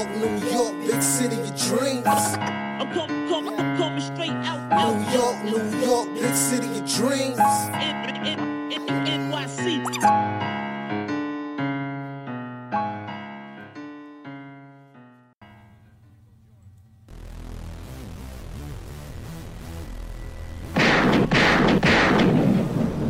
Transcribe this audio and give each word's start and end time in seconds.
York, 0.00 0.16
New 0.16 0.50
York, 0.50 0.74
big 0.86 1.02
city 1.02 1.36
of 1.36 1.54
dreams. 1.60 2.06
I'm 2.06 2.90
coming, 2.90 3.28
coming, 3.28 3.60
I'm 3.60 3.76
coming 3.76 4.00
straight 4.00 4.30
out, 4.30 4.72
out. 4.72 4.96
New 4.96 5.12
York, 5.12 5.44
New 5.44 5.80
York, 5.84 6.14
big 6.14 6.34
city 6.34 6.68
of 6.68 6.90
dreams. 6.90 7.36
NYC. 9.04 9.84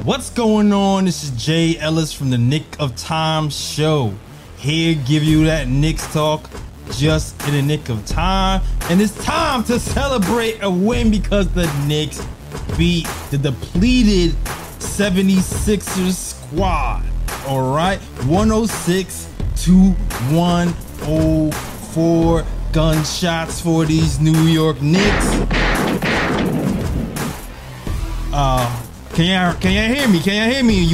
What's 0.05 0.31
going 0.31 0.73
on? 0.73 1.05
This 1.05 1.23
is 1.23 1.31
Jay 1.31 1.79
Ellis 1.79 2.13
from 2.13 2.31
the 2.31 2.39
Knick 2.39 2.81
of 2.81 2.97
Time 2.97 3.49
show. 3.49 4.13
Here, 4.57 4.97
give 5.07 5.23
you 5.23 5.45
that 5.45 5.69
Knicks 5.69 6.13
talk 6.13 6.51
just 6.93 7.41
in 7.47 7.55
the 7.55 7.63
nick 7.63 7.89
of 7.89 8.05
time. 8.07 8.63
And 8.89 9.01
it's 9.01 9.15
time 9.25 9.65
to 9.65 9.81
celebrate 9.81 10.63
a 10.63 10.71
win 10.71 11.11
because 11.11 11.49
the 11.49 11.67
Knicks 11.87 12.25
beat 12.77 13.09
the 13.31 13.39
depleted 13.39 14.33
76ers 14.79 16.15
squad. 16.15 17.03
All 17.47 17.73
right, 17.73 17.99
106 18.27 19.29
to 19.65 19.91
104 20.33 22.45
gunshots 22.73 23.61
for 23.61 23.85
these 23.85 24.19
New 24.21 24.47
York 24.47 24.81
Knicks. 24.81 25.27
Uh, 28.33 28.83
can 29.15 29.27
y'all 29.27 29.55
can 29.61 29.73
y'all 29.73 29.89
hear 29.95 30.09
me? 30.09 30.21
Can 30.21 30.37
y'all 30.37 30.49
hear 30.55 30.65
me 30.65 30.85
on 30.85 30.91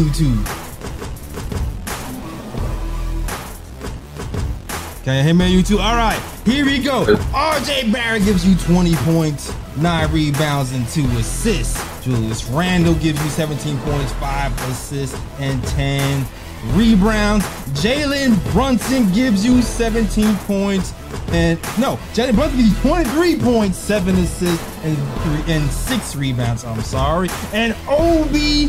YouTube? 5.07 5.39
Can 5.39 5.51
you 5.51 5.63
YouTube? 5.63 5.83
All 5.83 5.97
right, 5.97 6.21
here 6.45 6.65
we 6.65 6.83
go. 6.83 7.05
RJ 7.05 7.93
Barrett 7.93 8.25
gives 8.25 8.47
you 8.47 8.57
20 8.57 8.95
points, 8.97 9.55
9 9.77 10.13
rebounds, 10.13 10.73
and 10.73 10.87
2 10.89 11.05
assists. 11.19 12.05
Julius 12.05 12.45
Randle 12.47 12.95
gives 12.95 13.23
you 13.23 13.31
17 13.31 13.79
points, 13.79 14.13
5 14.15 14.71
assists, 14.71 15.21
and 15.39 15.63
10 15.69 16.27
rebounds. 16.75 17.45
Jalen 17.81 18.53
Brunson 18.53 19.13
gives 19.13 19.45
you 19.45 19.63
17 19.63 20.35
points, 20.39 20.93
and 21.29 21.61
no, 21.79 21.97
Jalen 22.15 22.35
Brunson 22.35 22.59
gives 22.59 22.71
you 22.71 22.91
23 22.91 23.39
points, 23.41 23.79
7 23.79 24.15
assists, 24.17 24.85
and, 24.85 24.97
three, 24.97 25.55
and 25.55 25.71
6 25.71 26.17
rebounds. 26.17 26.65
I'm 26.65 26.81
sorry. 26.83 27.29
And 27.53 27.77
Obi 27.89 28.69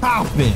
Toppin. 0.00 0.54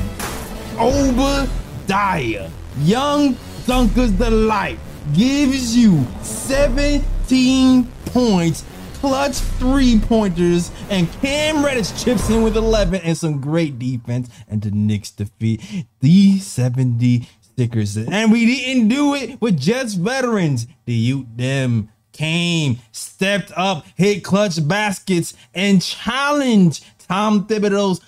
Obadiah, 0.77 2.49
Young 2.79 3.37
Dunker's 3.65 4.11
Delight, 4.11 4.77
gives 5.13 5.75
you 5.75 6.05
17 6.21 7.87
points, 8.07 8.63
clutch 8.95 9.35
three 9.35 9.99
pointers, 9.99 10.71
and 10.89 11.11
Cam 11.21 11.63
Reddish 11.63 12.03
chips 12.03 12.29
in 12.29 12.41
with 12.43 12.57
11 12.57 13.01
and 13.01 13.17
some 13.17 13.41
great 13.41 13.77
defense. 13.79 14.29
And 14.47 14.61
the 14.61 14.71
Knicks 14.71 15.11
defeat 15.11 15.61
the 15.99 16.39
70 16.39 17.27
Stickers. 17.41 17.97
And 17.97 18.31
we 18.31 18.45
didn't 18.45 18.89
do 18.89 19.15
it 19.15 19.39
with 19.41 19.57
just 19.57 19.97
veterans. 19.97 20.67
The 20.85 20.93
Ute 20.93 21.37
them 21.37 21.89
came, 22.11 22.79
stepped 22.91 23.51
up, 23.55 23.85
hit 23.95 24.23
clutch 24.25 24.65
baskets, 24.67 25.33
and 25.53 25.81
challenged 25.81 26.85
Tom 27.07 27.47
Thibodeau's 27.47 28.01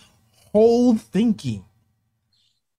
whole 0.52 0.96
thinking 0.96 1.64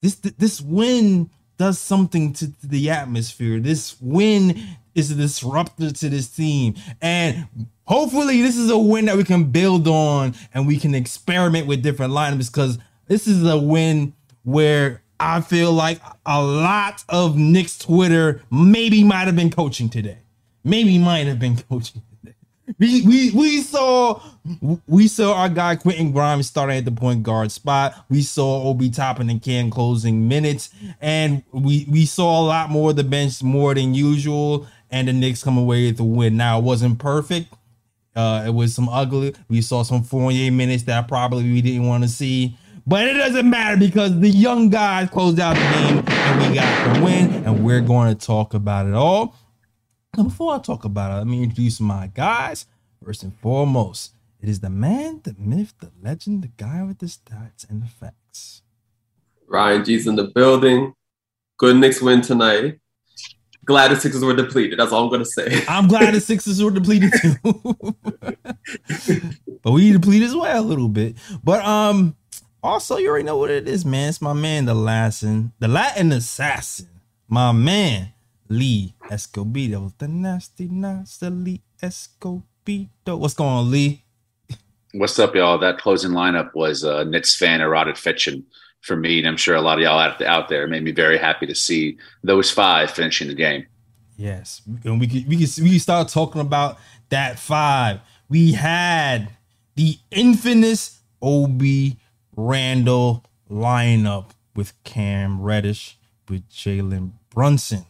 this 0.03 0.15
this 0.17 0.61
win 0.61 1.31
does 1.59 1.79
something 1.79 2.33
to 2.35 2.53
the 2.63 2.91
atmosphere. 2.91 3.61
This 3.61 4.01
win 4.01 4.59
is 4.95 5.11
a 5.11 5.15
disruptor 5.15 5.91
to 5.91 6.09
this 6.09 6.29
team, 6.29 6.75
and 7.03 7.47
hopefully, 7.85 8.41
this 8.43 8.57
is 8.57 8.71
a 8.71 8.79
win 8.79 9.05
that 9.07 9.17
we 9.17 9.25
can 9.25 9.45
build 9.51 9.87
on 9.87 10.35
and 10.55 10.67
we 10.67 10.79
can 10.79 10.95
experiment 10.95 11.67
with 11.67 11.83
different 11.83 12.13
lineups 12.13 12.51
because 12.53 12.79
this 13.07 13.27
is 13.27 13.45
a 13.45 13.59
win 13.59 14.15
where 14.45 15.03
I 15.21 15.41
feel 15.41 15.73
like 15.73 16.01
a 16.25 16.43
lot 16.43 17.05
of 17.09 17.37
Knicks 17.37 17.79
Twitter 17.79 18.43
maybe 18.51 19.03
might 19.03 19.27
have 19.27 19.37
been 19.37 19.51
coaching 19.51 19.89
today. 19.89 20.19
Maybe 20.65 20.99
might 20.99 21.27
have 21.27 21.39
been 21.39 21.57
coaching. 21.57 22.03
We, 22.79 23.03
we 23.03 23.31
we 23.31 23.63
saw 23.63 24.21
we 24.87 25.09
saw 25.09 25.35
our 25.35 25.49
guy 25.49 25.77
Quentin 25.77 26.13
Grimes 26.13 26.47
starting 26.47 26.77
at 26.77 26.85
the 26.85 26.93
point 26.93 27.23
guard 27.23 27.51
spot. 27.51 27.95
We 28.09 28.23
saw 28.23 28.65
Obi 28.65 28.91
Toppin 28.91 29.31
and 29.31 29.43
Cam 29.43 29.71
closing 29.71 30.29
minutes, 30.29 30.71
and 31.01 31.43
we 31.53 31.87
we 31.89 32.05
saw 32.05 32.41
a 32.41 32.45
lot 32.45 32.71
more 32.71 32.91
of 32.91 32.97
the 32.97 33.05
bench 33.05 33.43
more 33.43 33.75
than 33.75 33.95
usual. 33.95 34.67
And 34.91 35.07
the 35.07 35.13
Knicks 35.13 35.45
come 35.45 35.59
away 35.59 35.87
with 35.87 35.99
the 35.99 36.05
win. 36.05 36.39
Now 36.39 36.59
it 36.59 36.65
wasn't 36.65 36.99
perfect. 36.99 37.53
Uh, 38.17 38.45
it 38.47 38.51
was 38.51 38.75
some 38.75 38.89
ugly. 38.89 39.35
We 39.49 39.61
saw 39.61 39.83
some 39.83 40.03
Fournier 40.03 40.51
minutes 40.51 40.85
that 40.85 41.07
probably 41.09 41.45
we 41.45 41.61
didn't 41.61 41.87
want 41.87 42.05
to 42.05 42.09
see. 42.09 42.57
But 42.87 43.07
it 43.07 43.13
doesn't 43.13 43.49
matter 43.49 43.77
because 43.77 44.19
the 44.19 44.31
young 44.31 44.71
guys 44.71 45.11
closed 45.11 45.39
out 45.39 45.57
the 45.57 45.61
game 45.61 46.05
and 46.09 46.49
we 46.49 46.55
got 46.55 46.95
the 46.95 47.05
win. 47.05 47.45
And 47.45 47.63
we're 47.63 47.83
going 47.83 48.17
to 48.17 48.27
talk 48.27 48.55
about 48.55 48.87
it 48.87 48.95
all. 48.95 49.37
Now, 50.17 50.25
before 50.25 50.55
I 50.55 50.59
talk 50.59 50.85
about 50.85 51.13
it, 51.13 51.19
let 51.19 51.27
me 51.27 51.43
introduce 51.43 51.81
my 51.81 52.11
guys. 52.13 52.67
First 53.05 53.23
and 53.23 53.37
foremost, 53.39 54.15
it 54.41 54.49
is 54.49 54.61
the 54.61 54.71
man, 54.71 55.21
the 55.23 55.35
myth, 55.39 55.75
the 55.81 55.91
legend, 56.03 56.43
the 56.43 56.51
guy 56.57 56.83
with 56.83 56.99
the 56.99 57.07
stats 57.07 57.69
and 57.69 57.83
the 57.83 57.87
facts. 57.87 58.63
Ryan 59.47 59.85
G's 59.85 60.07
in 60.07 60.17
the 60.17 60.25
building. 60.25 60.95
Good 61.59 61.77
Knicks 61.77 62.01
win 62.01 62.21
tonight. 62.21 62.79
Glad 63.65 63.91
the 63.91 63.97
Sixers 63.97 64.25
were 64.25 64.35
depleted. 64.35 64.79
That's 64.79 64.93
all 64.93 65.05
I'm 65.05 65.11
gonna 65.11 65.25
say. 65.25 65.65
I'm 65.69 65.89
glad 65.89 66.15
the 66.15 66.21
Sixers 66.21 66.63
were 66.63 66.71
depleted 66.71 67.13
too. 67.21 67.35
but 69.63 69.73
we 69.73 69.93
depleted 69.93 70.29
as 70.29 70.35
well 70.35 70.61
a 70.61 70.65
little 70.65 70.89
bit. 70.89 71.17
But 71.45 71.65
um 71.65 72.17
also 72.63 72.97
you 72.97 73.09
already 73.09 73.25
know 73.25 73.37
what 73.37 73.51
it 73.51 73.69
is, 73.69 73.85
man. 73.85 74.09
It's 74.09 74.23
my 74.23 74.33
man, 74.33 74.65
the 74.65 74.75
Latin, 74.75 75.53
the 75.59 75.69
Latin 75.69 76.13
assassin. 76.13 76.89
My 77.29 77.53
man, 77.53 78.15
Lee 78.49 78.95
Escobedo. 79.11 79.93
The 79.99 80.09
nasty, 80.09 80.69
nasty 80.69 81.31
Lee 81.31 81.63
Escobedo. 81.83 83.19
What's 83.19 83.35
going 83.35 83.51
on, 83.51 83.71
Lee? 83.71 84.05
What's 84.95 85.19
up, 85.19 85.35
y'all? 85.35 85.59
That 85.59 85.79
closing 85.79 86.13
lineup 86.13 86.55
was 86.55 86.85
uh, 86.85 87.05
Knicks 87.05 87.37
fan 87.37 87.61
erotic 87.61 87.97
fiction 87.97 88.45
for 88.81 88.97
me, 88.97 89.19
and 89.19 89.29
I'm 89.29 89.37
sure 89.37 89.55
a 89.55 89.61
lot 89.61 89.79
of 89.79 89.83
y'all 89.83 89.99
out, 89.99 90.21
out 90.23 90.49
there 90.49 90.67
made 90.67 90.83
me 90.83 90.93
very 90.93 91.19
happy 91.19 91.47
to 91.47 91.55
see 91.55 91.99
those 92.23 92.51
five 92.51 92.91
finishing 92.91 93.29
the 93.29 93.35
game. 93.35 93.67
Yes, 94.17 94.63
and 94.85 94.99
we 94.99 95.07
could 95.07 95.29
we 95.29 95.37
could 95.37 95.63
we 95.63 95.73
could 95.73 95.81
start 95.81 96.09
talking 96.09 96.41
about 96.41 96.79
that 97.11 97.39
five. 97.39 98.01
We 98.29 98.53
had 98.53 99.31
the 99.77 99.99
infamous 100.11 101.01
Obi 101.23 101.99
Randle 102.35 103.25
lineup 103.51 104.31
with 104.57 104.73
Cam 104.85 105.41
Reddish, 105.41 105.99
with 106.29 106.49
Jalen 106.51 107.13
Brunson, 107.31 107.87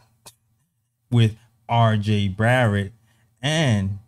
with 1.10 1.36
RJ 1.68 2.36
Barrett, 2.36 2.92
and 3.42 3.98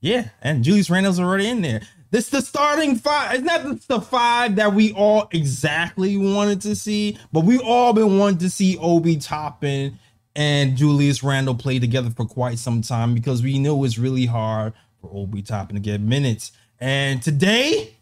yeah, 0.00 0.30
and 0.42 0.62
Julius 0.62 0.90
Randle's 0.90 1.20
already 1.20 1.48
in 1.48 1.62
there. 1.62 1.82
This 2.10 2.28
the 2.28 2.40
starting 2.40 2.96
five. 2.96 3.34
It's 3.34 3.44
not 3.44 3.80
the 3.88 4.00
five 4.00 4.56
that 4.56 4.72
we 4.72 4.92
all 4.92 5.28
exactly 5.32 6.16
wanted 6.16 6.60
to 6.62 6.76
see, 6.76 7.18
but 7.32 7.44
we 7.44 7.58
all 7.58 7.92
been 7.92 8.18
wanting 8.18 8.38
to 8.38 8.50
see 8.50 8.78
Obi 8.78 9.16
Toppin 9.16 9.98
and 10.36 10.76
Julius 10.76 11.22
Randle 11.22 11.54
play 11.54 11.78
together 11.78 12.10
for 12.10 12.24
quite 12.24 12.58
some 12.58 12.82
time 12.82 13.14
because 13.14 13.42
we 13.42 13.58
knew 13.58 13.84
it's 13.84 13.98
really 13.98 14.26
hard 14.26 14.74
for 15.00 15.10
Obi 15.12 15.42
Toppin 15.42 15.76
to 15.76 15.80
get 15.80 16.00
minutes. 16.00 16.52
And 16.78 17.22
today, 17.22 17.94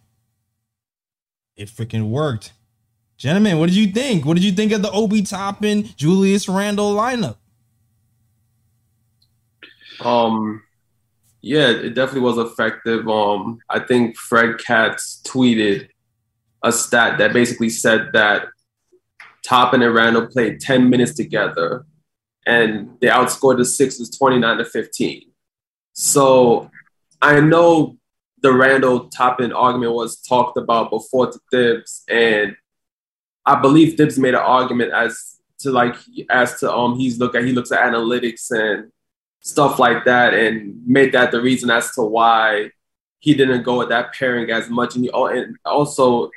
it 1.56 1.68
freaking 1.68 2.10
worked. 2.10 2.52
Gentlemen, 3.16 3.58
what 3.58 3.66
did 3.66 3.76
you 3.76 3.86
think? 3.86 4.26
What 4.26 4.34
did 4.34 4.44
you 4.44 4.52
think 4.52 4.72
of 4.72 4.82
the 4.82 4.90
Obi 4.90 5.22
Toppin 5.22 5.84
Julius 5.96 6.48
Randle 6.48 6.94
lineup? 6.94 7.36
Um, 10.00 10.62
yeah, 11.40 11.68
it 11.68 11.94
definitely 11.94 12.22
was 12.22 12.38
effective. 12.38 13.08
Um, 13.08 13.58
I 13.68 13.80
think 13.80 14.16
Fred 14.16 14.58
Katz 14.58 15.22
tweeted 15.26 15.88
a 16.62 16.72
stat 16.72 17.18
that 17.18 17.32
basically 17.32 17.68
said 17.68 18.10
that 18.14 18.46
Toppin 19.46 19.82
and 19.82 19.94
Randle 19.94 20.26
played 20.26 20.60
10 20.60 20.88
minutes 20.88 21.14
together 21.14 21.84
and 22.46 22.96
they 23.00 23.08
outscored 23.08 23.58
the 23.58 23.64
Sixers 23.64 24.10
29 24.10 24.58
to 24.58 24.64
15. 24.64 25.22
So 25.92 26.70
I 27.20 27.40
know 27.40 27.96
the 28.42 28.52
Randle 28.52 29.08
Toppin 29.08 29.52
argument 29.52 29.94
was 29.94 30.20
talked 30.20 30.58
about 30.58 30.90
before 30.90 31.32
to 31.32 31.40
Thibs, 31.50 32.04
and 32.08 32.54
I 33.46 33.60
believe 33.60 33.96
Thibs 33.96 34.18
made 34.18 34.34
an 34.34 34.40
argument 34.40 34.92
as 34.92 35.40
to 35.60 35.70
like 35.70 35.96
as 36.28 36.60
to 36.60 36.70
um 36.70 36.98
he's 36.98 37.18
look 37.18 37.34
at 37.34 37.44
he 37.44 37.52
looks 37.52 37.72
at 37.72 37.80
analytics 37.80 38.50
and 38.50 38.90
stuff 39.44 39.78
like 39.78 40.04
that, 40.06 40.34
and 40.34 40.74
made 40.86 41.12
that 41.12 41.30
the 41.30 41.40
reason 41.40 41.70
as 41.70 41.92
to 41.92 42.02
why 42.02 42.70
he 43.20 43.34
didn't 43.34 43.62
go 43.62 43.78
with 43.78 43.90
that 43.90 44.12
pairing 44.12 44.50
as 44.50 44.68
much. 44.68 44.96
And, 44.96 45.04
you, 45.04 45.10
and 45.12 45.56
also 45.64 46.30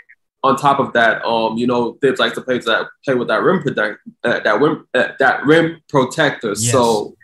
on 0.43 0.55
top 0.55 0.79
of 0.79 0.93
that, 0.93 1.25
um, 1.25 1.57
you 1.57 1.65
know, 1.65 1.93
Thibs 2.01 2.19
likes 2.19 2.35
to 2.35 2.41
play 2.41 2.55
with 2.55 2.65
that 2.65 2.87
play 3.03 3.15
with 3.15 3.27
that 3.29 3.41
rim 3.41 3.63
protect 3.63 3.99
uh, 4.23 4.39
that 4.41 4.61
rim 4.61 4.87
uh, 4.93 5.09
that 5.19 5.45
rim 5.45 5.81
protector. 5.89 6.49
Yes. 6.49 6.71
So 6.71 7.15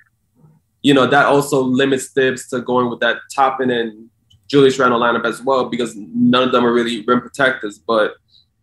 you 0.82 0.94
know, 0.94 1.08
that 1.08 1.26
also 1.28 1.62
limits 1.62 2.10
Thibs 2.10 2.50
to 2.50 2.62
going 2.62 2.90
with 2.90 3.00
that 3.00 3.18
Toppin 3.34 3.72
and 3.72 4.10
Julius 4.48 4.78
Randle 4.78 5.00
lineup 5.00 5.26
as 5.26 5.42
well 5.42 5.70
because 5.70 5.96
none 5.96 6.44
of 6.44 6.52
them 6.52 6.66
are 6.66 6.74
really 6.74 7.04
rim 7.06 7.22
protectors. 7.22 7.80
But 7.80 8.16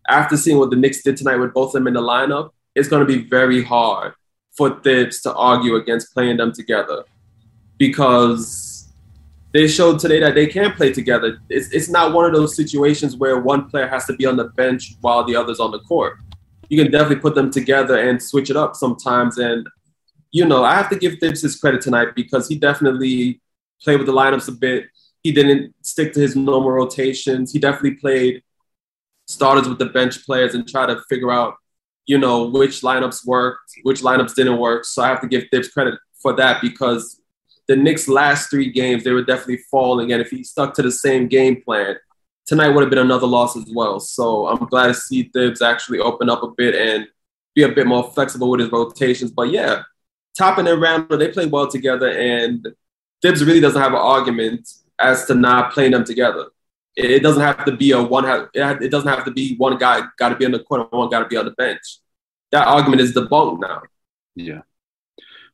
after 0.08 0.36
seeing 0.36 0.58
what 0.58 0.70
the 0.70 0.76
Knicks 0.76 1.02
did 1.02 1.16
tonight 1.16 1.36
with 1.36 1.54
both 1.54 1.68
of 1.68 1.72
them 1.72 1.86
in 1.86 1.94
the 1.94 2.02
lineup, 2.02 2.50
it's 2.74 2.88
going 2.88 3.06
to 3.06 3.06
be 3.06 3.26
very 3.26 3.64
hard 3.64 4.12
for 4.56 4.80
Thibs 4.80 5.20
to 5.22 5.34
argue 5.34 5.76
against 5.76 6.12
playing 6.12 6.36
them 6.36 6.52
together 6.52 7.04
because 7.78 8.88
they 9.52 9.66
showed 9.66 9.98
today 9.98 10.20
that 10.20 10.34
they 10.34 10.46
can 10.46 10.72
play 10.72 10.92
together. 10.92 11.38
It's, 11.48 11.72
it's 11.72 11.88
not 11.88 12.12
one 12.12 12.24
of 12.24 12.32
those 12.32 12.54
situations 12.54 13.16
where 13.16 13.40
one 13.40 13.68
player 13.68 13.88
has 13.88 14.06
to 14.06 14.12
be 14.12 14.26
on 14.26 14.36
the 14.36 14.44
bench 14.44 14.96
while 15.00 15.24
the 15.24 15.34
other's 15.34 15.60
on 15.60 15.70
the 15.70 15.80
court. 15.80 16.18
You 16.68 16.80
can 16.80 16.92
definitely 16.92 17.16
put 17.16 17.34
them 17.34 17.50
together 17.50 17.98
and 17.98 18.22
switch 18.22 18.50
it 18.50 18.56
up 18.56 18.76
sometimes. 18.76 19.38
And, 19.38 19.66
you 20.30 20.44
know, 20.44 20.62
I 20.62 20.74
have 20.74 20.88
to 20.90 20.96
give 20.96 21.18
Thibs 21.18 21.42
his 21.42 21.56
credit 21.56 21.80
tonight 21.80 22.08
because 22.14 22.48
he 22.48 22.56
definitely 22.56 23.40
played 23.82 23.96
with 23.96 24.06
the 24.06 24.12
lineups 24.12 24.48
a 24.48 24.52
bit. 24.52 24.84
He 25.22 25.32
didn't 25.32 25.74
stick 25.82 26.12
to 26.12 26.20
his 26.20 26.36
normal 26.36 26.70
rotations. 26.70 27.52
He 27.52 27.58
definitely 27.58 27.94
played 27.94 28.42
starters 29.26 29.68
with 29.68 29.78
the 29.78 29.86
bench 29.86 30.24
players 30.24 30.54
and 30.54 30.68
try 30.68 30.86
to 30.86 31.00
figure 31.08 31.32
out, 31.32 31.54
you 32.10 32.18
know, 32.18 32.48
which 32.48 32.80
lineups 32.80 33.24
worked, 33.24 33.70
which 33.84 34.02
lineups 34.02 34.34
didn't 34.34 34.58
work. 34.58 34.84
So 34.84 35.00
I 35.00 35.06
have 35.06 35.20
to 35.20 35.28
give 35.28 35.44
Thibs 35.48 35.68
credit 35.68 35.94
for 36.20 36.32
that 36.32 36.60
because 36.60 37.20
the 37.68 37.76
Knicks' 37.76 38.08
last 38.08 38.50
three 38.50 38.68
games, 38.68 39.04
they 39.04 39.12
were 39.12 39.22
definitely 39.22 39.60
falling. 39.70 40.10
And 40.10 40.20
if 40.20 40.28
he 40.28 40.42
stuck 40.42 40.74
to 40.74 40.82
the 40.82 40.90
same 40.90 41.28
game 41.28 41.62
plan, 41.62 41.94
tonight 42.46 42.70
would 42.70 42.80
have 42.80 42.90
been 42.90 42.98
another 42.98 43.28
loss 43.28 43.56
as 43.56 43.70
well. 43.72 44.00
So 44.00 44.48
I'm 44.48 44.66
glad 44.66 44.88
to 44.88 44.94
see 44.94 45.30
Thibs 45.32 45.62
actually 45.62 46.00
open 46.00 46.28
up 46.28 46.42
a 46.42 46.48
bit 46.48 46.74
and 46.74 47.06
be 47.54 47.62
a 47.62 47.68
bit 47.68 47.86
more 47.86 48.10
flexible 48.12 48.50
with 48.50 48.58
his 48.58 48.72
rotations. 48.72 49.30
But 49.30 49.50
yeah, 49.50 49.82
Toppin 50.36 50.66
and 50.66 50.82
Randle, 50.82 51.16
they 51.16 51.28
play 51.28 51.46
well 51.46 51.68
together. 51.68 52.10
And 52.10 52.66
Thibs 53.22 53.44
really 53.44 53.60
doesn't 53.60 53.80
have 53.80 53.92
an 53.92 53.98
argument 53.98 54.68
as 54.98 55.26
to 55.26 55.34
not 55.34 55.72
playing 55.72 55.92
them 55.92 56.02
together 56.02 56.46
it 57.04 57.22
doesn't 57.22 57.42
have 57.42 57.64
to 57.64 57.76
be 57.76 57.92
a 57.92 58.02
one. 58.02 58.48
It 58.54 58.90
doesn't 58.90 59.08
have 59.08 59.24
to 59.24 59.30
be 59.30 59.56
one 59.56 59.76
guy 59.78 60.02
got 60.18 60.30
to 60.30 60.36
be 60.36 60.44
on 60.44 60.52
the 60.52 60.64
and 60.70 60.86
one 60.90 61.10
got 61.10 61.20
to 61.20 61.28
be 61.28 61.36
on 61.36 61.44
the 61.44 61.52
bench. 61.52 61.98
That 62.52 62.66
argument 62.66 63.00
is 63.00 63.14
debunked 63.14 63.60
now. 63.60 63.82
Yeah. 64.34 64.62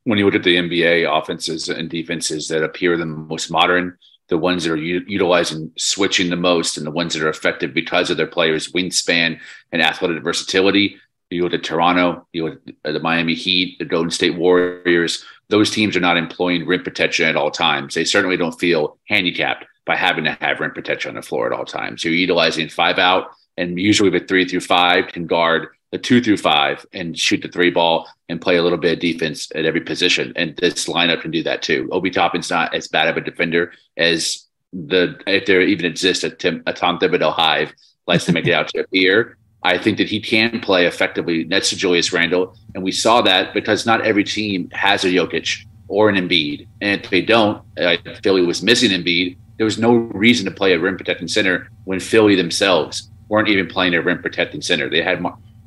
When 0.04 0.19
you 0.19 0.25
look 0.25 0.34
at 0.34 0.44
the 0.44 0.56
NBA 0.56 1.10
offenses 1.10 1.69
and 1.69 1.90
defenses 1.90 2.48
that 2.48 2.62
appear 2.62 2.96
the 2.96 3.06
most 3.06 3.50
modern, 3.50 3.98
the 4.28 4.38
ones 4.38 4.64
that 4.64 4.72
are 4.72 4.76
u- 4.76 5.04
utilizing 5.06 5.72
switching 5.76 6.31
the 6.31 6.37
most, 6.37 6.78
and 6.78 6.87
the 6.87 6.90
ones 6.90 7.14
that 7.14 7.22
are 7.22 7.28
effective 7.28 7.75
because 7.75 8.10
of 8.10 8.16
their 8.16 8.26
players' 8.26 8.72
wingspan 8.72 9.38
and 9.72 9.82
athletic 9.82 10.22
versatility. 10.22 10.96
You 11.31 11.42
look 11.42 11.54
at 11.54 11.64
Toronto, 11.64 12.26
you 12.32 12.50
look 12.50 12.60
at 12.84 12.92
the 12.92 13.00
Miami 13.00 13.34
Heat, 13.34 13.78
the 13.78 13.84
Golden 13.84 14.10
State 14.10 14.37
Warriors. 14.37 15.25
Those 15.49 15.70
teams 15.70 15.96
are 15.96 16.00
not 16.00 16.16
employing 16.16 16.66
rim 16.66 16.84
protection 16.84 17.28
at 17.28 17.37
all 17.37 17.50
times. 17.50 17.94
They 17.94 18.04
certainly 18.04 18.37
don't 18.37 18.58
feel 18.58 18.99
handicapped 19.08 19.64
by 19.87 19.97
having 19.97 20.25
to 20.25 20.37
have 20.41 20.61
rim 20.61 20.73
protection 20.73 21.11
on 21.11 21.15
the 21.15 21.23
floor 21.23 21.47
at 21.47 21.59
all 21.59 21.65
times. 21.65 22.05
You're 22.05 22.12
utilizing 22.12 22.69
five 22.69 22.99
out, 22.99 23.31
and 23.56 23.79
usually 23.79 24.11
the 24.11 24.21
three 24.21 24.44
through 24.47 24.61
five 24.61 25.06
can 25.09 25.27
guard 25.27 25.69
the 25.93 25.99
two 25.99 26.21
through 26.21 26.37
five 26.37 26.85
and 26.93 27.19
shoot 27.19 27.41
the 27.41 27.49
three 27.49 27.71
ball 27.71 28.09
and 28.29 28.41
play 28.41 28.56
a 28.56 28.62
little 28.62 28.79
bit 28.79 28.94
of 28.94 28.99
defense 28.99 29.49
at 29.55 29.65
every 29.65 29.81
position. 29.81 30.33
And 30.37 30.56
this 30.56 30.87
lineup 30.87 31.23
can 31.23 31.31
do 31.31 31.43
that 31.44 31.62
too. 31.62 31.88
Obi 31.93 32.11
Toppin's 32.11 32.50
not 32.50 32.75
as 32.75 32.88
bad 32.88 33.09
of 33.09 33.17
a 33.17 33.21
defender 33.21 33.73
as 33.97 34.44
the 34.73 35.19
if 35.27 35.47
there 35.47 35.62
even 35.62 35.87
exists 35.87 36.25
a, 36.25 36.31
Tim, 36.31 36.62
a 36.67 36.73
Tom 36.73 36.99
Thibodeau 36.99 37.33
hive 37.33 37.73
likes 38.06 38.25
to 38.27 38.33
make 38.33 38.47
it 38.47 38.53
out 38.53 38.69
to 38.69 38.81
appear. 38.81 39.38
I 39.62 39.79
think 39.79 39.99
that 39.99 40.09
he 40.09 40.21
can 40.21 40.61
play 40.61 40.87
effectively 40.87 41.44
next 41.44 41.71
to 41.71 41.77
Julius 41.77 42.12
Randle, 42.12 42.56
and 42.75 42.85
we 42.85 42.93
saw 42.93 43.23
that 43.23 43.55
because 43.55 43.87
not 43.87 44.05
every 44.05 44.23
team 44.23 44.69
has 44.71 45.05
a 45.05 45.09
Jokic 45.09 45.65
or 45.88 46.09
an 46.09 46.17
Embiid, 46.17 46.67
and 46.81 47.03
if 47.03 47.11
they 47.11 47.23
don't, 47.23 47.62
uh, 47.79 47.97
Philly 48.23 48.43
was 48.43 48.62
missing 48.62 48.91
Embiid 48.91 49.37
there 49.56 49.64
was 49.64 49.79
no 49.79 49.94
reason 49.94 50.44
to 50.44 50.50
play 50.50 50.73
a 50.73 50.79
rim 50.79 50.97
protecting 50.97 51.29
center 51.29 51.69
when 51.85 52.00
Philly 52.00 52.35
themselves 52.35 53.11
weren't 53.29 53.49
even 53.49 53.67
playing 53.67 53.94
a 53.94 54.03
rim 54.03 54.23
protecting 54.23 54.61
center. 54.61 54.88
They 54.88 55.03
had, 55.03 55.25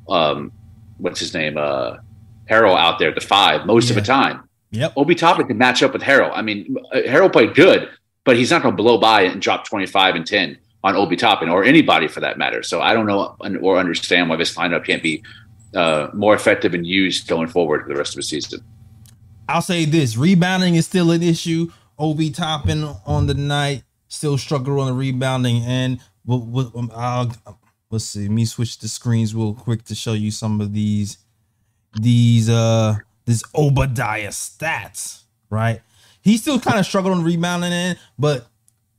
um, 0.07 0.51
what's 0.97 1.19
his 1.19 1.33
name, 1.33 1.57
uh, 1.57 1.97
Harrell 2.50 2.77
out 2.77 3.00
there 3.00 3.09
at 3.09 3.15
the 3.15 3.21
five 3.21 3.65
most 3.65 3.86
yeah. 3.86 3.91
of 3.91 3.95
the 3.95 4.07
time. 4.07 4.47
Yep. 4.71 4.94
Obi 4.97 5.15
Toppin 5.15 5.47
can 5.47 5.57
match 5.57 5.81
up 5.81 5.94
with 5.94 6.01
Harrell. 6.01 6.31
I 6.33 6.41
mean, 6.41 6.77
uh, 6.94 6.97
Harrell 6.97 7.31
played 7.31 7.56
good, 7.56 7.89
but 8.24 8.38
he's 8.38 8.51
not 8.51 8.62
going 8.62 8.75
to 8.75 8.81
blow 8.81 8.97
by 9.00 9.24
and 9.24 9.41
drop 9.41 9.68
25 9.68 10.15
and 10.15 10.25
10 10.25 10.57
on 10.83 10.95
Obi 10.95 11.15
Toppin 11.15 11.50
or 11.50 11.63
anybody 11.63 12.07
for 12.07 12.19
that 12.19 12.38
matter. 12.38 12.63
So 12.63 12.81
I 12.81 12.94
don't 12.94 13.06
know 13.06 13.35
or 13.62 13.77
understand 13.77 14.30
why 14.30 14.35
this 14.35 14.56
lineup 14.56 14.85
can't 14.85 15.03
be 15.03 15.24
uh, 15.75 16.07
more 16.13 16.35
effective 16.35 16.74
and 16.74 16.85
used 16.85 17.27
going 17.27 17.47
forward 17.47 17.83
for 17.83 17.89
the 17.89 17.95
rest 17.95 18.12
of 18.12 18.18
the 18.18 18.24
season. 18.24 18.62
I'll 19.47 19.62
say 19.63 19.85
this 19.85 20.15
rebounding 20.15 20.75
is 20.75 20.85
still 20.85 21.12
an 21.12 21.24
issue. 21.24 21.71
Obi 21.99 22.29
Toppin 22.31 22.83
on 23.05 23.27
the 23.27 23.33
night, 23.33 23.83
still 24.07 24.37
struggle 24.37 24.79
on 24.79 24.87
the 24.87 24.93
rebounding. 24.93 25.63
And 25.63 25.99
we'll, 26.25 26.39
we'll, 26.39 26.89
I'll, 26.95 27.31
let's 27.91 28.05
see, 28.05 28.21
let 28.21 28.31
me 28.31 28.45
switch 28.45 28.79
the 28.79 28.87
screens 28.87 29.35
real 29.35 29.53
quick 29.53 29.83
to 29.85 29.95
show 29.95 30.13
you 30.13 30.31
some 30.31 30.61
of 30.61 30.73
these, 30.73 31.17
these, 31.99 32.49
uh, 32.49 32.95
this 33.25 33.43
Obadiah 33.53 34.29
stats, 34.29 35.23
right? 35.49 35.81
He 36.21 36.37
still 36.37 36.59
kind 36.59 36.79
of 36.79 36.85
struggled 36.85 37.13
on 37.13 37.23
rebounding 37.23 37.71
in, 37.71 37.97
but 38.17 38.47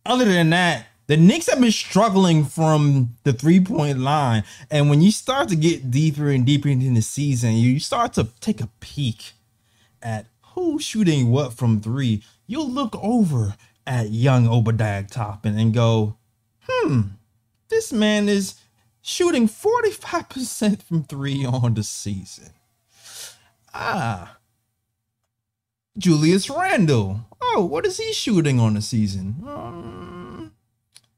other 0.05 0.25
than 0.25 0.51
that, 0.51 0.87
the 1.07 1.17
Knicks 1.17 1.49
have 1.51 1.61
been 1.61 1.73
struggling 1.73 2.45
from 2.45 3.17
the 3.25 3.33
three 3.33 3.59
point 3.59 3.99
line. 3.99 4.45
And 4.71 4.89
when 4.89 5.01
you 5.01 5.11
start 5.11 5.49
to 5.49 5.57
get 5.57 5.91
deeper 5.91 6.31
and 6.31 6.47
deeper 6.47 6.69
into 6.69 6.89
the 6.95 7.03
season, 7.03 7.55
you 7.55 7.81
start 7.81 8.13
to 8.13 8.29
take 8.39 8.61
a 8.61 8.69
peek 8.79 9.33
at 10.01 10.27
who's 10.55 10.85
shooting 10.85 11.31
what 11.31 11.53
from 11.53 11.81
three 11.81 12.23
you'll 12.51 12.69
look 12.69 12.97
over 13.01 13.55
at 13.87 14.11
young 14.11 14.49
Obadiah 14.49 15.05
Toppin 15.05 15.57
and 15.57 15.73
go, 15.73 16.17
hmm, 16.69 17.03
this 17.69 17.93
man 17.93 18.29
is 18.29 18.57
shooting 19.01 19.49
45% 19.49 20.83
from 20.83 21.05
three 21.05 21.47
on 21.47 21.75
the 21.75 21.85
season. 21.85 22.51
Ah, 23.73 24.39
Julius 25.97 26.51
Randle. 26.51 27.21
Oh, 27.41 27.65
what 27.65 27.87
is 27.87 27.99
he 27.99 28.13
shooting 28.13 28.59
on 28.59 28.75
the 28.75 28.83
season? 28.83 29.37
Um, 29.47 30.53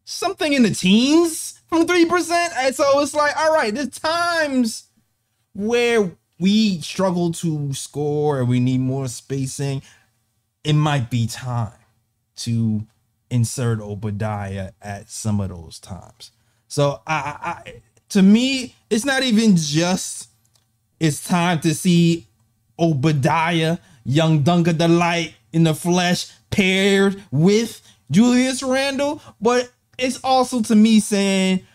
something 0.04 0.52
in 0.52 0.64
the 0.64 0.74
teens 0.74 1.62
from 1.66 1.86
3%. 1.86 2.50
And 2.58 2.74
so 2.74 3.00
it's 3.00 3.14
like, 3.14 3.34
all 3.38 3.54
right, 3.54 3.74
there's 3.74 3.88
times 3.88 4.84
where 5.54 6.12
we 6.38 6.80
struggle 6.82 7.32
to 7.32 7.72
score 7.72 8.40
and 8.40 8.48
we 8.48 8.60
need 8.60 8.80
more 8.80 9.08
spacing 9.08 9.80
it 10.64 10.74
might 10.74 11.10
be 11.10 11.26
time 11.26 11.72
to 12.36 12.86
insert 13.30 13.80
Obadiah 13.80 14.72
at 14.80 15.10
some 15.10 15.40
of 15.40 15.48
those 15.48 15.78
times. 15.78 16.30
So 16.68 17.00
I, 17.06 17.62
I 17.64 17.82
to 18.10 18.22
me, 18.22 18.74
it's 18.90 19.04
not 19.04 19.22
even 19.22 19.56
just 19.56 20.28
it's 21.00 21.24
time 21.24 21.60
to 21.60 21.74
see 21.74 22.26
Obadiah, 22.78 23.78
young 24.04 24.42
Dunk 24.42 24.68
of 24.68 24.78
the 24.78 24.88
Light 24.88 25.34
in 25.52 25.64
the 25.64 25.74
flesh, 25.74 26.30
paired 26.50 27.22
with 27.30 27.80
Julius 28.10 28.62
Randle, 28.62 29.20
but 29.40 29.72
it's 29.98 30.20
also 30.22 30.62
to 30.62 30.76
me 30.76 31.00
saying 31.00 31.66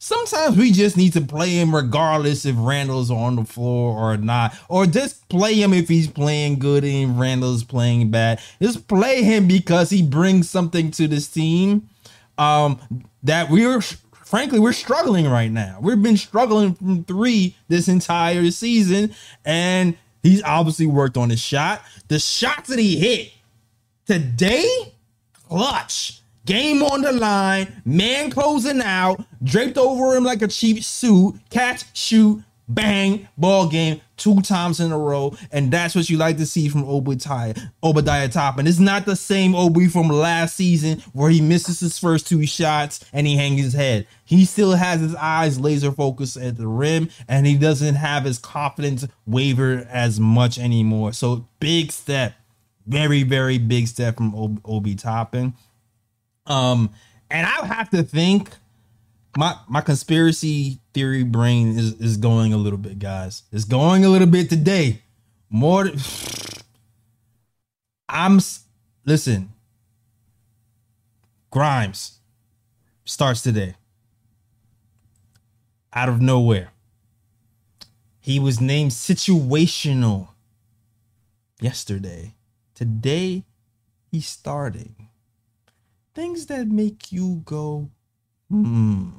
Sometimes 0.00 0.56
we 0.56 0.70
just 0.70 0.96
need 0.96 1.12
to 1.14 1.20
play 1.20 1.50
him 1.50 1.74
regardless 1.74 2.44
if 2.44 2.54
Randle's 2.56 3.10
on 3.10 3.36
the 3.36 3.44
floor 3.44 3.98
or 3.98 4.16
not. 4.16 4.56
Or 4.68 4.86
just 4.86 5.28
play 5.28 5.54
him 5.54 5.72
if 5.72 5.88
he's 5.88 6.06
playing 6.06 6.60
good 6.60 6.84
and 6.84 7.18
Randle's 7.18 7.64
playing 7.64 8.10
bad. 8.10 8.40
Just 8.62 8.86
play 8.86 9.22
him 9.22 9.48
because 9.48 9.90
he 9.90 10.02
brings 10.02 10.48
something 10.48 10.92
to 10.92 11.08
this 11.08 11.26
team 11.26 11.88
um, 12.38 12.80
that 13.24 13.50
we're 13.50 13.80
frankly 14.24 14.60
we're 14.60 14.72
struggling 14.72 15.28
right 15.28 15.50
now. 15.50 15.78
We've 15.80 16.00
been 16.00 16.16
struggling 16.16 16.74
from 16.74 17.04
three 17.04 17.56
this 17.66 17.88
entire 17.88 18.50
season, 18.50 19.14
and 19.44 19.96
he's 20.22 20.42
obviously 20.44 20.86
worked 20.86 21.16
on 21.16 21.30
his 21.30 21.40
shot. 21.40 21.82
The 22.06 22.20
shots 22.20 22.68
that 22.68 22.78
he 22.78 22.98
hit 22.98 23.32
today, 24.06 24.92
clutch. 25.48 26.20
Game 26.48 26.82
on 26.82 27.02
the 27.02 27.12
line, 27.12 27.82
man 27.84 28.30
closing 28.30 28.80
out, 28.80 29.22
draped 29.44 29.76
over 29.76 30.16
him 30.16 30.24
like 30.24 30.40
a 30.40 30.48
cheap 30.48 30.82
suit, 30.82 31.34
catch, 31.50 31.84
shoot, 31.94 32.42
bang, 32.66 33.28
ball 33.36 33.68
game 33.68 34.00
two 34.16 34.40
times 34.40 34.80
in 34.80 34.90
a 34.90 34.98
row. 34.98 35.36
And 35.52 35.70
that's 35.70 35.94
what 35.94 36.08
you 36.08 36.16
like 36.16 36.38
to 36.38 36.46
see 36.46 36.70
from 36.70 36.84
Obadiah, 36.84 37.54
Obadiah 37.82 38.30
Toppin. 38.30 38.66
It's 38.66 38.78
not 38.78 39.04
the 39.04 39.14
same 39.14 39.54
Obi 39.54 39.88
from 39.88 40.08
last 40.08 40.56
season 40.56 41.00
where 41.12 41.28
he 41.28 41.42
misses 41.42 41.80
his 41.80 41.98
first 41.98 42.26
two 42.26 42.46
shots 42.46 43.04
and 43.12 43.26
he 43.26 43.36
hangs 43.36 43.60
his 43.60 43.74
head. 43.74 44.06
He 44.24 44.46
still 44.46 44.72
has 44.72 45.02
his 45.02 45.14
eyes 45.16 45.60
laser 45.60 45.92
focused 45.92 46.38
at 46.38 46.56
the 46.56 46.66
rim 46.66 47.10
and 47.28 47.46
he 47.46 47.58
doesn't 47.58 47.96
have 47.96 48.24
his 48.24 48.38
confidence 48.38 49.06
waver 49.26 49.86
as 49.90 50.18
much 50.18 50.58
anymore. 50.58 51.12
So 51.12 51.46
big 51.60 51.92
step, 51.92 52.32
very, 52.86 53.22
very 53.22 53.58
big 53.58 53.86
step 53.86 54.16
from 54.16 54.34
Ob- 54.34 54.62
Obi 54.64 54.94
Toppin. 54.94 55.52
Um, 56.48 56.90
and 57.30 57.46
I 57.46 57.66
have 57.66 57.90
to 57.90 58.02
think 58.02 58.50
my 59.36 59.54
my 59.68 59.80
conspiracy 59.80 60.80
theory 60.94 61.22
brain 61.22 61.78
is 61.78 61.92
is 62.00 62.16
going 62.16 62.52
a 62.52 62.56
little 62.56 62.78
bit, 62.78 62.98
guys. 62.98 63.44
It's 63.52 63.64
going 63.64 64.04
a 64.04 64.08
little 64.08 64.26
bit 64.26 64.48
today. 64.48 65.02
More. 65.50 65.90
I'm 68.08 68.40
listen. 69.04 69.52
Grimes 71.50 72.18
starts 73.04 73.42
today. 73.42 73.74
Out 75.92 76.08
of 76.08 76.20
nowhere. 76.20 76.72
He 78.20 78.38
was 78.38 78.60
named 78.60 78.90
situational 78.90 80.28
yesterday. 81.60 82.34
Today, 82.74 83.44
he's 84.10 84.26
starting. 84.28 85.07
Things 86.18 86.46
that 86.46 86.66
make 86.66 87.12
you 87.12 87.42
go, 87.44 87.90
hmm. 88.50 89.10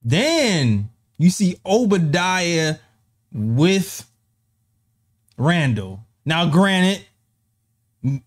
Then 0.00 0.90
you 1.18 1.28
see 1.28 1.58
Obadiah 1.66 2.76
with 3.32 4.08
Randle. 5.36 6.06
Now, 6.24 6.48
granted, 6.48 7.04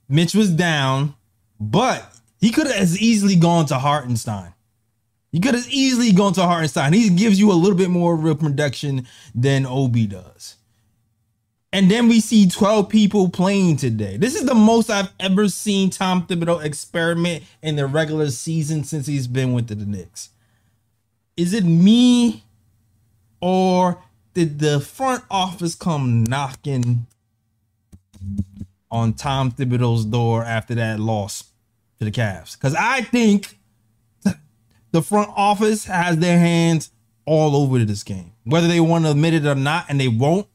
Mitch 0.09 0.35
was 0.35 0.49
down, 0.49 1.15
but 1.61 2.13
he 2.41 2.51
could 2.51 2.67
have 2.67 2.75
as 2.75 3.01
easily 3.01 3.37
gone 3.37 3.67
to 3.67 3.75
Hartenstein. 3.75 4.53
He 5.31 5.39
could 5.39 5.55
have 5.55 5.69
easily 5.69 6.11
gone 6.11 6.33
to 6.33 6.41
Hartenstein. 6.41 6.91
He 6.91 7.09
gives 7.09 7.39
you 7.39 7.53
a 7.53 7.53
little 7.53 7.77
bit 7.77 7.89
more 7.89 8.17
real 8.17 8.35
production 8.35 9.07
than 9.33 9.65
Obi 9.65 10.07
does. 10.07 10.57
And 11.77 11.91
then 11.91 12.07
we 12.07 12.21
see 12.21 12.49
12 12.49 12.89
people 12.89 13.29
playing 13.29 13.77
today. 13.77 14.17
This 14.17 14.33
is 14.33 14.47
the 14.47 14.55
most 14.55 14.89
I've 14.89 15.11
ever 15.19 15.47
seen 15.47 15.91
Tom 15.91 16.25
Thibodeau 16.25 16.63
experiment 16.63 17.43
in 17.61 17.75
the 17.75 17.85
regular 17.85 18.31
season 18.31 18.83
since 18.83 19.05
he's 19.05 19.27
been 19.27 19.53
with 19.53 19.67
the 19.67 19.75
Knicks. 19.75 20.29
Is 21.35 21.53
it 21.53 21.65
me 21.65 22.43
or 23.41 24.03
did 24.33 24.57
the 24.57 24.79
front 24.79 25.23
office 25.29 25.75
come 25.75 26.23
knocking 26.23 27.05
on 28.89 29.13
Tom 29.13 29.51
Thibodeau's 29.51 30.05
door 30.05 30.43
after 30.43 30.73
that 30.73 30.99
loss 30.99 31.43
to 31.99 32.05
the 32.05 32.11
Cavs? 32.11 32.57
Because 32.57 32.73
I 32.73 33.01
think 33.01 33.55
the 34.91 35.03
front 35.03 35.29
office 35.35 35.85
has 35.85 36.17
their 36.17 36.39
hands 36.39 36.89
all 37.27 37.55
over 37.55 37.77
this 37.85 38.01
game, 38.01 38.31
whether 38.45 38.67
they 38.67 38.79
want 38.79 39.05
to 39.05 39.11
admit 39.11 39.35
it 39.35 39.45
or 39.45 39.53
not, 39.53 39.85
and 39.89 39.99
they 39.99 40.07
won't 40.07 40.47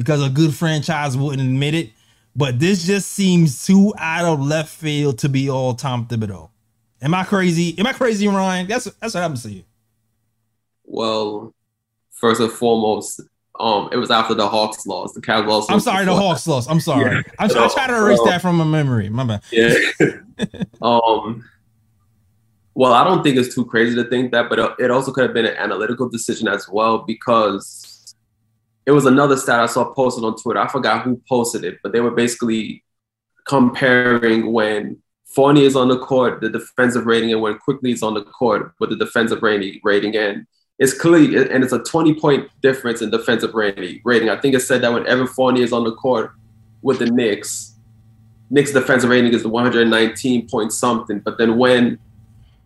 because 0.00 0.24
a 0.24 0.30
good 0.30 0.54
franchise 0.54 1.14
wouldn't 1.14 1.46
admit 1.46 1.74
it. 1.74 1.90
But 2.34 2.58
this 2.58 2.86
just 2.86 3.10
seems 3.10 3.66
too 3.66 3.92
out 3.98 4.24
of 4.24 4.40
left 4.40 4.70
field 4.70 5.18
to 5.18 5.28
be 5.28 5.50
all 5.50 5.74
Tom 5.74 6.06
Thibodeau. 6.06 6.48
Am 7.02 7.12
I 7.12 7.22
crazy? 7.24 7.78
Am 7.78 7.86
I 7.86 7.92
crazy, 7.92 8.26
Ryan? 8.26 8.66
That's 8.66 8.84
that's 8.84 9.12
what 9.12 9.22
I'm 9.22 9.36
saying. 9.36 9.66
Well, 10.84 11.52
first 12.12 12.40
and 12.40 12.50
foremost, 12.50 13.20
um, 13.58 13.90
it 13.92 13.98
was 13.98 14.10
after 14.10 14.32
the 14.32 14.48
Hawks 14.48 14.86
lost. 14.86 15.16
The 15.16 15.20
Cavs 15.20 15.46
lost. 15.46 15.70
I'm 15.70 15.80
sorry, 15.80 16.06
the 16.06 16.16
Hawks 16.16 16.46
lost. 16.46 16.70
I'm 16.70 16.80
sorry. 16.80 17.16
Yeah. 17.16 17.22
I'm, 17.38 17.50
I 17.50 17.68
try 17.68 17.86
to 17.86 17.96
erase 17.96 18.22
that 18.24 18.40
from 18.40 18.56
my 18.56 18.64
memory. 18.64 19.10
My 19.10 19.24
bad. 19.24 19.42
Yeah. 19.52 19.74
um. 20.82 21.44
Well, 22.72 22.94
I 22.94 23.04
don't 23.04 23.22
think 23.22 23.36
it's 23.36 23.54
too 23.54 23.66
crazy 23.66 23.96
to 23.96 24.04
think 24.04 24.32
that, 24.32 24.48
but 24.48 24.76
it 24.78 24.90
also 24.90 25.12
could 25.12 25.24
have 25.24 25.34
been 25.34 25.44
an 25.44 25.56
analytical 25.58 26.08
decision 26.08 26.48
as 26.48 26.66
well 26.70 26.98
because 26.98 27.99
it 28.90 28.92
was 28.92 29.06
another 29.06 29.36
stat 29.36 29.60
I 29.60 29.66
saw 29.66 29.94
posted 29.94 30.24
on 30.24 30.34
Twitter. 30.34 30.58
I 30.58 30.66
forgot 30.66 31.04
who 31.04 31.22
posted 31.28 31.62
it, 31.62 31.78
but 31.80 31.92
they 31.92 32.00
were 32.00 32.10
basically 32.10 32.82
comparing 33.46 34.52
when 34.52 35.00
Fournier 35.26 35.64
is 35.64 35.76
on 35.76 35.86
the 35.86 35.98
court, 36.00 36.40
the 36.40 36.50
defensive 36.50 37.06
rating, 37.06 37.32
and 37.32 37.40
when 37.40 37.56
Quickley 37.58 37.92
is 37.92 38.02
on 38.02 38.14
the 38.14 38.24
court 38.24 38.72
with 38.80 38.90
the 38.90 38.96
defensive 38.96 39.44
rating. 39.44 39.80
Rating, 39.84 40.16
and 40.16 40.44
it's 40.80 40.92
clearly 40.92 41.36
and 41.36 41.62
it's 41.62 41.72
a 41.72 41.78
20 41.78 42.14
point 42.14 42.48
difference 42.62 43.00
in 43.00 43.10
defensive 43.10 43.54
rating. 43.54 44.00
Rating. 44.04 44.28
I 44.28 44.40
think 44.40 44.56
it 44.56 44.60
said 44.60 44.82
that 44.82 44.92
when 44.92 45.26
Fournier 45.28 45.62
is 45.62 45.72
on 45.72 45.84
the 45.84 45.94
court 45.94 46.32
with 46.82 46.98
the 46.98 47.06
Knicks, 47.06 47.76
Knicks 48.50 48.72
defensive 48.72 49.08
rating 49.08 49.32
is 49.32 49.46
119 49.46 50.48
point 50.48 50.72
something. 50.72 51.20
But 51.20 51.38
then 51.38 51.58
when 51.58 51.96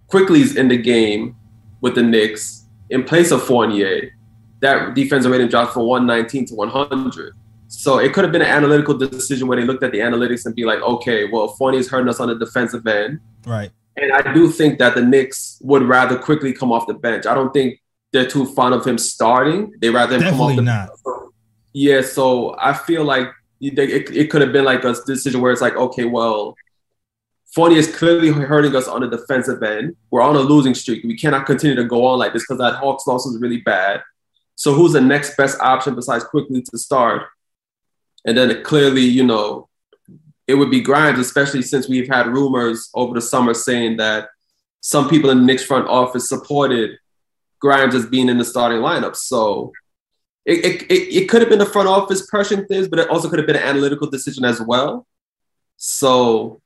Quickley's 0.07 0.57
in 0.57 0.69
the 0.69 0.79
game 0.79 1.37
with 1.83 1.97
the 1.97 2.03
Knicks 2.03 2.65
in 2.89 3.05
place 3.05 3.31
of 3.31 3.43
Fournier, 3.43 4.17
that 4.65 4.95
defensive 4.95 5.31
rating 5.31 5.49
drops 5.49 5.75
from 5.75 5.85
119 5.85 6.47
to 6.47 6.55
100. 6.55 7.35
So 7.69 7.99
it 7.99 8.15
could 8.15 8.25
have 8.25 8.33
been 8.33 8.43
an 8.43 8.49
analytical 8.49 8.97
decision 8.97 9.47
where 9.47 9.61
they 9.61 9.67
looked 9.67 9.83
at 9.83 9.93
the 9.93 9.99
analytics 9.99 10.47
and 10.47 10.55
be 10.55 10.65
like, 10.65 10.81
okay, 10.81 11.29
well, 11.31 11.49
Fournier's 11.49 11.89
hurting 11.89 12.09
us 12.09 12.19
on 12.19 12.29
the 12.29 12.35
defensive 12.35 12.87
end. 12.87 13.21
Right. 13.47 13.71
And 13.97 14.13
I 14.13 14.33
do 14.33 14.51
think 14.51 14.79
that 14.79 14.95
the 14.95 15.03
Knicks 15.03 15.59
would 15.61 15.83
rather 15.83 16.19
Quickley 16.19 16.55
come 16.55 16.73
off 16.73 16.87
the 16.87 16.95
bench. 16.95 17.27
I 17.27 17.35
don't 17.35 17.53
think 17.53 17.81
they're 18.13 18.27
too 18.27 18.47
fond 18.55 18.75
of 18.75 18.87
him 18.87 18.97
starting. 18.97 19.73
They 19.81 19.91
rather 19.91 20.19
come 20.19 20.41
off 20.41 20.57
the 20.57 20.63
not. 20.63 20.91
yeah, 21.73 22.01
so 22.01 22.57
I 22.59 22.73
feel 22.73 23.05
like 23.05 23.29
it, 23.61 23.79
it 23.79 24.31
could 24.31 24.41
have 24.41 24.53
been 24.53 24.65
like 24.65 24.85
a 24.85 24.95
decision 25.07 25.41
where 25.41 25.53
it's 25.53 25.61
like, 25.61 25.77
okay, 25.77 26.07
well, 26.07 26.57
Fournier 27.55 27.79
is 27.79 27.95
clearly 27.95 28.31
hurting 28.31 28.75
us 28.75 28.89
on 28.89 29.03
the 29.03 29.09
defensive 29.09 29.63
end. 29.63 29.95
We're 30.11 30.23
on 30.23 30.37
a 30.37 30.41
losing 30.41 30.75
streak. 30.75 31.05
We 31.05 31.17
cannot 31.17 31.47
continue 31.47 31.77
to 31.77 31.85
go 31.85 32.07
on 32.07 32.19
like 32.19 32.33
this 32.33 32.43
because 32.43 32.59
that 32.59 32.77
Hawks 32.77 33.07
loss 33.07 33.27
was 33.27 33.39
really 33.41 33.59
bad. 33.59 34.03
So 34.57 34.73
who's 34.73 34.93
the 34.93 35.01
next 35.01 35.37
best 35.37 35.61
option 35.61 35.95
besides 35.95 36.25
Quickley 36.25 36.63
to 36.63 36.79
start? 36.79 37.27
And 38.25 38.37
then 38.37 38.51
it 38.51 38.65
clearly, 38.65 39.03
you 39.03 39.25
know, 39.25 39.69
it 40.47 40.55
would 40.55 40.71
be 40.71 40.81
Grimes, 40.81 41.19
especially 41.19 41.63
since 41.63 41.89
we've 41.89 42.09
had 42.09 42.27
rumors 42.27 42.91
over 42.95 43.15
the 43.15 43.21
summer 43.21 43.55
saying 43.55 43.97
that 43.97 44.29
some 44.81 45.09
people 45.09 45.31
in 45.31 45.39
the 45.39 45.45
Knicks 45.45 45.65
front 45.65 45.89
office 45.89 46.29
supported 46.29 46.99
Grimes 47.61 47.95
as 47.95 48.07
being 48.07 48.29
in 48.29 48.39
the 48.39 48.45
starting 48.45 48.79
lineup. 48.79 49.17
So 49.17 49.73
it, 50.45 50.65
it, 50.65 50.83
it, 50.91 51.23
it 51.23 51.29
could 51.29 51.41
have 51.41 51.49
been 51.49 51.59
the 51.59 51.67
front 51.67 51.89
office 51.89 52.29
pressuring 52.31 52.69
things, 52.69 52.89
but 52.89 52.99
it 52.99 53.09
also 53.09 53.29
could 53.31 53.39
have 53.39 53.47
been 53.47 53.57
an 53.57 53.63
analytical 53.63 54.09
decision 54.09 54.45
as 54.45 54.61
well. 54.61 55.07
So 55.77 56.61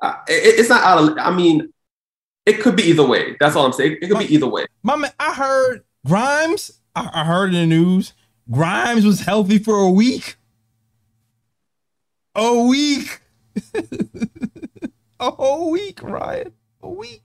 it, 0.00 0.60
it's 0.60 0.68
not 0.68 0.82
out 0.82 1.10
of, 1.10 1.18
I 1.18 1.34
mean, 1.34 1.72
it 2.46 2.60
could 2.60 2.76
be 2.76 2.84
either 2.84 3.06
way. 3.06 3.36
That's 3.38 3.56
all 3.56 3.66
I'm 3.66 3.72
saying. 3.72 3.98
It 4.00 4.08
could 4.08 4.18
be 4.18 4.32
either 4.32 4.48
way. 4.48 4.66
My 4.82 4.96
man, 4.96 5.12
I 5.18 5.34
heard 5.34 5.84
Grimes. 6.06 6.80
I, 6.94 7.08
I 7.12 7.24
heard 7.24 7.54
in 7.54 7.60
the 7.60 7.66
news 7.66 8.12
Grimes 8.50 9.04
was 9.04 9.20
healthy 9.20 9.58
for 9.58 9.76
a 9.78 9.90
week. 9.90 10.36
A 12.34 12.64
week. 12.64 13.20
a 15.20 15.30
whole 15.30 15.70
week, 15.70 16.02
Ryan. 16.02 16.52
A 16.82 16.88
week. 16.88 17.24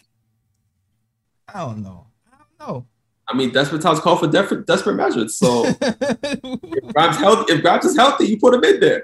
I 1.54 1.60
don't 1.60 1.82
know. 1.82 2.08
I 2.32 2.38
don't 2.38 2.68
know. 2.68 2.86
I 3.30 3.36
mean, 3.36 3.52
desperate 3.52 3.82
times 3.82 4.00
call 4.00 4.18
for 4.18 4.28
desperate, 4.28 4.68
desperate 4.68 4.96
measures. 4.96 5.38
So 5.38 5.66
if 5.82 6.94
Grimes 6.94 7.18
healthy, 7.18 7.54
if 7.54 7.62
Grimes 7.62 7.86
is 7.86 7.98
healthy, 7.98 8.26
you 8.26 8.40
put 8.40 8.54
him 8.54 8.64
in 8.64 8.80
there. 8.80 9.04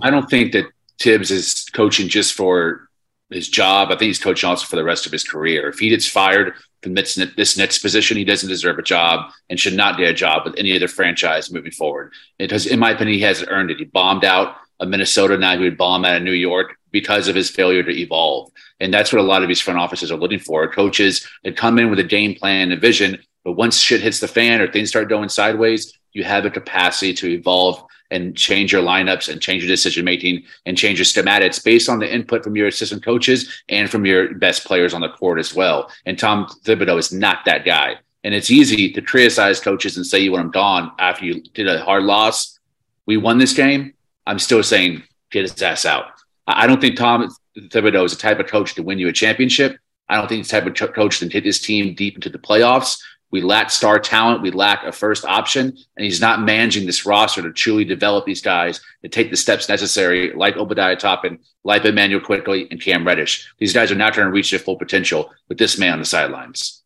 I 0.00 0.10
don't 0.10 0.28
think 0.30 0.52
that 0.52 0.66
Thibs 1.00 1.30
is 1.30 1.66
coaching 1.72 2.08
just 2.08 2.34
for 2.34 2.88
his 3.30 3.48
job. 3.48 3.88
I 3.88 3.96
think 3.96 4.08
he's 4.08 4.22
coaching 4.22 4.48
also 4.48 4.66
for 4.66 4.76
the 4.76 4.84
rest 4.84 5.06
of 5.06 5.12
his 5.12 5.24
career. 5.24 5.68
If 5.68 5.78
he 5.78 5.88
gets 5.90 6.08
fired 6.08 6.54
from 6.84 6.94
this, 6.94 7.56
next 7.56 7.78
position, 7.80 8.16
he 8.16 8.24
doesn't 8.24 8.48
deserve 8.48 8.78
a 8.78 8.82
job 8.82 9.32
and 9.50 9.58
should 9.58 9.74
not 9.74 9.98
get 9.98 10.10
a 10.10 10.14
job 10.14 10.44
with 10.44 10.54
any 10.56 10.76
other 10.76 10.86
franchise 10.86 11.50
moving 11.50 11.72
forward. 11.72 12.12
Because, 12.38 12.66
in 12.66 12.78
my 12.78 12.92
opinion, 12.92 13.16
he 13.16 13.22
hasn't 13.22 13.50
earned 13.50 13.72
it. 13.72 13.78
He 13.78 13.84
bombed 13.84 14.24
out 14.24 14.58
of 14.78 14.88
Minnesota. 14.88 15.36
Now 15.36 15.56
he 15.56 15.64
would 15.64 15.76
bomb 15.76 16.04
out 16.04 16.16
of 16.16 16.22
New 16.22 16.32
York 16.32 16.76
because 16.92 17.26
of 17.26 17.34
his 17.34 17.50
failure 17.50 17.82
to 17.82 17.98
evolve. 17.98 18.52
And 18.78 18.94
that's 18.94 19.12
what 19.12 19.20
a 19.20 19.24
lot 19.24 19.42
of 19.42 19.48
these 19.48 19.60
front 19.60 19.80
offices 19.80 20.12
are 20.12 20.16
looking 20.16 20.38
for. 20.38 20.70
Coaches 20.70 21.26
that 21.42 21.56
come 21.56 21.78
in 21.78 21.90
with 21.90 21.98
a 21.98 22.04
game 22.04 22.34
plan 22.34 22.70
and 22.70 22.74
a 22.74 22.76
vision, 22.76 23.18
but 23.44 23.52
once 23.52 23.78
shit 23.78 24.00
hits 24.00 24.20
the 24.20 24.28
fan 24.28 24.60
or 24.60 24.70
things 24.70 24.90
start 24.90 25.08
going 25.08 25.28
sideways, 25.28 25.98
you 26.12 26.22
have 26.22 26.44
the 26.44 26.50
capacity 26.50 27.12
to 27.14 27.28
evolve 27.28 27.84
and 28.10 28.36
change 28.36 28.72
your 28.72 28.82
lineups 28.82 29.28
and 29.28 29.40
change 29.40 29.62
your 29.62 29.70
decision 29.70 30.04
making 30.04 30.44
and 30.66 30.76
change 30.76 30.98
your 30.98 31.04
schematics 31.04 31.62
based 31.62 31.88
on 31.88 31.98
the 31.98 32.12
input 32.12 32.44
from 32.44 32.56
your 32.56 32.68
assistant 32.68 33.04
coaches 33.04 33.62
and 33.68 33.90
from 33.90 34.04
your 34.06 34.34
best 34.34 34.64
players 34.64 34.94
on 34.94 35.00
the 35.00 35.08
court 35.08 35.38
as 35.38 35.54
well. 35.54 35.90
And 36.06 36.18
Tom 36.18 36.46
Thibodeau 36.64 36.98
is 36.98 37.12
not 37.12 37.44
that 37.46 37.64
guy. 37.64 37.96
And 38.22 38.34
it's 38.34 38.50
easy 38.50 38.90
to 38.92 39.02
criticize 39.02 39.60
coaches 39.60 39.96
and 39.96 40.06
say 40.06 40.20
you 40.20 40.32
want 40.32 40.46
him 40.46 40.50
gone 40.50 40.92
after 40.98 41.24
you 41.26 41.42
did 41.42 41.68
a 41.68 41.84
hard 41.84 42.04
loss. 42.04 42.58
We 43.06 43.16
won 43.16 43.38
this 43.38 43.52
game. 43.52 43.94
I'm 44.26 44.38
still 44.38 44.62
saying 44.62 45.02
get 45.30 45.42
his 45.42 45.60
ass 45.62 45.84
out. 45.84 46.06
I 46.46 46.66
don't 46.66 46.80
think 46.80 46.96
Tom 46.96 47.28
Thibodeau 47.56 48.04
is 48.04 48.12
the 48.12 48.18
type 48.18 48.38
of 48.38 48.46
coach 48.46 48.74
to 48.74 48.82
win 48.82 48.98
you 48.98 49.08
a 49.08 49.12
championship. 49.12 49.78
I 50.08 50.16
don't 50.16 50.28
think 50.28 50.38
he's 50.38 50.48
the 50.48 50.60
type 50.60 50.88
of 50.88 50.94
coach 50.94 51.18
to 51.18 51.28
hit 51.28 51.44
this 51.44 51.60
team 51.60 51.94
deep 51.94 52.14
into 52.14 52.28
the 52.28 52.38
playoffs. 52.38 53.00
We 53.34 53.42
lack 53.42 53.68
star 53.70 53.98
talent. 53.98 54.42
We 54.42 54.52
lack 54.52 54.84
a 54.84 54.92
first 54.92 55.24
option, 55.24 55.76
and 55.96 56.04
he's 56.04 56.20
not 56.20 56.42
managing 56.42 56.86
this 56.86 57.04
roster 57.04 57.42
to 57.42 57.50
truly 57.52 57.84
develop 57.84 58.26
these 58.26 58.40
guys 58.40 58.80
to 59.02 59.08
take 59.08 59.32
the 59.32 59.36
steps 59.36 59.68
necessary, 59.68 60.32
like 60.34 60.56
Obadiah 60.56 60.94
Toppin, 60.94 61.40
like 61.64 61.84
Immanuel 61.84 62.20
Quickley, 62.20 62.68
and 62.70 62.80
Cam 62.80 63.04
Reddish. 63.04 63.52
These 63.58 63.72
guys 63.72 63.90
are 63.90 63.96
not 63.96 64.14
going 64.14 64.26
to 64.26 64.30
reach 64.30 64.52
their 64.52 64.60
full 64.60 64.76
potential 64.76 65.32
with 65.48 65.58
this 65.58 65.76
man 65.76 65.94
on 65.94 65.98
the 65.98 66.04
sidelines. 66.04 66.84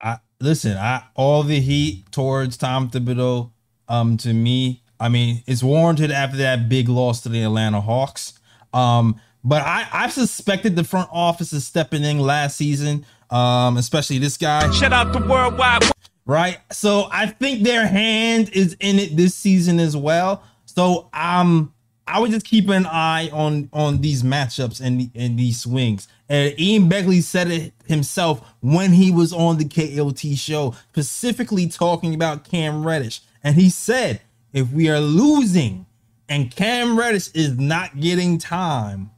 I 0.00 0.18
listen, 0.38 0.76
I 0.76 1.06
all 1.16 1.42
the 1.42 1.58
heat 1.58 2.12
towards 2.12 2.56
Tom 2.56 2.88
Thibodeau, 2.88 3.50
um, 3.88 4.16
to 4.18 4.32
me, 4.32 4.84
I 5.00 5.08
mean, 5.08 5.42
it's 5.48 5.64
warranted 5.64 6.12
after 6.12 6.36
that 6.36 6.68
big 6.68 6.88
loss 6.88 7.20
to 7.22 7.28
the 7.28 7.42
Atlanta 7.42 7.80
Hawks. 7.80 8.34
Um, 8.72 9.20
but 9.42 9.62
I, 9.62 9.88
I 9.92 10.08
suspected 10.08 10.76
the 10.76 10.84
front 10.84 11.08
office 11.10 11.52
is 11.52 11.66
stepping 11.66 12.04
in 12.04 12.20
last 12.20 12.56
season, 12.56 13.04
um, 13.30 13.76
especially 13.76 14.18
this 14.18 14.36
guy. 14.36 14.70
Shout 14.72 14.92
out 14.92 15.12
to 15.12 15.26
Worldwide. 15.26 15.84
right? 16.26 16.58
So 16.72 17.08
I 17.10 17.26
think 17.26 17.62
their 17.62 17.86
hand 17.86 18.50
is 18.52 18.76
in 18.80 18.98
it 18.98 19.16
this 19.16 19.34
season 19.34 19.78
as 19.80 19.96
well. 19.96 20.42
So 20.66 21.08
I'm 21.12 21.72
I 22.06 22.18
would 22.18 22.32
just 22.32 22.44
keep 22.44 22.68
an 22.68 22.86
eye 22.86 23.28
on 23.32 23.68
on 23.72 24.00
these 24.00 24.22
matchups 24.22 24.80
and 24.80 25.10
and 25.14 25.38
these 25.38 25.60
swings. 25.60 26.08
And 26.28 26.58
Ian 26.58 26.88
Begley 26.88 27.22
said 27.22 27.50
it 27.50 27.72
himself 27.86 28.40
when 28.60 28.92
he 28.92 29.10
was 29.10 29.32
on 29.32 29.58
the 29.58 29.64
KLT 29.64 30.36
show, 30.38 30.74
specifically 30.90 31.66
talking 31.68 32.14
about 32.14 32.44
Cam 32.44 32.86
Reddish. 32.86 33.20
And 33.42 33.56
he 33.56 33.70
said, 33.70 34.20
if 34.52 34.70
we 34.70 34.88
are 34.88 35.00
losing 35.00 35.86
and 36.28 36.54
Cam 36.54 36.98
Reddish 36.98 37.30
is 37.32 37.58
not 37.58 37.98
getting 37.98 38.38
time, 38.38 39.10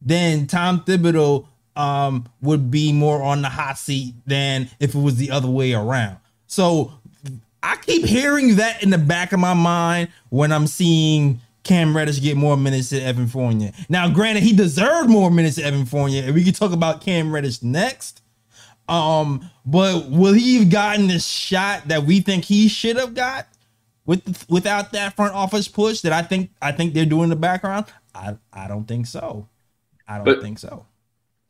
then 0.00 0.46
Tom 0.46 0.80
Thibodeau 0.80 1.46
um, 1.76 2.28
would 2.42 2.70
be 2.70 2.92
more 2.92 3.22
on 3.22 3.42
the 3.42 3.48
hot 3.48 3.78
seat 3.78 4.14
than 4.26 4.68
if 4.80 4.94
it 4.94 4.98
was 4.98 5.16
the 5.16 5.30
other 5.30 5.48
way 5.48 5.72
around. 5.72 6.18
So 6.46 6.92
I 7.62 7.76
keep 7.76 8.04
hearing 8.04 8.56
that 8.56 8.82
in 8.82 8.90
the 8.90 8.98
back 8.98 9.32
of 9.32 9.40
my 9.40 9.54
mind 9.54 10.08
when 10.30 10.50
I'm 10.52 10.66
seeing 10.66 11.40
Cam 11.62 11.96
Reddish 11.96 12.20
get 12.20 12.36
more 12.36 12.56
minutes 12.56 12.90
than 12.90 13.02
Evan 13.02 13.26
Fournier. 13.28 13.72
Now, 13.88 14.08
granted, 14.08 14.42
he 14.42 14.52
deserved 14.54 15.10
more 15.10 15.30
minutes 15.30 15.56
than 15.56 15.66
Evan 15.66 15.86
Fournier, 15.86 16.24
and 16.24 16.34
we 16.34 16.42
can 16.42 16.54
talk 16.54 16.72
about 16.72 17.00
Cam 17.02 17.32
Reddish 17.32 17.62
next. 17.62 18.22
Um, 18.88 19.48
but 19.64 20.10
will 20.10 20.32
he 20.32 20.58
have 20.58 20.70
gotten 20.70 21.06
the 21.06 21.20
shot 21.20 21.86
that 21.88 22.02
we 22.04 22.20
think 22.20 22.44
he 22.44 22.66
should 22.66 22.96
have 22.96 23.14
got 23.14 23.46
with 24.06 24.44
without 24.50 24.90
that 24.92 25.14
front 25.14 25.34
office 25.34 25.68
push 25.68 26.00
that 26.00 26.12
I 26.12 26.22
think 26.22 26.50
I 26.60 26.72
think 26.72 26.94
they're 26.94 27.06
doing 27.06 27.24
in 27.24 27.30
the 27.30 27.36
background? 27.36 27.86
I 28.14 28.36
I 28.52 28.66
don't 28.66 28.86
think 28.88 29.06
so. 29.06 29.46
I 30.08 30.16
don't 30.16 30.24
But- 30.24 30.42
think 30.42 30.58
so. 30.58 30.86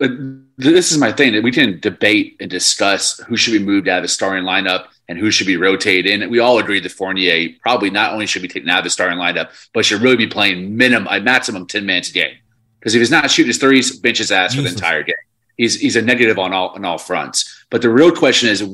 But 0.01 0.13
this 0.57 0.91
is 0.91 0.97
my 0.97 1.13
thing 1.13 1.35
that 1.35 1.43
we 1.43 1.53
can 1.53 1.79
debate 1.79 2.39
and 2.41 2.51
discuss 2.51 3.19
who 3.29 3.37
should 3.37 3.53
be 3.53 3.59
moved 3.59 3.87
out 3.87 3.99
of 3.99 4.05
the 4.05 4.09
starting 4.09 4.45
lineup 4.45 4.87
and 5.11 5.19
who 5.19 5.31
should 5.31 5.47
be 5.47 5.59
rotated. 5.59 6.23
in. 6.23 6.31
we 6.31 6.39
all 6.39 6.59
agree 6.59 6.81
that 6.81 6.91
Fournier 6.91 7.51
probably 7.61 7.91
not 7.91 8.15
only 8.15 8.25
should 8.25 8.41
be 8.41 8.49
taken 8.49 8.71
out 8.71 8.79
of 8.79 8.85
the 8.85 8.91
starting 8.91 9.19
lineup, 9.19 9.51
but 9.75 9.85
should 9.85 10.01
really 10.01 10.17
be 10.17 10.27
playing 10.27 10.75
minimum, 10.75 11.07
a 11.11 11.21
maximum 11.21 11.67
10 11.67 11.85
minutes 11.85 12.09
a 12.09 12.13
game. 12.15 12.35
Because 12.79 12.95
if 12.95 13.01
he's 13.01 13.11
not 13.11 13.31
shooting 13.31 13.49
his 13.49 13.59
threes, 13.59 13.95
bench 13.99 14.17
his 14.17 14.33
ass 14.33 14.55
for 14.55 14.63
the 14.63 14.71
entire 14.71 15.03
game. 15.03 15.17
He's, 15.59 15.79
he's 15.79 15.97
a 15.97 16.03
negative 16.03 16.39
on 16.39 16.55
all, 16.55 16.71
on 16.71 16.83
all 16.87 16.97
fronts. 16.97 17.67
But 17.69 17.83
the 17.83 17.91
real 17.91 18.11
question 18.11 18.49
is 18.49 18.65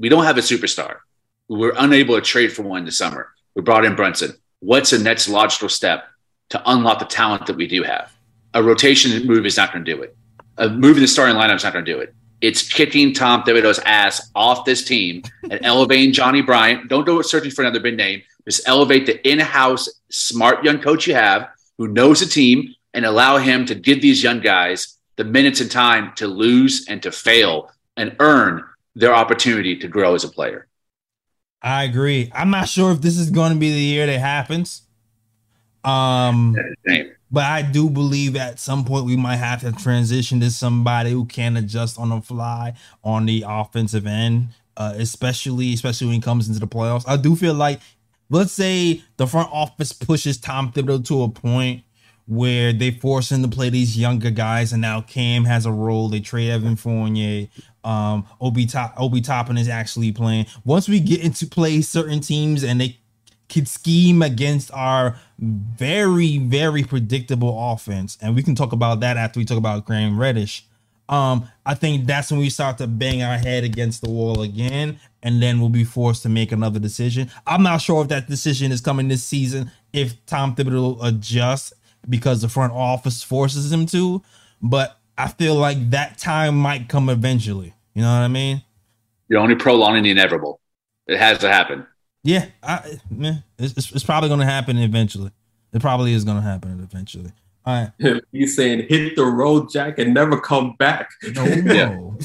we 0.00 0.08
don't 0.08 0.24
have 0.24 0.36
a 0.36 0.40
superstar. 0.40 0.96
We're 1.48 1.74
unable 1.78 2.16
to 2.16 2.22
trade 2.22 2.52
for 2.52 2.62
one 2.62 2.84
this 2.84 2.98
summer. 2.98 3.32
We 3.54 3.62
brought 3.62 3.84
in 3.84 3.94
Brunson. 3.94 4.32
What's 4.58 4.90
the 4.90 4.98
next 4.98 5.28
logical 5.28 5.68
step 5.68 6.06
to 6.48 6.60
unlock 6.66 6.98
the 6.98 7.04
talent 7.04 7.46
that 7.46 7.54
we 7.54 7.68
do 7.68 7.84
have? 7.84 8.12
A 8.52 8.60
rotation 8.64 9.24
move 9.28 9.46
is 9.46 9.56
not 9.56 9.72
going 9.72 9.84
to 9.84 9.94
do 9.94 10.02
it 10.02 10.16
moving 10.58 11.02
the 11.02 11.08
starting 11.08 11.36
lineup 11.36 11.56
is 11.56 11.64
not 11.64 11.72
going 11.72 11.84
to 11.84 11.92
do 11.92 11.98
it. 12.00 12.14
It's 12.40 12.66
kicking 12.66 13.14
Tom 13.14 13.42
Thibodeau's 13.42 13.78
ass 13.80 14.30
off 14.34 14.64
this 14.64 14.84
team 14.84 15.22
and 15.50 15.58
elevating 15.62 16.12
Johnnie 16.12 16.42
Bryant. 16.42 16.88
Don't 16.88 17.06
go 17.06 17.22
searching 17.22 17.50
for 17.50 17.62
another 17.62 17.80
big 17.80 17.96
name. 17.96 18.22
Just 18.44 18.68
elevate 18.68 19.06
the 19.06 19.26
in-house 19.28 19.88
smart 20.10 20.64
young 20.64 20.80
coach 20.80 21.06
you 21.06 21.14
have 21.14 21.48
who 21.78 21.88
knows 21.88 22.20
the 22.20 22.26
team 22.26 22.74
and 22.94 23.04
allow 23.04 23.38
him 23.38 23.66
to 23.66 23.74
give 23.74 24.00
these 24.00 24.22
young 24.22 24.40
guys 24.40 24.96
the 25.16 25.24
minutes 25.24 25.60
and 25.60 25.70
time 25.70 26.12
to 26.16 26.26
lose 26.26 26.86
and 26.88 27.02
to 27.02 27.10
fail 27.10 27.70
and 27.96 28.14
earn 28.20 28.62
their 28.94 29.14
opportunity 29.14 29.76
to 29.78 29.88
grow 29.88 30.14
as 30.14 30.24
a 30.24 30.28
player. 30.28 30.66
I 31.62 31.84
agree. 31.84 32.30
I'm 32.34 32.50
not 32.50 32.68
sure 32.68 32.92
if 32.92 33.00
this 33.00 33.18
is 33.18 33.30
going 33.30 33.52
to 33.52 33.58
be 33.58 33.70
the 33.70 33.80
year 33.80 34.06
that 34.06 34.18
happens. 34.18 34.82
Um, 35.84 36.54
Same. 36.86 37.15
But 37.30 37.44
I 37.44 37.62
do 37.62 37.90
believe 37.90 38.36
at 38.36 38.60
some 38.60 38.84
point 38.84 39.04
we 39.04 39.16
might 39.16 39.36
have 39.36 39.60
to 39.62 39.72
transition 39.72 40.40
to 40.40 40.50
somebody 40.50 41.10
who 41.10 41.24
can 41.24 41.56
adjust 41.56 41.98
on 41.98 42.10
the 42.10 42.20
fly 42.20 42.74
on 43.02 43.26
the 43.26 43.44
offensive 43.46 44.06
end, 44.06 44.48
uh, 44.76 44.94
especially 44.96 45.72
especially 45.74 46.08
when 46.08 46.16
it 46.16 46.22
comes 46.22 46.48
into 46.48 46.60
the 46.60 46.68
playoffs. 46.68 47.04
I 47.06 47.16
do 47.16 47.34
feel 47.34 47.54
like, 47.54 47.80
let's 48.30 48.52
say 48.52 49.02
the 49.16 49.26
front 49.26 49.50
office 49.52 49.92
pushes 49.92 50.38
Tom 50.38 50.72
Thibodeau 50.72 51.04
to 51.06 51.22
a 51.24 51.28
point 51.28 51.82
where 52.28 52.72
they 52.72 52.90
force 52.90 53.30
him 53.30 53.42
to 53.42 53.48
play 53.48 53.70
these 53.70 53.96
younger 53.96 54.30
guys, 54.30 54.72
and 54.72 54.82
now 54.82 55.00
Cam 55.00 55.44
has 55.44 55.64
a 55.64 55.72
role. 55.72 56.08
They 56.08 56.20
trade 56.20 56.50
Evan 56.50 56.76
Fournier. 56.76 57.48
Um, 57.84 58.26
Obi 58.40 58.66
Top 58.66 58.94
Obi 58.98 59.20
Toppin 59.20 59.56
is 59.56 59.68
actually 59.68 60.10
playing. 60.10 60.46
Once 60.64 60.88
we 60.88 60.98
get 60.98 61.20
into 61.20 61.46
play 61.46 61.82
certain 61.82 62.20
teams 62.20 62.64
and 62.64 62.80
they 62.80 62.98
could 63.48 63.68
scheme 63.68 64.22
against 64.22 64.72
our 64.72 65.16
very, 65.38 66.38
very 66.38 66.82
predictable 66.82 67.72
offense. 67.72 68.18
And 68.20 68.34
we 68.34 68.42
can 68.42 68.54
talk 68.54 68.72
about 68.72 69.00
that 69.00 69.16
after 69.16 69.38
we 69.38 69.44
talk 69.44 69.58
about 69.58 69.86
Cam 69.86 70.18
Reddish. 70.18 70.66
Um, 71.08 71.48
I 71.64 71.74
think 71.74 72.06
that's 72.06 72.30
when 72.30 72.40
we 72.40 72.50
start 72.50 72.78
to 72.78 72.86
bang 72.86 73.22
our 73.22 73.38
head 73.38 73.62
against 73.62 74.02
the 74.02 74.10
wall 74.10 74.42
again, 74.42 74.98
and 75.22 75.40
then 75.40 75.60
we'll 75.60 75.68
be 75.68 75.84
forced 75.84 76.24
to 76.24 76.28
make 76.28 76.50
another 76.50 76.80
decision. 76.80 77.30
I'm 77.46 77.62
not 77.62 77.80
sure 77.80 78.02
if 78.02 78.08
that 78.08 78.28
decision 78.28 78.72
is 78.72 78.80
coming 78.80 79.06
this 79.06 79.22
season, 79.22 79.70
if 79.92 80.24
Tom 80.26 80.56
Thibodeau 80.56 80.98
adjusts 81.04 81.72
because 82.08 82.42
the 82.42 82.48
front 82.48 82.72
office 82.72 83.22
forces 83.22 83.70
him 83.70 83.86
to, 83.86 84.22
but 84.60 84.98
I 85.16 85.28
feel 85.28 85.54
like 85.54 85.90
that 85.90 86.18
time 86.18 86.56
might 86.56 86.88
come 86.88 87.08
eventually. 87.08 87.74
You 87.94 88.02
know 88.02 88.12
what 88.12 88.24
I 88.24 88.28
mean? 88.28 88.62
You're 89.28 89.40
only 89.40 89.54
prolonging 89.54 90.02
the 90.02 90.10
inevitable. 90.10 90.60
It 91.06 91.18
has 91.18 91.38
to 91.38 91.48
happen. 91.48 91.86
Yeah, 92.26 92.46
I, 92.62 92.98
man, 93.10 93.44
it's, 93.58 93.74
it's, 93.76 93.92
it's 93.92 94.04
probably 94.04 94.28
going 94.28 94.40
to 94.40 94.46
happen 94.46 94.76
eventually. 94.78 95.30
It 95.72 95.80
probably 95.80 96.12
is 96.12 96.24
going 96.24 96.38
to 96.38 96.42
happen 96.42 96.80
eventually. 96.82 97.30
All 97.64 97.90
right. 98.00 98.20
He's 98.32 98.54
saying 98.56 98.86
hit 98.88 99.16
the 99.16 99.24
road, 99.24 99.70
Jack, 99.70 99.98
and 99.98 100.12
never 100.12 100.40
come 100.40 100.74
back. 100.78 101.10
No, 101.34 101.44
Yeah. 101.64 101.88
no. 101.94 102.18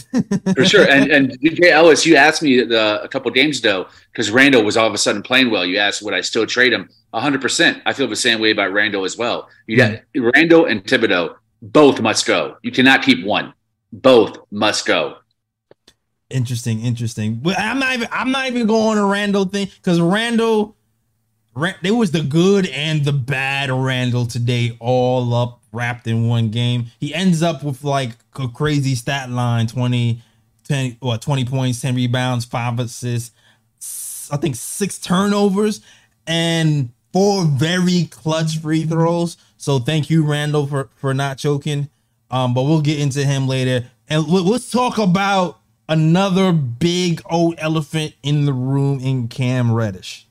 For 0.55 0.65
sure. 0.65 0.87
And 0.89 1.11
and 1.11 1.39
DJ 1.39 1.71
Ellis, 1.71 2.05
you 2.05 2.15
asked 2.15 2.41
me 2.41 2.61
the, 2.63 3.01
a 3.03 3.07
couple 3.07 3.29
of 3.29 3.35
games 3.35 3.59
ago 3.59 3.87
because 4.11 4.29
Randle 4.31 4.63
was 4.63 4.77
all 4.77 4.87
of 4.87 4.93
a 4.93 4.97
sudden 4.97 5.21
playing 5.23 5.49
well. 5.51 5.65
You 5.65 5.77
asked 5.77 6.01
would 6.03 6.13
I 6.13 6.21
still 6.21 6.45
trade 6.45 6.73
him? 6.73 6.89
hundred 7.13 7.41
percent. 7.41 7.81
I 7.85 7.93
feel 7.93 8.07
the 8.07 8.15
same 8.15 8.39
way 8.39 8.51
about 8.51 8.71
Randle 8.71 9.03
as 9.03 9.17
well. 9.17 9.49
You 9.67 9.77
got 9.77 9.99
Randle 10.15 10.65
and 10.65 10.83
Thibodeau, 10.83 11.35
both 11.61 12.01
must 12.01 12.25
go. 12.25 12.57
You 12.63 12.71
cannot 12.71 13.03
keep 13.03 13.25
one. 13.25 13.53
Both 13.93 14.37
must 14.51 14.85
go. 14.85 15.17
Interesting, 16.31 16.81
interesting. 16.81 17.35
But 17.35 17.59
I'm 17.59 17.79
not 17.79 17.93
even. 17.93 18.07
I'm 18.11 18.31
not 18.31 18.47
even 18.47 18.67
going 18.67 18.97
on 18.97 19.03
a 19.03 19.05
Randle 19.05 19.45
thing 19.45 19.67
because 19.77 19.99
Randle, 19.99 20.75
Ran, 21.55 21.75
there 21.81 21.95
was 21.95 22.11
the 22.11 22.21
good 22.21 22.67
and 22.67 23.03
the 23.03 23.13
bad 23.13 23.71
Randle 23.71 24.25
today, 24.25 24.77
all 24.79 25.33
up 25.33 25.61
wrapped 25.71 26.07
in 26.07 26.27
one 26.27 26.49
game. 26.49 26.87
He 26.99 27.13
ends 27.13 27.41
up 27.41 27.63
with 27.63 27.83
like 27.83 28.11
a 28.39 28.47
crazy 28.47 28.95
stat 28.95 29.29
line: 29.29 29.67
20, 29.67 30.21
10, 30.67 30.97
what, 30.99 31.21
20 31.21 31.45
points, 31.45 31.81
10 31.81 31.95
rebounds, 31.95 32.45
five 32.45 32.79
assists, 32.79 33.31
I 34.31 34.37
think 34.37 34.55
six 34.55 34.97
turnovers, 34.97 35.81
and 36.27 36.89
four 37.13 37.45
very 37.45 38.05
clutch 38.05 38.59
free 38.59 38.83
throws. 38.83 39.37
So 39.57 39.79
thank 39.79 40.09
you, 40.09 40.23
Randle, 40.23 40.67
for 40.67 40.89
for 40.95 41.13
not 41.13 41.37
choking. 41.37 41.89
Um, 42.29 42.53
but 42.53 42.63
we'll 42.63 42.81
get 42.81 42.99
into 42.99 43.25
him 43.25 43.47
later, 43.47 43.85
and 44.07 44.25
let's 44.27 44.71
talk 44.71 44.97
about 44.97 45.59
another 45.91 46.53
big 46.53 47.21
old 47.29 47.55
elephant 47.57 48.13
in 48.23 48.45
the 48.45 48.53
room 48.53 49.01
in 49.01 49.27
Cam 49.27 49.73
Reddish. 49.73 50.25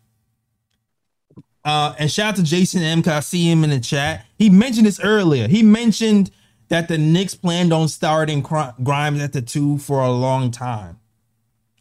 Uh, 1.63 1.95
and 1.99 2.11
shout 2.11 2.31
out 2.31 2.37
to 2.37 2.43
Jason 2.43 2.83
M. 2.83 3.03
'cause 3.03 3.13
I 3.13 3.21
see 3.21 3.51
him 3.51 3.63
in 3.63 3.69
the 3.69 3.79
chat. 3.79 4.25
He 4.39 4.49
mentioned 4.49 4.87
this 4.87 4.99
earlier. 5.01 5.49
He 5.49 5.63
mentioned 5.63 6.31
that 6.69 6.89
the 6.89 6.97
Knicks 6.97 7.35
planned 7.35 7.75
on 7.75 7.89
starting 7.89 8.41
Gri- 8.41 8.73
Grimes 8.83 9.21
at 9.21 9.35
the 9.35 9.43
two 9.43 9.77
for 9.77 10.01
a 10.03 10.11
long 10.11 10.51
time, 10.51 10.99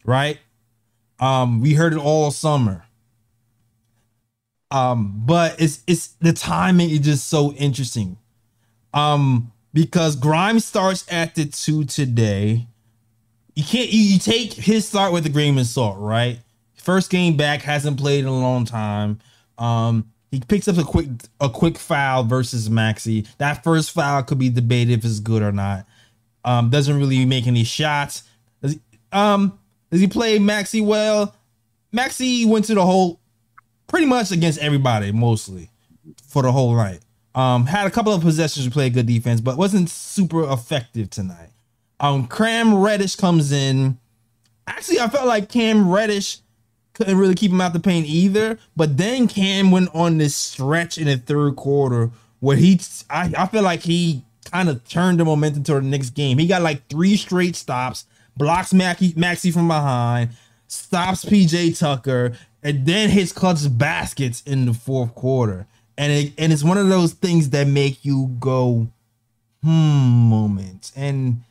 right? 0.04 0.38
Um, 1.18 1.62
we 1.62 1.72
heard 1.72 1.94
it 1.94 1.98
all 1.98 2.30
summer. 2.30 2.84
Um, 4.70 5.22
but 5.24 5.58
it's 5.58 5.82
it's 5.86 6.08
the 6.20 6.34
timing 6.34 6.90
is 6.90 7.00
just 7.00 7.28
so 7.28 7.52
interesting. 7.54 8.18
Um, 8.92 9.52
because 9.72 10.16
Grimes 10.16 10.66
starts 10.66 11.06
at 11.10 11.34
the 11.34 11.46
two 11.46 11.84
today. 11.84 12.66
You 13.54 13.64
can't 13.64 13.90
you, 13.90 14.00
you 14.00 14.18
take 14.18 14.52
his 14.52 14.86
start 14.86 15.12
with 15.12 15.24
the 15.24 15.30
grain 15.30 15.58
of 15.58 15.66
salt, 15.66 15.98
right? 15.98 16.38
First 16.74 17.10
game 17.10 17.36
back, 17.36 17.62
hasn't 17.62 17.98
played 17.98 18.20
in 18.20 18.26
a 18.26 18.38
long 18.38 18.64
time. 18.64 19.18
Um, 19.58 20.10
he 20.30 20.40
picks 20.40 20.68
up 20.68 20.78
a 20.78 20.84
quick 20.84 21.08
a 21.40 21.50
quick 21.50 21.76
foul 21.78 22.24
versus 22.24 22.70
Maxey. 22.70 23.26
That 23.38 23.64
first 23.64 23.90
foul 23.90 24.22
could 24.22 24.38
be 24.38 24.48
debated 24.48 24.98
if 24.98 25.04
it's 25.04 25.20
good 25.20 25.42
or 25.42 25.52
not. 25.52 25.86
Um, 26.44 26.70
doesn't 26.70 26.96
really 26.96 27.24
make 27.26 27.46
any 27.46 27.64
shots. 27.64 28.22
Does 28.62 28.72
he, 28.72 28.80
um, 29.12 29.58
does 29.90 30.00
he 30.00 30.06
play 30.06 30.38
Maxey 30.38 30.80
well? 30.80 31.34
Maxey 31.92 32.46
went 32.46 32.64
to 32.66 32.74
the 32.74 32.86
whole 32.86 33.20
pretty 33.88 34.06
much 34.06 34.30
against 34.30 34.58
everybody 34.60 35.12
mostly 35.12 35.68
for 36.26 36.42
the 36.42 36.52
whole 36.52 36.74
night. 36.74 37.00
Um, 37.34 37.66
had 37.66 37.86
a 37.86 37.90
couple 37.90 38.12
of 38.12 38.22
possessions 38.22 38.66
to 38.66 38.70
play 38.70 38.90
good 38.90 39.06
defense, 39.06 39.40
but 39.40 39.56
wasn't 39.56 39.90
super 39.90 40.50
effective 40.50 41.10
tonight. 41.10 41.49
Um, 42.00 42.26
Cam 42.26 42.74
Reddish 42.74 43.14
comes 43.16 43.52
in. 43.52 43.98
Actually, 44.66 45.00
I 45.00 45.08
felt 45.08 45.26
like 45.26 45.48
Cam 45.48 45.90
Reddish 45.90 46.38
couldn't 46.94 47.18
really 47.18 47.34
keep 47.34 47.50
him 47.50 47.60
out 47.60 47.72
the 47.72 47.80
paint 47.80 48.06
either. 48.06 48.58
But 48.76 48.96
then 48.96 49.28
Cam 49.28 49.70
went 49.70 49.94
on 49.94 50.18
this 50.18 50.34
stretch 50.34 50.98
in 50.98 51.06
the 51.06 51.16
third 51.18 51.56
quarter 51.56 52.10
where 52.40 52.56
he, 52.56 52.80
I, 53.08 53.32
I 53.36 53.46
feel 53.46 53.62
like 53.62 53.80
he 53.80 54.24
kind 54.50 54.68
of 54.68 54.86
turned 54.88 55.20
the 55.20 55.24
momentum 55.24 55.62
to 55.64 55.74
the 55.74 55.82
next 55.82 56.10
game. 56.10 56.38
He 56.38 56.46
got 56.46 56.62
like 56.62 56.88
three 56.88 57.16
straight 57.16 57.54
stops, 57.54 58.06
blocks 58.36 58.72
Maxey, 58.72 59.50
from 59.50 59.68
behind, 59.68 60.30
stops 60.66 61.24
PJ 61.24 61.78
Tucker, 61.78 62.32
and 62.62 62.86
then 62.86 63.10
hits 63.10 63.32
clutch 63.32 63.60
baskets 63.70 64.42
in 64.42 64.66
the 64.66 64.74
fourth 64.74 65.14
quarter. 65.14 65.66
and 65.96 66.12
it, 66.12 66.32
and 66.38 66.52
it's 66.52 66.64
one 66.64 66.78
of 66.78 66.88
those 66.88 67.12
things 67.12 67.50
that 67.50 67.66
make 67.66 68.04
you 68.04 68.34
go, 68.38 68.88
hmm, 69.62 69.68
moments, 69.68 70.92
and 70.96 71.42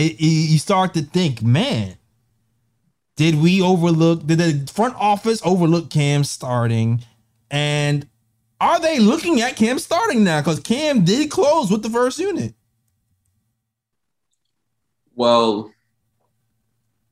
it, 0.00 0.18
it, 0.18 0.24
you 0.24 0.58
start 0.58 0.94
to 0.94 1.02
think, 1.02 1.42
man, 1.42 1.96
did 3.16 3.34
we 3.34 3.60
overlook? 3.60 4.26
Did 4.26 4.38
the 4.38 4.72
front 4.72 4.94
office 4.96 5.42
overlook 5.44 5.90
Cam 5.90 6.24
starting? 6.24 7.02
And 7.50 8.08
are 8.62 8.80
they 8.80 8.98
looking 8.98 9.42
at 9.42 9.56
Cam 9.56 9.78
starting 9.78 10.24
now? 10.24 10.40
Because 10.40 10.60
Cam 10.60 11.04
did 11.04 11.30
close 11.30 11.70
with 11.70 11.82
the 11.82 11.90
first 11.90 12.18
unit. 12.18 12.54
Well, 15.14 15.70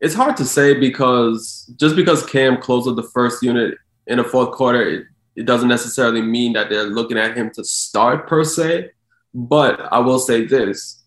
it's 0.01 0.15
hard 0.15 0.39
to 0.39 0.47
say 0.47 0.73
because 0.73 1.71
just 1.77 1.95
because 1.95 2.25
Cam 2.25 2.57
closed 2.57 2.87
with 2.87 2.97
the 2.97 3.03
first 3.03 3.43
unit 3.43 3.77
in 4.07 4.17
the 4.17 4.25
fourth 4.25 4.53
quarter, 4.53 4.81
it, 4.81 5.05
it 5.37 5.45
doesn't 5.45 5.69
necessarily 5.69 6.23
mean 6.23 6.55
that 6.55 6.71
they're 6.71 6.85
looking 6.85 7.19
at 7.19 7.37
him 7.37 7.51
to 7.51 7.65
start 7.65 8.27
per 8.27 8.45
se. 8.45 8.93
But 9.35 9.93
I 9.93 9.99
will 9.99 10.19
say 10.19 10.47
this 10.47 10.98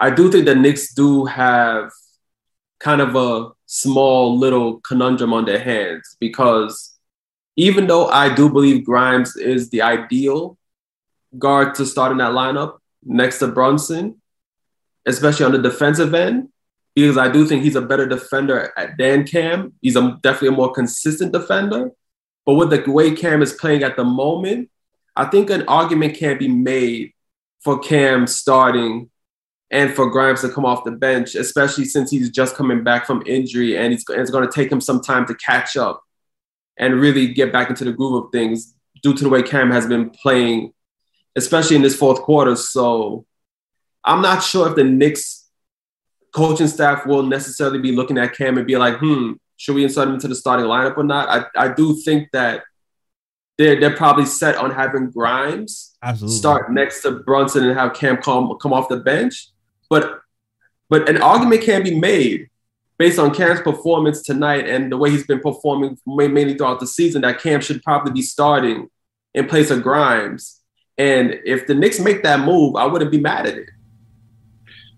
I 0.00 0.08
do 0.08 0.32
think 0.32 0.46
the 0.46 0.54
Knicks 0.54 0.94
do 0.94 1.26
have 1.26 1.90
kind 2.78 3.02
of 3.02 3.14
a 3.14 3.50
small 3.66 4.38
little 4.38 4.80
conundrum 4.80 5.34
on 5.34 5.44
their 5.44 5.58
hands 5.58 6.16
because 6.18 6.98
even 7.56 7.86
though 7.86 8.06
I 8.06 8.34
do 8.34 8.48
believe 8.48 8.86
Grimes 8.86 9.36
is 9.36 9.68
the 9.68 9.82
ideal 9.82 10.56
guard 11.38 11.74
to 11.74 11.84
start 11.84 12.12
in 12.12 12.18
that 12.18 12.32
lineup 12.32 12.78
next 13.04 13.40
to 13.40 13.48
Brunson, 13.48 14.22
especially 15.04 15.44
on 15.44 15.52
the 15.52 15.58
defensive 15.58 16.14
end, 16.14 16.48
because 16.94 17.18
I 17.18 17.30
do 17.30 17.46
think 17.46 17.62
he's 17.62 17.76
a 17.76 17.82
better 17.82 18.06
defender 18.06 18.72
than 18.98 19.24
Cam. 19.24 19.74
He's 19.82 19.96
a, 19.96 20.18
definitely 20.22 20.48
a 20.48 20.52
more 20.52 20.72
consistent 20.72 21.32
defender. 21.32 21.90
But 22.46 22.54
with 22.54 22.70
the 22.70 22.90
way 22.90 23.14
Cam 23.14 23.42
is 23.42 23.52
playing 23.52 23.82
at 23.82 23.96
the 23.96 24.04
moment, 24.04 24.70
I 25.14 25.26
think 25.26 25.50
an 25.50 25.68
argument 25.68 26.16
can 26.16 26.38
be 26.38 26.48
made 26.48 27.12
for 27.62 27.78
Cam 27.78 28.26
starting 28.26 29.10
and 29.70 29.94
for 29.94 30.10
Grimes 30.10 30.40
to 30.40 30.48
come 30.48 30.64
off 30.64 30.84
the 30.84 30.90
bench, 30.90 31.34
especially 31.34 31.84
since 31.84 32.10
he's 32.10 32.30
just 32.30 32.56
coming 32.56 32.82
back 32.82 33.06
from 33.06 33.22
injury 33.26 33.76
and 33.76 33.92
it's, 33.92 34.04
it's 34.08 34.30
going 34.30 34.46
to 34.46 34.52
take 34.52 34.70
him 34.70 34.80
some 34.80 35.00
time 35.00 35.26
to 35.26 35.34
catch 35.34 35.76
up 35.76 36.02
and 36.76 36.94
really 36.94 37.28
get 37.28 37.52
back 37.52 37.70
into 37.70 37.84
the 37.84 37.92
groove 37.92 38.24
of 38.24 38.32
things 38.32 38.74
due 39.02 39.14
to 39.14 39.22
the 39.22 39.28
way 39.28 39.42
Cam 39.42 39.70
has 39.70 39.86
been 39.86 40.10
playing, 40.10 40.72
especially 41.36 41.76
in 41.76 41.82
this 41.82 41.96
fourth 41.96 42.20
quarter. 42.22 42.56
So 42.56 43.26
I'm 44.04 44.22
not 44.22 44.42
sure 44.42 44.68
if 44.68 44.76
the 44.76 44.84
Knicks 44.84 45.48
coaching 46.32 46.66
staff 46.66 47.06
will 47.06 47.22
necessarily 47.22 47.78
be 47.78 47.92
looking 47.92 48.18
at 48.18 48.34
Cam 48.34 48.58
and 48.58 48.66
be 48.66 48.76
like, 48.76 48.98
hmm, 48.98 49.32
should 49.56 49.74
we 49.74 49.84
insert 49.84 50.08
him 50.08 50.14
into 50.14 50.28
the 50.28 50.34
starting 50.34 50.66
lineup 50.66 50.96
or 50.96 51.04
not? 51.04 51.28
I, 51.28 51.66
I 51.66 51.72
do 51.72 51.94
think 52.02 52.30
that 52.32 52.64
they're, 53.58 53.78
they're 53.78 53.96
probably 53.96 54.24
set 54.24 54.56
on 54.56 54.70
having 54.70 55.10
Grimes 55.10 55.96
Absolutely. 56.02 56.38
start 56.38 56.72
next 56.72 57.02
to 57.02 57.20
Brunson 57.20 57.68
and 57.68 57.78
have 57.78 57.92
Cam 57.92 58.16
come, 58.16 58.56
come 58.60 58.72
off 58.72 58.88
the 58.88 58.96
bench. 58.96 59.48
But 59.90 60.22
but 60.88 61.08
an 61.08 61.20
argument 61.20 61.62
can 61.62 61.82
be 61.84 61.94
made 61.94 62.48
based 62.98 63.18
on 63.18 63.34
Cam's 63.34 63.60
performance 63.60 64.22
tonight 64.22 64.68
and 64.68 64.92
the 64.92 64.96
way 64.96 65.10
he's 65.10 65.26
been 65.26 65.40
performing 65.40 65.96
mainly 66.06 66.54
throughout 66.54 66.80
the 66.80 66.86
season 66.86 67.22
that 67.22 67.40
Cam 67.40 67.60
should 67.60 67.82
probably 67.82 68.12
be 68.12 68.22
starting 68.22 68.88
in 69.34 69.46
place 69.46 69.70
of 69.70 69.82
Grimes. 69.82 70.60
And 70.98 71.40
if 71.46 71.66
the 71.66 71.74
Knicks 71.74 71.98
make 71.98 72.22
that 72.24 72.40
move, 72.40 72.76
I 72.76 72.84
wouldn't 72.84 73.10
be 73.10 73.20
mad 73.20 73.46
at 73.46 73.56
it. 73.56 73.70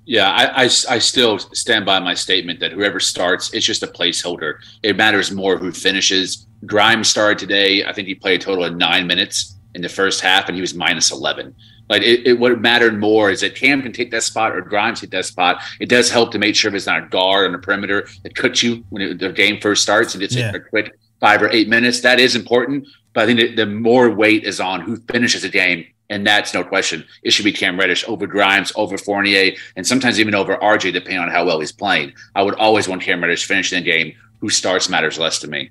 Yeah, 0.05 0.31
I, 0.31 0.62
I, 0.62 0.64
I, 0.64 0.98
still 0.98 1.38
stand 1.38 1.87
by 1.87 2.00
my 2.00 2.14
statement 2.14 2.59
that 2.59 2.72
whoever 2.72 2.98
starts, 2.98 3.55
it's 3.55 3.64
just 3.64 3.85
a 3.85 3.87
placeholder. 3.87 4.55
It 4.83 4.96
matters 4.96 5.31
more 5.31 5.57
who 5.57 5.70
finishes. 5.70 6.48
Grimes 6.66 7.09
started 7.09 7.38
today. 7.38 7.85
I 7.85 7.92
think 7.92 8.09
he 8.09 8.16
played 8.16 8.40
a 8.40 8.44
total 8.44 8.64
of 8.64 8.74
nine 8.74 9.07
minutes 9.07 9.55
in 9.74 9.81
the 9.81 9.88
first 9.88 10.20
half, 10.20 10.48
and 10.48 10.57
he 10.57 10.61
was 10.61 10.74
minus 10.74 11.12
11. 11.12 11.55
Like 11.92 12.00
it, 12.00 12.26
it, 12.26 12.38
what 12.38 12.59
mattered 12.59 12.98
more 12.98 13.31
is 13.31 13.42
that 13.42 13.55
Cam 13.55 13.83
can 13.83 13.92
take 13.92 14.11
that 14.12 14.22
spot 14.22 14.57
or 14.57 14.62
Grimes 14.62 15.02
hit 15.02 15.11
that 15.11 15.26
spot. 15.26 15.61
It 15.78 15.90
does 15.90 16.11
help 16.11 16.33
to 16.33 16.38
make 16.38 16.57
sure 16.57 16.70
if 16.70 16.74
it's 16.74 16.87
not 16.87 17.02
a 17.02 17.07
guard 17.09 17.44
on 17.44 17.52
the 17.52 17.59
perimeter 17.59 18.09
that 18.22 18.35
cuts 18.35 18.62
you 18.62 18.83
when 18.88 19.02
it, 19.02 19.18
the 19.18 19.31
game 19.31 19.61
first 19.61 19.83
starts 19.83 20.14
and 20.14 20.22
it's 20.22 20.35
yeah. 20.35 20.52
a 20.55 20.59
quick 20.59 20.98
five 21.20 21.42
or 21.42 21.50
eight 21.50 21.68
minutes. 21.68 22.00
That 22.00 22.18
is 22.18 22.35
important, 22.35 22.88
but 23.12 23.24
I 23.24 23.26
think 23.26 23.40
that 23.40 23.57
the 23.57 23.66
more 23.66 24.09
weight 24.09 24.44
is 24.44 24.59
on 24.59 24.81
who 24.81 24.96
finishes 24.96 25.42
the 25.42 25.50
game 25.50 25.85
and 26.09 26.26
that's 26.26 26.55
no 26.55 26.64
question. 26.64 27.05
It 27.22 27.33
should 27.35 27.44
be 27.44 27.52
Cam 27.52 27.78
Reddish 27.78 28.09
over 28.09 28.26
Grimes, 28.26 28.72
over 28.74 28.96
Fournier, 28.96 29.52
and 29.76 29.87
sometimes 29.87 30.18
even 30.18 30.35
over 30.35 30.57
RJ, 30.57 30.94
depending 30.94 31.18
on 31.18 31.31
how 31.31 31.44
well 31.44 31.61
he's 31.61 31.72
playing. 31.72 32.14
I 32.35 32.42
would 32.42 32.55
always 32.55 32.88
want 32.88 33.02
Cam 33.02 33.22
Reddish 33.22 33.44
finishing 33.44 33.85
the 33.85 33.90
game. 33.90 34.14
Who 34.40 34.48
starts 34.48 34.88
matters 34.88 35.18
less 35.18 35.38
to 35.40 35.46
me. 35.46 35.70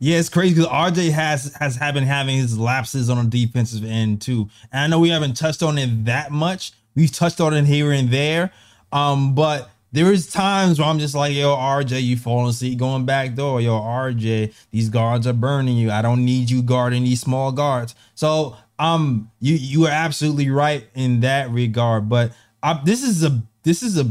Yeah, 0.00 0.18
it's 0.18 0.28
crazy 0.28 0.54
because 0.54 0.70
RJ 0.70 1.12
has 1.12 1.54
has 1.60 1.78
been 1.78 2.04
having 2.04 2.36
his 2.36 2.58
lapses 2.58 3.08
on 3.10 3.28
the 3.28 3.46
defensive 3.46 3.84
end 3.84 4.20
too. 4.20 4.48
And 4.72 4.82
I 4.82 4.86
know 4.88 4.98
we 4.98 5.10
haven't 5.10 5.36
touched 5.36 5.62
on 5.62 5.78
it 5.78 6.06
that 6.06 6.32
much. 6.32 6.72
We've 6.96 7.12
touched 7.12 7.40
on 7.40 7.54
it 7.54 7.66
here 7.66 7.92
and 7.92 8.10
there. 8.10 8.50
Um, 8.92 9.34
but 9.34 9.70
there 9.92 10.12
is 10.12 10.26
times 10.26 10.78
where 10.78 10.88
I'm 10.88 10.98
just 10.98 11.14
like, 11.14 11.34
yo, 11.34 11.54
RJ, 11.54 12.02
you 12.02 12.16
falling 12.16 12.48
asleep 12.48 12.78
going 12.78 13.04
back 13.04 13.34
door. 13.34 13.60
Yo, 13.60 13.78
RJ, 13.78 14.54
these 14.72 14.88
guards 14.88 15.26
are 15.26 15.32
burning 15.32 15.76
you. 15.76 15.90
I 15.92 16.02
don't 16.02 16.24
need 16.24 16.50
you 16.50 16.62
guarding 16.62 17.04
these 17.04 17.20
small 17.20 17.52
guards. 17.52 17.94
So 18.14 18.56
um 18.80 19.30
you 19.40 19.54
you 19.54 19.84
are 19.86 19.90
absolutely 19.90 20.50
right 20.50 20.88
in 20.94 21.20
that 21.20 21.50
regard 21.50 22.08
but 22.08 22.32
I, 22.62 22.80
this 22.82 23.04
is 23.04 23.22
a 23.22 23.42
this 23.62 23.82
is 23.82 23.98
a 23.98 24.10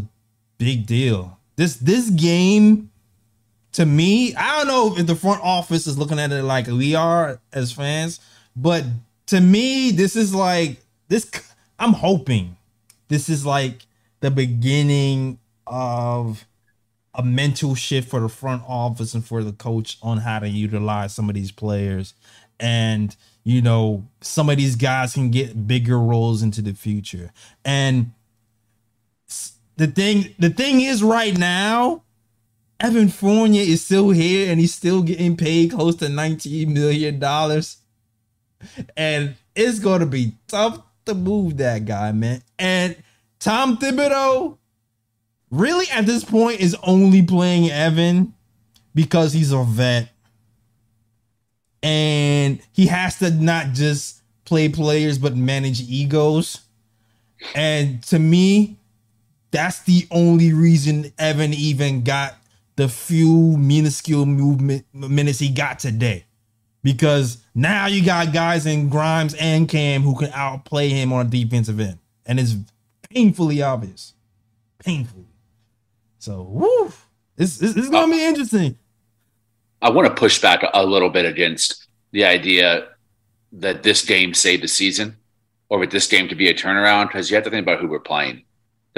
big 0.58 0.86
deal 0.86 1.38
this 1.58 1.76
this 1.78 2.10
game 2.12 2.89
to 3.72 3.86
me 3.86 4.34
i 4.36 4.58
don't 4.58 4.68
know 4.68 4.96
if 4.98 5.06
the 5.06 5.16
front 5.16 5.42
office 5.44 5.88
is 5.88 5.98
looking 5.98 6.20
at 6.20 6.32
it 6.32 6.44
like 6.44 6.68
we 6.68 6.96
are 6.96 7.40
as 7.54 7.72
fans 7.72 8.20
but 8.56 8.84
to 9.26 9.40
me 9.40 9.92
this 9.92 10.16
is 10.16 10.34
like 10.34 10.78
this 11.08 11.30
i'm 11.78 11.94
hoping 11.94 12.56
this 13.08 13.30
is 13.30 13.46
like 13.46 13.86
the 14.22 14.32
beginning 14.32 15.40
of 15.68 16.46
a 17.16 17.24
mental 17.24 17.76
shift 17.76 18.10
for 18.10 18.20
the 18.20 18.30
front 18.30 18.64
office 18.68 19.14
and 19.14 19.26
for 19.26 19.44
the 19.44 19.52
coach 19.52 19.98
on 20.02 20.18
how 20.18 20.40
to 20.40 20.48
utilize 20.48 21.14
some 21.14 21.30
of 21.30 21.36
these 21.36 21.52
players 21.52 22.14
and 22.60 23.16
you 23.44 23.62
know, 23.62 24.06
some 24.22 24.50
of 24.50 24.58
these 24.58 24.76
guys 24.76 25.14
can 25.14 25.32
get 25.32 25.68
bigger 25.68 26.00
roles 26.00 26.44
into 26.44 26.62
the 26.62 26.74
future. 26.74 27.32
And 27.66 28.12
the 29.78 29.88
thing, 29.88 30.36
the 30.38 30.50
thing 30.50 30.82
is, 30.82 31.02
right 31.02 31.36
now, 31.36 32.04
Evan 32.80 33.10
Fournier 33.10 33.62
is 33.62 33.84
still 33.84 34.10
here 34.10 34.50
and 34.52 34.60
he's 34.60 34.74
still 34.74 35.02
getting 35.02 35.36
paid 35.36 35.72
close 35.72 35.96
to 35.98 36.06
$19 36.06 36.68
million. 36.68 37.22
And 38.96 39.36
it's 39.56 39.80
going 39.80 40.00
to 40.00 40.06
be 40.06 40.34
tough 40.48 40.82
to 41.06 41.14
move 41.14 41.58
that 41.58 41.86
guy, 41.86 42.12
man. 42.12 42.42
And 42.58 42.96
Tom 43.40 43.78
Thibodeau, 43.78 44.58
really 45.52 45.88
at 45.92 46.06
this 46.06 46.24
point, 46.24 46.60
is 46.60 46.76
only 46.84 47.22
playing 47.22 47.70
Evan 47.70 48.34
because 48.94 49.34
he's 49.34 49.52
a 49.52 49.64
vet 49.64 50.10
and 51.82 52.60
he 52.74 52.88
has 52.88 53.20
to 53.20 53.32
not 53.32 53.68
just 53.74 54.22
play 54.46 54.70
players 54.70 55.18
but 55.18 55.36
manage 55.36 55.82
egos. 55.82 56.62
And 57.56 58.04
to 58.04 58.20
me, 58.20 58.78
that's 59.52 59.82
the 59.84 60.08
only 60.12 60.54
reason 60.54 61.14
Evan 61.18 61.54
even 61.54 62.04
got 62.04 62.36
the 62.80 62.88
few 62.88 63.58
minuscule 63.58 64.26
movement 64.26 64.86
minutes 64.94 65.40
he 65.40 65.50
got 65.50 65.80
today. 65.80 66.24
Because 66.82 67.44
now 67.54 67.88
you 67.88 68.06
got 68.06 68.32
guys 68.32 68.66
in 68.66 68.88
Grimes 68.88 69.34
and 69.34 69.68
Cam 69.68 70.02
who 70.02 70.18
can 70.18 70.32
outplay 70.34 70.88
him 70.88 71.12
on 71.12 71.26
a 71.26 71.30
defensive 71.30 71.78
end. 71.78 72.00
And 72.26 72.40
it's 72.40 72.56
painfully 73.10 73.62
obvious. 73.62 74.14
Painfully. 74.82 75.28
So, 76.20 76.44
woo, 76.44 76.94
it's, 77.38 77.62
it's, 77.62 77.76
it's 77.76 77.90
going 77.90 78.10
to 78.10 78.16
be 78.16 78.24
interesting. 78.24 78.78
I 79.82 79.90
want 79.90 80.08
to 80.08 80.14
push 80.14 80.42
back 80.42 80.64
a 80.74 80.86
little 80.86 81.10
bit 81.10 81.26
against 81.26 81.86
the 82.12 82.24
idea 82.24 82.88
that 83.52 83.84
this 83.84 84.06
game 84.06 84.34
saved 84.34 84.64
the 84.64 84.70
season 84.70 85.18
or 85.68 85.80
with 85.80 85.92
this 85.92 86.08
game 86.08 86.30
to 86.30 86.36
be 86.36 86.48
a 86.48 86.54
turnaround 86.54 87.08
because 87.08 87.30
you 87.30 87.36
have 87.36 87.44
to 87.44 87.50
think 87.50 87.64
about 87.64 87.82
who 87.82 87.90
we're 87.90 88.00
playing. 88.00 88.44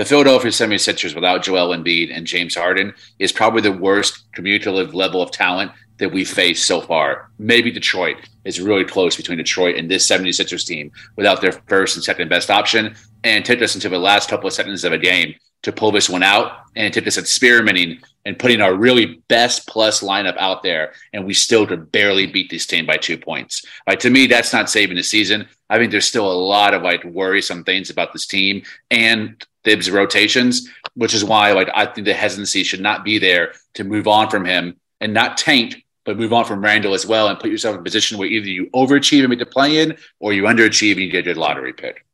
The 0.02 0.06
Philadelphia 0.06 0.50
76ers 0.50 1.14
without 1.14 1.44
Joel 1.44 1.78
Embiid 1.78 2.10
and 2.12 2.26
James 2.26 2.56
Harden 2.56 2.92
is 3.20 3.32
probably 3.32 3.62
the 3.62 3.72
worst 3.72 4.24
cumulative 4.34 4.96
level 4.96 5.22
of 5.22 5.30
talent 5.30 5.74
that 6.00 6.12
we've 6.12 6.28
faced 6.28 6.66
so 6.66 6.82
far. 6.82 7.30
Maybe 7.38 7.70
Detroit 7.70 8.18
is 8.44 8.60
really 8.60 8.84
close 8.84 9.16
between 9.16 9.38
Detroit 9.38 9.76
and 9.76 9.92
this 9.92 10.10
76ers 10.10 10.66
team 10.66 10.92
without 11.18 11.40
their 11.40 11.52
first 11.52 11.98
and 11.98 12.04
second 12.04 12.30
best 12.30 12.50
option. 12.50 12.96
And 13.24 13.46
took 13.46 13.62
us 13.62 13.76
into 13.76 13.90
the 13.90 14.00
last 14.00 14.28
couple 14.28 14.48
of 14.48 14.54
seconds 14.54 14.84
of 14.84 14.92
a 14.92 14.98
game 14.98 15.36
to 15.62 15.72
pull 15.72 15.92
this 15.92 16.10
one 16.10 16.24
out. 16.24 16.64
And 16.76 16.92
took 16.92 17.06
us 17.06 17.20
experimenting 17.20 18.00
and 18.26 18.40
putting 18.40 18.60
our 18.60 18.74
really 18.74 19.22
best 19.28 19.68
plus 19.68 20.02
lineup 20.02 20.38
out 20.38 20.64
there. 20.64 20.94
And 21.14 21.28
we 21.28 21.36
still 21.36 21.68
could 21.68 21.92
barely 21.92 22.26
beat 22.26 22.50
this 22.50 22.66
team 22.66 22.88
by 22.88 22.98
two 22.98 23.20
points. 23.20 23.64
Like 23.86 24.00
to 24.00 24.10
me, 24.10 24.26
that's 24.26 24.52
not 24.52 24.68
saving 24.68 24.96
the 24.96 25.04
season. 25.04 25.48
I 25.70 25.78
think 25.78 25.92
there's 25.92 26.08
still 26.08 26.32
a 26.32 26.34
lot 26.34 26.74
of 26.74 26.82
like 26.82 27.04
worrisome 27.04 27.64
things 27.64 27.92
about 27.92 28.14
this 28.14 28.26
team 28.26 28.64
and 28.90 29.46
Thibs 29.64 29.92
rotations, 29.92 30.70
which 30.96 31.14
is 31.14 31.24
why 31.24 31.52
like 31.52 31.70
I 31.74 31.86
think 31.86 32.06
the 32.06 32.14
hesitancy 32.14 32.64
should 32.64 32.82
not 32.82 33.04
be 33.04 33.20
there 33.20 33.54
to 33.76 33.84
move 33.84 34.08
on 34.08 34.30
from 34.30 34.46
him 34.46 34.78
and 35.00 35.14
not 35.14 35.38
tank 35.38 35.84
but 36.04 36.18
move 36.18 36.34
on 36.34 36.46
from 36.46 36.64
Randle 36.64 36.94
as 36.94 37.06
well 37.06 37.28
and 37.28 37.40
put 37.40 37.52
yourself 37.52 37.76
in 37.76 37.82
a 37.82 37.84
position 37.84 38.18
where 38.18 38.28
either 38.28 38.48
you 38.48 38.70
overachieve 38.72 39.20
and 39.20 39.30
make 39.30 39.40
the 39.40 39.46
play 39.46 39.80
in 39.80 39.98
or 40.20 40.34
you 40.34 40.44
underachieve 40.44 40.94
and 40.94 41.02
you 41.02 41.12
get 41.12 41.28
a 41.28 41.40
lottery 41.40 41.74
pick. 41.74 42.06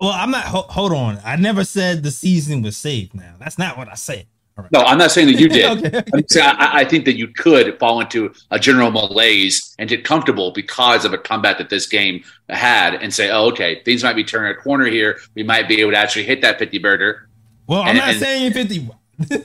Well, 0.00 0.10
I'm 0.10 0.30
not. 0.30 0.44
Ho- 0.44 0.66
hold 0.68 0.92
on. 0.92 1.18
I 1.24 1.36
never 1.36 1.64
said 1.64 2.02
the 2.02 2.10
season 2.10 2.60
was 2.60 2.76
saved. 2.76 3.14
Now 3.14 3.36
that's 3.38 3.58
not 3.58 3.78
what 3.78 3.88
I 3.88 3.94
said. 3.94 4.26
All 4.58 4.62
right. 4.64 4.72
No, 4.72 4.80
I'm 4.80 4.96
not 4.98 5.10
saying 5.10 5.26
that 5.28 5.38
you 5.40 5.48
did. 5.48 5.66
Okay. 5.86 6.02
I'm 6.14 6.24
saying 6.28 6.54
I, 6.58 6.80
I 6.80 6.84
think 6.84 7.04
that 7.04 7.16
you 7.16 7.28
could 7.28 7.78
fall 7.78 8.00
into 8.00 8.32
a 8.50 8.58
general 8.58 8.90
malaise 8.90 9.74
and 9.78 9.88
get 9.88 10.04
comfortable 10.04 10.50
because 10.52 11.04
of 11.04 11.12
a 11.12 11.18
comeback 11.18 11.58
that 11.58 11.68
this 11.68 11.86
game 11.86 12.22
had 12.48 12.94
and 12.94 13.12
say, 13.12 13.30
oh, 13.30 13.46
okay, 13.48 13.82
things 13.84 14.02
might 14.02 14.14
be 14.16 14.24
turning 14.24 14.50
a 14.52 14.54
corner 14.54 14.86
here. 14.86 15.18
We 15.34 15.42
might 15.42 15.68
be 15.68 15.80
able 15.80 15.90
to 15.92 15.98
actually 15.98 16.24
hit 16.24 16.40
that 16.42 16.58
50 16.58 16.78
burger. 16.78 17.28
Well, 17.66 17.82
I'm 17.82 17.88
And- 17.88 17.98
not 17.98 18.08
and- 18.10 18.18
saying 18.18 18.52
50. 18.52 18.88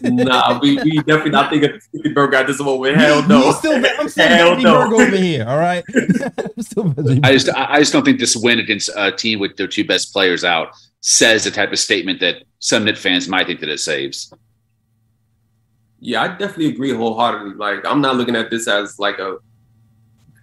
nah, 0.02 0.60
we, 0.62 0.76
we 0.84 0.98
definitely 0.98 1.32
not 1.32 1.50
thinking 1.50 1.80
Stevie 1.80 2.14
Burger 2.14 2.36
at 2.36 2.46
this 2.48 2.60
moment. 2.60 2.98
Hell 2.98 3.26
no. 3.28 3.40
Me 3.48 3.54
still, 3.54 3.82
I'm 4.00 4.10
still 4.10 4.28
Hell 4.28 4.50
Betty 4.52 4.64
no. 4.64 4.94
Over 4.94 5.16
here. 5.16 5.46
All 5.48 5.58
right. 5.58 5.82
I'm 5.96 6.62
still 6.62 6.84
Betty 6.90 7.22
I 7.24 7.32
just 7.32 7.48
I 7.50 7.76
I 7.76 7.80
just 7.80 7.94
don't 7.94 8.04
think 8.04 8.20
this 8.20 8.36
win 8.36 8.60
against 8.60 8.90
a 8.98 9.14
team 9.14 9.40
with 9.40 9.56
their 9.56 9.68
two 9.68 9.86
best 9.86 10.12
players 10.12 10.44
out 10.44 10.72
says 11.00 11.46
the 11.46 11.52
type 11.52 11.72
of 11.72 11.80
statement 11.80 12.20
that 12.20 12.44
some 12.60 12.84
Knick 12.84 12.98
fans 12.98 13.30
might 13.30 13.48
think 13.48 13.62
that 13.62 13.70
it 13.70 13.80
saves. 13.80 14.34
Yeah, 16.02 16.24
I 16.24 16.28
definitely 16.30 16.70
agree 16.70 16.92
wholeheartedly. 16.94 17.54
Like, 17.56 17.86
I'm 17.86 18.02
not 18.02 18.16
looking 18.18 18.36
at 18.36 18.50
this 18.50 18.68
as 18.68 19.00
like 19.00 19.20
a 19.20 19.38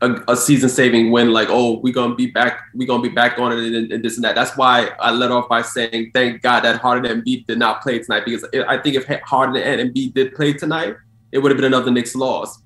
a, 0.00 0.14
a 0.28 0.36
season 0.36 0.68
saving 0.68 1.10
win. 1.10 1.32
Like, 1.32 1.48
oh, 1.50 1.80
we're 1.80 1.92
gonna 1.92 2.14
be 2.14 2.28
back. 2.28 2.60
We're 2.74 2.86
gonna 2.86 3.02
be 3.02 3.08
back 3.08 3.38
on 3.38 3.52
it 3.52 3.58
and, 3.58 3.92
and 3.92 4.04
this 4.04 4.16
and 4.16 4.24
that. 4.24 4.36
That's 4.36 4.56
why 4.56 4.92
I 5.00 5.10
let 5.10 5.32
off 5.32 5.48
by 5.48 5.62
saying, 5.62 6.12
thank 6.14 6.42
God 6.42 6.60
that 6.62 6.76
Harden 6.80 7.10
and 7.10 7.24
Embiid 7.24 7.46
did 7.46 7.58
not 7.58 7.82
play 7.82 7.98
tonight 7.98 8.24
because 8.24 8.44
I 8.68 8.78
think 8.78 8.94
if 8.94 9.06
Harden 9.22 9.56
and 9.56 9.92
Embiid 9.92 10.14
did 10.14 10.34
play 10.34 10.52
tonight, 10.52 10.96
it 11.32 11.38
would 11.38 11.50
have 11.50 11.56
been 11.56 11.66
another 11.66 11.90
Knicks 11.90 12.14
loss. 12.14 12.62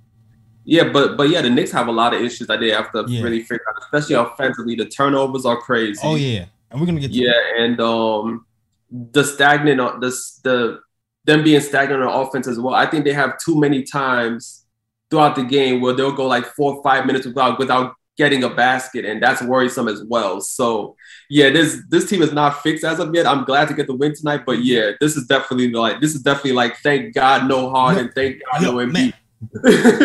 Yeah, 0.65 0.91
but 0.91 1.17
but 1.17 1.31
yeah, 1.31 1.41
the 1.41 1.51
Knicks 1.51 1.73
have 1.73 1.89
a 1.89 1.93
lot 1.93 2.13
of 2.15 2.21
issues 2.21 2.47
that 2.49 2.61
they 2.61 2.71
have 2.71 2.93
to 2.93 3.05
Yeah. 3.09 3.23
really 3.23 3.41
figure 3.41 3.65
out, 3.69 3.83
especially 3.83 4.15
offensively. 4.17 4.77
The 4.77 4.87
turnovers 4.87 5.47
are 5.47 5.57
crazy. 5.57 6.01
Oh 6.05 6.15
yeah, 6.15 6.45
and 6.71 6.79
we're 6.81 6.87
gonna 6.87 7.01
get 7.01 7.13
to 7.13 7.19
Yeah, 7.19 7.33
and 7.59 7.81
um, 7.81 8.45
the 8.91 9.25
stagnant, 9.25 9.81
on 9.81 10.01
the 10.01 10.11
the 10.45 10.81
them 11.25 11.45
being 11.45 11.61
stagnant 11.61 12.03
on 12.03 12.27
offense 12.27 12.47
as 12.47 12.59
well. 12.59 12.75
I 12.75 12.87
think 12.87 13.05
they 13.05 13.13
have 13.13 13.39
too 13.39 13.59
many 13.59 13.83
times 13.83 14.65
throughout 15.11 15.37
the 15.37 15.45
game 15.45 15.81
where 15.81 15.93
they'll 15.93 16.13
go 16.13 16.27
like 16.27 16.47
four 16.47 16.75
or 16.77 16.83
five 16.83 17.07
minutes 17.07 17.27
without 17.27 17.59
without 17.59 17.95
getting 18.19 18.45
a 18.45 18.51
basket, 18.51 19.05
and 19.05 19.23
that's 19.23 19.43
worrisome 19.43 19.89
as 19.89 20.03
well. 20.05 20.41
So 20.41 20.97
yeah, 21.31 21.51
this 21.51 21.83
this 21.89 22.09
team 22.09 22.23
is 22.23 22.33
not 22.33 22.63
fixed 22.63 22.85
as 22.85 22.99
of 22.99 23.15
yet. 23.15 23.27
I'm 23.27 23.45
glad 23.45 23.69
to 23.69 23.75
get 23.75 23.87
the 23.87 23.95
win 23.95 24.15
tonight, 24.15 24.43
but 24.45 24.63
yeah, 24.65 24.93
this 25.01 25.17
is 25.17 25.27
definitely 25.27 25.71
like 25.71 26.01
this 26.01 26.15
is 26.15 26.23
definitely 26.23 26.53
like 26.53 26.77
thank 26.79 27.15
God 27.15 27.49
no 27.49 27.71
Harden 27.71 28.11
thank 28.15 28.41
God 28.53 28.63
no. 28.63 28.75
Embiid. 28.75 29.15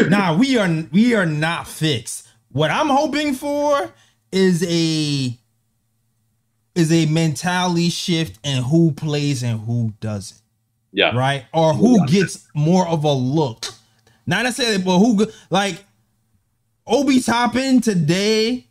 nah, 0.10 0.36
we 0.36 0.58
are 0.58 0.69
we 0.91 1.15
are 1.15 1.25
not 1.25 1.67
fixed. 1.67 2.27
What 2.51 2.71
I'm 2.71 2.89
hoping 2.89 3.34
for 3.34 3.91
is 4.32 4.63
a 4.63 5.38
is 6.75 6.91
a 6.91 7.06
mentality 7.08 7.89
shift 7.89 8.39
and 8.43 8.65
who 8.65 8.91
plays 8.91 9.41
and 9.43 9.60
who 9.62 9.93
doesn't, 9.99 10.41
Yeah. 10.97 11.15
right? 11.15 11.45
Or 11.53 11.75
who 11.75 12.07
gets 12.07 12.47
more 12.55 12.88
of 12.88 13.03
a 13.03 13.13
look. 13.13 13.67
Not 14.25 14.43
necessarily, 14.43 14.83
but 14.83 14.97
who 14.97 15.27
like 15.51 15.86
Obi 16.88 17.21
Toppin 17.21 17.81
today. 17.81 18.65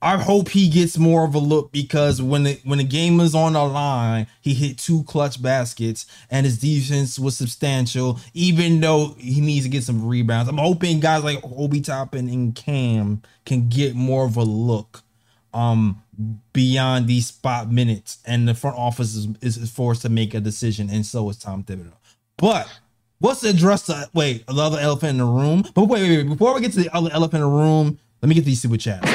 I 0.00 0.16
hope 0.16 0.48
he 0.48 0.68
gets 0.68 0.98
more 0.98 1.24
of 1.24 1.36
a 1.36 1.38
look 1.38 1.70
because 1.70 2.20
when 2.20 2.44
the 2.44 2.60
when 2.64 2.78
the 2.78 2.84
game 2.84 3.20
is 3.20 3.34
on 3.34 3.52
the 3.52 3.64
line, 3.64 4.28
he 4.40 4.54
hit 4.54 4.78
two 4.78 5.02
clutch 5.04 5.40
baskets 5.40 6.06
and 6.30 6.44
his 6.46 6.58
defense 6.58 7.18
was 7.18 7.36
substantial. 7.36 8.20
Even 8.34 8.80
though 8.80 9.14
he 9.18 9.40
needs 9.40 9.64
to 9.64 9.70
get 9.70 9.84
some 9.84 10.06
rebounds, 10.06 10.48
I'm 10.48 10.58
hoping 10.58 11.00
guys 11.00 11.22
like 11.24 11.40
Obi 11.44 11.80
Toppin 11.80 12.28
and 12.28 12.54
Cam 12.54 13.22
can 13.44 13.68
get 13.68 13.94
more 13.94 14.24
of 14.24 14.36
a 14.36 14.42
look 14.44 15.02
um 15.54 16.02
beyond 16.52 17.06
these 17.06 17.26
spot 17.26 17.70
minutes, 17.70 18.18
and 18.24 18.46
the 18.46 18.54
front 18.54 18.76
office 18.76 19.14
is, 19.14 19.28
is 19.40 19.70
forced 19.70 20.02
to 20.02 20.08
make 20.08 20.34
a 20.34 20.40
decision, 20.40 20.90
and 20.90 21.04
so 21.04 21.28
is 21.30 21.38
Tom 21.38 21.64
Thibodeau. 21.64 21.92
But 22.36 22.68
what's 23.18 23.40
the 23.40 23.50
address 23.50 23.86
to 23.86 24.08
wait 24.14 24.46
the 24.46 24.54
other 24.54 24.78
elephant 24.78 25.10
in 25.10 25.18
the 25.18 25.24
room? 25.24 25.64
But 25.74 25.84
wait, 25.84 26.02
wait, 26.02 26.18
wait, 26.18 26.28
before 26.28 26.54
we 26.54 26.60
get 26.60 26.72
to 26.72 26.82
the 26.82 26.94
other 26.94 27.10
elephant 27.12 27.42
in 27.42 27.50
the 27.50 27.56
room, 27.56 27.98
let 28.20 28.28
me 28.28 28.34
get 28.34 28.44
these 28.44 28.60
super 28.60 28.76
chats 28.76 29.08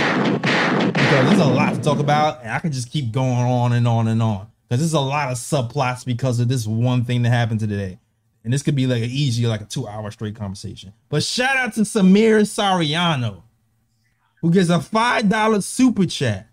because 1.07 1.29
there's 1.29 1.39
a 1.39 1.45
lot 1.45 1.73
to 1.73 1.81
talk 1.81 1.99
about, 1.99 2.41
and 2.41 2.51
I 2.51 2.59
can 2.59 2.71
just 2.71 2.91
keep 2.91 3.11
going 3.11 3.31
on 3.31 3.73
and 3.73 3.87
on 3.87 4.07
and 4.07 4.21
on 4.21 4.47
because 4.67 4.81
there's 4.81 4.93
a 4.93 4.99
lot 4.99 5.31
of 5.31 5.37
subplots 5.37 6.05
because 6.05 6.39
of 6.39 6.47
this 6.47 6.67
one 6.67 7.03
thing 7.03 7.21
that 7.23 7.29
happened 7.29 7.59
today. 7.59 7.99
And 8.43 8.53
this 8.53 8.63
could 8.63 8.75
be 8.75 8.87
like 8.87 9.03
an 9.03 9.09
easy, 9.09 9.45
like 9.45 9.61
a 9.61 9.65
two 9.65 9.87
hour 9.87 10.09
straight 10.11 10.35
conversation. 10.35 10.93
But 11.09 11.23
shout 11.23 11.57
out 11.57 11.73
to 11.73 11.81
Samir 11.81 12.41
Sariano, 12.41 13.41
who 14.47 14.53
gives 14.53 14.69
a 14.69 14.77
$5 14.77 15.61
super 15.61 16.05
chat, 16.05 16.47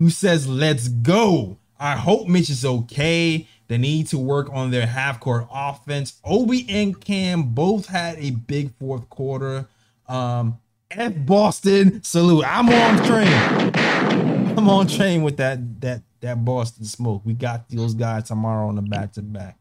who 0.00 0.10
says, 0.10 0.48
Let's 0.48 0.88
go. 0.88 1.58
I 1.78 1.94
hope 1.94 2.26
Mitch 2.26 2.50
is 2.50 2.64
okay. 2.64 3.46
They 3.68 3.78
need 3.78 4.08
to 4.08 4.18
work 4.18 4.48
on 4.52 4.72
their 4.72 4.88
half 4.88 5.20
court 5.20 5.46
offense. 5.52 6.20
Obi 6.24 6.66
and 6.68 7.00
Cam 7.00 7.54
both 7.54 7.86
had 7.86 8.18
a 8.18 8.30
big 8.30 8.74
fourth 8.80 9.08
quarter. 9.08 9.68
Um, 10.08 10.58
F 10.90 11.12
Boston, 11.18 12.02
salute. 12.02 12.44
I'm 12.44 12.68
on 12.70 13.06
train. 13.06 14.58
I'm 14.58 14.68
on 14.68 14.88
train 14.88 15.22
with 15.22 15.36
that 15.36 15.80
that 15.82 16.02
that 16.18 16.44
Boston 16.44 16.86
smoke. 16.86 17.22
We 17.24 17.34
got 17.34 17.68
those 17.68 17.94
guys 17.94 18.24
tomorrow 18.24 18.66
on 18.66 18.74
the 18.74 18.82
back 18.82 19.12
to 19.12 19.22
back. 19.22 19.56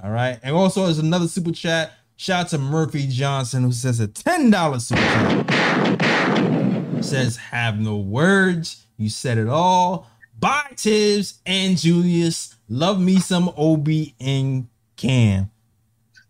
All 0.00 0.12
right. 0.12 0.38
And 0.44 0.54
also 0.54 0.84
there's 0.84 1.00
another 1.00 1.26
super 1.26 1.50
chat. 1.50 1.94
Shout 2.18 2.46
out 2.46 2.50
to 2.50 2.58
Murphy 2.58 3.06
Johnson 3.08 3.62
who 3.62 3.72
says 3.72 4.00
a 4.00 4.08
$10 4.08 4.80
super 4.80 5.00
chat. 5.02 7.04
Says 7.04 7.36
have 7.36 7.78
no 7.78 7.98
words. 7.98 8.86
You 8.96 9.10
said 9.10 9.36
it 9.38 9.48
all. 9.48 10.10
Bye, 10.38 10.72
Thibs 10.76 11.40
and 11.44 11.76
Julius. 11.76 12.54
Love 12.68 12.98
me 13.00 13.18
some 13.18 13.52
Obi 13.56 14.14
and 14.18 14.68
Cam. 14.96 15.50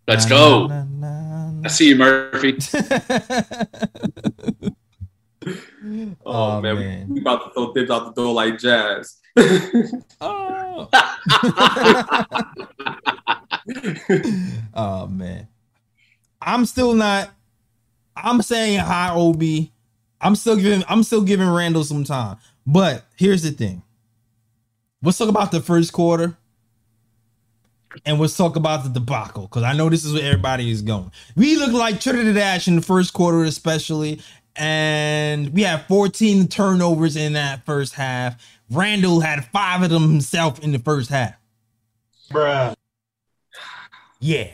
Let's 0.07 0.29
Na, 0.29 0.35
go. 0.35 0.67
na, 0.67 0.83
na. 0.83 1.51
I 1.63 1.67
see 1.69 1.87
you, 1.89 1.95
Murphy. 1.95 2.57
Oh, 6.25 6.25
Oh, 6.25 6.59
man, 6.61 6.75
man. 6.75 7.07
We, 7.07 7.21
about 7.21 7.45
to 7.45 7.51
throw 7.53 7.71
Thibs 7.71 7.89
out 7.89 8.13
the 8.13 8.21
door 8.21 8.33
like 8.33 8.59
jazz. 8.59 9.15
Oh. 10.19 10.89
oh 14.73 15.07
man. 15.07 15.47
I'm 16.41 16.65
still 16.65 16.93
not 16.93 17.31
I'm 18.15 18.41
saying 18.41 18.79
hi 18.79 19.11
Obi. 19.13 19.71
I'm 20.19 20.35
still 20.35 20.55
giving 20.55 20.83
I'm 20.87 21.03
still 21.03 21.21
giving 21.21 21.47
Randle 21.47 21.83
some 21.83 22.03
time. 22.03 22.37
But 22.65 23.05
here's 23.15 23.43
the 23.43 23.51
thing. 23.51 23.83
Let's 25.01 25.17
talk 25.17 25.29
about 25.29 25.51
the 25.51 25.61
first 25.61 25.93
quarter. 25.93 26.37
And 28.05 28.19
let's 28.19 28.37
talk 28.37 28.55
about 28.55 28.83
the 28.83 28.89
debacle 28.89 29.43
because 29.43 29.63
I 29.63 29.73
know 29.73 29.89
this 29.89 30.05
is 30.05 30.13
where 30.13 30.23
everybody 30.23 30.69
is 30.69 30.81
going. 30.81 31.11
We 31.35 31.55
look 31.55 31.71
like 31.71 31.99
Trinidad 31.99 32.67
in 32.67 32.75
the 32.75 32.81
first 32.81 33.13
quarter, 33.13 33.43
especially, 33.43 34.21
and 34.55 35.49
we 35.53 35.63
had 35.63 35.85
14 35.87 36.47
turnovers 36.47 37.15
in 37.15 37.33
that 37.33 37.65
first 37.65 37.93
half. 37.93 38.35
Randle 38.69 39.21
had 39.21 39.45
five 39.45 39.81
of 39.81 39.89
them 39.89 40.03
himself 40.03 40.59
in 40.59 40.73
the 40.73 40.79
first 40.79 41.09
half. 41.09 41.35
Bruh. 42.29 42.75
Yeah. 44.19 44.51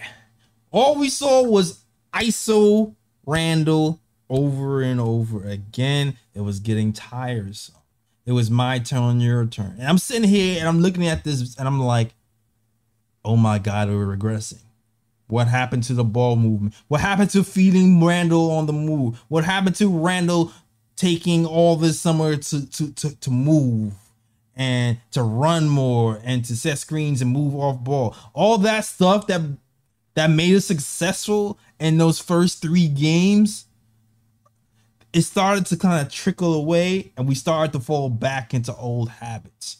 All 0.73 0.95
we 0.95 1.07
saw 1.07 1.43
was 1.43 1.85
ISO 2.13 2.95
Randle 3.27 4.01
over 4.27 4.81
and 4.81 4.99
over 4.99 5.43
again. 5.45 6.17
It 6.33 6.41
was 6.41 6.59
getting 6.59 6.91
tiresome. 6.91 7.75
It 8.25 8.31
was 8.31 8.49
my 8.49 8.79
turn, 8.79 9.21
your 9.21 9.45
turn. 9.45 9.75
And 9.77 9.87
I'm 9.87 9.99
sitting 9.99 10.27
here 10.27 10.57
and 10.59 10.67
I'm 10.67 10.79
looking 10.79 11.07
at 11.07 11.23
this 11.23 11.55
and 11.57 11.67
I'm 11.67 11.79
like, 11.79 12.15
oh 13.23 13.37
my 13.37 13.59
God, 13.59 13.87
we're 13.87 14.17
regressing. 14.17 14.61
What 15.27 15.47
happened 15.47 15.83
to 15.83 15.93
the 15.93 16.03
ball 16.03 16.37
movement? 16.37 16.73
What 16.87 17.01
happened 17.01 17.29
to 17.31 17.43
feeding 17.43 18.03
Randle 18.03 18.49
on 18.51 18.65
the 18.65 18.73
move? 18.73 19.23
What 19.27 19.43
happened 19.43 19.75
to 19.75 19.87
Randle 19.87 20.51
taking 20.95 21.45
all 21.45 21.75
this 21.75 21.99
summer 21.99 22.35
to 22.35 22.69
to 22.71 22.91
to, 22.93 23.15
to 23.19 23.31
move 23.31 23.93
and 24.55 24.99
to 25.11 25.21
run 25.21 25.69
more 25.69 26.19
and 26.23 26.43
to 26.45 26.55
set 26.55 26.79
screens 26.79 27.21
and 27.21 27.31
move 27.31 27.55
off 27.55 27.83
ball? 27.83 28.15
All 28.33 28.57
that 28.59 28.85
stuff 28.85 29.27
that 29.27 29.41
that 30.15 30.29
made 30.29 30.55
us 30.55 30.65
successful 30.65 31.59
in 31.79 31.97
those 31.97 32.19
first 32.19 32.61
three 32.61 32.87
games, 32.87 33.65
it 35.11 35.21
started 35.21 35.65
to 35.67 35.77
kind 35.77 36.05
of 36.05 36.11
trickle 36.11 36.53
away 36.53 37.11
and 37.17 37.27
we 37.27 37.35
started 37.35 37.73
to 37.73 37.79
fall 37.79 38.09
back 38.09 38.53
into 38.53 38.75
old 38.75 39.09
habits. 39.09 39.77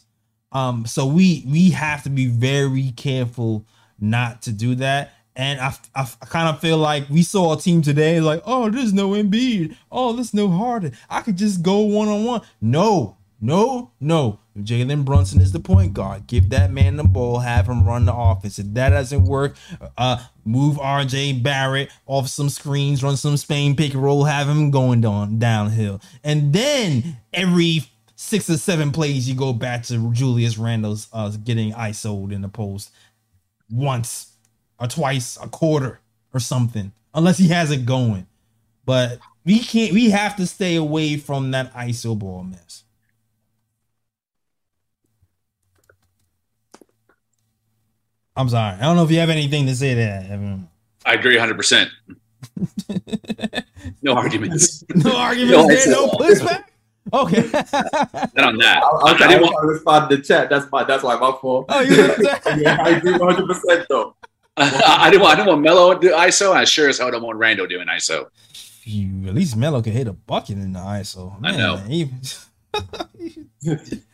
Um, 0.52 0.86
so 0.86 1.06
we 1.06 1.44
we 1.48 1.70
have 1.70 2.04
to 2.04 2.10
be 2.10 2.26
very 2.26 2.92
careful 2.92 3.66
not 4.00 4.42
to 4.42 4.52
do 4.52 4.76
that. 4.76 5.12
And 5.36 5.60
I, 5.60 5.74
I, 5.96 6.08
I 6.22 6.26
kind 6.26 6.48
of 6.48 6.60
feel 6.60 6.78
like 6.78 7.08
we 7.10 7.24
saw 7.24 7.54
a 7.54 7.60
team 7.60 7.82
today 7.82 8.20
like, 8.20 8.42
oh, 8.44 8.70
there's 8.70 8.92
no 8.92 9.10
Embiid. 9.10 9.76
Oh, 9.90 10.12
there's 10.12 10.32
no 10.32 10.48
Harden. 10.48 10.92
I 11.10 11.22
could 11.22 11.36
just 11.36 11.62
go 11.62 11.80
one 11.80 12.06
on 12.06 12.24
one. 12.24 12.42
No, 12.60 13.16
no, 13.40 13.90
no. 13.98 14.38
Jalen 14.56 15.04
Brunson 15.04 15.40
is 15.40 15.52
the 15.52 15.58
point 15.58 15.94
guard. 15.94 16.26
Give 16.28 16.48
that 16.50 16.70
man 16.70 16.96
the 16.96 17.04
ball, 17.04 17.40
have 17.40 17.68
him 17.68 17.84
run 17.84 18.04
the 18.04 18.14
offense. 18.14 18.58
If 18.58 18.72
that 18.74 18.90
doesn't 18.90 19.24
work, 19.24 19.56
uh, 19.98 20.24
move 20.44 20.76
RJ 20.76 21.42
Barrett 21.42 21.90
off 22.06 22.28
some 22.28 22.48
screens, 22.48 23.02
run 23.02 23.16
some 23.16 23.36
Spain 23.36 23.74
pick 23.74 23.94
and 23.94 24.02
roll, 24.02 24.24
have 24.24 24.48
him 24.48 24.70
going 24.70 25.00
down 25.00 25.38
downhill. 25.38 26.00
And 26.22 26.52
then 26.52 27.18
every 27.32 27.80
six 28.14 28.48
or 28.48 28.56
seven 28.56 28.92
plays, 28.92 29.28
you 29.28 29.34
go 29.34 29.52
back 29.52 29.82
to 29.84 30.12
Julius 30.12 30.56
Randle's 30.56 31.08
uh, 31.12 31.30
getting 31.30 31.72
ISO'd 31.72 32.32
in 32.32 32.42
the 32.42 32.48
post 32.48 32.92
once 33.68 34.34
or 34.78 34.86
twice 34.86 35.36
a 35.42 35.48
quarter 35.48 36.00
or 36.32 36.38
something, 36.38 36.92
unless 37.12 37.38
he 37.38 37.48
has 37.48 37.72
it 37.72 37.86
going. 37.86 38.26
But 38.84 39.18
we 39.44 39.58
can't. 39.58 39.92
We 39.92 40.10
have 40.10 40.36
to 40.36 40.46
stay 40.46 40.76
away 40.76 41.16
from 41.16 41.50
that 41.50 41.72
ISO 41.74 42.16
ball 42.16 42.44
mess. 42.44 42.83
I'm 48.36 48.48
sorry. 48.48 48.76
I 48.76 48.82
don't 48.82 48.96
know 48.96 49.04
if 49.04 49.10
you 49.10 49.20
have 49.20 49.30
anything 49.30 49.66
to 49.66 49.74
say 49.76 49.94
to 49.94 50.00
that. 50.00 50.30
Evan. 50.30 50.68
I 51.06 51.14
agree 51.14 51.36
100%. 51.36 51.88
no 54.02 54.14
arguments. 54.14 54.84
No 54.94 55.16
arguments 55.16 55.56
No, 55.56 55.66
there. 55.68 55.88
No 55.88 56.08
pushback. 56.08 56.64
Okay. 57.12 57.42
Not 58.34 58.48
on 58.48 58.56
that. 58.58 58.82
I, 58.82 58.86
I, 58.86 59.10
I, 59.10 59.14
I, 59.14 59.18
didn't 59.18 59.42
was 59.42 59.50
want, 59.50 59.62
to 59.62 59.68
respond 59.68 60.10
to 60.10 60.16
the 60.16 60.22
chat. 60.22 60.48
That's 60.48 60.70
my. 60.72 60.84
That's 60.84 61.02
why 61.02 61.16
my 61.16 61.36
fault. 61.40 61.66
oh, 61.68 61.80
you 61.80 61.96
yeah, 62.62 62.78
I 62.82 62.90
agree 62.90 63.12
100 63.12 63.46
percent 63.46 63.86
though. 63.88 64.16
I 64.56 65.10
didn't 65.10 65.22
want. 65.22 65.34
I 65.34 65.36
didn't 65.36 65.48
want 65.48 65.62
Melo 65.62 65.94
to 65.94 66.00
do 66.00 66.12
ISO. 66.12 66.52
I 66.54 66.64
sure 66.64 66.88
as 66.88 66.98
hell 66.98 67.10
don't 67.10 67.22
want 67.22 67.38
Rando 67.38 67.68
doing 67.68 67.86
ISO. 67.88 68.28
you 68.84 69.28
at 69.28 69.34
least 69.34 69.56
Melo 69.56 69.82
can 69.82 69.92
hit 69.92 70.08
a 70.08 70.12
bucket 70.12 70.56
in 70.56 70.72
the 70.72 70.80
ISO. 70.80 71.36
I 71.42 71.56
know. 71.56 71.82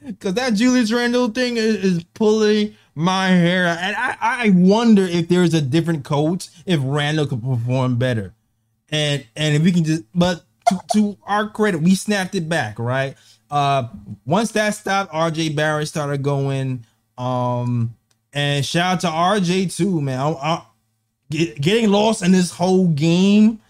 Because 0.07 0.35
that 0.35 0.55
Julius 0.55 0.93
Randle 0.93 1.29
thing 1.29 1.57
is, 1.57 1.77
is 1.77 2.05
pulling 2.15 2.75
my 2.95 3.29
hair. 3.29 3.67
And 3.67 3.97
I, 3.97 4.17
I 4.21 4.51
wonder 4.51 5.05
if 5.05 5.29
there's 5.29 5.55
a 5.55 5.61
different 5.61 6.05
coach 6.05 6.49
if 6.67 6.81
Randle 6.83 7.27
could 7.27 7.43
perform 7.43 7.97
better. 7.97 8.35
And 8.91 9.25
and 9.37 9.55
if 9.55 9.63
we 9.63 9.73
can 9.73 9.85
just 9.85 10.05
but 10.15 10.43
to, 10.69 10.79
to 10.95 11.19
our 11.25 11.49
credit, 11.49 11.81
we 11.81 11.95
snapped 11.95 12.35
it 12.35 12.49
back, 12.49 12.79
right? 12.79 13.17
Uh 13.51 13.89
once 14.27 14.53
that 14.53 14.75
stopped, 14.75 15.13
RJ 15.13 15.55
Barrett 15.55 15.89
started 15.89 16.23
going. 16.23 16.85
Um 17.17 17.95
and 18.33 18.65
shout 18.65 18.95
out 18.95 19.01
to 19.01 19.07
RJ 19.09 19.77
too, 19.77 20.01
man. 20.01 20.19
I, 20.19 20.31
I, 20.31 20.63
get, 21.31 21.61
getting 21.61 21.91
lost 21.91 22.23
in 22.23 22.33
this 22.33 22.51
whole 22.51 22.89
game 22.89 23.61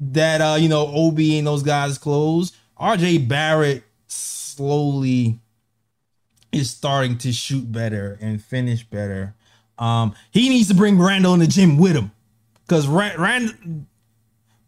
that 0.00 0.40
uh 0.40 0.56
you 0.58 0.68
know 0.68 0.90
Obi 0.94 1.38
and 1.38 1.46
those 1.46 1.62
guys 1.62 1.98
closed. 1.98 2.56
RJ 2.80 3.28
Barrett 3.28 3.84
slowly 4.08 5.38
is 6.52 6.70
starting 6.70 7.16
to 7.18 7.32
shoot 7.32 7.70
better 7.72 8.18
and 8.20 8.42
finish 8.42 8.84
better. 8.84 9.34
Um, 9.78 10.14
he 10.30 10.48
needs 10.50 10.68
to 10.68 10.74
bring 10.74 10.98
Randle 11.00 11.34
in 11.34 11.40
the 11.40 11.46
gym 11.46 11.78
with 11.78 11.96
him 11.96 12.12
because 12.66 12.86
Rand, 12.86 13.18
Rand, 13.18 13.86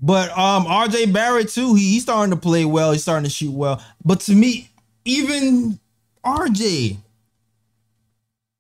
but 0.01 0.31
um, 0.37 0.64
RJ 0.64 1.12
Barrett 1.12 1.51
too. 1.51 1.75
He, 1.75 1.92
he's 1.92 2.03
starting 2.03 2.35
to 2.35 2.40
play 2.40 2.64
well. 2.64 2.92
He's 2.92 3.03
starting 3.03 3.25
to 3.25 3.31
shoot 3.31 3.53
well. 3.53 3.83
But 4.05 4.20
to 4.23 4.35
me, 4.35 4.70
even 5.05 5.79
RJ 6.25 6.97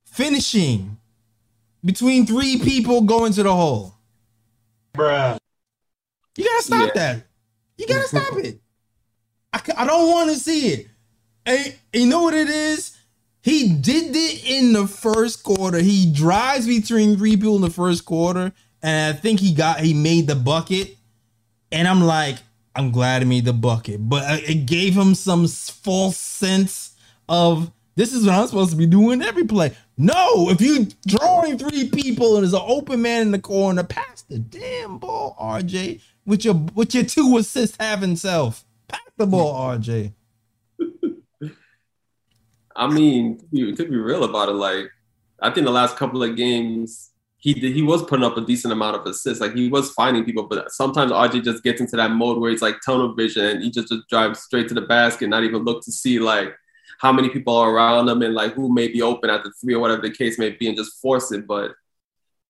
finishing 0.04 0.98
between 1.84 2.26
three 2.26 2.58
people 2.60 3.02
going 3.02 3.32
to 3.32 3.42
the 3.42 3.54
hole. 3.54 3.94
Bruh. 4.94 5.36
You 6.36 6.44
gotta 6.44 6.62
stop 6.62 6.86
Yeah. 6.88 6.92
that. 6.94 7.26
You 7.78 7.86
gotta 7.86 8.08
stop 8.08 8.36
it. 8.38 8.60
I, 9.52 9.60
I 9.76 9.86
don't 9.86 10.10
want 10.10 10.30
to 10.30 10.36
see 10.36 10.68
it. 10.68 10.86
And 11.46 11.74
you 11.92 12.06
know 12.06 12.22
what 12.22 12.34
it 12.34 12.48
is? 12.48 12.96
He 13.44 13.68
did 13.68 14.16
it 14.16 14.50
in 14.50 14.72
the 14.72 14.86
first 14.86 15.42
quarter. 15.42 15.78
He 15.78 16.10
drives 16.10 16.66
between 16.66 17.18
three 17.18 17.36
people 17.36 17.56
in 17.56 17.60
the 17.60 17.68
first 17.68 18.06
quarter, 18.06 18.54
and 18.82 19.14
I 19.14 19.18
think 19.18 19.38
he 19.38 19.52
got 19.52 19.80
he 19.80 19.92
made 19.92 20.26
the 20.28 20.34
bucket. 20.34 20.96
And 21.70 21.86
I'm 21.86 22.00
like, 22.00 22.38
I'm 22.74 22.90
glad 22.90 23.20
he 23.20 23.28
made 23.28 23.44
the 23.44 23.52
bucket, 23.52 24.08
but 24.08 24.48
it 24.48 24.64
gave 24.64 24.94
him 24.94 25.14
some 25.14 25.46
false 25.46 26.16
sense 26.16 26.94
of 27.28 27.70
this 27.96 28.14
is 28.14 28.24
what 28.24 28.34
I'm 28.34 28.46
supposed 28.46 28.70
to 28.70 28.76
be 28.78 28.86
doing 28.86 29.20
every 29.20 29.44
play. 29.44 29.76
No, 29.98 30.48
if 30.48 30.62
you 30.62 30.88
drawing 31.06 31.58
three 31.58 31.90
people 31.90 32.36
and 32.36 32.44
there's 32.44 32.54
an 32.54 32.62
open 32.64 33.02
man 33.02 33.22
in 33.22 33.30
the 33.30 33.38
corner, 33.38 33.84
pass 33.84 34.22
the 34.22 34.38
damn 34.38 34.96
ball, 34.96 35.36
RJ, 35.38 36.00
with 36.24 36.46
your 36.46 36.54
with 36.74 36.94
your 36.94 37.04
two 37.04 37.36
assists 37.36 37.76
having 37.78 38.16
self. 38.16 38.64
Pass 38.88 39.02
the 39.18 39.26
ball, 39.26 39.76
RJ. 39.76 40.14
I 42.76 42.88
mean, 42.88 43.38
to 43.38 43.84
be, 43.84 43.96
real 43.96 44.24
about 44.24 44.48
it, 44.48 44.52
like 44.52 44.90
I 45.40 45.50
think 45.50 45.66
the 45.66 45.72
last 45.72 45.96
couple 45.96 46.22
of 46.22 46.36
games 46.36 47.10
he 47.38 47.52
did, 47.54 47.74
he 47.74 47.82
was 47.82 48.02
putting 48.02 48.24
up 48.24 48.36
a 48.36 48.40
decent 48.40 48.72
amount 48.72 48.96
of 48.96 49.06
assists. 49.06 49.40
Like 49.40 49.54
he 49.54 49.68
was 49.68 49.92
finding 49.92 50.24
people, 50.24 50.44
but 50.44 50.72
sometimes 50.72 51.12
RJ 51.12 51.44
just 51.44 51.62
gets 51.62 51.80
into 51.80 51.96
that 51.96 52.10
mode 52.10 52.40
where 52.40 52.50
it's 52.50 52.62
like 52.62 52.76
tunnel 52.84 53.14
vision 53.14 53.44
and 53.44 53.62
he 53.62 53.70
just, 53.70 53.88
just 53.88 54.08
drives 54.08 54.40
straight 54.40 54.68
to 54.68 54.74
the 54.74 54.80
basket, 54.80 55.28
not 55.28 55.44
even 55.44 55.62
look 55.62 55.84
to 55.84 55.92
see 55.92 56.18
like 56.18 56.54
how 57.00 57.12
many 57.12 57.28
people 57.28 57.54
are 57.54 57.70
around 57.70 58.08
him 58.08 58.22
and 58.22 58.34
like 58.34 58.54
who 58.54 58.72
may 58.72 58.88
be 58.88 59.02
open 59.02 59.28
at 59.28 59.44
the 59.44 59.52
three 59.60 59.74
or 59.74 59.80
whatever 59.80 60.02
the 60.02 60.10
case 60.10 60.38
may 60.38 60.50
be, 60.50 60.68
and 60.68 60.76
just 60.76 61.00
force 61.00 61.30
it. 61.32 61.46
But 61.46 61.72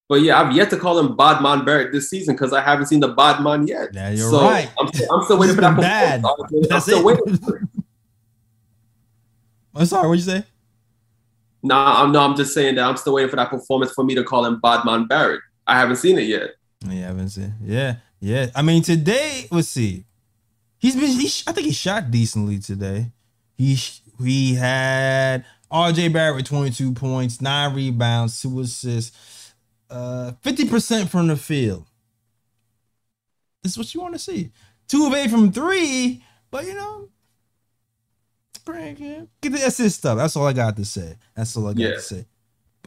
but 0.08 0.20
yeah, 0.20 0.40
I've 0.40 0.54
yet 0.54 0.70
to 0.70 0.76
call 0.76 0.98
him 0.98 1.16
Bodman 1.16 1.64
Barrett 1.64 1.90
this 1.90 2.10
season 2.10 2.34
because 2.34 2.52
I 2.52 2.60
haven't 2.60 2.86
seen 2.86 3.00
the 3.00 3.08
Bodman 3.08 3.66
yet. 3.66 3.88
Yeah, 3.92 4.10
you're 4.10 4.30
so 4.30 4.42
right. 4.42 4.70
I'm 4.78 4.88
still, 4.88 5.12
I'm 5.12 5.24
still 5.24 5.38
waiting 5.38 5.54
for 5.56 5.62
that. 5.62 5.74
He's 5.74 5.80
bad. 5.82 6.24
I'm 6.24 6.62
That's 6.68 6.84
still 6.84 7.00
it. 7.00 7.04
waiting 7.04 7.36
for 7.38 7.56
it. 7.56 7.68
I'm 9.74 9.86
sorry, 9.86 10.08
what'd 10.08 10.24
you 10.24 10.30
say? 10.30 10.44
Nah, 11.62 12.02
I'm 12.02 12.12
no, 12.12 12.20
I'm 12.20 12.36
just 12.36 12.52
saying 12.52 12.74
that 12.74 12.84
I'm 12.84 12.96
still 12.96 13.14
waiting 13.14 13.30
for 13.30 13.36
that 13.36 13.50
performance 13.50 13.92
for 13.92 14.04
me 14.04 14.14
to 14.14 14.22
call 14.22 14.44
him 14.44 14.60
Bodman 14.60 15.06
Barrett. 15.06 15.40
I 15.66 15.78
haven't 15.78 15.96
seen 15.96 16.18
it 16.18 16.26
yet. 16.26 16.50
Yeah, 16.86 17.04
I 17.04 17.06
haven't 17.06 17.30
seen. 17.30 17.54
Yeah, 17.62 17.96
yeah. 18.20 18.46
I 18.54 18.62
mean, 18.62 18.82
today, 18.82 19.46
let's 19.50 19.68
see. 19.68 20.04
He's 20.78 20.94
been. 20.94 21.06
He, 21.06 21.28
sh- 21.28 21.44
I 21.46 21.52
think 21.52 21.66
he 21.66 21.72
shot 21.72 22.10
decently 22.10 22.58
today. 22.58 23.12
He 23.56 23.76
sh- 23.76 24.00
he 24.22 24.54
had 24.54 25.46
R.J. 25.70 26.08
Barrett 26.08 26.36
with 26.36 26.46
22 26.46 26.92
points, 26.92 27.40
nine 27.40 27.74
rebounds, 27.74 28.40
two 28.40 28.60
assists, 28.60 29.54
uh, 29.88 30.32
50 30.42 30.68
percent 30.68 31.10
from 31.10 31.28
the 31.28 31.36
field. 31.36 31.86
This 33.62 33.72
is 33.72 33.78
what 33.78 33.94
you 33.94 34.02
want 34.02 34.12
to 34.14 34.18
see. 34.18 34.50
Two 34.86 35.06
of 35.06 35.14
eight 35.14 35.30
from 35.30 35.50
three, 35.50 36.22
but 36.50 36.66
you 36.66 36.74
know, 36.74 37.08
it's 38.66 38.94
pretty. 38.94 39.28
Get 39.40 39.52
the 39.52 39.66
assist 39.66 39.98
stuff. 39.98 40.16
That's 40.18 40.36
all 40.36 40.46
I 40.46 40.52
got 40.52 40.76
to 40.76 40.84
say. 40.84 41.16
That's 41.34 41.56
all 41.56 41.66
I 41.68 41.72
got 41.74 41.80
Yeah. 41.82 41.90
to 41.94 42.00
say. 42.00 42.26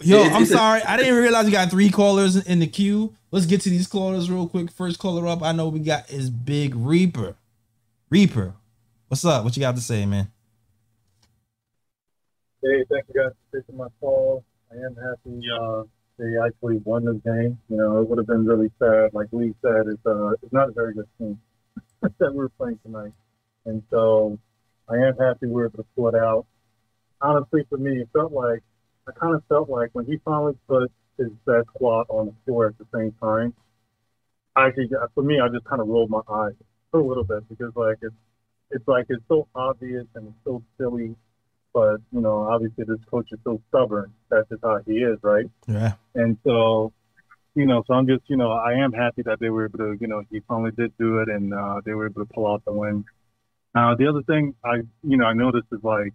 Yo, 0.01 0.17
It's- 0.17 0.35
I'm 0.35 0.41
it's 0.43 0.51
a- 0.51 0.55
sorry. 0.55 0.81
I 0.83 0.97
didn't 0.97 1.15
realize 1.15 1.45
we 1.45 1.51
got 1.51 1.69
three 1.71 1.89
callers 1.89 2.35
in 2.35 2.59
the 2.59 2.67
queue. 2.67 3.15
Let's 3.31 3.45
get 3.45 3.61
to 3.61 3.69
these 3.69 3.87
callers 3.87 4.29
real 4.29 4.47
quick. 4.47 4.71
First 4.71 4.99
caller 4.99 5.27
up, 5.27 5.41
I 5.41 5.51
know 5.53 5.69
we 5.69 5.79
got 5.79 6.09
is 6.11 6.29
Big 6.29 6.75
Reaper. 6.75 7.35
Reaper, 8.09 8.53
what's 9.07 9.25
up? 9.25 9.43
What 9.43 9.57
you 9.57 9.61
got 9.61 9.75
to 9.75 9.81
say, 9.81 10.05
man? 10.05 10.31
Hey, 12.63 12.83
thank 12.89 13.05
you 13.13 13.21
guys 13.21 13.31
for 13.51 13.59
taking 13.59 13.77
my 13.77 13.87
call. 13.99 14.43
I 14.71 14.75
am 14.75 14.95
happy 14.95 15.41
uh, 15.59 15.83
they 16.17 16.33
actually 16.45 16.77
won 16.77 17.05
this 17.05 17.17
game. 17.23 17.59
You 17.69 17.77
know, 17.77 18.01
it 18.01 18.09
would 18.09 18.17
have 18.17 18.27
been 18.27 18.45
really 18.45 18.71
sad. 18.79 19.13
Like 19.13 19.27
Lee 19.31 19.53
said, 19.61 19.87
it's 19.87 20.05
uh, 20.05 20.31
it's 20.41 20.51
not 20.53 20.69
a 20.69 20.71
very 20.71 20.93
good 20.93 21.07
team 21.17 21.39
that 22.01 22.33
we're 22.33 22.49
playing 22.49 22.79
tonight, 22.83 23.13
and 23.65 23.83
so 23.89 24.37
I 24.89 24.95
am 24.95 25.17
happy 25.17 25.47
we 25.47 25.53
were 25.53 25.65
able 25.65 25.77
to 25.77 25.85
pull 25.95 26.07
it 26.09 26.15
out. 26.15 26.45
Honestly, 27.21 27.65
for 27.69 27.77
me, 27.77 28.01
it 28.01 28.09
felt 28.13 28.31
like 28.31 28.61
I 29.07 29.11
kind 29.11 29.35
of 29.35 29.43
felt 29.49 29.69
like 29.69 29.89
when 29.93 30.05
he 30.05 30.17
finally 30.23 30.53
put 30.67 30.91
his 31.17 31.29
best 31.45 31.67
squad 31.75 32.05
on 32.09 32.27
the 32.27 32.33
floor 32.45 32.67
at 32.67 32.77
the 32.77 32.85
same 32.93 33.13
time. 33.21 33.53
I 34.55 34.67
actually, 34.67 34.89
for 35.13 35.23
me, 35.23 35.39
I 35.39 35.49
just 35.49 35.65
kind 35.65 35.81
of 35.81 35.87
rolled 35.87 36.09
my 36.09 36.21
eyes 36.29 36.53
for 36.91 36.99
a 36.99 37.05
little 37.05 37.23
bit 37.23 37.47
because 37.49 37.75
like 37.75 37.97
it's 38.01 38.15
it's 38.69 38.87
like 38.87 39.05
it's 39.09 39.23
so 39.27 39.47
obvious 39.55 40.05
and 40.15 40.27
it's 40.27 40.37
so 40.43 40.61
silly 40.77 41.15
but 41.77 42.01
you 42.11 42.21
know, 42.21 42.39
obviously 42.39 42.85
this 42.85 42.97
coach 43.09 43.27
is 43.31 43.37
so 43.43 43.61
stubborn. 43.69 44.11
That's 44.31 44.49
just 44.49 44.63
how 44.63 44.79
he 44.87 44.93
is, 44.93 45.19
right? 45.21 45.45
Yeah. 45.67 45.93
And 46.15 46.35
so, 46.43 46.91
you 47.53 47.67
know, 47.67 47.83
so 47.85 47.93
I'm 47.93 48.07
just, 48.07 48.23
you 48.27 48.35
know, 48.35 48.51
I 48.51 48.73
am 48.73 48.91
happy 48.91 49.21
that 49.23 49.39
they 49.39 49.51
were 49.51 49.65
able 49.65 49.77
to, 49.77 49.97
you 50.01 50.07
know, 50.07 50.23
he 50.31 50.39
finally 50.47 50.71
did 50.71 50.97
do 50.97 51.19
it, 51.19 51.29
and 51.29 51.53
uh, 51.53 51.81
they 51.85 51.93
were 51.93 52.07
able 52.07 52.25
to 52.25 52.33
pull 52.33 52.51
out 52.51 52.65
the 52.65 52.71
win. 52.71 53.05
Uh, 53.75 53.95
the 53.95 54.07
other 54.07 54.23
thing 54.23 54.55
I, 54.63 54.77
you 55.03 55.17
know, 55.17 55.25
I 55.25 55.33
noticed 55.33 55.67
is 55.71 55.83
like 55.83 56.13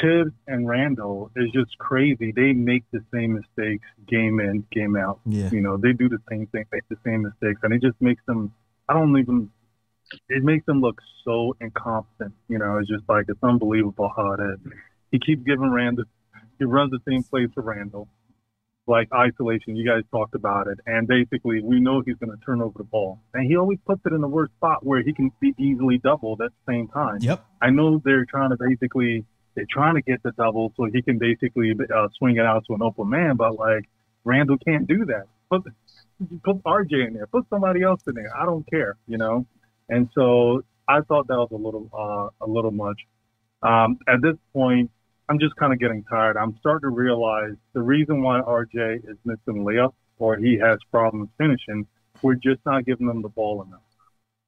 Thibs 0.00 0.32
and 0.46 0.68
Randle 0.68 1.30
is 1.36 1.50
just 1.52 1.76
crazy. 1.78 2.32
They 2.32 2.52
make 2.52 2.84
the 2.92 3.00
same 3.12 3.34
mistakes 3.34 3.86
game 4.06 4.40
in, 4.40 4.64
game 4.72 4.96
out. 4.96 5.20
Yeah. 5.26 5.50
You 5.50 5.60
know, 5.60 5.76
they 5.76 5.92
do 5.92 6.08
the 6.08 6.18
same 6.30 6.46
thing, 6.46 6.64
make 6.72 6.88
the 6.88 6.96
same 7.04 7.22
mistakes, 7.22 7.60
and 7.62 7.72
it 7.72 7.82
just 7.82 8.00
makes 8.00 8.22
them. 8.26 8.52
I 8.88 8.94
don't 8.94 9.16
even. 9.18 9.50
It 10.28 10.42
makes 10.42 10.64
them 10.64 10.80
look 10.80 11.00
so 11.24 11.54
incompetent. 11.60 12.34
You 12.48 12.58
know, 12.58 12.78
it's 12.78 12.88
just 12.88 13.04
like 13.08 13.26
it's 13.28 13.42
unbelievable 13.42 14.10
how 14.16 14.32
it 14.32 14.40
is. 14.40 14.72
He 15.10 15.18
keeps 15.18 15.42
giving 15.44 15.70
Randle. 15.70 16.04
He 16.58 16.64
runs 16.64 16.90
the 16.90 17.00
same 17.08 17.22
plays 17.22 17.50
for 17.54 17.62
Randle, 17.62 18.08
like 18.88 19.08
isolation. 19.12 19.76
You 19.76 19.86
guys 19.86 20.02
talked 20.10 20.34
about 20.34 20.66
it, 20.66 20.78
and 20.86 21.06
basically 21.06 21.60
we 21.62 21.80
know 21.80 22.02
he's 22.04 22.16
going 22.16 22.36
to 22.36 22.44
turn 22.44 22.62
over 22.62 22.76
the 22.76 22.84
ball, 22.84 23.20
and 23.34 23.46
he 23.46 23.56
always 23.56 23.78
puts 23.86 24.00
it 24.06 24.12
in 24.12 24.20
the 24.20 24.28
worst 24.28 24.52
spot 24.54 24.84
where 24.84 25.02
he 25.02 25.12
can 25.12 25.30
be 25.40 25.54
easily 25.58 25.98
doubled 25.98 26.40
at 26.40 26.50
the 26.50 26.72
same 26.72 26.88
time. 26.88 27.18
Yep. 27.20 27.44
I 27.60 27.70
know 27.70 28.00
they're 28.04 28.24
trying 28.24 28.50
to 28.50 28.56
basically 28.58 29.24
they're 29.54 29.66
trying 29.70 29.94
to 29.96 30.02
get 30.02 30.22
the 30.22 30.32
double 30.32 30.72
so 30.76 30.84
he 30.92 31.02
can 31.02 31.18
basically 31.18 31.72
uh, 31.94 32.08
swing 32.18 32.36
it 32.36 32.46
out 32.46 32.64
to 32.66 32.74
an 32.74 32.82
open 32.82 33.10
man. 33.10 33.36
But 33.36 33.56
like 33.56 33.88
Randle 34.24 34.58
can't 34.58 34.86
do 34.86 35.04
that. 35.06 35.24
Put 35.50 35.62
put 36.44 36.62
RJ 36.64 37.08
in 37.08 37.14
there. 37.14 37.26
Put 37.26 37.48
somebody 37.50 37.82
else 37.82 38.02
in 38.06 38.14
there. 38.14 38.30
I 38.36 38.44
don't 38.44 38.68
care, 38.70 38.96
you 39.06 39.18
know. 39.18 39.46
And 39.88 40.08
so 40.14 40.62
I 40.86 41.00
thought 41.00 41.28
that 41.28 41.36
was 41.36 41.50
a 41.52 41.56
little 41.56 41.88
uh, 41.92 42.44
a 42.44 42.48
little 42.48 42.70
much. 42.70 43.00
Um, 43.62 43.98
at 44.06 44.22
this 44.22 44.36
point, 44.52 44.90
I'm 45.28 45.38
just 45.38 45.56
kind 45.56 45.72
of 45.72 45.78
getting 45.78 46.04
tired. 46.04 46.36
I'm 46.36 46.56
starting 46.60 46.88
to 46.90 46.94
realize 46.94 47.54
the 47.74 47.82
reason 47.82 48.22
why 48.22 48.40
RJ 48.40 49.08
is 49.08 49.16
missing 49.24 49.64
layup 49.64 49.92
or 50.18 50.36
he 50.36 50.58
has 50.58 50.78
problems 50.90 51.28
finishing, 51.38 51.86
we're 52.22 52.34
just 52.34 52.60
not 52.64 52.86
giving 52.86 53.06
them 53.06 53.22
the 53.22 53.28
ball 53.28 53.62
enough. 53.62 53.80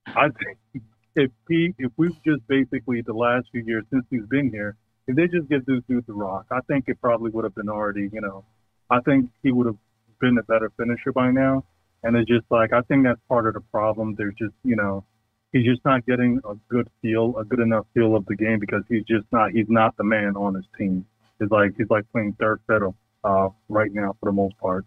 I 0.06 0.28
think 0.28 0.84
if 1.14 1.30
he 1.48 1.74
if 1.78 1.92
we've 1.96 2.16
just 2.24 2.46
basically 2.48 3.02
the 3.02 3.12
last 3.12 3.48
few 3.52 3.62
years 3.62 3.84
since 3.90 4.04
he's 4.10 4.26
been 4.26 4.50
here, 4.50 4.76
if 5.06 5.16
they 5.16 5.26
just 5.26 5.48
give 5.48 5.66
this 5.66 5.82
dude 5.88 6.06
the 6.06 6.12
rock, 6.12 6.46
I 6.50 6.60
think 6.66 6.84
it 6.88 7.00
probably 7.00 7.30
would 7.30 7.44
have 7.44 7.54
been 7.54 7.68
already, 7.68 8.08
you 8.12 8.20
know, 8.20 8.44
I 8.88 9.00
think 9.00 9.30
he 9.42 9.52
would 9.52 9.66
have 9.66 9.78
been 10.20 10.38
a 10.38 10.42
better 10.42 10.70
finisher 10.76 11.12
by 11.12 11.30
now. 11.30 11.64
And 12.02 12.16
it's 12.16 12.28
just 12.28 12.46
like 12.50 12.72
I 12.72 12.80
think 12.82 13.04
that's 13.04 13.20
part 13.28 13.46
of 13.46 13.54
the 13.54 13.60
problem. 13.60 14.14
There's 14.16 14.34
just 14.38 14.54
you 14.64 14.76
know, 14.76 15.04
he's 15.52 15.64
just 15.64 15.84
not 15.84 16.06
getting 16.06 16.40
a 16.48 16.54
good 16.68 16.88
feel, 17.02 17.36
a 17.38 17.44
good 17.44 17.60
enough 17.60 17.86
feel 17.94 18.16
of 18.16 18.24
the 18.26 18.36
game 18.36 18.58
because 18.58 18.82
he's 18.88 19.04
just 19.04 19.26
not 19.32 19.50
he's 19.52 19.68
not 19.68 19.96
the 19.96 20.04
man 20.04 20.36
on 20.36 20.54
his 20.54 20.64
team. 20.78 21.06
He's 21.38 21.50
like 21.50 21.72
he's 21.76 21.90
like 21.90 22.10
playing 22.12 22.36
third 22.38 22.60
fiddle 22.66 22.94
uh, 23.24 23.48
right 23.68 23.92
now 23.92 24.16
for 24.20 24.26
the 24.26 24.32
most 24.32 24.56
part. 24.58 24.84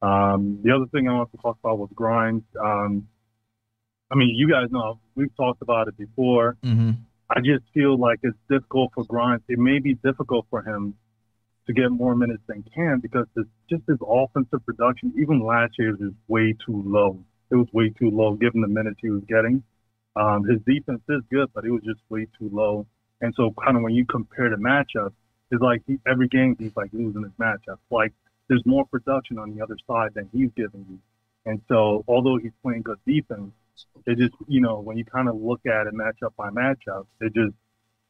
Um, 0.00 0.60
the 0.64 0.72
other 0.72 0.86
thing 0.86 1.08
I 1.08 1.14
want 1.14 1.30
to 1.32 1.38
talk 1.38 1.58
about 1.62 1.78
was 1.78 1.90
Grimes. 1.94 2.42
Um, 2.60 3.08
I 4.10 4.16
mean, 4.16 4.34
you 4.34 4.50
guys 4.50 4.70
know 4.70 4.98
we've 5.14 5.34
talked 5.36 5.62
about 5.62 5.88
it 5.88 5.96
before. 5.96 6.56
Mm-hmm. 6.64 6.90
I 7.30 7.40
just 7.40 7.64
feel 7.72 7.98
like 7.98 8.18
it's 8.22 8.36
difficult 8.50 8.92
for 8.94 9.04
Grimes. 9.04 9.42
It 9.48 9.58
may 9.58 9.78
be 9.78 9.94
difficult 9.94 10.46
for 10.50 10.62
him 10.62 10.94
to 11.66 11.72
get 11.72 11.90
more 11.90 12.14
minutes 12.14 12.42
than 12.46 12.64
Cam 12.74 13.00
because 13.00 13.26
it's 13.36 13.48
just 13.70 13.82
his 13.88 13.98
offensive 14.06 14.66
production, 14.66 15.14
even 15.16 15.40
last 15.40 15.74
year, 15.78 15.96
was 15.96 16.12
way 16.28 16.54
too 16.66 16.82
low. 16.84 17.24
It 17.50 17.54
was 17.54 17.68
way 17.72 17.90
too 17.90 18.10
low 18.10 18.34
given 18.34 18.60
the 18.60 18.68
minutes 18.68 18.98
he 19.00 19.10
was 19.10 19.22
getting. 19.28 19.62
Um, 20.14 20.44
his 20.44 20.60
defense 20.66 21.02
is 21.08 21.22
good, 21.30 21.50
but 21.54 21.64
it 21.64 21.70
was 21.70 21.82
just 21.82 22.00
way 22.08 22.26
too 22.38 22.50
low. 22.52 22.86
And 23.20 23.32
so, 23.34 23.54
kind 23.62 23.76
of 23.76 23.82
when 23.82 23.94
you 23.94 24.04
compare 24.04 24.50
the 24.50 24.56
matchups, 24.56 25.14
it's 25.50 25.62
like 25.62 25.82
he, 25.86 25.98
every 26.06 26.28
game 26.28 26.56
he's 26.58 26.74
like 26.76 26.90
losing 26.92 27.22
his 27.22 27.32
matchups. 27.40 27.78
Like 27.90 28.12
there's 28.48 28.64
more 28.66 28.84
production 28.86 29.38
on 29.38 29.54
the 29.54 29.62
other 29.62 29.76
side 29.86 30.10
than 30.14 30.28
he's 30.32 30.50
giving 30.56 30.84
you. 30.88 30.98
And 31.44 31.60
so, 31.68 32.04
although 32.06 32.36
he's 32.36 32.52
playing 32.62 32.82
good 32.82 32.98
defense, 33.06 33.52
it 34.06 34.18
just, 34.18 34.34
you 34.46 34.60
know, 34.60 34.80
when 34.80 34.96
you 34.96 35.04
kind 35.04 35.28
of 35.28 35.36
look 35.36 35.60
at 35.66 35.86
it 35.86 35.94
matchup 35.94 36.34
by 36.36 36.50
matchup, 36.50 37.06
it 37.20 37.34
just, 37.34 37.54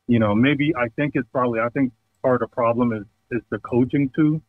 you 0.06 0.18
know, 0.18 0.34
maybe 0.34 0.74
I 0.76 0.88
think 0.88 1.12
it's 1.14 1.28
probably, 1.32 1.60
I 1.60 1.68
think 1.68 1.92
part 2.22 2.42
of 2.42 2.50
the 2.50 2.54
problem 2.54 2.92
is, 2.92 3.04
is 3.30 3.42
the 3.50 3.58
coaching 3.58 4.10
too, 4.14 4.42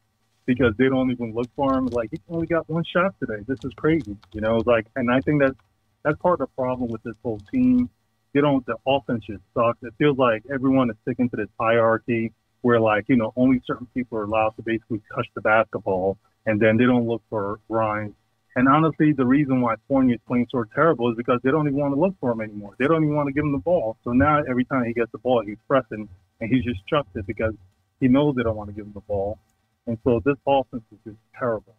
because 0.45 0.73
they 0.77 0.89
don't 0.89 1.11
even 1.11 1.33
look 1.33 1.49
for 1.55 1.73
him. 1.77 1.85
Like, 1.87 2.09
he 2.11 2.19
only 2.29 2.47
got 2.47 2.67
one 2.69 2.83
shot 2.83 3.15
today. 3.19 3.43
This 3.47 3.59
is 3.63 3.71
crazy, 3.75 4.17
you 4.33 4.41
know, 4.41 4.61
like, 4.65 4.87
and 4.95 5.11
I 5.11 5.21
think 5.21 5.41
that's, 5.41 5.55
that's 6.03 6.17
part 6.19 6.41
of 6.41 6.49
the 6.49 6.55
problem 6.55 6.89
with 6.89 7.03
this 7.03 7.15
whole 7.23 7.39
team. 7.51 7.89
They 8.33 8.41
don't, 8.41 8.65
the 8.65 8.75
offense 8.87 9.25
just 9.25 9.43
sucks. 9.53 9.79
It 9.83 9.93
feels 9.97 10.17
like 10.17 10.43
everyone 10.51 10.89
is 10.89 10.95
sticking 11.03 11.29
to 11.29 11.35
this 11.35 11.49
hierarchy 11.59 12.33
where, 12.61 12.79
like, 12.79 13.05
you 13.07 13.15
know, 13.15 13.33
only 13.35 13.61
certain 13.65 13.87
people 13.93 14.17
are 14.17 14.23
allowed 14.23 14.55
to 14.55 14.63
basically 14.63 15.01
touch 15.13 15.27
the 15.35 15.41
basketball, 15.41 16.17
and 16.45 16.59
then 16.59 16.77
they 16.77 16.85
don't 16.85 17.07
look 17.07 17.21
for 17.29 17.59
Grimes 17.69 18.15
and 18.55 18.67
honestly, 18.67 19.13
the 19.13 19.25
reason 19.25 19.61
why 19.61 19.75
Fournier 19.87 20.15
is 20.15 20.21
playing 20.27 20.47
so 20.51 20.63
terrible 20.75 21.09
is 21.09 21.17
because 21.17 21.39
they 21.43 21.49
don't 21.49 21.67
even 21.67 21.79
want 21.79 21.95
to 21.95 21.99
look 21.99 22.15
for 22.19 22.31
him 22.31 22.41
anymore. 22.41 22.75
They 22.77 22.85
don't 22.85 23.03
even 23.03 23.15
want 23.15 23.27
to 23.27 23.33
give 23.33 23.43
him 23.43 23.51
the 23.51 23.57
ball. 23.57 23.97
So 24.03 24.11
now 24.11 24.43
every 24.47 24.65
time 24.65 24.85
he 24.85 24.93
gets 24.93 25.11
the 25.11 25.17
ball, 25.17 25.43
he's 25.45 25.57
pressing 25.67 26.07
and 26.39 26.49
he's 26.49 26.63
just 26.63 26.85
chucked 26.85 27.15
it 27.15 27.25
because 27.25 27.53
he 27.99 28.07
knows 28.07 28.35
they 28.35 28.43
don't 28.43 28.55
want 28.55 28.69
to 28.69 28.75
give 28.75 28.85
him 28.85 28.93
the 28.93 29.01
ball. 29.01 29.39
And 29.87 29.97
so 30.03 30.21
this 30.23 30.37
offense 30.45 30.83
is 30.91 30.99
just 31.03 31.17
terrible. 31.37 31.75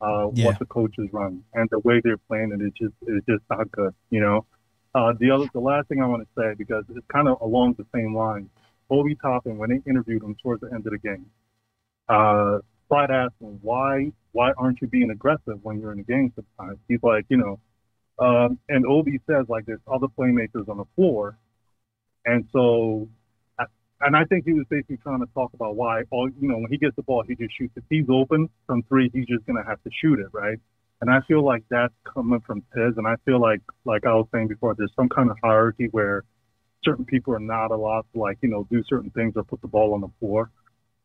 Uh, 0.00 0.28
Yeah. 0.34 0.46
what 0.46 0.58
the 0.58 0.66
coaches 0.66 1.08
run 1.12 1.42
and 1.54 1.68
the 1.70 1.78
way 1.80 2.00
they're 2.04 2.18
playing 2.18 2.52
it 2.52 2.60
is 2.62 2.72
just 2.74 2.94
it's 3.06 3.24
just 3.26 3.42
not 3.50 3.70
good. 3.72 3.94
You 4.10 4.20
know. 4.20 4.46
Uh, 4.94 5.12
the 5.20 5.30
other, 5.30 5.46
the 5.52 5.60
last 5.60 5.88
thing 5.88 6.02
I 6.02 6.06
want 6.06 6.22
to 6.22 6.28
say 6.40 6.54
because 6.56 6.84
it's 6.88 7.06
kind 7.08 7.28
of 7.28 7.40
along 7.42 7.74
the 7.74 7.84
same 7.94 8.14
line. 8.14 8.48
Obi 8.88 9.14
Toppin, 9.16 9.58
when 9.58 9.68
they 9.70 9.80
interviewed 9.90 10.22
him 10.22 10.36
towards 10.42 10.60
the 10.62 10.68
end 10.72 10.86
of 10.86 10.92
the 10.92 10.98
game, 10.98 11.26
uh, 12.08 12.58
Clyde 12.88 13.10
asked 13.10 13.34
him 13.40 13.58
why 13.62 14.12
why 14.32 14.52
aren't 14.58 14.80
you 14.80 14.86
being 14.86 15.10
aggressive 15.10 15.58
when 15.62 15.80
you're 15.80 15.92
in 15.92 15.98
the 15.98 16.04
game 16.04 16.32
sometimes? 16.34 16.78
He's 16.88 17.02
like, 17.02 17.24
you 17.28 17.36
know, 17.36 17.58
um, 18.18 18.58
and 18.68 18.86
Obi 18.86 19.20
says 19.26 19.46
like 19.48 19.66
there's 19.66 19.80
other 19.90 20.06
playmakers 20.08 20.68
on 20.68 20.78
the 20.78 20.84
floor, 20.94 21.36
and 22.24 22.46
so, 22.52 23.08
and 24.06 24.16
I 24.16 24.24
think 24.24 24.44
he 24.44 24.52
was 24.52 24.66
basically 24.70 24.98
trying 24.98 25.20
to 25.20 25.26
talk 25.34 25.52
about 25.54 25.76
why 25.76 26.02
all 26.10 26.28
you 26.28 26.48
know 26.48 26.58
when 26.58 26.70
he 26.70 26.78
gets 26.78 26.96
the 26.96 27.02
ball 27.02 27.24
he 27.26 27.34
just 27.34 27.56
shoots. 27.56 27.72
If 27.76 27.84
he's 27.90 28.06
open 28.08 28.48
from 28.66 28.82
three, 28.84 29.10
he's 29.12 29.26
just 29.26 29.44
gonna 29.46 29.64
have 29.66 29.82
to 29.82 29.90
shoot 30.00 30.18
it, 30.18 30.28
right? 30.32 30.58
And 31.00 31.10
I 31.10 31.20
feel 31.28 31.44
like 31.44 31.62
that's 31.68 31.92
coming 32.04 32.40
from 32.40 32.62
Tiz, 32.74 32.94
and 32.96 33.06
I 33.06 33.16
feel 33.24 33.40
like 33.40 33.60
like 33.84 34.06
I 34.06 34.14
was 34.14 34.26
saying 34.32 34.48
before, 34.48 34.74
there's 34.74 34.92
some 34.96 35.08
kind 35.08 35.30
of 35.30 35.36
hierarchy 35.42 35.88
where 35.90 36.24
certain 36.84 37.04
people 37.04 37.34
are 37.34 37.40
not 37.40 37.70
allowed 37.70 38.04
to 38.14 38.20
like 38.20 38.38
you 38.40 38.48
know 38.48 38.66
do 38.70 38.82
certain 38.88 39.10
things 39.10 39.34
or 39.36 39.44
put 39.44 39.60
the 39.60 39.68
ball 39.68 39.94
on 39.94 40.00
the 40.00 40.10
floor. 40.20 40.50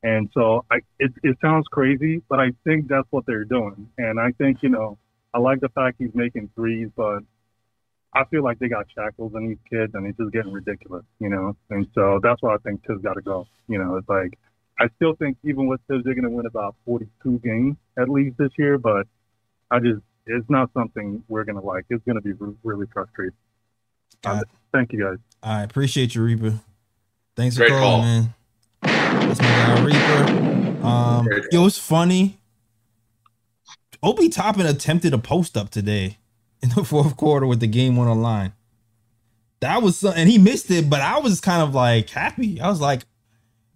And 0.04 0.30
so 0.34 0.66
I, 0.72 0.78
it, 1.00 1.12
it 1.24 1.38
sounds 1.42 1.68
crazy, 1.72 2.24
but 2.28 2.40
I 2.40 2.52
think 2.64 2.88
that's 2.88 3.08
what 3.12 3.26
they're 3.28 3.46
doing. 3.46 3.90
And 3.98 4.20
I 4.20 4.32
think, 4.32 4.58
you 4.64 4.70
know, 4.70 4.98
I 5.34 5.38
like 5.38 5.60
the 5.60 5.70
fact 5.70 5.98
he's 6.00 6.14
making 6.16 6.50
threes, 6.56 6.90
but 6.96 7.20
I 8.14 8.26
feel 8.26 8.44
like 8.44 8.60
they 8.60 8.68
got 8.68 8.88
shackles 8.94 9.34
on 9.36 9.48
these 9.48 9.58
kids 9.70 9.94
and 9.96 10.06
it's 10.06 10.18
just 10.18 10.32
getting 10.34 10.52
ridiculous, 10.52 11.06
you 11.20 11.30
know? 11.30 11.56
And 11.70 11.88
so 11.96 12.20
that's 12.22 12.42
why 12.42 12.56
I 12.56 12.58
think 12.58 12.86
Tiz 12.86 12.98
got 13.02 13.14
to 13.14 13.22
go. 13.22 13.48
You 13.68 13.80
know, 13.80 13.96
it's 13.96 14.10
like, 14.10 14.38
I 14.80 14.88
still 14.98 15.16
think 15.16 15.38
even 15.44 15.68
with 15.68 15.80
Tiz, 15.90 16.02
they're 16.04 16.16
going 16.16 16.26
to 16.26 16.30
win 16.30 16.46
about 16.46 16.76
42 16.86 17.40
games 17.40 17.78
at 17.98 18.10
least 18.10 18.38
this 18.38 18.52
year, 18.58 18.78
but 18.78 19.08
I 19.70 19.80
just, 19.80 20.02
it's 20.26 20.50
not 20.50 20.72
something 20.74 21.24
we're 21.30 21.46
going 21.46 21.60
to 21.60 21.66
like. 21.66 21.86
It's 21.90 22.04
going 22.04 22.16
to 22.16 22.22
be 22.22 22.34
re- 22.34 22.56
really 22.64 22.88
frustrating. 22.92 23.36
Um, 24.26 24.44
thank 24.74 24.92
you 24.92 25.04
guys. 25.04 25.18
I 25.42 25.64
appreciate 25.64 26.14
you, 26.14 26.24
Reaper. 26.24 26.60
Thanks 27.36 27.58
for 27.58 27.68
calling, 27.68 27.82
call. 27.82 28.02
man. 28.02 28.34
That's 28.82 29.40
my 29.40 29.48
guy, 29.48 29.84
Reaper. 29.84 30.86
Um, 30.86 31.28
it 31.52 31.58
was 31.58 31.78
funny. 31.78 32.38
Obi 34.04 34.30
Toppin 34.30 34.66
attempted 34.66 35.14
a 35.14 35.18
post 35.18 35.56
up 35.56 35.70
today 35.70 36.18
in 36.62 36.70
the 36.70 36.84
fourth 36.84 37.18
quarter 37.18 37.46
with 37.48 37.60
the 37.60 37.68
game 37.68 37.98
on 37.98 38.22
line. 38.22 38.54
That 39.60 39.82
was 39.84 39.98
some- 40.00 40.14
and 40.16 40.30
he 40.30 40.38
missed 40.38 40.72
it, 40.72 40.90
but 40.90 41.02
I 41.02 41.20
was 41.20 41.40
kind 41.40 41.62
of 41.62 41.74
like 41.76 42.10
happy. 42.10 42.60
I 42.60 42.70
was 42.70 42.82
like, 42.82 43.04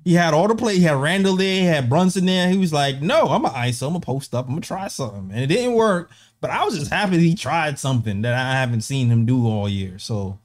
he 0.04 0.14
had 0.14 0.34
all 0.34 0.48
the 0.48 0.56
play. 0.56 0.78
He 0.78 0.84
had 0.84 0.98
Randle 0.98 1.36
there, 1.36 1.60
he 1.62 1.66
had 1.66 1.90
Brunson 1.90 2.26
there. 2.26 2.50
He 2.50 2.58
was 2.58 2.74
like, 2.74 3.02
no, 3.02 3.28
I'm 3.30 3.44
gonna 3.44 3.54
ISO, 3.56 3.88
I'm 3.88 3.94
gonna 3.94 4.00
post 4.02 4.34
up, 4.36 4.46
I'm 4.46 4.52
gonna 4.52 4.62
try 4.62 4.88
something. 4.88 5.32
And 5.32 5.40
it 5.42 5.48
didn't 5.48 5.74
work, 5.74 6.12
but 6.42 6.50
I 6.52 6.64
was 6.64 6.78
just 6.78 6.92
happy 6.92 7.18
he 7.20 7.36
tried 7.36 7.80
something 7.80 8.22
that 8.22 8.34
I 8.34 8.54
haven't 8.54 8.82
seen 8.82 9.10
him 9.10 9.26
do 9.26 9.48
all 9.48 9.68
year. 9.70 9.98
So 10.00 10.40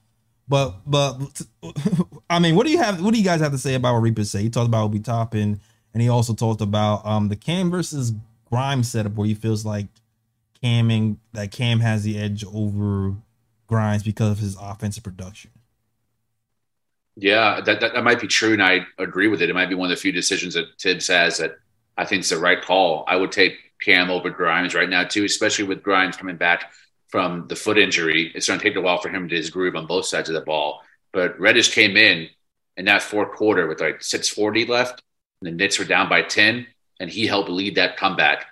but 0.48 0.76
but 0.86 1.18
I 2.30 2.38
mean, 2.38 2.56
what 2.56 2.66
do 2.66 2.72
you 2.72 2.78
have? 2.78 3.02
What 3.02 3.12
do 3.14 3.18
you 3.18 3.24
guys 3.24 3.40
have 3.40 3.52
to 3.52 3.58
say 3.58 3.74
about 3.74 3.94
what 3.94 4.00
Reaper 4.02 4.24
say? 4.24 4.42
He 4.42 4.50
talked 4.50 4.66
about 4.68 4.84
Obi 4.84 4.98
Toppin, 4.98 5.60
and 5.94 6.02
he 6.02 6.08
also 6.08 6.34
talked 6.34 6.60
about 6.60 7.06
um 7.06 7.28
the 7.28 7.36
Cam 7.36 7.70
versus 7.70 8.12
Grime 8.50 8.82
setup 8.82 9.14
where 9.14 9.28
he 9.28 9.34
feels 9.34 9.64
like 9.64 9.86
Cam 10.62 10.90
and 10.90 11.18
that 11.32 11.50
Cam 11.50 11.80
has 11.80 12.02
the 12.02 12.18
edge 12.18 12.44
over 12.44 13.14
Grimes 13.66 14.02
because 14.02 14.32
of 14.32 14.38
his 14.38 14.56
offensive 14.60 15.04
production. 15.04 15.50
Yeah, 17.16 17.60
that, 17.60 17.80
that 17.80 17.94
that 17.94 18.04
might 18.04 18.20
be 18.20 18.26
true, 18.26 18.52
and 18.52 18.62
I 18.62 18.86
agree 18.98 19.28
with 19.28 19.42
it. 19.42 19.50
It 19.50 19.54
might 19.54 19.68
be 19.68 19.74
one 19.74 19.90
of 19.90 19.96
the 19.96 20.00
few 20.00 20.12
decisions 20.12 20.54
that 20.54 20.66
Thibs 20.80 21.08
has 21.08 21.38
that 21.38 21.58
I 21.96 22.04
think 22.04 22.20
is 22.20 22.30
the 22.30 22.38
right 22.38 22.62
call. 22.62 23.04
I 23.06 23.16
would 23.16 23.32
take 23.32 23.58
Cam 23.80 24.10
over 24.10 24.30
Grimes 24.30 24.74
right 24.74 24.88
now 24.88 25.04
too, 25.04 25.24
especially 25.24 25.66
with 25.66 25.82
Grimes 25.82 26.16
coming 26.16 26.36
back 26.36 26.72
from 27.08 27.46
the 27.48 27.56
foot 27.56 27.78
injury. 27.78 28.30
It's 28.34 28.46
going 28.46 28.60
to 28.60 28.64
take 28.64 28.76
a 28.76 28.80
while 28.80 29.00
for 29.00 29.08
him 29.08 29.28
to 29.28 29.36
his 29.36 29.50
groove 29.50 29.76
on 29.76 29.86
both 29.86 30.06
sides 30.06 30.28
of 30.28 30.34
the 30.34 30.40
ball. 30.40 30.82
But 31.12 31.38
Reddish 31.40 31.74
came 31.74 31.96
in 31.96 32.28
in 32.76 32.84
that 32.84 33.02
fourth 33.02 33.32
quarter 33.32 33.66
with 33.66 33.80
like 33.80 34.02
640 34.02 34.66
left, 34.66 35.02
and 35.40 35.48
the 35.48 35.56
Knicks 35.56 35.78
were 35.78 35.84
down 35.84 36.08
by 36.08 36.22
10, 36.22 36.66
and 37.00 37.10
he 37.10 37.26
helped 37.26 37.50
lead 37.50 37.74
that 37.74 37.96
comeback 37.96 38.46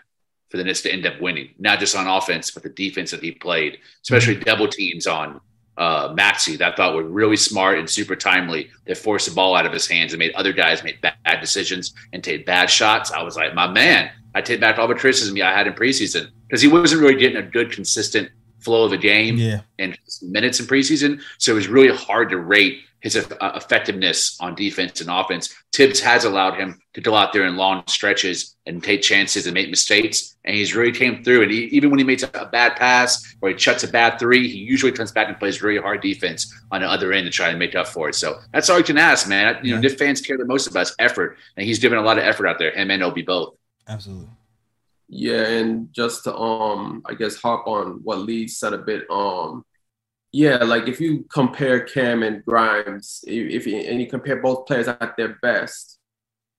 for 0.48 0.56
the 0.56 0.64
Knicks 0.64 0.82
to 0.82 0.92
end 0.92 1.06
up 1.06 1.20
winning, 1.20 1.50
not 1.58 1.78
just 1.78 1.94
on 1.94 2.06
offense, 2.06 2.50
but 2.50 2.62
the 2.62 2.70
defense 2.70 3.10
that 3.10 3.22
he 3.22 3.32
played, 3.32 3.78
especially 4.02 4.36
double 4.36 4.68
teams 4.68 5.06
on 5.06 5.40
uh, 5.76 6.12
Maxey 6.14 6.56
that 6.56 6.72
I 6.72 6.76
thought 6.76 6.94
were 6.94 7.04
really 7.04 7.36
smart 7.36 7.78
and 7.78 7.88
super 7.88 8.16
timely. 8.16 8.70
That 8.86 8.96
forced 8.96 9.28
the 9.28 9.34
ball 9.34 9.54
out 9.54 9.66
of 9.66 9.72
his 9.72 9.86
hands 9.86 10.12
and 10.12 10.18
made 10.18 10.32
other 10.34 10.52
guys 10.52 10.82
make 10.82 11.00
bad, 11.00 11.14
bad 11.24 11.40
decisions 11.40 11.94
and 12.12 12.22
take 12.22 12.46
bad 12.46 12.68
shots. 12.68 13.12
I 13.12 13.22
was 13.22 13.36
like, 13.36 13.54
my 13.54 13.68
man, 13.68 14.10
I 14.34 14.40
take 14.40 14.60
back 14.60 14.78
all 14.78 14.88
the 14.88 14.94
criticism 14.94 15.36
I 15.36 15.52
had 15.52 15.66
in 15.66 15.74
preseason 15.74 16.30
because 16.46 16.60
he 16.60 16.68
wasn't 16.68 17.02
really 17.02 17.16
getting 17.16 17.38
a 17.38 17.42
good, 17.42 17.70
consistent 17.70 18.30
flow 18.58 18.84
of 18.84 18.92
a 18.92 18.98
game 18.98 19.36
Yeah, 19.36 19.60
and 19.78 19.96
minutes 20.22 20.58
in 20.60 20.66
preseason. 20.66 21.20
So 21.38 21.52
it 21.52 21.54
was 21.54 21.68
really 21.68 21.94
hard 21.94 22.30
to 22.30 22.38
rate 22.38 22.80
his 23.00 23.16
uh, 23.16 23.52
effectiveness 23.54 24.36
on 24.40 24.54
defense 24.54 25.00
and 25.00 25.10
offense. 25.10 25.54
Thibs 25.72 26.00
has 26.00 26.24
allowed 26.24 26.54
him 26.54 26.80
to 26.94 27.00
go 27.00 27.14
out 27.14 27.32
there 27.32 27.46
in 27.46 27.56
long 27.56 27.84
stretches 27.86 28.56
and 28.66 28.82
take 28.82 29.02
chances 29.02 29.46
and 29.46 29.54
make 29.54 29.70
mistakes. 29.70 30.36
And 30.44 30.56
he's 30.56 30.74
really 30.74 30.92
came 30.92 31.22
through. 31.22 31.42
And 31.42 31.50
he, 31.50 31.64
even 31.66 31.90
when 31.90 31.98
he 31.98 32.04
makes 32.04 32.24
a 32.24 32.48
bad 32.50 32.76
pass 32.76 33.36
or 33.40 33.50
he 33.50 33.54
chucks 33.54 33.84
a 33.84 33.88
bad 33.88 34.18
three, 34.18 34.48
he 34.48 34.58
usually 34.58 34.92
comes 34.92 35.12
back 35.12 35.28
and 35.28 35.38
plays 35.38 35.58
very 35.58 35.80
hard 35.80 36.00
defense 36.00 36.52
on 36.72 36.80
the 36.80 36.88
other 36.88 37.12
end 37.12 37.26
to 37.26 37.30
try 37.30 37.50
and 37.50 37.58
make 37.58 37.76
up 37.76 37.86
for 37.86 38.08
it. 38.08 38.14
So 38.14 38.38
that's 38.52 38.68
all 38.68 38.78
you 38.78 38.84
can 38.84 38.98
ask, 38.98 39.28
man. 39.28 39.58
You 39.62 39.74
know, 39.74 39.80
Knick 39.80 39.98
fans 39.98 40.20
care 40.20 40.36
the 40.36 40.44
most 40.44 40.66
about 40.66 40.82
is 40.82 40.94
effort. 40.98 41.38
And 41.56 41.64
he's 41.64 41.78
given 41.78 41.98
a 41.98 42.02
lot 42.02 42.18
of 42.18 42.24
effort 42.24 42.48
out 42.48 42.58
there, 42.58 42.72
him 42.72 42.90
and 42.90 43.02
Obi 43.02 43.22
both. 43.22 43.54
Absolutely. 43.86 44.28
Yeah, 45.08 45.46
and 45.46 45.92
just 45.94 46.24
to 46.24 46.36
um, 46.36 47.02
I 47.06 47.14
guess 47.14 47.36
hop 47.36 47.66
on 47.66 48.00
what 48.04 48.18
Lee 48.18 48.46
said 48.46 48.74
a 48.74 48.78
bit. 48.78 49.06
Um, 49.10 49.64
yeah, 50.32 50.56
like 50.56 50.88
if 50.88 51.00
you 51.00 51.24
compare 51.32 51.80
Cam 51.80 52.22
and 52.22 52.44
Grimes, 52.44 53.24
if, 53.26 53.66
you, 53.66 53.78
and 53.78 54.00
you 54.00 54.06
compare 54.06 54.42
both 54.42 54.66
players 54.66 54.88
at 54.88 55.16
their 55.16 55.38
best, 55.40 55.98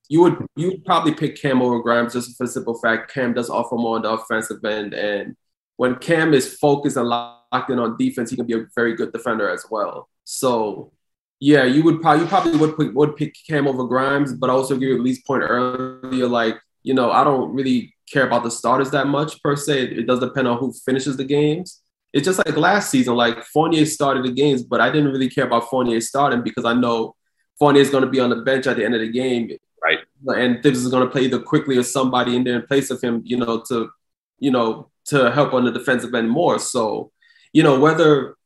you 0.08 0.20
would 0.22 0.44
you 0.56 0.68
would 0.68 0.84
probably 0.84 1.14
pick 1.14 1.40
Cam 1.40 1.62
over 1.62 1.80
Grimes 1.80 2.14
just 2.14 2.36
for 2.36 2.46
the 2.46 2.52
simple 2.52 2.78
fact 2.80 3.12
Cam 3.12 3.32
does 3.32 3.48
offer 3.48 3.76
more 3.76 3.96
on 3.96 4.02
the 4.02 4.10
offensive 4.10 4.64
end, 4.64 4.92
and 4.92 5.36
when 5.76 5.94
Cam 5.96 6.34
is 6.34 6.56
focused 6.56 6.96
and 6.96 7.08
locked 7.08 7.70
in 7.70 7.78
on 7.78 7.96
defense, 7.96 8.30
he 8.30 8.36
can 8.36 8.46
be 8.46 8.54
a 8.54 8.66
very 8.74 8.94
good 8.94 9.12
defender 9.12 9.48
as 9.48 9.64
well. 9.70 10.08
So 10.24 10.92
yeah, 11.38 11.64
you 11.64 11.84
would 11.84 12.02
probably 12.02 12.24
you 12.24 12.28
probably 12.28 12.56
would 12.56 12.76
pick, 12.76 12.92
would 12.92 13.16
pick 13.16 13.36
Cam 13.48 13.68
over 13.68 13.84
Grimes, 13.84 14.34
but 14.34 14.50
also 14.50 14.74
give 14.74 14.88
you 14.88 15.00
least 15.00 15.24
point 15.26 15.44
earlier, 15.44 16.26
like 16.26 16.56
you 16.82 16.92
know 16.92 17.12
I 17.12 17.22
don't 17.22 17.54
really 17.54 17.94
care 18.12 18.26
about 18.26 18.42
the 18.42 18.50
starters 18.50 18.90
that 18.90 19.06
much 19.06 19.40
per 19.42 19.54
se. 19.54 19.84
It 19.84 20.06
does 20.08 20.18
depend 20.18 20.48
on 20.48 20.58
who 20.58 20.72
finishes 20.72 21.16
the 21.16 21.24
games. 21.24 21.82
It's 22.12 22.24
just 22.24 22.38
like 22.38 22.56
last 22.56 22.90
season, 22.90 23.14
like 23.14 23.44
Fournier 23.44 23.86
started 23.86 24.24
the 24.24 24.32
games, 24.32 24.62
but 24.62 24.80
I 24.80 24.90
didn't 24.90 25.12
really 25.12 25.30
care 25.30 25.44
about 25.44 25.70
Fournier 25.70 26.00
starting 26.00 26.42
because 26.42 26.64
I 26.64 26.74
know 26.74 27.14
Fournier 27.58 27.82
is 27.82 27.90
going 27.90 28.04
to 28.04 28.10
be 28.10 28.20
on 28.20 28.30
the 28.30 28.42
bench 28.42 28.66
at 28.66 28.76
the 28.76 28.84
end 28.84 28.94
of 28.94 29.00
the 29.00 29.10
game. 29.10 29.50
Right. 29.82 29.98
And 30.26 30.62
Thibs 30.62 30.84
is 30.84 30.90
going 30.90 31.06
to 31.06 31.10
play 31.10 31.22
either 31.22 31.38
Quickley 31.38 31.76
or 31.76 31.82
somebody 31.82 32.36
in 32.36 32.44
there 32.44 32.56
in 32.56 32.66
place 32.66 32.90
of 32.90 33.00
him, 33.00 33.22
you 33.24 33.36
know, 33.36 33.62
to, 33.68 33.90
you 34.38 34.50
know, 34.50 34.90
to 35.06 35.30
help 35.30 35.54
on 35.54 35.64
the 35.64 35.70
defensive 35.70 36.14
end 36.14 36.30
more. 36.30 36.58
So, 36.58 37.12
you 37.52 37.62
know, 37.62 37.78
whether 37.78 38.36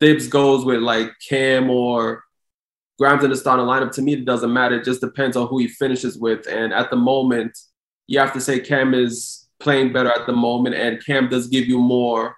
Thibs 0.00 0.26
goes 0.26 0.64
with 0.64 0.80
like 0.80 1.12
Cam 1.28 1.70
or 1.70 2.24
Grimes 2.98 3.24
in 3.24 3.30
the 3.30 3.36
starting 3.36 3.66
lineup, 3.66 3.92
to 3.92 4.02
me, 4.02 4.14
it 4.14 4.24
doesn't 4.24 4.52
matter. 4.52 4.78
It 4.78 4.84
just 4.84 5.00
depends 5.00 5.36
on 5.36 5.46
who 5.48 5.58
he 5.58 5.68
finishes 5.68 6.18
with. 6.18 6.46
And 6.48 6.72
at 6.72 6.90
the 6.90 6.96
moment, 6.96 7.56
you 8.06 8.18
have 8.18 8.32
to 8.32 8.40
say 8.40 8.60
Cam 8.60 8.92
is 8.92 9.48
playing 9.60 9.92
better 9.92 10.10
at 10.10 10.26
the 10.26 10.32
moment, 10.32 10.74
and 10.74 11.04
Cam 11.04 11.28
does 11.28 11.46
give 11.46 11.66
you 11.66 11.78
more 11.78 12.34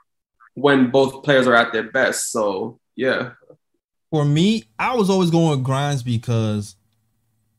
when 0.55 0.91
both 0.91 1.23
players 1.25 1.47
are 1.47 1.55
at 1.55 1.73
their 1.73 1.91
best. 1.91 2.31
So 2.31 2.79
yeah. 2.97 3.33
For 4.11 4.25
me, 4.25 4.65
I 4.79 4.95
was 4.95 5.09
always 5.09 5.31
going 5.31 5.51
with 5.51 5.65
Grimes 5.65 6.03
because 6.03 6.77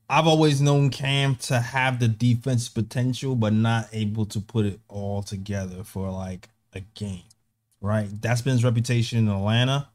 I've 0.10 0.28
always 0.28 0.62
known 0.62 0.92
Cam 0.92 1.36
to 1.38 1.60
have 1.60 2.00
the 2.00 2.08
defense 2.08 2.70
potential, 2.70 3.36
but 3.36 3.54
not 3.54 3.88
able 3.92 4.26
to 4.28 4.40
put 4.40 4.66
it 4.66 4.80
all 4.88 5.24
together 5.24 5.84
for 5.84 6.12
like 6.12 6.50
a 6.74 6.82
game. 6.94 7.24
Right. 7.82 8.08
That's 8.22 8.42
been 8.42 8.54
his 8.54 8.64
reputation 8.64 9.18
in 9.18 9.28
Atlanta. 9.28 9.90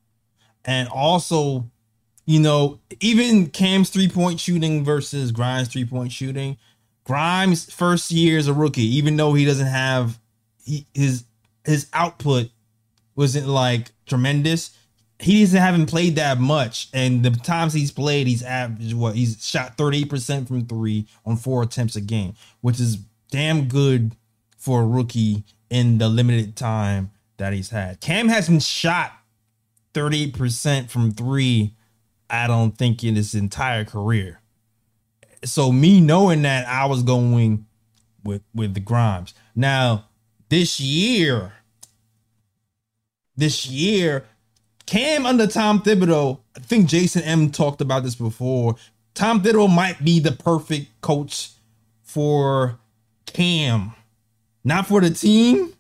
And 0.65 0.89
also, 0.89 1.71
you 2.27 2.41
know, 2.41 2.81
even 3.01 3.47
Cam's 3.47 3.91
three 3.91 4.09
point 4.09 4.41
shooting 4.41 4.85
versus 4.85 5.31
Grimes 5.31 5.69
three 5.69 5.85
point 5.85 6.13
shooting, 6.13 6.59
Grimes' 7.05 7.73
first 7.73 8.11
year 8.11 8.39
as 8.39 8.49
a 8.49 8.53
rookie, 8.53 8.97
even 8.97 9.17
though 9.17 9.33
he 9.33 9.45
doesn't 9.45 9.67
have 9.67 10.19
he, 10.63 10.87
his 10.93 11.25
his 11.65 11.87
output 11.93 12.51
wasn't 13.19 13.47
like 13.47 13.91
tremendous. 14.07 14.71
He 15.19 15.43
doesn't 15.43 15.61
haven't 15.61 15.87
played 15.87 16.17
that 16.17 16.39
much, 16.39 16.89
and 16.95 17.25
the 17.25 17.31
times 17.31 17.73
he's 17.73 17.91
played, 17.91 18.27
he's 18.27 18.43
averaged 18.43 18.95
what 18.95 19.17
he's 19.17 19.45
shot 19.45 19.77
thirty 19.77 20.05
percent 20.05 20.49
from 20.49 20.67
three 20.67 21.07
on 21.27 21.37
four 21.37 21.63
attempts 21.63 21.97
a 21.97 22.01
game, 22.01 22.35
which 22.61 22.81
is 22.81 22.99
damn 23.31 23.67
good 23.67 24.15
for 24.57 24.83
a 24.83 24.87
rookie 24.87 25.45
in 25.71 25.99
the 25.99 26.09
limited 26.09 26.57
time 26.57 27.11
that 27.37 27.53
he's 27.53 27.71
had. 27.71 28.01
Cam 28.01 28.29
hasn't 28.29 28.63
shot 28.63 29.13
thirty 29.93 30.31
percent 30.31 30.91
from 30.91 31.11
three. 31.11 31.75
I 32.31 32.47
don't 32.47 32.77
think 32.77 33.03
in 33.03 33.17
his 33.17 33.35
entire 33.35 33.85
career 33.85 34.41
so 35.45 35.73
me 35.73 36.01
knowing 36.01 36.43
that 36.43 36.67
I 36.67 36.87
was 36.87 37.03
going 37.03 37.67
with 38.25 38.43
with 38.55 38.75
the 38.75 38.81
Grimes. 38.81 39.35
Now 39.55 40.07
this 40.49 40.81
year, 40.81 41.53
this 43.39 43.67
year, 43.67 44.27
Cam 44.85 45.25
under 45.25 45.47
Tom 45.47 45.81
Thibodeau. 45.81 46.41
I 46.57 46.61
think 46.61 46.89
Jason 46.89 47.23
M 47.23 47.51
talked 47.51 47.81
about 47.81 48.03
this 48.03 48.15
before. 48.15 48.77
Tom 49.15 49.43
Thibodeau 49.43 49.75
might 49.75 50.05
be 50.05 50.21
the 50.21 50.33
perfect 50.33 51.01
coach 51.01 51.51
for 52.03 52.79
Cam, 53.27 53.93
not 54.65 54.87
for 54.87 55.01
the 55.01 55.11
team, 55.11 55.73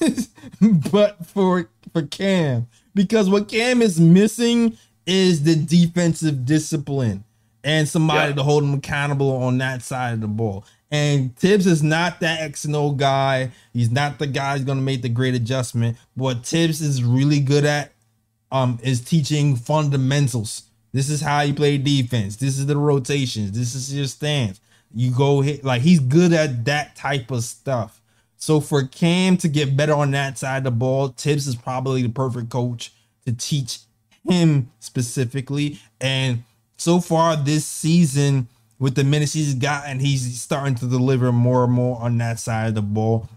but 0.90 1.26
for 1.26 1.68
for 1.92 2.02
Cam 2.02 2.66
because 2.94 3.28
what 3.28 3.48
Cam 3.48 3.82
is 3.82 4.00
missing 4.00 4.76
is 5.06 5.42
the 5.42 5.56
defensive 5.56 6.44
discipline 6.44 7.24
and 7.64 7.88
somebody 7.88 8.30
yeah. 8.30 8.36
to 8.36 8.42
hold 8.42 8.62
him 8.62 8.74
accountable 8.74 9.30
on 9.42 9.58
that 9.58 9.82
side 9.82 10.14
of 10.14 10.20
the 10.20 10.28
ball. 10.28 10.64
And 10.90 11.36
Thibs 11.36 11.66
is 11.66 11.82
not 11.82 12.20
that 12.20 12.40
X 12.40 12.64
and 12.64 12.74
O 12.74 12.90
guy. 12.90 13.52
He's 13.72 13.90
not 13.90 14.18
the 14.18 14.26
guy 14.26 14.56
who's 14.56 14.64
gonna 14.64 14.80
make 14.80 15.02
the 15.02 15.08
great 15.08 15.34
adjustment. 15.34 15.96
What 16.14 16.44
Thibs 16.44 16.80
is 16.80 17.04
really 17.04 17.40
good 17.40 17.64
at 17.64 17.92
um 18.50 18.78
is 18.82 19.00
teaching 19.00 19.56
fundamentals. 19.56 20.64
This 20.92 21.08
is 21.08 21.20
how 21.20 21.42
you 21.42 21.54
play 21.54 21.78
defense. 21.78 22.36
This 22.36 22.58
is 22.58 22.66
the 22.66 22.76
rotations. 22.76 23.52
This 23.52 23.74
is 23.74 23.94
your 23.94 24.06
stance. 24.06 24.60
You 24.92 25.12
go 25.12 25.40
hit 25.40 25.64
like 25.64 25.82
he's 25.82 26.00
good 26.00 26.32
at 26.32 26.64
that 26.64 26.96
type 26.96 27.30
of 27.30 27.44
stuff. 27.44 28.00
So 28.36 28.58
for 28.58 28.84
Cam 28.84 29.36
to 29.38 29.48
get 29.48 29.76
better 29.76 29.94
on 29.94 30.10
that 30.12 30.38
side 30.38 30.58
of 30.58 30.64
the 30.64 30.70
ball, 30.72 31.08
Thibs 31.08 31.46
is 31.46 31.54
probably 31.54 32.02
the 32.02 32.08
perfect 32.08 32.48
coach 32.48 32.92
to 33.26 33.32
teach 33.32 33.80
him 34.28 34.70
specifically. 34.80 35.78
And 36.00 36.42
so 36.76 37.00
far 37.00 37.36
this 37.36 37.66
season 37.66 38.48
with 38.80 38.94
the 38.94 39.04
minutes 39.04 39.34
he's 39.34 39.54
gotten, 39.54 40.00
he's 40.00 40.40
starting 40.40 40.74
to 40.76 40.86
deliver 40.86 41.30
more 41.30 41.64
and 41.64 41.72
more 41.72 42.00
on 42.00 42.18
that 42.18 42.40
side 42.40 42.68
of 42.68 42.74
the 42.74 42.82
ball. 42.82 43.28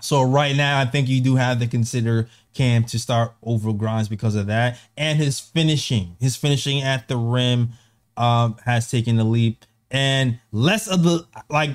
So 0.00 0.22
right 0.22 0.56
now, 0.56 0.80
I 0.80 0.86
think 0.86 1.08
you 1.08 1.20
do 1.20 1.36
have 1.36 1.58
to 1.58 1.66
consider 1.66 2.28
Cam 2.54 2.84
to 2.84 2.98
start 2.98 3.34
over 3.42 3.72
Grimes 3.72 4.08
because 4.08 4.34
of 4.34 4.46
that, 4.46 4.78
and 4.96 5.18
his 5.18 5.38
finishing, 5.38 6.16
his 6.20 6.36
finishing 6.36 6.80
at 6.80 7.08
the 7.08 7.16
rim, 7.16 7.70
um, 8.16 8.56
has 8.64 8.90
taken 8.90 9.18
a 9.18 9.24
leap, 9.24 9.64
and 9.90 10.38
less 10.52 10.88
of 10.88 11.02
the 11.02 11.26
like, 11.50 11.70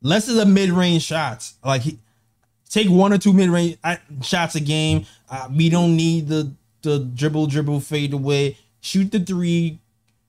less 0.00 0.28
of 0.28 0.36
the 0.36 0.46
mid 0.46 0.70
range 0.70 1.02
shots. 1.02 1.54
Like 1.64 1.82
he 1.82 1.98
take 2.70 2.88
one 2.88 3.12
or 3.12 3.18
two 3.18 3.32
mid 3.32 3.50
range 3.50 3.76
uh, 3.84 3.96
shots 4.22 4.54
a 4.54 4.60
game. 4.60 5.04
Uh, 5.28 5.48
we 5.54 5.68
don't 5.68 5.96
need 5.96 6.28
the 6.28 6.52
the 6.82 6.98
dribble, 7.00 7.48
dribble, 7.48 7.80
fade 7.80 8.12
away. 8.12 8.56
Shoot 8.80 9.12
the 9.12 9.20
three, 9.20 9.78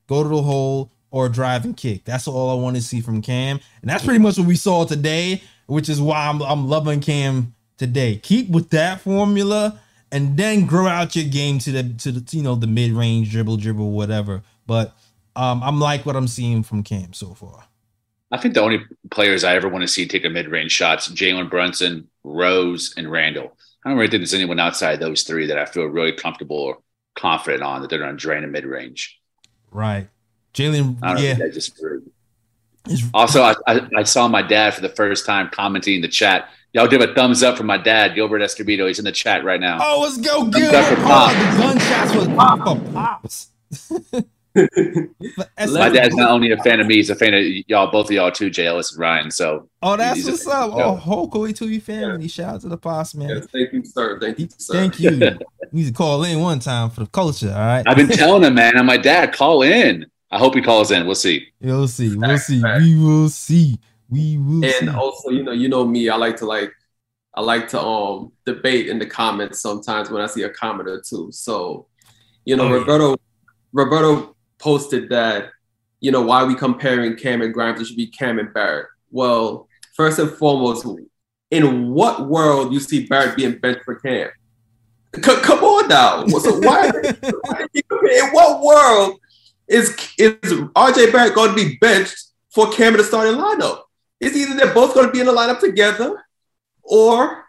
go 0.07 0.23
to 0.23 0.29
the 0.29 0.41
hole, 0.41 0.91
or 1.13 1.29
drive 1.29 1.63
and 1.63 1.77
kick. 1.77 2.03
That's 2.05 2.27
all 2.27 2.49
I 2.49 2.59
want 2.59 2.75
to 2.75 2.81
see 2.81 2.99
from 2.99 3.21
Cam. 3.21 3.59
And 3.81 3.89
that's 3.89 4.03
pretty 4.03 4.19
much 4.19 4.39
what 4.39 4.47
we 4.47 4.55
saw 4.55 4.83
today, 4.83 5.43
which 5.67 5.87
is 5.87 6.01
why 6.01 6.27
I'm, 6.27 6.41
I'm 6.41 6.67
loving 6.67 7.01
Cam 7.01 7.53
today. 7.77 8.17
Keep 8.17 8.49
with 8.49 8.71
that 8.71 9.01
formula 9.01 9.79
and 10.11 10.35
then 10.37 10.65
grow 10.65 10.87
out 10.87 11.15
your 11.15 11.25
game 11.25 11.59
to 11.59 11.71
the 11.71 11.83
to 11.99 12.11
the 12.11 12.35
you 12.35 12.41
know 12.41 12.55
the 12.55 12.65
mid-range 12.65 13.29
dribble 13.29 13.57
dribble 13.57 13.91
whatever. 13.91 14.41
But 14.65 14.97
um, 15.35 15.61
I'm 15.61 15.79
like 15.79 16.03
what 16.03 16.15
I'm 16.15 16.27
seeing 16.27 16.63
from 16.63 16.81
Cam 16.81 17.13
so 17.13 17.35
far. 17.35 17.65
I 18.31 18.37
think 18.37 18.55
the 18.55 18.61
only 18.61 18.83
players 19.11 19.43
I 19.43 19.55
ever 19.55 19.69
want 19.69 19.83
to 19.83 19.87
see 19.87 20.07
take 20.07 20.25
a 20.25 20.29
mid-range 20.29 20.71
shots, 20.71 21.09
Jalen 21.09 21.47
Brunson, 21.47 22.07
Rose, 22.23 22.91
and 22.97 23.11
Randle. 23.11 23.55
I 23.85 23.89
don't 23.89 23.99
really 23.99 24.09
think 24.09 24.21
there's 24.21 24.33
anyone 24.33 24.59
outside 24.59 24.99
those 24.99 25.21
three 25.21 25.45
that 25.45 25.59
I 25.59 25.65
feel 25.65 25.85
really 25.85 26.13
comfortable 26.13 26.57
or 26.57 26.79
confident 27.13 27.61
on 27.61 27.81
that 27.81 27.91
they're 27.91 27.99
going 27.99 28.09
to 28.09 28.17
drain 28.17 28.43
a 28.43 28.47
mid-range. 28.47 29.19
Right. 29.69 30.07
Jalen, 30.53 30.97
yeah. 31.19 31.33
Know, 31.35 31.49
just 31.49 31.81
also, 33.13 33.43
I, 33.43 33.55
I, 33.65 33.87
I, 33.97 34.03
saw 34.03 34.27
my 34.27 34.41
dad 34.41 34.73
for 34.73 34.81
the 34.81 34.89
first 34.89 35.25
time 35.25 35.49
commenting 35.51 35.95
in 35.95 36.01
the 36.01 36.07
chat. 36.07 36.49
Y'all 36.73 36.87
give 36.87 37.01
a 37.01 37.13
thumbs 37.13 37.41
up 37.41 37.57
for 37.57 37.63
my 37.63 37.77
dad, 37.77 38.15
Gilbert 38.15 38.39
Escobedo. 38.39 38.87
He's 38.87 38.99
in 38.99 39.05
the 39.05 39.11
chat 39.11 39.43
right 39.43 39.59
now. 39.59 39.79
Oh, 39.81 40.01
let's 40.01 40.17
go, 40.17 40.45
Gilbert. 40.45 40.83
For 40.83 40.95
Oh, 40.99 41.29
the 41.29 41.61
gunshots 41.61 42.15
was 42.15 42.27
pop 42.27 42.59
for 42.67 42.91
Pops. 42.91 43.49
my 45.73 45.89
dad's 45.89 46.15
not 46.15 46.29
only 46.29 46.51
a 46.51 46.57
fan 46.57 46.79
of 46.79 46.87
me, 46.87 46.95
he's 46.95 47.09
a 47.09 47.15
fan 47.15 47.33
of 47.33 47.43
y'all, 47.67 47.89
both 47.89 48.07
of 48.07 48.11
y'all 48.11 48.31
too, 48.31 48.49
J. 48.49 48.67
Ellis 48.67 48.91
and 48.91 48.99
Ryan. 48.99 49.31
So, 49.31 49.69
oh, 49.81 49.95
that's 49.95 50.25
what's 50.25 50.45
up. 50.47 50.71
Oh, 50.73 50.95
whole 50.95 51.29
Koi 51.29 51.53
Tui 51.53 51.79
family. 51.79 52.23
Yeah. 52.23 52.27
Shout 52.27 52.55
out 52.55 52.61
to 52.61 52.69
the 52.69 52.77
Pops, 52.77 53.15
man. 53.15 53.29
Yes, 53.29 53.47
thank 53.51 53.71
you, 53.71 53.85
sir. 53.85 54.19
Thank 54.19 54.39
you, 54.39 54.49
sir. 54.57 54.73
Thank 54.73 54.99
you. 54.99 55.09
you 55.11 55.37
need 55.71 55.87
to 55.87 55.93
call 55.93 56.23
in 56.23 56.39
one 56.39 56.59
time 56.59 56.89
for 56.89 56.99
the 56.99 57.07
culture. 57.07 57.49
All 57.49 57.65
right. 57.65 57.83
I've 57.87 57.97
been 57.97 58.09
telling 58.09 58.43
him, 58.43 58.55
man. 58.55 58.77
I'm 58.77 58.85
my 58.85 58.97
dad. 58.97 59.33
Call 59.33 59.61
in. 59.61 60.05
I 60.33 60.39
hope 60.39 60.55
he 60.55 60.61
calls 60.61 60.89
in. 60.89 61.05
We'll 61.05 61.13
see. 61.13 61.47
We'll 61.61 61.87
see. 61.87 62.15
We'll 62.15 62.37
see. 62.39 62.63
We 62.63 62.97
will 62.97 63.29
see. 63.29 63.79
We 64.09 64.39
will. 64.39 64.65
And 64.65 64.73
see. 64.73 64.89
also, 64.89 65.29
you 65.29 65.43
know, 65.43 65.51
you 65.51 65.69
know 65.69 65.85
me. 65.85 66.09
I 66.09 66.15
like 66.15 66.37
to 66.37 66.47
like, 66.47 66.71
I 67.35 67.41
like 67.41 67.67
to 67.69 67.79
um 67.79 68.31
debate 68.43 68.87
in 68.87 68.97
the 68.97 69.05
comments 69.05 69.61
sometimes 69.61 70.09
when 70.09 70.23
I 70.23 70.25
see 70.25 70.41
a 70.41 70.49
comment 70.49 70.89
or 70.89 71.03
two. 71.07 71.31
So, 71.31 71.85
you 72.45 72.55
know, 72.55 72.65
oh, 72.65 72.79
Roberto, 72.79 73.09
yeah. 73.09 73.15
Roberto 73.73 74.35
posted 74.57 75.07
that, 75.09 75.51
you 75.99 76.11
know, 76.11 76.23
why 76.23 76.41
are 76.41 76.47
we 76.47 76.55
comparing 76.55 77.15
Cam 77.15 77.43
and 77.43 77.53
Grimes? 77.53 77.79
It 77.79 77.85
should 77.85 77.97
be 77.97 78.07
Cam 78.07 78.39
and 78.39 78.51
Barrett. 78.51 78.87
Well, 79.11 79.67
first 79.95 80.17
and 80.17 80.31
foremost, 80.31 80.87
in 81.51 81.91
what 81.91 82.27
world 82.27 82.73
you 82.73 82.79
see 82.79 83.05
Barrett 83.05 83.37
being 83.37 83.59
benched 83.59 83.83
for 83.85 83.99
Cam? 83.99 84.31
C- 85.15 85.21
come 85.21 85.63
on 85.63 85.87
now. 85.89 86.25
So 86.25 86.57
why, 86.57 86.89
why 86.89 87.67
in 87.75 88.29
what 88.31 88.63
world 88.63 89.19
is 89.73 89.89
is 90.17 90.35
RJ 90.75 91.11
Barrett 91.11 91.35
going 91.35 91.49
to 91.49 91.55
be 91.55 91.77
benched 91.77 92.31
for 92.53 92.69
Cam 92.71 92.93
in 92.93 92.99
the 92.99 93.03
starting 93.03 93.33
lineup? 93.33 93.81
It's 94.19 94.37
either 94.37 94.55
they're 94.55 94.73
both 94.73 94.93
going 94.93 95.07
to 95.07 95.11
be 95.11 95.19
in 95.19 95.25
the 95.25 95.33
lineup 95.33 95.59
together, 95.59 96.23
or 96.83 97.43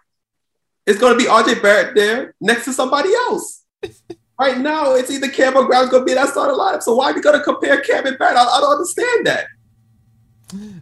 it's 0.86 0.98
going 0.98 1.16
to 1.16 1.18
be 1.18 1.30
RJ 1.30 1.62
Barrett 1.62 1.94
there 1.94 2.34
next 2.40 2.64
to 2.64 2.72
somebody 2.72 3.10
else. 3.14 3.64
right 4.38 4.58
now, 4.58 4.94
it's 4.94 5.10
either 5.10 5.28
Cam 5.28 5.56
or 5.56 5.64
Grimes 5.66 5.90
going 5.90 6.02
to 6.02 6.06
be 6.06 6.12
in 6.12 6.16
that 6.16 6.30
starting 6.30 6.56
lineup. 6.56 6.82
So 6.82 6.94
why 6.96 7.10
are 7.10 7.14
we 7.14 7.20
going 7.20 7.38
to 7.38 7.44
compare 7.44 7.80
Cam 7.82 8.06
and 8.06 8.18
Barrett? 8.18 8.38
I, 8.38 8.44
I 8.44 8.60
don't 8.60 8.72
understand 8.72 9.26
that. 9.26 9.46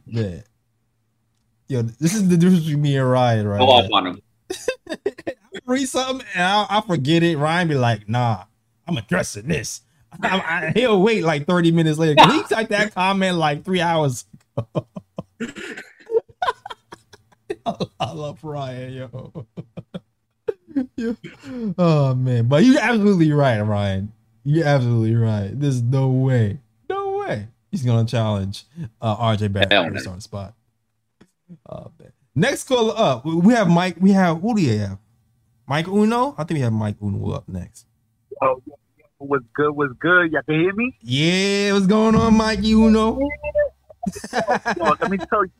Yeah. 0.07 0.41
Yo, 1.69 1.83
this 1.83 2.15
is 2.15 2.29
the 2.29 2.37
difference 2.37 2.65
between 2.65 2.83
me 2.83 2.97
and 2.97 3.11
Ryan, 3.11 3.49
right? 3.49 3.59
Go 3.59 3.67
off 3.67 3.91
on 3.93 4.07
him. 4.07 4.23
I 4.91 5.35
read 5.67 5.89
something 5.89 6.27
and 6.35 6.43
I, 6.43 6.67
I 6.69 6.81
forget 6.83 7.23
it. 7.23 7.37
Ryan 7.39 7.69
be 7.69 7.75
like, 7.75 8.09
nah, 8.09 8.45
I'm 8.87 8.97
addressing 8.97 9.49
this. 9.49 9.83
I, 10.23 10.39
I, 10.39 10.73
he'll 10.75 11.01
wait 11.01 11.25
like 11.25 11.47
30 11.47 11.71
minutes 11.73 11.99
later. 11.99 12.23
He 12.31 12.43
typed 12.45 12.71
that 12.71 12.95
comment 12.95 13.39
like 13.39 13.65
three 13.65 13.81
hours 13.81 14.25
ago. 14.57 14.87
I 18.01 18.13
love 18.13 18.43
Ryan, 18.43 18.93
yo. 18.93 19.47
Yo. 20.97 21.17
Oh 21.79 22.15
man, 22.15 22.47
but 22.49 22.65
you're 22.65 22.81
absolutely 22.81 23.31
right, 23.33 23.61
Ryan. 23.61 24.13
You're 24.45 24.67
absolutely 24.67 25.15
right. 25.15 25.51
There's 25.53 25.83
no 25.83 26.09
way, 26.09 26.59
no 26.89 27.19
way 27.19 27.49
he's 27.71 27.83
gonna 27.85 28.07
challenge 28.07 28.65
uh, 29.01 29.17
RJ 29.17 29.53
Barrett 29.53 29.71
Hell 29.73 29.85
for 29.85 29.91
the 29.93 30.01
starting 30.01 30.21
spot. 30.21 30.55
Oh, 31.69 31.91
man. 32.01 32.13
Next 32.35 32.65
caller 32.67 32.95
up, 32.97 33.25
we- 33.27 33.35
we 33.37 33.53
have 33.55 33.69
Mike. 33.69 33.97
We 34.01 34.13
have 34.13 34.41
who 34.41 34.55
do 34.57 34.63
you 34.63 34.79
have? 34.79 34.99
Mike 35.69 35.87
Uno. 35.89 36.35
I 36.39 36.45
think 36.45 36.57
we 36.59 36.63
have 36.63 36.73
Mike 36.73 36.97
Uno 37.03 37.31
up 37.33 37.49
next. 37.49 37.87
Oh, 38.41 38.61
was 39.29 39.43
good, 39.55 39.73
was 39.73 39.93
good. 39.99 40.33
Y'all 40.33 40.43
can 40.43 40.61
hear 40.61 40.75
me? 40.75 40.97
Yeah, 41.03 41.73
what's 41.73 41.87
going 41.87 42.15
on, 42.15 42.37
Mike 42.37 42.63
You 42.63 42.91
know. 42.91 43.19
let 44.33 45.11
me 45.11 45.19
tell 45.19 45.45
you, 45.45 45.53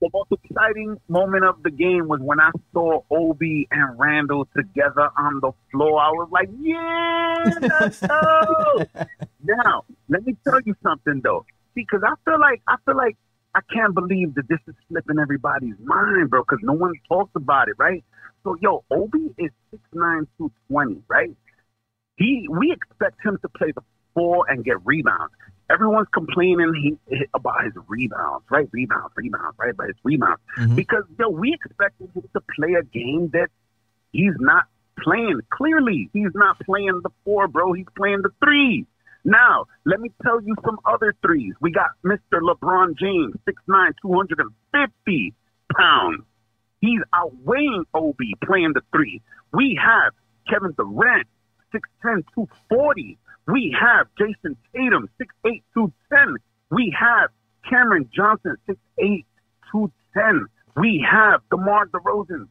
the 0.00 0.08
most 0.14 0.32
exciting 0.32 0.98
moment 1.08 1.44
of 1.44 1.62
the 1.62 1.70
game 1.70 2.08
was 2.08 2.20
when 2.20 2.40
I 2.40 2.50
saw 2.72 3.02
Obi 3.10 3.68
and 3.70 3.98
Randle 3.98 4.48
together 4.56 5.10
on 5.18 5.40
the 5.40 5.52
floor. 5.70 6.00
I 6.00 6.10
was 6.10 6.28
like, 6.32 6.48
yeah, 6.58 7.68
let's 7.80 8.00
go. 8.00 8.86
now, 9.44 9.84
let 10.08 10.24
me 10.24 10.36
tell 10.44 10.60
you 10.64 10.74
something 10.82 11.20
though. 11.22 11.44
See, 11.74 11.82
because 11.82 12.02
I 12.02 12.14
feel 12.24 12.40
like 12.40 12.62
I 12.66 12.76
feel 12.86 12.96
like 12.96 13.16
I 13.54 13.60
can't 13.72 13.94
believe 13.94 14.34
that 14.36 14.48
this 14.48 14.60
is 14.66 14.74
slipping 14.88 15.18
everybody's 15.18 15.74
mind, 15.82 16.30
bro. 16.30 16.42
Because 16.42 16.60
no 16.62 16.72
one 16.72 16.92
talks 17.08 17.32
about 17.34 17.68
it, 17.68 17.74
right? 17.78 18.02
So, 18.42 18.56
yo, 18.62 18.84
Obi 18.90 19.34
is 19.36 19.50
6'9", 19.94 20.26
220, 20.38 21.02
right? 21.08 21.36
He, 22.20 22.46
we 22.50 22.70
expect 22.70 23.16
him 23.24 23.38
to 23.40 23.48
play 23.48 23.72
the 23.72 23.82
four 24.14 24.44
and 24.48 24.62
get 24.62 24.84
rebounds. 24.84 25.32
Everyone's 25.70 26.08
complaining 26.12 26.98
he, 27.08 27.24
about 27.32 27.64
his 27.64 27.72
rebounds, 27.88 28.44
right? 28.50 28.68
Rebounds, 28.72 29.12
rebounds, 29.16 29.56
right? 29.58 29.74
But 29.74 29.86
his 29.86 29.96
rebounds. 30.04 30.42
Mhm. 30.58 30.76
Because, 30.76 31.04
yo, 31.18 31.30
we 31.30 31.54
expected 31.54 32.10
him 32.14 32.28
to 32.34 32.40
play 32.56 32.74
a 32.74 32.82
game 32.82 33.30
that 33.32 33.48
he's 34.12 34.34
not 34.38 34.64
playing. 35.02 35.40
Clearly, 35.50 36.10
he's 36.12 36.34
not 36.34 36.58
playing 36.60 37.00
the 37.02 37.10
four, 37.24 37.48
bro. 37.48 37.72
He's 37.72 37.86
playing 37.96 38.20
the 38.22 38.30
three. 38.44 38.86
Now, 39.24 39.66
let 39.86 40.00
me 40.00 40.10
tell 40.22 40.42
you 40.42 40.54
some 40.62 40.78
other 40.84 41.14
threes. 41.22 41.54
We 41.60 41.72
got 41.72 41.90
Mr. 42.04 42.40
LeBron 42.42 42.98
James, 42.98 43.34
6'9", 43.46 43.92
250 44.02 45.34
pounds. 45.74 46.24
He's 46.80 47.00
outweighing 47.14 47.84
Obi 47.94 48.34
playing 48.44 48.72
the 48.74 48.82
three. 48.92 49.22
We 49.52 49.78
have 49.82 50.12
Kevin 50.48 50.72
Durant, 50.76 51.26
6'10", 51.74 52.24
240. 52.34 53.18
We 53.46 53.76
have 53.78 54.06
Jayson 54.18 54.56
Tatum, 54.74 55.08
6'8", 55.20 55.62
210. 55.74 56.36
We 56.70 56.94
have 56.98 57.30
Cameron 57.68 58.08
Johnson, 58.14 58.56
6'8", 58.68 59.24
210. 59.72 60.46
We 60.76 61.04
have 61.10 61.40
DeMar 61.50 61.86
DeRozan. 61.88 62.48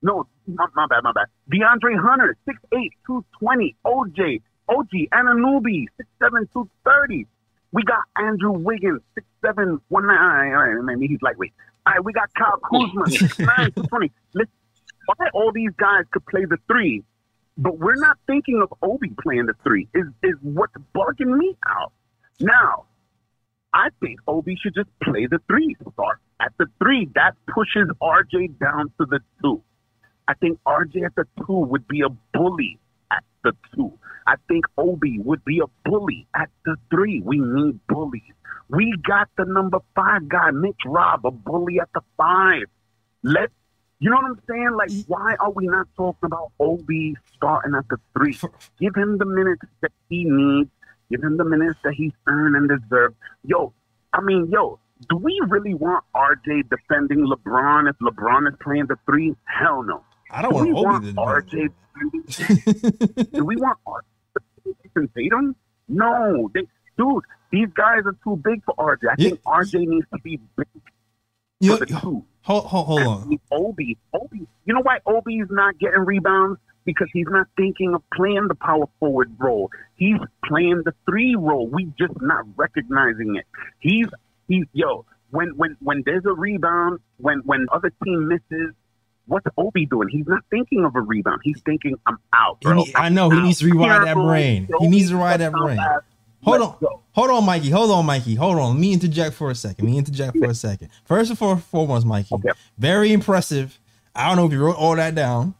No, 0.00 0.26
my, 0.46 0.66
my 0.74 0.86
bad, 0.86 1.02
my 1.02 1.12
bad. 1.12 1.26
DeAndre 1.52 2.00
Hunter, 2.00 2.36
6'8", 2.48 2.90
220. 3.06 3.76
OJ, 3.84 4.40
OG 4.68 4.90
Anunoby, 5.12 5.86
6'7", 6.20 6.48
230. 6.52 7.26
We 7.72 7.82
got 7.82 8.04
Andrew 8.16 8.52
Wiggins, 8.52 9.02
6'7", 9.44 9.80
190. 9.88 10.54
All 10.54 10.66
right, 10.66 10.84
maybe 10.84 11.08
he's 11.08 11.20
lightweight. 11.20 11.52
All 11.86 11.94
right, 11.94 12.04
we 12.04 12.12
got 12.12 12.32
Kyle 12.34 12.58
Kuzma, 12.58 13.04
6'9", 13.04 13.74
220. 13.74 14.12
Listen, 14.34 14.52
why 15.06 15.28
all 15.34 15.52
these 15.52 15.72
guys 15.76 16.04
could 16.10 16.24
play 16.26 16.44
the 16.44 16.58
three, 16.66 17.02
but 17.58 17.76
we're 17.78 17.96
not 17.96 18.16
thinking 18.26 18.60
of 18.62 18.72
Obi 18.82 19.12
playing 19.20 19.46
the 19.46 19.54
three 19.64 19.88
is, 19.92 20.06
is 20.22 20.34
what's 20.42 20.72
bugging 20.94 21.36
me 21.36 21.56
out. 21.66 21.92
Now, 22.40 22.84
I 23.74 23.88
think 24.00 24.20
Obi 24.28 24.56
should 24.62 24.74
just 24.74 24.88
play 25.02 25.26
the 25.26 25.40
three 25.48 25.76
start. 25.92 26.20
At 26.40 26.52
the 26.58 26.66
three, 26.80 27.10
that 27.16 27.32
pushes 27.48 27.88
RJ 28.00 28.58
down 28.60 28.92
to 29.00 29.06
the 29.06 29.18
two. 29.42 29.60
I 30.28 30.34
think 30.34 30.60
RJ 30.66 31.04
at 31.04 31.16
the 31.16 31.24
two 31.44 31.58
would 31.58 31.88
be 31.88 32.02
a 32.02 32.08
bully 32.32 32.78
at 33.10 33.24
the 33.42 33.52
two. 33.74 33.92
I 34.26 34.34
think 34.46 34.66
Obi 34.76 35.18
would 35.18 35.44
be 35.44 35.60
a 35.60 35.88
bully 35.88 36.28
at 36.34 36.50
the 36.64 36.76
three. 36.90 37.20
We 37.24 37.38
need 37.40 37.80
bullies. 37.88 38.22
We 38.68 38.94
got 39.06 39.28
the 39.36 39.46
number 39.46 39.78
five 39.96 40.28
guy, 40.28 40.50
Mitch 40.52 40.82
Robb, 40.86 41.26
a 41.26 41.30
bully 41.30 41.80
at 41.80 41.88
the 41.92 42.02
five. 42.16 42.66
Let 43.24 43.50
you 44.00 44.10
know 44.10 44.16
what 44.16 44.26
I'm 44.26 44.40
saying? 44.48 44.70
Like, 44.76 44.90
why 45.06 45.34
are 45.40 45.50
we 45.50 45.66
not 45.66 45.88
talking 45.96 46.26
about 46.26 46.52
Obi 46.60 47.16
starting 47.36 47.74
at 47.74 47.88
the 47.88 47.96
three? 48.16 48.38
Give 48.80 48.94
him 48.94 49.18
the 49.18 49.24
minutes 49.26 49.62
that 49.80 49.92
he 50.08 50.24
needs. 50.24 50.70
Give 51.10 51.22
him 51.22 51.36
the 51.36 51.44
minutes 51.44 51.78
that 51.84 51.94
he's 51.94 52.12
earned 52.26 52.54
and 52.56 52.68
deserved. 52.68 53.16
Yo, 53.44 53.72
I 54.12 54.20
mean, 54.20 54.48
yo, 54.52 54.78
do 55.08 55.16
we 55.16 55.40
really 55.48 55.74
want 55.74 56.04
RJ 56.14 56.68
defending 56.70 57.26
LeBron 57.26 57.88
if 57.88 57.96
LeBron 57.98 58.48
is 58.48 58.54
playing 58.62 58.86
the 58.86 58.96
three? 59.06 59.34
Hell 59.46 59.82
no. 59.82 60.04
I 60.30 60.42
don't 60.42 60.52
Do 60.54 60.64
we 60.66 60.72
want 60.74 61.04
Obi 61.04 61.12
want 61.14 61.50
to 61.50 61.56
RJ? 61.56 63.30
Do 63.32 63.44
we 63.44 63.56
want 63.56 63.78
RJ 63.86 64.02
defending 64.82 65.10
Tatum? 65.16 65.56
No, 65.88 66.50
they, 66.54 66.62
dude. 66.98 67.24
These 67.50 67.68
guys 67.74 68.02
are 68.04 68.14
too 68.22 68.36
big 68.36 68.62
for 68.64 68.74
RJ. 68.76 69.08
I 69.08 69.14
Yeah. 69.16 69.28
think 69.30 69.42
RJ 69.44 69.86
needs 69.88 70.06
to 70.12 70.18
be 70.22 70.38
big 70.56 70.66
Yo, 71.60 71.76
for 71.76 71.80
the 71.80 71.86
two. 71.86 72.24
hold, 72.42 72.64
hold, 72.66 72.86
hold 72.86 73.00
on. 73.02 73.38
Obi, 73.50 73.96
Obi. 74.12 74.46
You 74.64 74.74
know 74.74 74.80
why 74.82 74.98
Obi 75.06 75.36
is 75.38 75.48
not 75.50 75.78
getting 75.78 76.00
rebounds? 76.00 76.60
Because 76.84 77.08
he's 77.12 77.26
not 77.28 77.46
thinking 77.56 77.94
of 77.94 78.02
playing 78.14 78.46
the 78.48 78.54
power 78.54 78.86
forward 78.98 79.30
role. 79.38 79.70
He's 79.96 80.16
playing 80.44 80.82
the 80.84 80.94
three 81.04 81.34
role. 81.36 81.66
We 81.66 81.86
just 81.98 82.18
not 82.20 82.44
recognizing 82.56 83.36
it. 83.36 83.44
He's 83.80 84.06
he's 84.46 84.64
yo. 84.72 85.04
When 85.30 85.48
when 85.56 85.76
when 85.80 86.02
there's 86.06 86.24
a 86.24 86.32
rebound, 86.32 87.00
when 87.18 87.40
when 87.40 87.66
other 87.72 87.92
team 88.04 88.28
misses, 88.28 88.72
what's 89.26 89.44
Obi 89.58 89.84
doing? 89.84 90.08
He's 90.08 90.26
not 90.26 90.44
thinking 90.48 90.84
of 90.86 90.96
a 90.96 91.00
rebound. 91.02 91.40
He's 91.44 91.60
thinking, 91.60 91.96
I'm 92.06 92.18
out, 92.32 92.58
He 92.62 92.68
bro. 92.68 92.74
need- 92.76 92.92
I 92.94 93.08
know 93.10 93.28
he 93.28 93.40
needs 93.42 93.58
to 93.58 93.66
rewire 93.66 94.04
that 94.04 94.14
brain. 94.14 94.68
He 94.78 94.88
needs 94.88 95.10
to 95.10 95.16
rewire 95.16 95.36
that 95.38 95.52
brain. 95.52 95.78
Hold 96.44 96.60
Let's 96.60 96.72
on. 96.72 96.76
go. 96.80 97.02
Hold 97.12 97.30
on, 97.30 97.44
Mikey. 97.46 97.70
Hold 97.70 97.90
on, 97.90 98.06
Mikey. 98.06 98.34
Hold 98.36 98.58
on. 98.58 98.72
Let 98.74 98.80
me 98.80 98.92
interject 98.92 99.34
for 99.34 99.50
a 99.50 99.54
second. 99.54 99.84
Let 99.84 99.92
me 99.92 99.98
interject 99.98 100.38
for 100.38 100.46
a 100.50 100.54
second. 100.54 100.90
First 101.04 101.30
and 101.30 101.38
foremost, 101.64 102.06
Mikey, 102.06 102.34
Okay. 102.34 102.50
very 102.78 103.12
impressive. 103.12 103.78
I 104.14 104.28
don't 104.28 104.36
know 104.36 104.46
if 104.46 104.52
you 104.52 104.64
wrote 104.64 104.76
all 104.76 104.96
that 104.96 105.14
down 105.14 105.54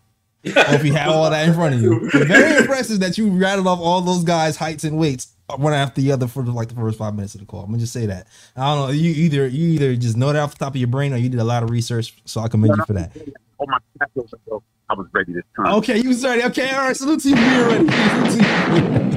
or 0.44 0.52
if 0.74 0.84
you 0.84 0.92
had 0.94 1.08
all 1.08 1.30
that 1.30 1.48
in 1.48 1.54
front 1.54 1.74
of 1.76 1.82
you. 1.82 2.10
Very 2.14 2.58
impressive 2.58 3.00
that 3.00 3.18
you 3.18 3.28
rattled 3.30 3.66
off 3.68 3.80
all 3.80 4.00
those 4.00 4.24
guys' 4.24 4.56
heights 4.56 4.84
and 4.84 4.98
weights 4.98 5.28
one 5.56 5.72
after 5.74 6.00
the 6.00 6.12
other 6.12 6.26
for 6.28 6.42
like 6.44 6.68
the 6.68 6.74
first 6.74 6.98
five 6.98 7.14
minutes 7.14 7.34
of 7.34 7.40
the 7.40 7.46
call. 7.46 7.60
I'm 7.60 7.66
gonna 7.68 7.78
just 7.78 7.92
say 7.92 8.06
that. 8.06 8.26
I 8.56 8.74
don't 8.74 8.88
know. 8.88 8.92
You 8.92 9.10
either 9.10 9.46
you 9.48 9.70
either 9.70 9.96
just 9.96 10.16
know 10.16 10.32
that 10.32 10.40
off 10.40 10.52
the 10.52 10.64
top 10.64 10.74
of 10.74 10.76
your 10.76 10.88
brain 10.88 11.12
or 11.12 11.16
you 11.16 11.28
did 11.28 11.40
a 11.40 11.44
lot 11.44 11.62
of 11.62 11.70
research. 11.70 12.14
So 12.24 12.40
I 12.40 12.48
commend 12.48 12.76
you 12.76 12.84
for 12.84 12.94
that. 12.94 13.12
Oh 13.60 13.66
my 13.68 13.78
God, 14.00 14.62
I 14.90 14.94
was 14.94 15.06
ready 15.12 15.34
this 15.34 15.44
time. 15.56 15.66
Okay, 15.76 15.98
you 15.98 16.08
was 16.08 16.24
ready. 16.24 16.44
Okay, 16.44 16.70
all 16.70 16.82
right. 16.82 16.96
Salute 16.96 17.20
to 17.22 17.30
you. 17.30 17.36
You're 17.36 17.68
ready. 17.68 17.88
Salute 17.88 18.30
to 18.32 18.36
you. 18.38 19.07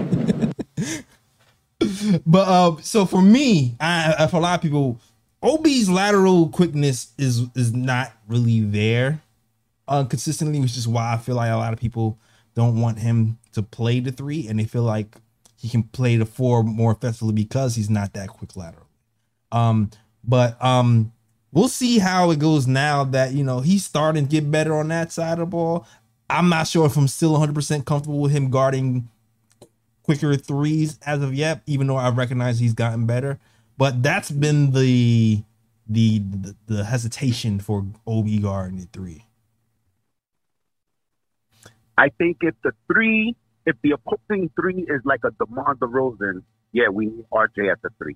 But 2.26 2.48
uh, 2.48 2.76
so 2.82 3.06
for 3.06 3.22
me, 3.22 3.76
I, 3.80 4.28
for 4.30 4.38
a 4.38 4.40
lot 4.40 4.56
of 4.56 4.62
people, 4.62 5.00
Obi's 5.42 5.90
lateral 5.90 6.50
quickness 6.50 7.14
is 7.18 7.48
is 7.56 7.74
not 7.74 8.14
really 8.28 8.62
there 8.62 9.22
uh, 9.88 10.04
consistently, 10.04 10.60
which 10.60 10.78
is 10.78 10.88
why 10.88 11.14
I 11.14 11.18
feel 11.18 11.36
like 11.36 11.52
a 11.52 11.56
lot 11.56 11.74
of 11.74 11.80
people 11.80 12.18
don't 12.56 12.80
want 12.80 13.00
him 13.00 13.38
to 13.54 13.64
play 13.64 14.00
the 14.00 14.12
three, 14.12 14.48
and 14.48 14.60
they 14.60 14.66
feel 14.66 14.84
like 14.84 15.18
he 15.58 15.70
can 15.70 15.84
play 15.84 16.16
the 16.16 16.26
four 16.26 16.64
more 16.64 16.92
effectively 16.92 17.34
because 17.34 17.76
he's 17.76 17.90
not 17.90 18.14
that 18.14 18.30
quick 18.30 18.56
lateral. 18.56 18.88
Um, 19.52 19.92
but 20.24 20.64
um, 20.64 21.12
we'll 21.52 21.68
see 21.68 22.00
how 22.00 22.32
it 22.32 22.40
goes 22.40 22.68
now 22.68 23.04
that 23.06 23.34
you 23.34 23.44
know 23.44 23.60
he's 23.62 23.86
starting 23.86 24.26
to 24.26 24.30
get 24.30 24.50
better 24.52 24.76
on 24.76 24.88
that 24.90 25.12
side 25.12 25.34
of 25.34 25.40
the 25.40 25.46
ball. 25.48 25.88
I'm 26.30 26.50
not 26.50 26.68
sure 26.68 26.86
if 26.86 26.96
I'm 26.96 27.08
still 27.08 27.32
100 27.32 27.54
percent 27.54 27.86
comfortable 27.86 28.20
with 28.20 28.32
him 28.32 28.50
guarding 28.50 29.10
quicker 30.04 30.36
threes 30.36 31.00
as 31.06 31.22
of 31.22 31.34
yet, 31.34 31.62
even 31.66 31.88
though 31.88 31.98
I 31.98 32.10
recognize 32.10 32.60
he's 32.60 32.74
gotten 32.74 33.06
better. 33.06 33.40
But 33.78 34.04
that's 34.04 34.32
been 34.32 34.72
the 34.72 35.44
the 35.88 36.20
the, 36.20 36.56
the 36.68 36.84
hesitation 36.86 37.60
for 37.60 37.86
Obi 38.06 38.40
guarding 38.40 38.80
the 38.80 38.88
three. 38.92 39.26
I 41.98 42.10
think 42.18 42.38
if 42.42 42.56
the 42.64 42.72
three, 42.92 43.36
if 43.66 43.76
the 43.84 43.92
opposing 43.92 44.50
three 44.60 44.86
is 44.88 45.02
like 45.04 45.22
a 45.24 45.32
DeMar 45.32 45.76
DeRozan, 45.76 46.42
yeah, 46.72 46.90
we 46.90 47.08
need 47.08 47.26
RJ 47.32 47.72
at 47.72 47.82
the 47.82 47.90
three. 47.98 48.16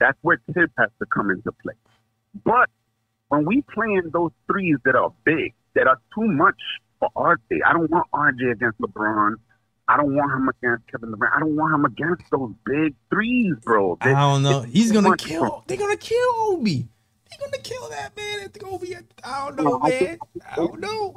That's 0.00 0.18
where 0.22 0.40
Tip 0.52 0.70
has 0.78 0.90
to 0.98 1.06
come 1.06 1.30
into 1.30 1.52
play. 1.62 1.74
But 2.44 2.68
when 3.28 3.44
we 3.46 3.62
playing 3.72 4.10
those 4.12 4.32
threes 4.46 4.76
that 4.84 4.96
are 4.96 5.12
big, 5.24 5.54
that 5.74 5.86
are 5.86 5.98
too 6.14 6.26
much 6.26 6.60
for 6.98 7.08
RJ, 7.16 7.60
I 7.64 7.72
don't 7.72 7.90
want 7.90 8.10
RJ 8.12 8.52
against 8.52 8.80
LeBron. 8.80 9.34
I 9.92 9.96
don't 9.98 10.14
want 10.14 10.32
him 10.32 10.48
against 10.48 10.90
Kevin 10.90 11.10
Durant. 11.10 11.34
I 11.36 11.40
don't 11.40 11.54
want 11.54 11.74
him 11.74 11.84
against 11.84 12.22
those 12.30 12.52
big 12.64 12.94
threes, 13.10 13.54
bro. 13.62 13.98
I 14.00 14.12
don't 14.12 14.42
know. 14.42 14.62
it's 14.62 14.72
He's 14.72 14.90
gonna 14.90 15.10
much 15.10 15.24
kill. 15.24 15.46
for- 15.46 15.64
They're 15.66 15.76
gonna 15.76 15.96
kill 15.98 16.28
Obi. 16.36 16.88
They're 17.28 17.38
gonna 17.46 17.62
kill 17.62 17.88
that 17.90 18.16
man 18.16 18.40
at 18.44 18.54
the 18.54 18.64
Obi. 18.64 18.94
At, 18.94 19.04
I 19.22 19.50
don't 19.50 19.56
know, 19.62 19.80
I 19.82 19.88
man. 19.90 19.98
think- 19.98 20.20
I 20.50 20.56
don't 20.56 20.80
know. 20.80 21.14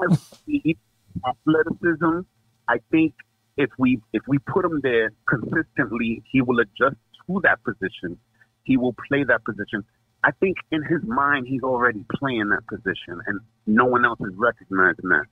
athleticism. 1.25 2.19
I 2.67 2.79
think 2.91 3.13
if 3.55 3.69
we 3.77 4.01
if 4.11 4.23
we 4.27 4.39
put 4.39 4.65
him 4.65 4.81
there 4.83 5.11
consistently, 5.29 6.21
he 6.29 6.41
will 6.41 6.59
adjust 6.59 6.97
to 7.27 7.39
that 7.43 7.63
position. 7.63 8.17
He 8.63 8.75
will 8.75 8.95
play 9.07 9.23
that 9.23 9.45
position. 9.45 9.85
I 10.23 10.31
think 10.31 10.57
in 10.71 10.83
his 10.83 11.01
mind, 11.03 11.47
he's 11.47 11.61
already 11.63 12.03
playing 12.13 12.49
that 12.49 12.67
position, 12.67 13.21
and 13.27 13.39
no 13.67 13.85
one 13.85 14.03
else 14.03 14.19
is 14.19 14.33
recognizing 14.35 15.07
that. 15.09 15.25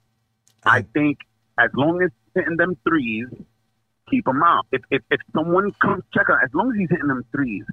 I 0.65 0.83
think 0.93 1.17
as 1.57 1.71
long 1.73 2.01
as 2.01 2.11
hitting 2.35 2.57
them 2.57 2.77
threes, 2.87 3.27
keep 4.09 4.27
him 4.27 4.41
out. 4.43 4.65
If 4.71 4.81
if, 4.91 5.01
if 5.11 5.21
someone 5.33 5.71
comes 5.81 6.03
check 6.13 6.29
on, 6.29 6.37
as 6.43 6.53
long 6.53 6.71
as 6.71 6.77
he's 6.77 6.89
hitting 6.89 7.07
them 7.07 7.23
threes, 7.31 7.65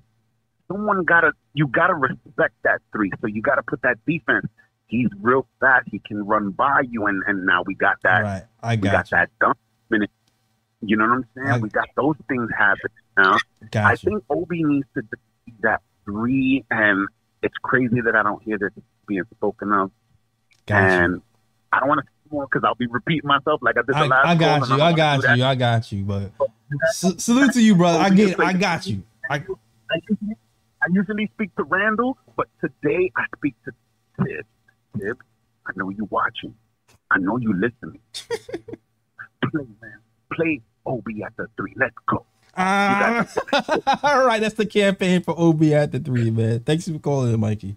someone 0.68 1.04
gotta 1.04 1.32
you 1.54 1.66
gotta 1.66 1.94
respect 1.94 2.54
that 2.64 2.80
three. 2.92 3.10
So 3.20 3.26
you 3.26 3.42
gotta 3.42 3.62
put 3.62 3.82
that 3.82 3.98
defense. 4.06 4.46
He's 4.86 5.08
real 5.20 5.46
fast. 5.60 5.88
He 5.90 6.00
can 6.00 6.26
run 6.26 6.50
by 6.50 6.82
you, 6.88 7.06
and 7.06 7.22
and 7.26 7.46
now 7.46 7.62
we 7.64 7.74
got 7.74 7.96
that. 8.02 8.20
Right, 8.22 8.42
I 8.62 8.72
we 8.74 8.82
got 8.82 8.92
got 8.92 9.10
you. 9.10 9.16
that 9.18 9.30
dunk 9.40 9.56
minute. 9.88 10.10
You 10.82 10.96
know 10.96 11.04
what 11.04 11.12
I'm 11.12 11.26
saying? 11.36 11.48
I- 11.48 11.58
we 11.58 11.68
got 11.68 11.88
those 11.96 12.16
things 12.28 12.48
happening 12.56 12.92
now. 13.16 13.36
I 13.74 13.96
think 13.96 14.24
Obi 14.30 14.64
needs 14.64 14.86
to 14.94 15.02
that 15.62 15.82
three, 16.04 16.64
and 16.70 17.06
it's 17.42 17.54
crazy 17.62 18.00
that 18.00 18.16
I 18.16 18.22
don't 18.22 18.42
hear 18.42 18.58
this 18.58 18.70
being 19.06 19.22
spoken 19.36 19.72
of. 19.72 19.90
Got 20.66 20.80
you. 20.80 20.88
and 20.88 21.22
I 21.72 21.80
don't 21.80 21.88
want 21.88 22.00
to 22.00 22.06
more 22.30 22.46
because 22.46 22.64
I'll 22.64 22.74
be 22.74 22.86
repeating 22.86 23.28
myself 23.28 23.60
like 23.62 23.76
I 23.76 23.82
did 23.82 23.94
the 23.94 23.98
I, 23.98 24.06
last. 24.06 24.26
I 24.26 24.34
got 24.34 24.68
you. 24.68 24.82
I 24.82 24.92
got 24.92 25.36
you. 25.36 25.44
I 25.44 25.54
got 25.54 25.92
you. 25.92 26.04
But 26.04 26.32
s- 26.88 27.22
salute 27.22 27.52
to 27.52 27.62
you, 27.62 27.74
brother. 27.76 27.98
I 27.98 28.10
get. 28.10 28.38
I 28.40 28.52
got 28.52 28.86
you. 28.86 29.02
I, 29.28 29.36
I 29.36 30.00
usually, 30.08 30.36
I 30.82 30.86
usually 30.90 31.30
speak 31.34 31.54
to 31.56 31.64
Randle, 31.64 32.18
but 32.36 32.48
today 32.60 33.12
I 33.16 33.24
speak 33.36 33.54
to 33.64 33.72
Tib. 34.24 34.46
Tib, 34.98 35.18
I 35.66 35.72
know 35.76 35.90
you 35.90 36.06
watching. 36.10 36.54
I 37.10 37.18
know 37.18 37.36
you 37.38 37.52
listening. 37.52 38.00
Play, 39.50 39.66
man. 39.80 39.98
Play 40.32 40.60
Obi 40.86 41.22
at 41.22 41.36
the 41.36 41.46
three. 41.56 41.74
Let's 41.76 41.94
go. 42.08 42.24
Ah, 42.56 43.26
all 44.02 44.26
right, 44.26 44.40
that's 44.40 44.54
the 44.54 44.66
campaign 44.66 45.22
for 45.22 45.34
Obi 45.38 45.74
at 45.74 45.92
the 45.92 46.00
three, 46.00 46.30
man. 46.30 46.60
Thanks 46.60 46.88
for 46.88 46.98
calling, 46.98 47.32
in, 47.32 47.40
Mikey. 47.40 47.76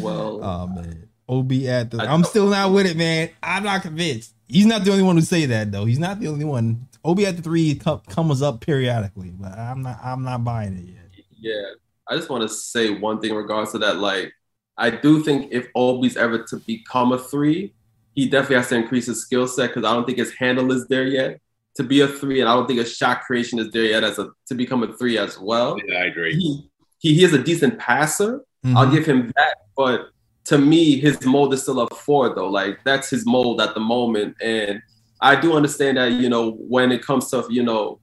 Well, 0.00 0.40
Oh 0.42 0.66
man, 0.66 0.95
Obi 1.28 1.68
at 1.68 1.90
the. 1.90 1.98
I 2.02 2.12
I'm 2.12 2.24
still 2.24 2.48
not 2.48 2.72
with 2.72 2.86
it, 2.86 2.96
man. 2.96 3.30
I'm 3.42 3.64
not 3.64 3.82
convinced. 3.82 4.34
He's 4.48 4.66
not 4.66 4.84
the 4.84 4.92
only 4.92 5.02
one 5.02 5.16
who 5.16 5.22
say 5.22 5.46
that 5.46 5.72
though. 5.72 5.84
He's 5.84 5.98
not 5.98 6.20
the 6.20 6.28
only 6.28 6.44
one. 6.44 6.86
Obi 7.04 7.26
at 7.26 7.36
the 7.36 7.42
three 7.42 7.74
co- 7.76 8.02
comes 8.08 8.42
up 8.42 8.60
periodically, 8.60 9.30
but 9.30 9.56
I'm 9.58 9.82
not. 9.82 9.98
I'm 10.02 10.22
not 10.22 10.44
buying 10.44 10.76
it 10.76 10.84
yet. 10.84 11.24
yeah, 11.38 11.62
I 12.08 12.16
just 12.16 12.30
want 12.30 12.42
to 12.42 12.48
say 12.48 12.90
one 12.90 13.20
thing 13.20 13.30
in 13.30 13.36
regards 13.36 13.72
to 13.72 13.78
that. 13.78 13.96
Like, 13.98 14.32
I 14.76 14.90
do 14.90 15.22
think 15.22 15.48
if 15.52 15.66
Obi's 15.74 16.16
ever 16.16 16.38
to 16.44 16.56
become 16.58 17.12
a 17.12 17.18
three, 17.18 17.74
he 18.14 18.28
definitely 18.28 18.56
has 18.56 18.68
to 18.68 18.76
increase 18.76 19.06
his 19.06 19.20
skill 19.22 19.46
set 19.48 19.70
because 19.70 19.84
I 19.84 19.92
don't 19.94 20.04
think 20.06 20.18
his 20.18 20.32
handle 20.34 20.70
is 20.72 20.86
there 20.88 21.04
yet 21.06 21.40
to 21.76 21.82
be 21.82 22.00
a 22.00 22.08
three, 22.08 22.40
and 22.40 22.48
I 22.48 22.54
don't 22.54 22.66
think 22.66 22.78
his 22.78 22.96
shot 22.96 23.22
creation 23.22 23.58
is 23.58 23.70
there 23.72 23.84
yet 23.84 24.02
as 24.04 24.18
a 24.18 24.28
to 24.46 24.54
become 24.54 24.82
a 24.84 24.92
three 24.96 25.18
as 25.18 25.38
well. 25.38 25.76
Yeah, 25.86 25.98
I 25.98 26.04
agree. 26.04 26.34
He 26.36 26.70
he, 26.98 27.14
he 27.14 27.24
is 27.24 27.32
a 27.34 27.42
decent 27.42 27.78
passer. 27.78 28.42
I'll 28.64 28.86
Mhm. 28.86 28.92
give 28.92 29.06
him 29.06 29.32
that, 29.36 29.56
but 29.76 30.08
to 30.46 30.58
me, 30.58 30.98
his 31.00 31.24
mold 31.24 31.52
is 31.54 31.62
still 31.62 31.80
a 31.80 31.88
four 31.94 32.34
though. 32.34 32.48
Like 32.48 32.78
that's 32.84 33.10
his 33.10 33.26
mold 33.26 33.60
at 33.60 33.74
the 33.74 33.80
moment, 33.80 34.36
and 34.40 34.80
I 35.20 35.34
do 35.40 35.54
understand 35.54 35.96
that 35.98 36.12
you 36.12 36.28
know 36.28 36.52
when 36.52 36.92
it 36.92 37.02
comes 37.02 37.30
to 37.30 37.44
you 37.50 37.62
know 37.62 38.00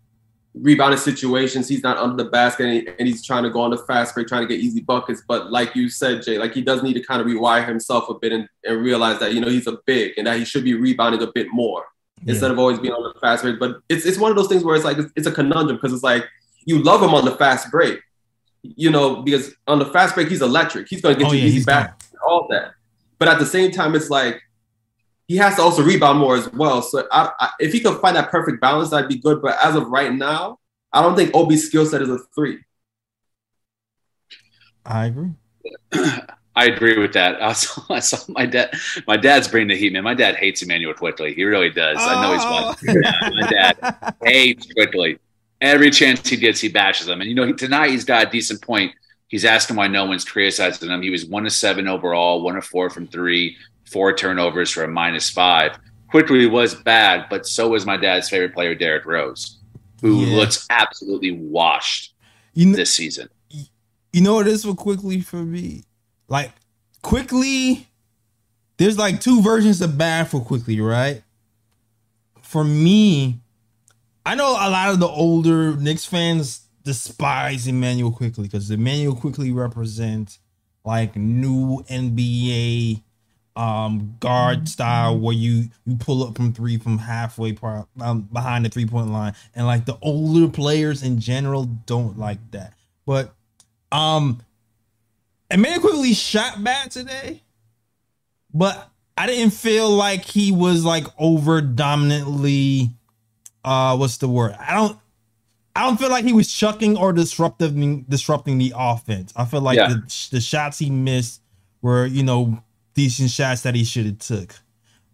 rebounding 0.56 1.00
situations, 1.00 1.68
he's 1.68 1.82
not 1.82 1.98
under 1.98 2.24
the 2.24 2.30
basket 2.30 2.66
and, 2.68 2.74
he- 2.74 2.88
and 3.00 3.08
he's 3.08 3.26
trying 3.26 3.41
to 3.44 3.50
go 3.50 3.62
on 3.62 3.72
the 3.72 3.78
fast 3.78 4.14
break, 4.14 4.28
trying 4.28 4.41
to 4.44 4.48
get 4.48 4.60
easy 4.64 4.82
buckets. 4.82 5.24
But 5.28 5.52
like 5.52 5.76
you 5.76 5.89
said, 5.89 6.22
Jay, 6.22 6.38
like 6.38 6.54
he 6.54 6.62
does 6.62 6.84
need 6.84 6.94
to 6.94 7.02
kind 7.04 7.20
of 7.22 7.26
rewire 7.28 7.66
himself 7.68 8.08
a 8.10 8.14
bit 8.14 8.32
and, 8.32 8.48
and 8.64 8.84
realize 8.84 9.20
that 9.20 9.34
you 9.34 9.41
know 9.41 9.50
he's 9.50 9.68
a 9.68 9.78
big 9.86 10.14
and 10.18 10.28
that 10.28 10.38
he 10.38 10.46
should 10.46 10.64
be 10.64 10.74
rebounding 10.76 11.22
a 11.24 11.32
bit 11.32 11.48
more 11.52 11.84
instead 12.28 12.52
of 12.52 12.60
always 12.60 12.80
being 12.80 12.94
on 12.94 13.04
the 13.04 13.20
fast 13.20 13.44
break. 13.44 13.60
But 13.60 13.78
it's 13.89 14.06
it's 14.06 14.18
one 14.18 14.32
of 14.32 14.38
those 14.38 14.48
things 14.48 14.64
where 14.64 14.76
it's 14.76 14.86
like 14.86 14.98
it's, 14.98 15.12
it's 15.16 15.28
a 15.28 15.32
conundrum 15.32 15.78
because 15.78 15.91
it's 15.94 16.04
like 16.04 16.26
you 16.66 16.82
love 16.84 17.02
him 17.02 17.14
on 17.14 17.26
the 17.26 17.36
fast 17.36 17.70
break, 17.72 18.00
you 18.62 18.89
know, 18.91 19.22
because 19.24 19.54
on 19.68 19.80
the 19.80 19.86
fast 19.88 20.14
break 20.16 20.28
he's 20.30 20.41
electric. 20.41 20.88
He's 20.88 21.02
going 21.02 21.16
to 21.16 21.20
get 21.20 21.30
Oh 21.30 21.34
you 21.34 21.39
yeah, 21.41 21.48
easy 21.48 21.64
back. 21.66 22.00
All 22.28 22.47
that. 22.49 22.74
But 23.19 23.28
at 23.28 23.39
the 23.39 23.45
same 23.45 23.71
time, 23.71 23.95
it's 23.95 24.09
like 24.09 24.41
he 25.28 25.38
has 25.38 25.55
to 25.55 25.61
also 25.61 25.84
rebound 25.84 26.19
more 26.19 26.36
as 26.36 26.51
well. 26.53 26.82
So 26.82 27.07
I, 27.11 27.32
I, 27.39 27.49
if 27.59 27.71
he 27.74 27.80
could 27.80 27.99
find 28.01 28.15
that 28.15 28.30
perfect 28.30 28.59
balance, 28.61 28.89
that'd 28.89 29.09
be 29.09 29.17
good. 29.17 29.41
But 29.41 29.57
as 29.63 29.76
of 29.76 29.88
right 29.88 30.13
now, 30.13 30.59
I 30.91 31.01
don't 31.01 31.15
think 31.15 31.34
Obi's 31.34 31.65
skill 31.67 31.86
set 31.86 32.01
is 32.01 32.09
a 32.09 32.19
three. 32.36 32.59
I 34.86 35.05
agree. 35.05 35.32
I 36.55 36.65
agree 36.65 36.99
with 36.99 37.13
that. 37.13 37.41
I 37.41 37.53
saw, 37.53 37.82
I 37.89 37.99
saw 37.99 38.17
my 38.28 38.45
dad. 38.45 38.74
My 39.07 39.17
dad's 39.17 39.47
bringing 39.47 39.69
the 39.69 39.76
heat, 39.78 39.93
man. 39.93 40.03
My 40.03 40.13
dad 40.13 40.36
hates 40.36 40.61
Immanuel 40.61 40.93
Quickley. 40.93 41.34
He 41.34 41.45
really 41.45 41.69
does. 41.71 41.97
I 41.99 42.21
know 42.21 42.34
he's 42.34 42.41
Oh. 42.45 42.63
watching. 42.67 43.01
Yeah, 43.01 43.30
my 43.32 43.49
dad 43.49 44.15
hates 44.24 44.71
Quickly. 44.74 45.19
Every 45.61 45.89
chance 45.89 46.28
he 46.28 46.36
gets, 46.36 46.59
he 46.59 46.67
bashes 46.67 47.07
him. 47.07 47.21
And 47.21 47.30
you 47.30 47.36
know, 47.36 47.47
he, 47.47 47.53
tonight 47.53 47.91
he's 47.91 48.03
got 48.03 48.28
a 48.28 48.30
decent 48.30 48.61
point. 48.61 48.91
He's 49.34 49.45
asking 49.45 49.77
why 49.77 49.88
no 49.88 50.05
one's 50.05 50.23
criticizing 50.23 50.91
him. 50.91 51.01
He 51.01 51.09
was 51.09 51.25
one 51.25 51.47
of 51.47 51.51
seven 51.53 51.88
overall, 51.88 52.43
one 52.43 52.55
of 52.55 52.63
four 52.63 52.91
from 52.91 53.07
three, 53.07 53.57
four 53.91 54.13
turnovers 54.15 54.69
for 54.69 54.84
a 54.84 54.88
minus 54.88 55.27
five. 55.27 55.75
Quickley 56.11 56.45
was 56.45 56.75
bad, 56.75 57.25
but 57.31 57.47
so 57.47 57.69
was 57.69 57.84
my 57.84 57.97
dad's 57.97 58.29
favorite 58.29 58.53
player, 58.53 58.75
Derrick 58.75 59.07
Rose, 59.07 59.57
who 60.01 60.23
Yeah. 60.23 60.36
looks 60.36 60.67
absolutely 60.69 61.31
washed 61.31 62.13
You 62.53 62.67
know, 62.67 62.75
this 62.75 62.93
season. 62.93 63.27
you 64.11 64.21
know 64.21 64.36
what 64.36 64.45
this 64.45 64.63
Quickley 64.63 65.21
for 65.21 65.38
me? 65.43 65.86
Like 66.27 66.51
Quickley, 67.01 67.88
there's 68.77 68.99
like 68.99 69.19
two 69.19 69.41
versions 69.41 69.81
of 69.81 69.97
bad 69.97 70.27
for 70.27 70.41
Quickley, 70.41 70.79
right? 70.79 71.23
For 72.43 72.63
me, 72.63 73.39
I 74.27 74.36
know 74.36 74.51
a 74.51 74.69
lot 74.69 74.89
of 74.93 74.99
the 74.99 75.07
older 75.07 75.75
Knicks 75.75 76.05
fans 76.05 76.62
despise 76.84 77.67
Immanuel 77.67 78.11
Quickley 78.11 78.43
because 78.45 78.69
Immanuel 78.71 79.15
Quickley 79.15 79.51
represents 79.51 80.39
like 80.86 81.15
new 81.15 81.84
NBA 81.89 83.01
um 83.55 84.15
guard 84.19 84.67
style 84.67 85.19
where 85.19 85.36
you 85.36 85.69
you 85.86 85.95
pull 85.95 86.23
up 86.23 86.36
from 86.36 86.53
three 86.53 86.77
from 86.77 86.97
halfway 86.97 87.53
part 87.53 87.88
um, 88.01 88.21
behind 88.34 88.65
the 88.65 88.69
three 88.69 88.86
point 88.86 89.11
line. 89.11 89.36
And 89.55 89.67
like 89.67 89.86
the 89.86 89.97
older 90.01 90.51
players 90.51 91.03
in 91.03 91.19
general 91.19 91.65
don't 91.65 92.17
like 92.17 92.39
that. 92.51 92.73
But 93.05 93.34
um 93.91 94.41
Immanuel 95.51 95.81
Quickley 95.81 96.13
shot 96.13 96.63
bad 96.63 96.89
today 96.91 97.43
but 98.53 98.89
I 99.17 99.27
didn't 99.27 99.53
feel 99.53 99.89
like 99.89 100.25
he 100.25 100.51
was 100.51 100.84
like 100.84 101.05
over 101.17 101.61
dominantly 101.61 102.89
uh 103.63 103.95
what's 103.97 104.17
the 104.17 104.27
word? 104.27 104.55
I 104.59 104.73
don't 104.73 104.97
I 105.76 105.84
don't 105.88 105.99
feel 105.99 106.09
like 106.09 106.26
he 106.26 106.34
was 106.34 106.51
chucking 106.53 106.97
or 106.97 107.13
disrupting 107.13 108.03
disrupting 108.07 108.57
the 108.59 108.74
offense. 108.76 109.34
I 109.36 109.45
feel 109.45 109.61
like 109.61 109.78
Yeah. 109.78 109.88
the, 109.89 110.28
the 110.32 110.41
shots 110.41 110.78
he 110.80 110.89
missed 110.89 111.41
were, 111.82 112.05
you 112.05 112.24
know, 112.24 112.61
decent 112.93 113.32
shots 113.32 113.61
that 113.61 113.74
he 113.76 113.84
should 113.84 114.05
have 114.05 114.19
took. 114.19 114.55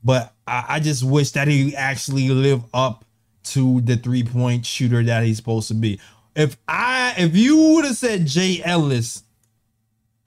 But 0.03 0.34
I, 0.47 0.66
I 0.68 0.80
just 0.80 1.03
wish 1.03 1.32
that 1.32 1.47
he 1.47 1.76
actually 1.76 2.30
lived 2.30 2.66
up 2.74 3.05
to 3.45 3.82
the 3.82 3.95
three 3.95 4.24
point 4.24 4.66
shooter 4.66 5.01
that 5.03 5.24
he's 5.24 5.38
supposed 5.38 5.70
to 5.70 5.74
be. 5.74 5.99
If 6.36 6.57
I 6.68 7.14
if 7.18 7.36
you 7.36 7.57
would 7.76 7.86
have 7.86 7.95
said 7.95 8.26
Jay 8.28 8.62
Ellis, 8.64 9.24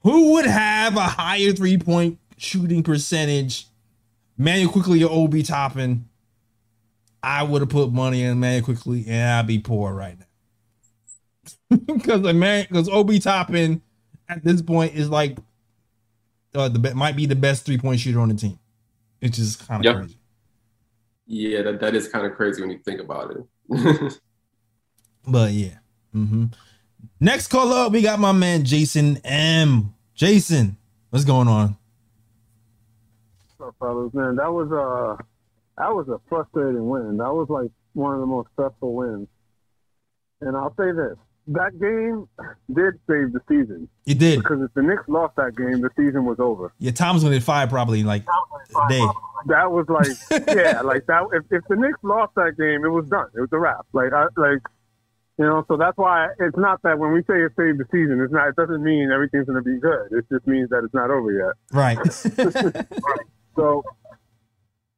who 0.03 0.33
would 0.33 0.47
have 0.47 0.97
a 0.97 1.03
higher 1.03 1.53
three 1.53 1.77
point 1.79 2.19
shooting 2.39 2.83
percentage, 2.83 3.67
Manuel 4.39 4.73
Quickley 4.73 5.05
or 5.05 5.11
Obi 5.11 5.43
Toppin, 5.43 6.09
I 7.23 7.43
would 7.43 7.63
have 7.63 7.69
put 7.69 7.93
money 7.93 8.23
in 8.23 8.41
Manuel 8.41 8.65
Quickley 8.65 9.05
and 9.07 9.31
I'd 9.39 9.47
be 9.47 9.59
poor 9.59 9.93
right 9.93 10.19
now. 10.19 11.77
Because 11.87 12.23
the 12.23 12.33
man, 12.35 12.67
because 12.69 12.89
Obi 12.89 13.19
Toppin 13.19 13.83
at 14.29 14.45
this 14.45 14.61
point 14.63 14.95
is 14.95 15.09
like 15.09 15.39
uh, 16.55 16.69
the 16.69 16.95
might 16.95 17.17
be 17.17 17.27
the 17.27 17.37
best 17.37 17.65
three 17.65 17.79
point 17.79 18.01
shooter 18.01 18.21
on 18.21 18.29
the 18.29 18.35
team. 18.35 18.59
It's 19.21 19.37
just 19.39 19.67
kind 19.67 19.81
of 19.81 19.85
Yep. 19.87 19.97
crazy. 19.97 20.19
Yeah, 21.27 21.63
that, 21.63 21.81
that 21.81 21.95
is 21.95 22.09
kind 22.09 22.27
of 22.27 22.35
crazy 22.35 22.61
when 22.61 22.71
you 22.71 22.79
think 22.85 23.01
about 23.01 23.35
it. 23.37 24.19
But 25.27 25.53
yeah. 25.53 25.79
hmm 26.13 26.47
Next 27.21 27.47
call 27.49 27.73
up, 27.73 27.93
we 27.93 28.03
got 28.03 28.19
my 28.19 28.33
man 28.33 28.65
Jason 28.65 29.19
M. 29.25 29.95
Jason, 30.15 30.77
what's 31.11 31.25
going 31.25 31.49
on? 31.49 31.77
What's 33.59 33.69
up, 33.69 33.77
fellas? 33.79 34.13
Man, 34.13 34.37
that 34.37 34.53
was 34.53 34.71
uh 34.73 35.23
that 35.79 35.95
was 35.95 36.09
a 36.09 36.19
frustrating 36.29 36.89
win. 36.89 37.17
That 37.19 37.33
was 37.33 37.49
like 37.49 37.71
one 37.95 38.15
of 38.15 38.21
the 38.21 38.27
most 38.27 38.49
stressful 38.53 38.95
wins. 38.95 39.29
And 40.41 40.57
I'll 40.57 40.75
say 40.77 40.93
this: 40.93 41.17
that 41.49 41.73
game 41.81 42.29
did 42.75 42.95
save 43.09 43.33
the 43.33 43.41
season 43.49 43.89
It 44.07 44.19
did. 44.19 44.41
because 44.41 44.61
if 44.63 44.73
the 44.75 44.83
Knicks 44.83 45.05
lost 45.09 45.37
that 45.37 45.57
game, 45.57 45.81
the 45.81 45.91
season 45.97 46.25
was 46.25 46.39
over. 46.41 46.73
Yeah, 46.79 46.91
Tom's 46.93 47.23
gonna 47.23 47.37
get 47.37 47.43
fired 47.43 47.71
probably 47.71 48.03
like 48.03 48.23
a 48.25 48.89
day. 48.89 49.05
That 49.47 49.71
was 49.73 49.87
like, 49.89 50.47
yeah, 50.57 50.83
like 50.83 51.07
that. 51.07 51.25
If, 51.33 51.45
if 51.51 51.65
the 51.69 51.77
Knicks 51.77 51.99
lost 52.03 52.35
that 52.37 52.53
game, 52.59 52.85
it 52.85 52.89
was 52.91 53.07
done. 53.09 53.27
It 53.37 53.41
was 53.41 53.49
a 53.53 53.59
wrap. 53.59 53.87
Like, 53.93 54.13
I, 54.13 54.27
like, 54.37 54.63
you 55.37 55.45
know. 55.45 55.65
So 55.67 55.77
that's 55.77 55.97
why 55.99 56.29
it's 56.39 56.57
not 56.57 56.81
that 56.83 56.97
when 56.99 57.13
we 57.13 57.23
say 57.23 57.43
it 57.43 57.53
saved 57.57 57.79
the 57.79 57.87
season, 57.91 58.21
it's 58.23 58.33
not. 58.33 58.49
It 58.49 58.57
doesn't 58.57 58.83
mean 58.85 59.11
everything's 59.13 59.47
going 59.47 59.63
to 59.63 59.69
be 59.69 59.81
good. 59.81 60.13
It 60.13 60.27
just 60.33 60.47
means 60.47 60.71
that 60.71 60.83
it's 60.85 60.95
not 60.95 61.11
over 61.11 61.33
yet. 61.33 61.55
Right. 61.73 61.99
So 63.55 63.83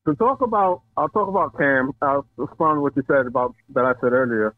to 0.06 0.14
talk 0.14 0.40
about, 0.40 0.82
I'll 0.96 1.08
talk 1.08 1.28
about 1.28 1.56
Cam. 1.56 1.92
I'll 2.02 2.26
respond 2.36 2.76
to 2.78 2.80
what 2.80 2.96
you 2.96 3.02
said 3.06 3.26
about 3.26 3.54
that 3.74 3.84
I 3.84 3.92
said 4.00 4.12
earlier. 4.12 4.54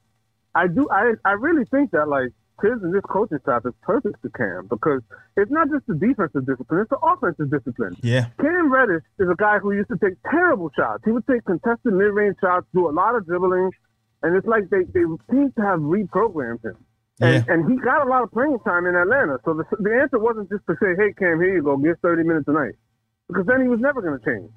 I 0.55 0.67
do. 0.69 0.89
I 0.91 1.13
I 1.25 1.33
really 1.33 1.65
think 1.67 1.91
that 1.93 2.09
like 2.09 2.31
Thibs 2.63 2.83
and 2.83 2.93
this 2.95 3.03
coaching 3.09 3.39
staff 3.43 3.63
is 3.67 3.75
perfect 3.83 4.23
to 4.23 4.31
Cam 4.31 4.67
because 4.69 5.03
it's 5.37 5.51
not 5.51 5.69
just 5.71 5.87
the 5.87 5.95
defensive 5.95 6.47
discipline; 6.47 6.81
it's 6.81 6.91
the 6.91 6.99
offensive 6.99 7.51
discipline. 7.51 7.95
yeah. 8.03 8.29
Cam 8.41 8.73
Reddish 8.73 9.03
is 9.19 9.29
a 9.29 9.35
guy 9.37 9.59
who 9.59 9.73
used 9.73 9.91
to 9.91 9.99
take 9.99 10.15
terrible 10.31 10.71
shots. 10.77 11.03
He 11.05 11.11
would 11.13 11.27
take 11.27 11.45
contested 11.45 11.93
mid-range 11.93 12.37
shots, 12.41 12.67
do 12.75 12.89
a 12.89 12.93
lot 12.93 13.15
of 13.15 13.27
dribbling, 13.27 13.71
and 14.23 14.35
it's 14.35 14.47
like 14.47 14.71
they, 14.71 14.85
they 14.85 15.05
seem 15.31 15.53
to 15.53 15.63
have 15.63 15.81
reprogrammed 15.81 16.65
him. 16.65 16.77
And, 17.21 17.35
Yeah. 17.47 17.53
and 17.53 17.71
he 17.71 17.77
got 17.79 18.07
a 18.07 18.09
lot 18.09 18.23
of 18.23 18.33
playing 18.33 18.59
time 18.61 18.87
in 18.87 18.95
Atlanta. 18.97 19.39
So 19.45 19.53
the, 19.55 19.65
the 19.79 19.93
answer 20.01 20.19
wasn't 20.19 20.49
just 20.51 20.67
to 20.67 20.75
say, 20.81 20.97
hey, 20.97 21.13
Cam, 21.19 21.41
here 21.41 21.55
you 21.57 21.63
go, 21.63 21.77
get 21.77 22.01
30 22.01 22.25
minutes 22.25 22.49
a 22.49 22.53
night. 22.53 22.75
Because 23.29 23.47
then 23.47 23.61
he 23.63 23.69
was 23.69 23.81
never 23.81 24.01
going 24.03 24.19
to 24.19 24.25
change. 24.25 24.51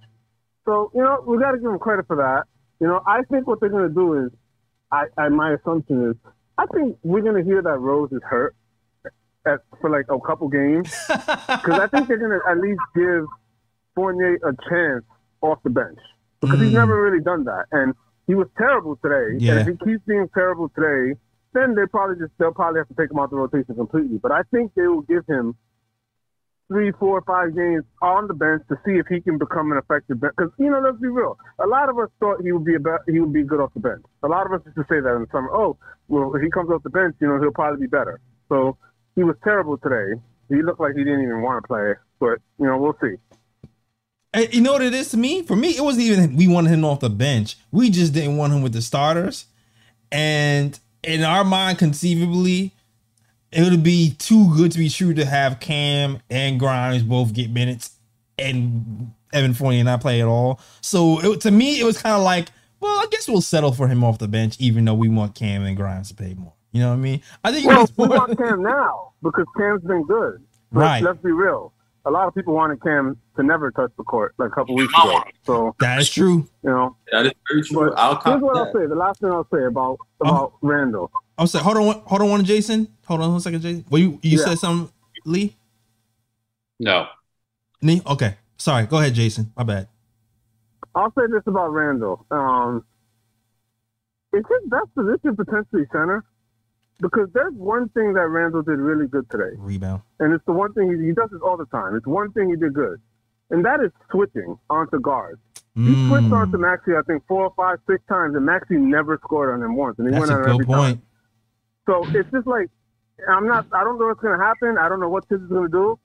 So, 0.65 0.91
you 0.93 1.01
know, 1.01 1.23
we 1.25 1.37
got 1.39 1.51
to 1.51 1.57
give 1.57 1.69
them 1.69 1.79
credit 1.79 2.07
for 2.07 2.15
that. 2.17 2.43
You 2.79 2.87
know, 2.87 3.01
I 3.05 3.21
think 3.31 3.47
what 3.47 3.59
they're 3.59 3.69
going 3.69 3.87
to 3.87 3.93
do 3.93 4.25
is, 4.25 4.31
I, 4.91 5.05
I 5.17 5.29
my 5.29 5.53
assumption 5.53 6.09
is, 6.09 6.15
I 6.57 6.65
think 6.73 6.97
we're 7.03 7.21
going 7.21 7.35
to 7.35 7.43
hear 7.43 7.61
that 7.61 7.77
Rose 7.79 8.11
is 8.11 8.21
hurt 8.23 8.55
at, 9.45 9.59
for 9.81 9.89
like 9.89 10.05
a 10.09 10.19
couple 10.19 10.47
games. 10.49 10.93
Because 11.09 11.79
I 11.79 11.87
think 11.87 12.07
they're 12.07 12.17
going 12.17 12.31
to 12.39 12.49
at 12.49 12.57
least 12.59 12.79
give 12.95 13.25
Fournier 13.95 14.35
a 14.45 14.53
chance 14.69 15.03
off 15.41 15.59
the 15.63 15.69
bench 15.69 15.97
because 16.41 16.59
he's 16.59 16.69
Mm. 16.69 16.73
never 16.73 17.01
really 17.01 17.21
done 17.23 17.43
that, 17.45 17.65
and 17.71 17.93
he 18.27 18.35
was 18.35 18.47
terrible 18.57 18.95
today. 18.97 19.37
Yeah. 19.43 19.57
And 19.57 19.67
if 19.69 19.77
he 19.79 19.85
keeps 19.91 20.03
being 20.05 20.29
terrible 20.33 20.69
today, 20.69 21.19
then 21.53 21.75
they 21.75 21.85
probably 21.87 22.15
just 22.17 22.31
they'll 22.37 22.53
probably 22.53 22.79
have 22.79 22.87
to 22.87 22.93
take 22.93 23.11
him 23.11 23.19
out 23.19 23.29
the 23.29 23.35
rotation 23.35 23.75
completely. 23.75 24.17
But 24.17 24.31
I 24.31 24.43
think 24.51 24.73
they 24.75 24.87
will 24.87 25.01
give 25.01 25.25
him 25.27 25.55
three, 26.69 26.91
four, 26.93 27.21
five 27.23 27.55
games 27.55 27.83
on 28.01 28.27
the 28.27 28.33
bench 28.33 28.63
to 28.69 28.75
see 28.85 28.93
if 28.93 29.07
he 29.07 29.19
can 29.19 29.37
become 29.37 29.71
an 29.71 29.77
effective 29.77 30.21
bench. 30.21 30.33
Because 30.37 30.53
you 30.57 30.69
know, 30.69 30.79
let's 30.79 30.99
be 30.99 31.07
real. 31.07 31.37
A 31.59 31.67
lot 31.67 31.89
of 31.89 31.97
us 31.97 32.09
thought 32.19 32.41
he 32.41 32.51
would 32.51 32.63
be 32.63 32.75
a 32.75 32.79
be- 32.79 33.11
he 33.11 33.19
would 33.19 33.33
be 33.33 33.43
good 33.43 33.59
off 33.59 33.73
the 33.73 33.81
bench. 33.81 34.03
A 34.23 34.27
lot 34.27 34.45
of 34.45 34.53
us 34.53 34.61
used 34.65 34.77
to 34.77 34.85
say 34.89 35.01
that 35.01 35.15
in 35.15 35.21
the 35.21 35.27
summer. 35.31 35.49
Oh, 35.51 35.77
well, 36.07 36.33
if 36.35 36.41
he 36.41 36.49
comes 36.49 36.69
off 36.69 36.83
the 36.83 36.89
bench, 36.89 37.15
you 37.19 37.27
know, 37.27 37.39
he'll 37.39 37.51
probably 37.51 37.81
be 37.81 37.89
better. 37.89 38.21
So 38.47 38.77
he 39.15 39.23
was 39.23 39.35
terrible 39.43 39.77
today. 39.77 40.21
He 40.47 40.61
looked 40.61 40.79
like 40.79 40.95
he 40.95 41.03
didn't 41.03 41.23
even 41.23 41.41
want 41.41 41.63
to 41.63 41.67
play. 41.67 41.93
But 42.19 42.39
you 42.59 42.67
know, 42.67 42.77
we'll 42.77 42.97
see. 43.01 43.17
And 44.31 44.53
you 44.53 44.61
know 44.61 44.73
what 44.73 44.83
it 44.83 44.93
is 44.93 45.09
to 45.09 45.17
me? 45.17 45.41
For 45.41 45.55
me, 45.55 45.69
it 45.69 45.81
wasn't 45.81 46.05
even 46.05 46.35
we 46.35 46.47
wanted 46.47 46.69
him 46.69 46.85
off 46.85 46.99
the 46.99 47.09
bench. 47.09 47.57
We 47.71 47.89
just 47.89 48.13
didn't 48.13 48.37
want 48.37 48.53
him 48.53 48.61
with 48.61 48.73
the 48.73 48.81
starters. 48.81 49.45
And 50.11 50.79
in 51.03 51.23
our 51.23 51.43
mind, 51.43 51.79
conceivably, 51.79 52.73
it 53.51 53.69
would 53.69 53.83
be 53.83 54.11
too 54.19 54.55
good 54.55 54.71
to 54.73 54.77
be 54.77 54.89
true 54.89 55.13
to 55.13 55.25
have 55.25 55.59
Cam 55.59 56.19
and 56.29 56.59
Grimes 56.59 57.03
both 57.03 57.33
get 57.33 57.49
minutes 57.51 57.91
and 58.37 59.11
Evan 59.33 59.53
Fournier 59.53 59.83
not 59.83 60.01
play 60.01 60.21
at 60.21 60.27
all. 60.27 60.59
So 60.81 61.19
it, 61.21 61.41
to 61.41 61.51
me, 61.51 61.79
it 61.79 61.83
was 61.83 62.01
kind 62.01 62.15
of 62.15 62.23
like, 62.23 62.49
well, 62.79 62.99
I 62.99 63.07
guess 63.11 63.27
we'll 63.27 63.41
settle 63.41 63.71
for 63.73 63.87
him 63.87 64.03
off 64.03 64.19
the 64.19 64.27
bench, 64.27 64.55
even 64.59 64.85
though 64.85 64.93
we 64.93 65.09
want 65.09 65.35
Cam 65.35 65.63
and 65.63 65.75
Grimes 65.75 66.09
to 66.09 66.15
pay 66.15 66.33
more. 66.35 66.53
You 66.71 66.81
know 66.81 66.89
what 66.89 66.93
I 66.95 66.97
mean? 66.97 67.21
I 67.43 67.51
think 67.51 67.65
it 67.65 67.67
Well, 67.67 67.81
was 67.81 67.93
we 67.97 68.07
more- 68.07 68.17
want 68.17 68.37
Cam 68.37 68.61
now 68.63 69.11
because 69.23 69.45
Cam's 69.57 69.83
been 69.83 70.03
good. 70.03 70.41
But 70.71 70.79
Right. 70.79 71.03
Let's 71.03 71.19
be 71.21 71.31
real. 71.31 71.73
A 72.05 72.11
lot 72.11 72.27
of 72.27 72.33
people 72.33 72.53
wanted 72.53 72.81
Cam 72.81 73.17
to 73.35 73.43
never 73.43 73.71
touch 73.71 73.91
the 73.97 74.03
court 74.03 74.33
like 74.37 74.47
a 74.51 74.55
couple 74.55 74.73
weeks 74.75 74.93
ago. 74.93 75.21
So 75.43 75.75
that 75.79 75.99
is 75.99 76.09
true. 76.09 76.47
you 76.63 76.69
know. 76.69 76.95
that 77.11 77.25
is 77.25 77.33
very 77.49 77.61
true. 77.63 77.89
But 77.89 77.99
I'll 77.99 78.11
here's 78.13 78.23
copy 78.23 78.43
what 78.43 78.57
I'll 78.57 78.71
say. 78.73 78.85
The 78.87 78.95
last 78.95 79.19
thing 79.19 79.31
I'll 79.31 79.47
say 79.53 79.65
about 79.65 79.97
about 80.21 80.53
Randle. 80.61 81.11
I'm 81.39 81.47
sorry. 81.47 81.63
Hold 81.63 81.77
on. 81.77 81.85
one- 81.85 82.01
Hold 82.05 82.21
on, 82.21 82.29
one, 82.29 82.43
Jason. 82.45 82.87
Hold 83.07 83.21
on 83.21 83.31
one 83.31 83.39
second, 83.39 83.61
Jason. 83.61 83.85
Well, 83.89 84.01
you 84.01 84.19
you 84.21 84.37
Yeah. 84.37 84.45
said 84.45 84.57
something, 84.59 84.93
Lee. 85.25 85.55
No. 86.79 87.07
Nee? 87.81 88.01
Okay. 88.05 88.35
Sorry. 88.57 88.85
Go 88.85 88.97
ahead, 88.97 89.13
Jason. 89.13 89.51
My 89.55 89.63
bad. 89.63 89.87
I'll 90.95 91.11
say 91.13 91.23
this 91.31 91.43
about 91.47 91.69
Randle. 91.71 92.25
Um, 92.29 92.83
is 94.33 94.43
his 94.47 94.69
best 94.69 94.93
position 94.95 95.35
potentially 95.35 95.85
center? 95.91 96.23
Because 96.99 97.29
there's 97.33 97.53
one 97.53 97.87
thing 97.89 98.13
that 98.13 98.27
Randle 98.27 98.61
did 98.61 98.77
really 98.77 99.07
good 99.07 99.29
today. 99.29 99.55
Rebound. 99.57 100.01
and 100.19 100.33
it's 100.33 100.43
the 100.45 100.51
one 100.51 100.73
thing 100.73 100.89
he, 100.99 101.05
he 101.07 101.13
does 101.13 101.29
this 101.31 101.41
all 101.41 101.55
the 101.55 101.65
time. 101.67 101.95
It's 101.95 102.05
one 102.05 102.31
thing 102.33 102.49
he 102.49 102.57
did 102.57 102.73
good, 102.73 102.99
and 103.51 103.63
that 103.63 103.79
is 103.81 103.91
switching 104.11 104.59
onto 104.69 104.99
guards. 104.99 105.39
He 105.75 105.93
switched 106.09 106.25
Mm, 106.27 106.33
onto 106.33 106.57
Maxey, 106.57 106.91
I 106.97 107.01
think 107.03 107.23
four 107.25 107.43
or 107.45 107.53
five, 107.55 107.79
six 107.87 108.03
times, 108.09 108.35
and 108.35 108.45
Maxey 108.45 108.75
never 108.75 109.17
scored 109.23 109.53
on 109.53 109.63
him 109.63 109.77
once, 109.77 109.97
and 109.97 110.07
he 110.09 110.11
that's 110.11 110.27
went 110.27 110.31
a 110.31 110.35
on 110.35 110.41
good 110.43 110.53
every 110.55 110.65
point. 110.65 110.99
time. 110.99 111.08
So 111.89 112.05
it's 112.13 112.29
just 112.31 112.45
like 112.45 112.69
I'm 113.27 113.47
not. 113.47 113.65
I 113.73 113.83
don't 113.83 113.97
know 113.99 114.05
what's 114.07 114.21
going 114.21 114.37
to 114.37 114.45
happen. 114.45 114.77
I 114.79 114.87
don't 114.87 114.99
know 114.99 115.09
what 115.09 115.27
this 115.27 115.41
is 115.41 115.47
going 115.49 115.63
to 115.63 115.71
do, 115.71 115.99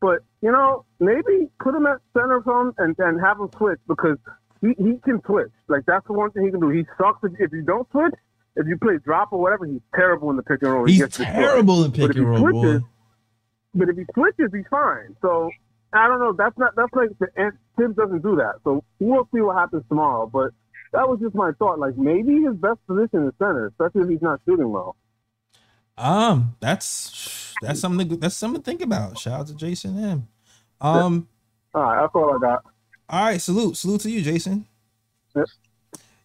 but 0.00 0.20
you 0.42 0.52
know, 0.52 0.84
maybe 1.00 1.48
put 1.60 1.74
him 1.74 1.86
at 1.86 1.98
center 2.16 2.40
from 2.42 2.72
and 2.78 2.94
and 2.98 3.20
have 3.20 3.40
him 3.40 3.48
switch 3.58 3.80
because 3.88 4.16
he, 4.60 4.68
he 4.78 4.94
can 5.04 5.20
switch. 5.26 5.50
Like 5.66 5.82
that's 5.86 6.06
the 6.06 6.12
one 6.12 6.30
thing 6.30 6.44
he 6.44 6.50
can 6.52 6.60
do. 6.60 6.68
He 6.70 6.84
sucks 6.96 7.18
if, 7.24 7.32
if 7.40 7.52
you 7.52 7.62
don't 7.62 7.90
switch. 7.90 8.14
If 8.56 8.68
you 8.68 8.78
play 8.78 8.98
drop 9.04 9.32
or 9.32 9.40
whatever, 9.40 9.66
he's 9.66 9.80
terrible 9.96 10.30
in 10.30 10.36
the 10.36 10.44
pick 10.44 10.62
and 10.62 10.72
roll. 10.72 10.84
He 10.84 10.92
He's 10.92 11.02
gets 11.02 11.16
terrible 11.16 11.82
in 11.84 11.90
But 11.90 11.96
pick 11.96 12.10
if 12.10 12.16
and 12.16 12.18
he 12.18 12.24
roll, 12.24 12.40
boy. 12.52 12.62
switches, 12.62 12.82
but 13.74 13.88
if 13.88 13.96
he 13.96 14.04
switches, 14.14 14.50
he's 14.54 14.64
fine. 14.70 15.16
So 15.20 15.50
I 15.92 16.06
don't 16.06 16.20
know. 16.20 16.32
That's 16.32 16.56
not. 16.56 16.76
That's 16.76 16.94
like 16.94 17.10
the 17.18 17.26
and 17.36 17.52
Tim 17.76 17.92
doesn't 17.94 18.22
do 18.22 18.36
that. 18.36 18.60
So 18.62 18.84
we'll 19.00 19.28
see 19.34 19.40
what 19.40 19.56
happens 19.56 19.82
tomorrow. 19.88 20.30
But 20.32 20.52
that 20.92 21.08
was 21.08 21.18
just 21.20 21.34
my 21.34 21.50
thought. 21.58 21.80
Like 21.80 21.98
maybe 21.98 22.42
his 22.42 22.54
best 22.54 22.78
position 22.86 23.26
is 23.26 23.34
center, 23.40 23.66
especially 23.66 24.02
if 24.02 24.08
he's 24.10 24.22
not 24.22 24.40
shooting 24.46 24.70
well. 24.70 24.94
Um, 25.96 26.56
that's 26.60 27.54
that's 27.62 27.80
something. 27.80 28.08
To, 28.08 28.16
that's 28.16 28.36
something 28.36 28.60
to 28.60 28.64
think 28.64 28.82
about. 28.82 29.18
Shout 29.18 29.40
out 29.40 29.46
to 29.48 29.54
Jason 29.54 29.96
M. 30.02 30.28
Um, 30.80 31.28
All 31.74 31.82
right, 31.82 32.00
that's 32.02 32.14
all 32.14 32.34
I 32.36 32.38
got. 32.40 32.64
all 33.08 33.24
right. 33.24 33.40
Salute, 33.40 33.76
salute 33.76 34.00
to 34.02 34.10
you, 34.10 34.22
Jason. 34.22 34.66
Yep. 35.36 35.46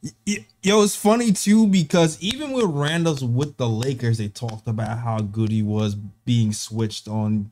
Y- 0.04 0.10
y- 0.28 0.46
Yo, 0.64 0.82
it's 0.84 0.96
funny 0.96 1.32
too 1.32 1.68
because 1.68 2.22
even 2.22 2.52
with 2.52 2.66
Randle's 2.66 3.24
with 3.24 3.58
the 3.58 3.68
Lakers, 3.70 4.18
they 4.18 4.28
talked 4.28 4.68
about 4.68 5.00
how 5.00 5.20
good 5.20 5.52
he 5.52 5.62
was 5.62 5.96
being 5.96 6.52
switched 6.54 7.08
on 7.08 7.52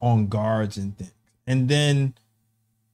on 0.00 0.26
guards 0.28 0.76
and 0.76 0.96
things. 0.96 1.12
And 1.46 1.68
then 1.68 2.14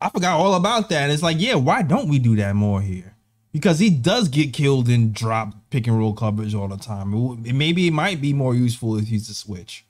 I 0.00 0.08
forgot 0.10 0.38
all 0.40 0.54
about 0.54 0.88
that. 0.90 1.02
And 1.04 1.12
it's 1.12 1.22
like, 1.22 1.36
yeah, 1.40 1.54
why 1.54 1.82
don't 1.82 2.08
we 2.08 2.18
do 2.18 2.36
that 2.36 2.54
more 2.56 2.80
here? 2.80 3.15
Because 3.56 3.78
he 3.78 3.88
does 3.88 4.28
get 4.28 4.52
killed 4.52 4.86
in 4.86 5.12
drop 5.12 5.54
pick 5.70 5.86
and 5.86 5.98
roll 5.98 6.12
coverage 6.12 6.54
all 6.54 6.68
the 6.68 6.76
time. 6.76 7.14
It 7.42 7.54
Maybe 7.54 7.86
it 7.86 7.92
might 7.92 8.20
be 8.20 8.34
more 8.34 8.54
useful 8.54 8.98
if 8.98 9.08
he's 9.08 9.30
a 9.30 9.34
switch. 9.34 9.86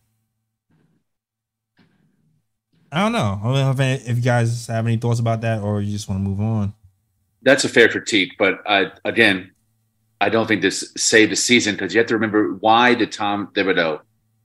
I 2.92 3.00
don't 3.00 3.10
know. 3.10 3.40
I 3.42 3.44
don't 3.44 3.54
know 3.54 3.70
if, 3.72 3.80
any- 3.80 4.02
if 4.08 4.16
you 4.18 4.22
guys 4.22 4.68
have 4.68 4.86
any 4.86 4.98
thoughts 4.98 5.18
about 5.18 5.40
that 5.40 5.62
or 5.62 5.82
you 5.82 5.90
just 5.90 6.08
want 6.08 6.22
to 6.22 6.28
move 6.28 6.40
on. 6.40 6.74
That's 7.42 7.64
a 7.64 7.68
fair 7.68 7.88
critique, 7.88 8.34
but 8.38 8.60
I, 8.66 8.92
again, 9.04 9.50
I 10.20 10.28
don't 10.28 10.46
think 10.46 10.62
this 10.62 10.92
saved 10.96 11.32
the 11.32 11.36
season 11.36 11.74
because 11.74 11.92
you 11.92 11.98
have 11.98 12.06
to 12.06 12.14
remember 12.14 12.54
why 12.54 12.94
did 12.94 13.10
Tom 13.10 13.48
Thibodeau 13.48 14.00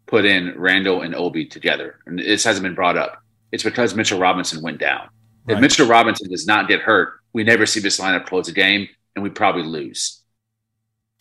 put 0.08 0.26
in 0.26 0.60
Randle 0.60 1.04
and 1.04 1.14
Obi 1.14 1.46
together? 1.46 2.00
And 2.08 2.18
this 2.18 2.44
hasn't 2.44 2.64
been 2.64 2.76
brought 2.76 2.98
up. 2.98 3.22
It's 3.52 3.64
because 3.64 3.94
Mitchell 3.94 4.20
Robinson 4.20 4.64
went 4.64 4.80
down. 4.80 5.10
If 5.48 5.60
Mitchell 5.60 5.88
Robinson 5.88 6.30
does 6.30 6.48
not 6.48 6.68
get 6.68 6.82
hurt, 6.82 7.20
we 7.34 7.44
never 7.44 7.68
see 7.68 7.80
this 7.80 8.00
lineup 8.00 8.26
close 8.26 8.48
a 8.48 8.52
game, 8.52 8.88
and 9.16 9.24
we 9.24 9.30
probably 9.30 9.64
lose. 9.64 10.22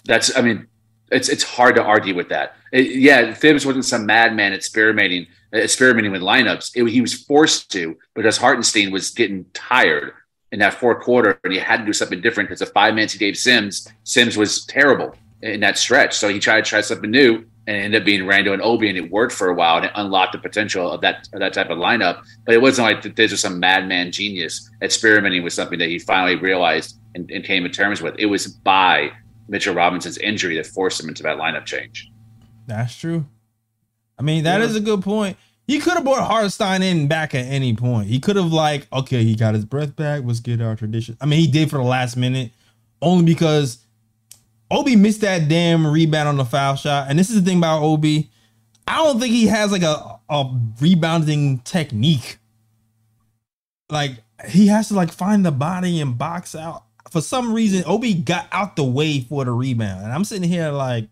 That's, 0.05 0.37
I 0.37 0.43
mean, 0.43 0.67
it's 1.11 1.29
it's 1.29 1.43
hard 1.43 1.75
to 1.77 1.83
argue 1.83 2.15
with 2.15 2.29
that. 2.29 2.57
It- 2.73 2.97
yeah, 2.97 3.35
Thibs 3.35 3.67
wasn't 3.67 3.85
some 3.85 4.07
madman 4.07 4.53
experimenting 4.53 5.27
experimenting 5.53 6.13
with 6.13 6.23
lineups. 6.23 6.71
It, 6.77 6.89
he 6.89 7.01
was 7.01 7.15
forced 7.15 7.73
to 7.73 7.97
because 8.15 8.37
Hartenstein 8.37 8.93
was 8.93 9.11
getting 9.11 9.47
tired 9.53 10.13
in 10.53 10.61
that 10.61 10.75
fourth 10.75 11.03
quarter, 11.03 11.39
and 11.45 11.53
he 11.53 11.59
had 11.59 11.79
to 11.79 11.85
do 11.87 11.93
something 11.93 12.21
different 12.21 12.49
because 12.49 12.61
the 12.61 12.67
five 12.67 12.95
minutes 12.95 13.13
he 13.13 13.19
gave 13.19 13.37
Sims, 13.37 13.89
Sims 14.05 14.37
was 14.37 14.65
terrible 14.67 15.15
in 15.43 15.61
that 15.61 15.79
stretch. 15.79 16.17
So 16.17 16.29
he 16.29 16.39
tried 16.39 16.65
to 16.65 16.69
try 16.71 16.81
something 16.81 17.11
new, 17.11 17.45
and 17.71 17.85
ended 17.85 18.03
up 18.03 18.05
being 18.05 18.27
Randle 18.27 18.53
and 18.53 18.63
Obi, 18.63 18.89
and 18.89 18.99
it 18.99 19.13
worked 19.13 19.33
for 19.33 19.49
a 19.49 19.55
while, 19.55 19.77
and 19.77 19.87
it 19.87 19.93
unlocked 19.95 20.33
the 20.33 20.39
potential 20.39 20.91
of 20.91 21.01
that 21.03 21.29
of 21.33 21.39
that 21.39 21.53
type 21.53 21.71
of 21.71 21.79
lineup. 21.79 22.21
But 22.45 22.57
it 22.57 22.61
wasn't 22.61 22.89
like 22.89 23.15
this 23.15 23.31
was 23.31 23.41
some 23.41 23.61
madman 23.61 24.11
genius 24.11 24.69
experimenting 24.83 25.45
with 25.45 25.53
something 25.53 25.79
that 25.79 25.89
he 25.89 26.01
finally 26.01 26.35
realized 26.35 26.99
and, 27.15 27.31
and 27.31 27.45
came 27.45 27.63
to 27.63 27.69
terms 27.69 28.03
with. 28.03 28.17
It 28.19 28.27
was 28.27 28.49
by 28.49 29.13
Mitchell 29.47 29.73
Robinson's 29.73 30.19
injury 30.19 30.57
that 30.57 30.67
forced 30.67 31.01
him 31.01 31.09
into 31.09 31.23
that 31.23 31.37
lineup 31.37 31.65
change. 31.65 32.11
That's 32.67 32.97
true. 32.97 33.25
I 34.19 34.23
mean, 34.23 34.43
that 34.45 34.61
is 34.61 34.75
a 34.75 34.81
good 34.81 35.03
point. 35.03 35.37
He 35.69 35.79
could 35.79 35.93
have 35.93 36.03
brought 36.03 36.27
Hartenstein 36.27 36.83
in 36.83 37.07
back 37.07 37.37
at 37.37 37.47
any 37.47 37.77
point. 37.77 38.09
He 38.09 38.19
could 38.19 38.35
have 38.35 38.53
like, 38.53 38.89
okay, 38.93 39.23
he 39.23 39.37
got 39.37 39.55
his 39.55 39.65
breath 39.65 39.95
back. 39.95 40.23
Let's 40.25 40.41
get 40.41 40.61
our 40.61 40.75
tradition. 40.75 41.17
I 41.21 41.27
mean, 41.27 41.39
he 41.39 41.47
did 41.47 41.71
for 41.71 41.77
the 41.77 41.85
last 41.85 42.17
minute, 42.17 42.51
only 43.01 43.25
because 43.25 43.79
Obi 44.71 44.95
missed 44.95 45.23
that 45.23 45.49
damn 45.49 45.87
rebound 45.87 46.29
on 46.29 46.37
the 46.37 46.45
foul 46.45 46.77
shot. 46.77 47.07
And 47.09 47.19
this 47.19 47.29
is 47.29 47.43
the 47.43 47.49
thing 47.49 47.59
about 47.59 47.83
Obi. 47.83 48.31
I 48.87 48.97
don't 48.97 49.21
think 49.21 49.33
he 49.33 49.47
has 49.49 49.73
like 49.73 49.83
a, 49.83 50.21
a 50.29 50.61
rebounding 50.81 51.59
technique. 51.61 52.39
Like 53.91 54.23
he 54.47 54.69
has 54.69 54.89
to 54.89 54.95
like 54.95 55.13
find 55.13 55.45
the 55.45 55.51
body 55.51 56.01
and 56.01 56.17
box 56.17 56.55
out. 56.55 56.85
For 57.11 57.21
some 57.21 57.53
reason, 57.53 57.83
Obi 57.87 58.15
got 58.15 58.47
out 58.53 58.77
the 58.77 58.85
way 58.85 59.21
for 59.21 59.45
the 59.45 59.51
rebound. 59.51 60.05
And 60.05 60.13
I'm 60.13 60.25
sitting 60.25 60.49
here 60.49 60.71
like, 60.71 61.09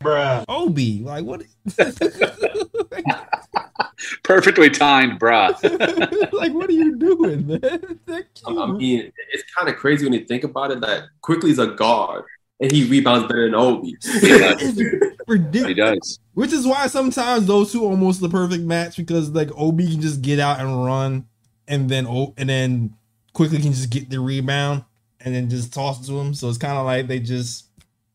bruh, 0.00 0.44
Obi, 0.48 1.02
like 1.02 1.24
what? 1.24 1.42
Perfectly 4.24 4.70
timed, 4.70 5.20
bruh. 5.20 5.52
like, 6.32 6.52
what 6.52 6.68
are 6.68 6.72
you 6.72 6.96
doing, 6.96 7.46
man? 7.46 8.00
I 8.46 8.66
mean, 8.66 9.12
it's 9.32 9.44
kind 9.56 9.68
of 9.68 9.76
crazy 9.76 10.04
when 10.04 10.12
you 10.12 10.24
think 10.24 10.42
about 10.42 10.72
it 10.72 10.80
that 10.80 11.04
Quickley 11.20 11.50
is 11.50 11.60
a 11.60 11.68
guard 11.68 12.24
and 12.60 12.72
he 12.72 12.88
rebounds 12.88 13.26
better 13.26 13.44
than 13.44 13.54
Obi. 13.54 13.96
Ridiculous. 15.26 15.68
he 15.68 15.74
does. 15.74 16.18
Which 16.34 16.52
is 16.52 16.66
why 16.66 16.86
sometimes 16.86 17.46
those 17.46 17.72
two 17.72 17.84
are 17.84 17.90
almost 17.90 18.20
the 18.20 18.28
perfect 18.28 18.62
match 18.62 18.96
because 18.96 19.30
like 19.30 19.50
Obi 19.56 19.90
can 19.90 20.00
just 20.00 20.22
get 20.22 20.38
out 20.38 20.60
and 20.60 20.84
run, 20.84 21.26
and 21.68 21.88
then 21.88 22.06
O 22.06 22.34
and 22.36 22.48
then 22.48 22.94
Quickley 23.32 23.60
can 23.60 23.72
just 23.72 23.90
get 23.90 24.08
the 24.08 24.20
rebound 24.20 24.84
and 25.20 25.34
then 25.34 25.50
just 25.50 25.74
toss 25.74 26.02
it 26.02 26.06
to 26.06 26.18
him. 26.18 26.34
So 26.34 26.48
it's 26.48 26.58
kind 26.58 26.78
of 26.78 26.86
like 26.86 27.08
they 27.08 27.18
just 27.18 27.66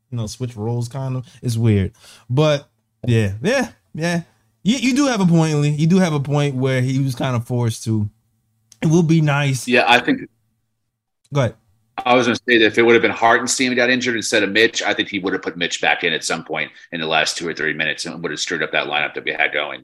you 0.09 0.17
know 0.17 0.27
switch 0.27 0.55
roles. 0.55 0.87
Kind 0.87 1.17
of 1.17 1.27
it's 1.41 1.57
weird, 1.57 1.93
but 2.29 2.69
yeah, 3.05 3.33
yeah, 3.41 3.71
yeah. 3.93 4.21
You, 4.63 4.77
you 4.77 4.95
do 4.95 5.07
have 5.07 5.21
a 5.21 5.25
point, 5.25 5.55
Lee. 5.55 5.69
You 5.69 5.87
do 5.87 5.97
have 5.97 6.13
a 6.13 6.19
point 6.19 6.55
where 6.55 6.81
he 6.81 6.99
was 6.99 7.15
kind 7.15 7.35
of 7.35 7.47
forced 7.47 7.83
to. 7.85 8.09
It 8.81 8.87
will 8.87 9.03
be 9.03 9.19
nice. 9.21 9.67
Yeah, 9.67 9.85
I 9.87 9.99
think 9.99 10.21
Go 11.33 11.41
ahead. 11.41 11.55
I 12.05 12.15
was 12.15 12.27
going 12.27 12.35
to 12.35 12.43
say 12.47 12.57
that 12.57 12.65
if 12.65 12.77
it 12.77 12.83
would 12.83 12.93
have 12.93 13.01
been 13.01 13.11
Hartenstein 13.11 13.69
who 13.69 13.75
got 13.75 13.89
injured 13.89 14.15
instead 14.15 14.43
of 14.43 14.51
Mitch, 14.51 14.81
I 14.81 14.93
think 14.93 15.09
he 15.09 15.19
would 15.19 15.33
have 15.33 15.41
put 15.41 15.57
Mitch 15.57 15.81
back 15.81 16.03
in 16.03 16.13
at 16.13 16.23
some 16.23 16.43
point 16.43 16.71
in 16.91 17.01
the 17.01 17.07
last 17.07 17.37
two 17.37 17.47
or 17.47 17.53
three 17.53 17.73
minutes 17.73 18.05
and 18.05 18.21
would 18.21 18.31
have 18.31 18.39
stirred 18.39 18.63
up 18.63 18.71
that 18.71 18.87
lineup 18.87 19.13
that 19.13 19.23
we 19.23 19.31
had 19.31 19.53
going. 19.53 19.83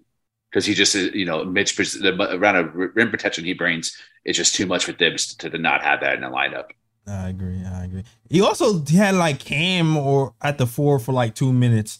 Because 0.49 0.65
he 0.65 0.73
just, 0.73 0.95
you 0.95 1.25
know, 1.25 1.43
Mitch, 1.43 1.75
the 1.75 2.13
amount 2.13 2.57
of 2.57 2.73
rim 2.73 3.11
protection 3.11 3.43
he 3.43 3.53
brings 3.53 3.97
is 4.25 4.37
just 4.37 4.55
too 4.55 4.65
much 4.65 4.85
for 4.85 4.93
Thibs 4.93 5.35
to, 5.35 5.49
to 5.49 5.57
not 5.57 5.83
have 5.83 5.99
that 6.01 6.15
in 6.15 6.21
the 6.21 6.27
lineup. 6.27 6.69
I 7.05 7.29
agree. 7.29 7.63
I 7.63 7.85
agree. 7.85 8.03
He 8.29 8.41
also 8.41 8.83
had 8.85 9.15
like 9.15 9.39
Cam 9.39 9.97
or 9.97 10.33
at 10.41 10.57
the 10.57 10.67
four 10.67 10.99
for 10.99 11.13
like 11.13 11.35
two 11.35 11.53
minutes. 11.53 11.99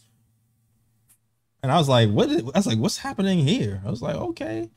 And 1.64 1.72
I 1.72 1.78
was 1.78 1.90
like, 1.90 2.10
what 2.10 2.30
I 2.30 2.42
was 2.56 2.68
like, 2.68 2.78
what's 2.78 2.98
happening 2.98 3.40
here? 3.40 3.82
I 3.86 3.90
was 3.90 4.02
like, 4.02 4.16
okay. 4.16 4.70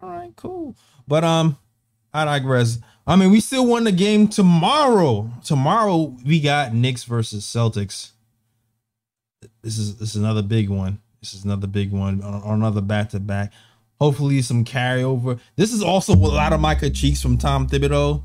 All 0.00 0.10
right, 0.10 0.32
cool. 0.36 0.76
But 1.06 1.24
um, 1.24 1.58
I 2.12 2.24
digress. 2.24 2.78
I 3.06 3.16
mean, 3.16 3.30
we 3.30 3.40
still 3.40 3.66
won 3.66 3.84
the 3.84 3.92
game 3.92 4.28
tomorrow. 4.28 5.30
Tomorrow 5.44 6.16
we 6.24 6.40
got 6.40 6.72
Knicks 6.72 7.04
versus 7.04 7.44
Celtics. 7.44 8.12
This 9.62 9.78
is 9.78 9.96
this 9.96 10.10
is 10.10 10.16
another 10.16 10.42
big 10.42 10.68
one. 10.68 11.00
This 11.20 11.34
is 11.34 11.44
another 11.44 11.66
big 11.66 11.92
one 11.92 12.22
on, 12.22 12.42
another 12.44 12.80
back 12.80 13.10
to 13.10 13.20
back. 13.20 13.52
Hopefully 14.00 14.42
some 14.42 14.64
carryover. 14.64 15.38
This 15.56 15.72
is 15.72 15.82
also 15.82 16.14
a 16.14 16.16
lot 16.16 16.52
of 16.52 16.60
my 16.60 16.74
critiques 16.74 17.22
from 17.22 17.38
Tom 17.38 17.68
Thibodeau 17.68 18.22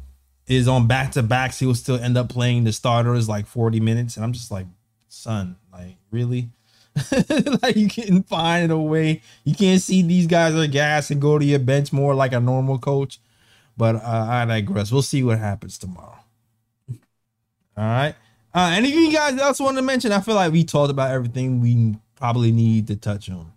is 0.47 0.67
on 0.67 0.88
back 0.88 1.11
to 1.11 1.23
backs. 1.23 1.59
He 1.59 1.65
will 1.65 1.75
still 1.75 1.99
end 1.99 2.17
up 2.17 2.30
playing 2.30 2.63
the 2.63 2.71
starters 2.71 3.30
like 3.30 3.45
40 3.45 3.80
minutes. 3.80 4.15
And 4.15 4.23
I'm 4.23 4.34
just 4.34 4.51
like, 4.51 4.65
son, 5.07 5.57
like 5.71 5.97
really? 6.11 6.49
like 7.61 7.75
you 7.75 7.88
can't 7.88 8.28
find 8.28 8.71
a 8.71 8.78
way. 8.78 9.21
You 9.43 9.53
can't 9.53 9.82
see 9.82 10.01
these 10.01 10.25
guys 10.25 10.55
are 10.55 10.67
gas 10.67 11.11
and 11.11 11.21
go 11.21 11.38
to 11.38 11.45
your 11.45 11.59
bench 11.59 11.93
more 11.93 12.15
like 12.15 12.34
a 12.34 12.39
normal 12.39 12.80
coach. 12.80 13.19
But 13.78 13.95
uh, 13.97 14.28
I 14.30 14.45
digress. 14.45 14.91
We'll 14.91 15.01
see 15.03 15.23
what 15.23 15.39
happens 15.39 15.78
tomorrow. 15.78 16.17
All 16.89 17.84
right. 17.84 18.15
Uh, 18.53 18.73
anything 18.75 19.03
you 19.03 19.13
guys 19.13 19.39
else 19.39 19.59
want 19.59 19.78
to 19.78 19.84
mention? 19.84 20.11
I 20.11 20.19
feel 20.19 20.36
like 20.36 20.51
we 20.51 20.63
talked 20.63 20.89
about 20.89 21.11
everything 21.11 21.61
we 21.61 21.95
probably 22.15 22.51
need 22.51 22.88
to 22.88 22.95
touch 22.95 23.30
on. 23.30 23.51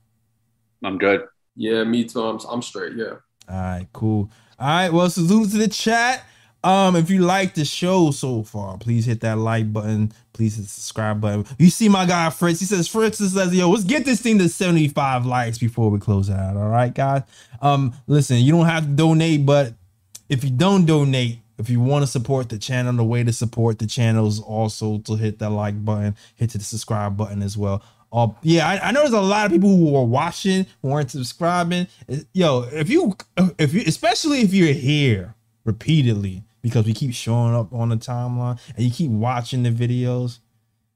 I'm 0.84 0.98
good. 0.98 1.26
Yeah, 1.56 1.84
me 1.84 2.04
too. 2.04 2.22
I'm, 2.22 2.38
I'm 2.48 2.60
straight. 2.62 2.96
Yeah. 2.96 3.16
All 3.48 3.56
right, 3.56 3.86
cool. 3.92 4.30
All 4.58 4.66
right, 4.66 4.92
well, 4.92 5.08
salute 5.08 5.50
to 5.52 5.58
the 5.58 5.68
chat. 5.68 6.24
Um, 6.62 6.94
if 6.94 7.08
you 7.08 7.20
like 7.20 7.54
the 7.54 7.64
show 7.64 8.10
so 8.10 8.42
far, 8.42 8.76
please 8.76 9.06
hit 9.06 9.20
that 9.20 9.38
like 9.38 9.72
button. 9.72 10.12
Please 10.34 10.56
hit 10.56 10.64
the 10.64 10.68
subscribe 10.68 11.20
button. 11.20 11.46
You 11.58 11.70
see 11.70 11.88
my 11.88 12.04
guy 12.04 12.28
Fritz. 12.28 12.60
He 12.60 12.66
says 12.66 12.86
Fritz 12.86 13.18
says, 13.18 13.54
"Yo, 13.54 13.70
let's 13.70 13.84
get 13.84 14.04
this 14.04 14.20
thing 14.20 14.38
to 14.38 14.48
75 14.48 15.24
likes 15.24 15.56
before 15.56 15.90
we 15.90 15.98
close 15.98 16.28
it 16.28 16.34
out." 16.34 16.58
All 16.58 16.68
right, 16.68 16.92
guys. 16.92 17.22
Um, 17.62 17.94
listen, 18.06 18.36
you 18.38 18.52
don't 18.52 18.66
have 18.66 18.84
to 18.84 18.90
donate, 18.90 19.46
but 19.46 19.72
if 20.30 20.44
you 20.44 20.50
don't 20.50 20.86
donate, 20.86 21.40
if 21.58 21.68
you 21.68 21.80
want 21.80 22.04
to 22.04 22.06
support 22.06 22.48
the 22.48 22.56
channel, 22.56 22.92
the 22.92 23.04
way 23.04 23.24
to 23.24 23.32
support 23.32 23.80
the 23.80 23.86
channel 23.86 24.26
is 24.28 24.38
also 24.38 24.98
to 25.00 25.16
hit 25.16 25.40
that 25.40 25.50
like 25.50 25.84
button, 25.84 26.16
hit 26.36 26.50
the 26.50 26.60
subscribe 26.60 27.16
button 27.16 27.42
as 27.42 27.58
well. 27.58 27.82
Uh, 28.12 28.28
yeah, 28.42 28.66
I, 28.66 28.88
I 28.88 28.92
know 28.92 29.00
there's 29.00 29.12
a 29.12 29.20
lot 29.20 29.46
of 29.46 29.52
people 29.52 29.76
who 29.76 29.94
are 29.96 30.04
watching 30.04 30.66
who 30.82 30.92
aren't 30.92 31.10
subscribing. 31.10 31.88
Yo, 32.32 32.62
if 32.72 32.88
you, 32.88 33.16
if 33.58 33.74
you, 33.74 33.82
especially 33.86 34.40
if 34.40 34.54
you're 34.54 34.72
here 34.72 35.34
repeatedly 35.64 36.44
because 36.62 36.86
we 36.86 36.94
keep 36.94 37.12
showing 37.12 37.54
up 37.54 37.72
on 37.72 37.88
the 37.88 37.96
timeline 37.96 38.58
and 38.76 38.84
you 38.84 38.90
keep 38.90 39.10
watching 39.10 39.64
the 39.64 39.70
videos, 39.70 40.38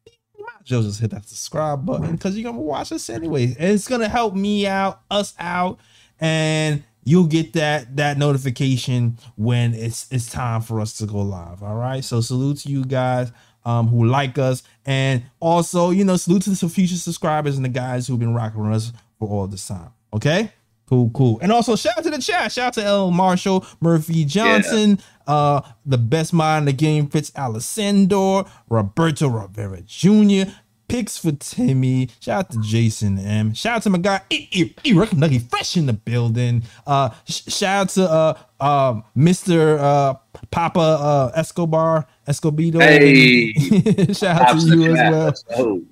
you 0.07 0.45
might 0.45 0.63
as 0.65 0.71
well 0.71 0.83
just 0.83 1.01
hit 1.01 1.11
that 1.11 1.27
subscribe 1.27 1.85
button 1.85 2.13
because 2.13 2.37
you're 2.37 2.51
gonna 2.51 2.63
watch 2.63 2.93
us 2.93 3.11
anyway. 3.11 3.47
And 3.59 3.73
it's 3.73 3.89
gonna 3.89 4.09
help 4.09 4.35
me 4.35 4.67
out, 4.67 5.01
us 5.11 5.35
out, 5.39 5.79
and 6.21 6.85
you'll 7.05 7.27
get 7.27 7.53
that 7.53 7.97
that 7.97 8.19
notification 8.19 9.19
when 9.37 9.75
it's 9.75 10.07
it's 10.11 10.31
time 10.31 10.61
for 10.63 10.81
us 10.81 10.97
to 10.99 11.07
go 11.07 11.19
live. 11.19 11.63
All 11.63 11.77
right. 11.77 12.03
So 12.03 12.21
salute 12.21 12.59
to 12.59 12.69
you 12.69 12.85
guys 12.85 13.31
um 13.65 13.89
who 13.89 14.05
like 14.05 14.37
us 14.37 14.63
and 14.85 15.23
also 15.41 15.91
you 15.91 16.05
know 16.05 16.17
salute 16.17 16.43
to 16.43 16.51
the 16.51 16.69
future 16.69 16.97
subscribers 16.97 17.57
and 17.57 17.65
the 17.65 17.71
guys 17.71 18.07
who've 18.07 18.19
been 18.19 18.35
rocking 18.35 18.63
with 18.63 18.77
us 18.77 18.93
for 19.19 19.29
all 19.29 19.47
this 19.47 19.67
time. 19.67 19.91
Okay. 20.13 20.51
Cool, 20.87 21.11
cool. 21.15 21.39
And 21.41 21.51
also 21.51 21.77
shout 21.77 21.97
out 21.97 22.05
to 22.05 22.11
the 22.11 22.19
chat. 22.19 22.53
Shout 22.53 22.67
out 22.67 22.73
to 22.75 22.85
L 22.85 23.11
Marshall, 23.11 23.65
Murphy 23.81 24.27
Johnson, 24.27 24.99
yeah. 25.27 25.35
uh, 25.35 25.61
the 25.87 25.97
best 25.97 26.35
mind 26.35 26.65
in 26.65 26.67
the 26.67 26.73
game, 26.75 27.09
Fitz 27.09 27.33
Alessandro, 27.37 28.47
Roberto 28.69 29.29
Rivera 29.29 29.81
Jr., 29.81 30.51
picks 30.89 31.19
for 31.19 31.33
Timmy. 31.33 32.09
Shout 32.21 32.47
out 32.47 32.51
to 32.53 32.61
Jason 32.61 33.19
M. 33.19 33.55
Shout 33.55 33.77
out 33.77 33.83
to 33.83 33.91
my 33.91 33.99
guy 33.99 34.21
E 34.31 34.49
E 34.51 34.75
E 34.85 34.93
Nuggy 34.93 35.49
Fresh 35.51 35.77
in 35.77 35.87
the 35.87 35.93
building. 35.93 36.63
Uh, 36.87 37.11
sh- 37.27 37.43
shout 37.49 37.81
out 37.83 37.89
to 37.91 38.11
uh 38.11 38.39
uh 38.61 39.01
Mr. 39.17 39.79
Uh 39.79 40.15
Papa 40.51 40.81
uh 40.81 41.33
Escobar 41.35 42.07
Escobedo. 42.27 42.81
Hey, 42.81 43.53
shout 44.13 44.41
out 44.41 44.61
to 44.61 44.79
you 44.79 44.95
as 44.95 45.45
well. 45.49 45.81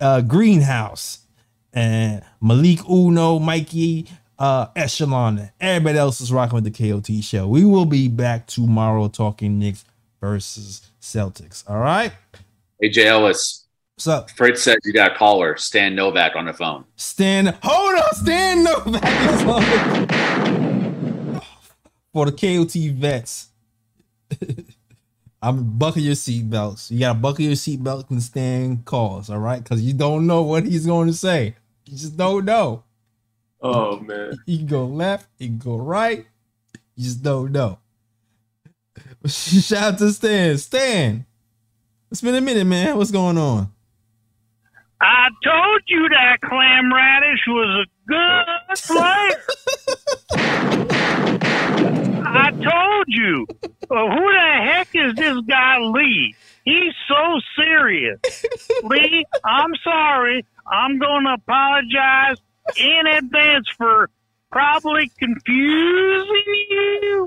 Uh, 0.00 0.20
Greenhouse 0.20 1.26
and 1.72 2.22
Malik 2.40 2.78
Uno, 2.88 3.40
Mikey, 3.40 4.06
uh, 4.38 4.66
Echelon, 4.76 5.50
everybody 5.60 5.98
else 5.98 6.20
is 6.20 6.32
rocking 6.32 6.54
with 6.54 6.64
the 6.64 6.70
KOT 6.70 7.24
show. 7.24 7.46
We 7.46 7.64
will 7.64 7.84
be 7.84 8.08
back 8.08 8.46
tomorrow 8.46 9.08
talking 9.08 9.58
Knicks 9.58 9.84
versus 10.20 10.82
Celtics. 11.00 11.68
All 11.68 11.78
right. 11.78 12.12
AJ 12.82 13.04
Ellis. 13.06 13.61
What's 14.02 14.08
up? 14.08 14.30
Fritz 14.30 14.64
says 14.64 14.78
you 14.82 14.92
got 14.92 15.12
a 15.12 15.14
caller, 15.14 15.56
Stan 15.56 15.94
Novak 15.94 16.34
on 16.34 16.46
the 16.46 16.52
phone. 16.52 16.84
Stan, 16.96 17.56
hold 17.62 18.00
on, 18.00 18.14
Stan 18.14 18.64
Novak 18.64 19.30
is 19.30 19.42
on 19.44 19.62
the, 21.34 21.42
for 22.12 22.26
the 22.28 22.32
KOT 22.32 22.72
vets. 22.96 23.50
I'm 25.42 25.78
buckle 25.78 26.02
your 26.02 26.16
seatbelts. 26.16 26.90
You 26.90 26.98
gotta 26.98 27.16
buckle 27.16 27.44
your 27.44 27.54
seatbelts 27.54 28.10
and 28.10 28.20
Stan 28.20 28.78
calls, 28.78 29.30
all 29.30 29.38
right? 29.38 29.62
Because 29.62 29.80
you 29.82 29.92
don't 29.92 30.26
know 30.26 30.42
what 30.42 30.66
he's 30.66 30.84
going 30.84 31.06
to 31.06 31.14
say. 31.14 31.54
You 31.86 31.96
just 31.96 32.16
don't 32.16 32.44
know. 32.44 32.82
Oh 33.60 34.00
man. 34.00 34.32
He 34.46 34.58
can 34.58 34.66
go 34.66 34.84
left, 34.84 35.28
he 35.38 35.46
can 35.46 35.58
go 35.58 35.76
right. 35.76 36.26
You 36.96 37.04
just 37.04 37.22
don't 37.22 37.52
know. 37.52 37.78
Shout 39.28 39.94
out 39.94 39.98
to 39.98 40.10
Stan. 40.10 40.58
Stan. 40.58 41.24
It's 42.10 42.20
been 42.20 42.34
a 42.34 42.40
minute, 42.40 42.66
man. 42.66 42.98
What's 42.98 43.12
going 43.12 43.38
on? 43.38 43.71
I 45.04 45.30
told 45.44 45.82
you 45.88 46.08
that 46.10 46.40
clam 46.42 46.94
radish 46.94 47.44
was 47.48 47.84
a 47.84 47.88
good 48.08 48.46
player. 48.86 49.42
I 52.24 52.50
told 52.50 53.04
you. 53.08 53.46
Well, 53.90 54.10
who 54.10 54.32
the 54.32 54.60
heck 54.62 54.88
is 54.94 55.14
this 55.16 55.40
guy 55.48 55.78
Lee? 55.80 56.36
He's 56.64 56.94
so 57.08 57.40
serious. 57.56 58.20
Lee, 58.84 59.24
I'm 59.44 59.74
sorry. 59.82 60.46
I'm 60.70 61.00
going 61.00 61.24
to 61.24 61.32
apologize 61.32 62.36
in 62.78 63.06
advance 63.08 63.68
for 63.76 64.08
probably 64.52 65.10
confusing 65.18 66.44
you. 66.70 67.26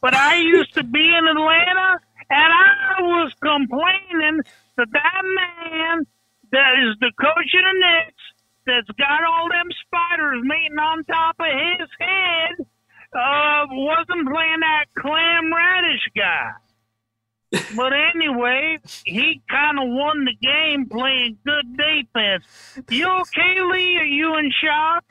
But 0.00 0.14
I 0.14 0.36
used 0.36 0.74
to 0.74 0.84
be 0.84 1.12
in 1.12 1.26
Atlanta, 1.26 1.98
and 2.30 2.52
I 2.52 3.02
was 3.02 3.32
complaining 3.42 4.42
that 4.76 4.88
that 4.92 5.22
man 5.24 6.06
that 6.52 6.74
is 6.82 6.96
the 7.00 7.12
coach 7.20 7.54
of 7.54 7.64
the 7.64 7.74
Knicks 7.78 8.22
that's 8.66 8.90
got 8.98 9.24
all 9.24 9.48
them 9.48 9.68
spiders 9.86 10.42
meeting 10.42 10.78
on 10.78 11.04
top 11.04 11.36
of 11.38 11.46
his 11.46 11.88
head 11.98 12.66
uh, 13.12 13.66
wasn't 13.70 14.28
playing 14.28 14.60
that 14.60 14.86
clam 14.98 15.52
radish 15.52 16.08
guy. 16.16 16.52
But 17.76 17.92
anyway, 18.14 18.78
he 19.04 19.42
kind 19.50 19.76
of 19.78 19.88
won 19.88 20.24
the 20.24 20.34
game 20.40 20.88
playing 20.88 21.36
good 21.44 21.76
defense. 21.76 22.44
You 22.88 23.08
okay, 23.22 23.60
Lee? 23.60 23.98
Are 23.98 24.04
you 24.04 24.38
in 24.38 24.52
shock? 24.62 25.04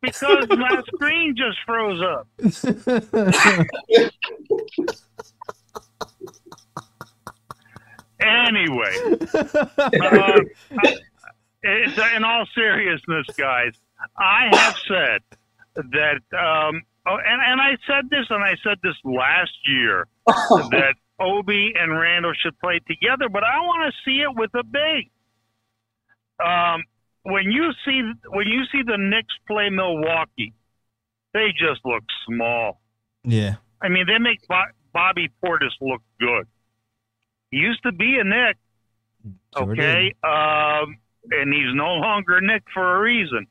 Because 0.00 0.46
my 0.50 0.82
screen 0.94 1.34
just 1.36 1.58
froze 1.66 2.00
up. 2.00 2.28
Anyway, 8.24 9.18
uh, 9.34 10.40
it's, 11.62 11.98
in 12.16 12.24
all 12.24 12.46
seriousness, 12.54 13.26
guys, 13.36 13.72
I 14.16 14.48
have 14.52 14.76
said 14.88 15.20
that, 15.74 16.20
um, 16.38 16.82
oh, 17.06 17.16
and, 17.16 17.42
and 17.46 17.60
I 17.60 17.76
said 17.86 18.10
this, 18.10 18.26
and 18.30 18.42
I 18.42 18.56
said 18.62 18.78
this 18.82 18.96
last 19.04 19.56
year, 19.66 20.06
that 20.26 20.94
Obi 21.20 21.72
and 21.78 21.92
Randle 21.92 22.32
should 22.34 22.58
play 22.60 22.80
together, 22.86 23.28
but 23.28 23.44
I 23.44 23.60
want 23.60 23.92
to 23.92 24.10
see 24.10 24.20
it 24.20 24.34
with 24.34 24.50
a 24.54 24.64
big. 24.64 25.10
Um, 26.44 26.82
when 27.22 27.50
you 27.50 27.70
see 27.84 28.02
when 28.28 28.46
you 28.48 28.64
see 28.70 28.82
the 28.84 28.98
Knicks 28.98 29.34
play 29.46 29.70
Milwaukee, 29.70 30.52
they 31.32 31.48
just 31.52 31.80
look 31.84 32.02
small. 32.26 32.80
Yeah. 33.24 33.56
I 33.80 33.88
mean, 33.88 34.06
they 34.06 34.18
make 34.18 34.46
Bo- 34.48 34.72
Bobby 34.92 35.30
Portis 35.42 35.72
look 35.80 36.02
good. 36.20 36.46
Used 37.54 37.82
to 37.84 37.92
be 37.92 38.18
a 38.20 38.24
Knick, 38.24 38.56
Sure 39.56 39.72
okay, 39.72 40.12
um, 40.24 40.98
and 41.30 41.52
he's 41.52 41.72
no 41.72 41.94
longer 41.94 42.40
Knick 42.40 42.64
for 42.74 42.96
a 42.96 43.00
reason. 43.00 43.46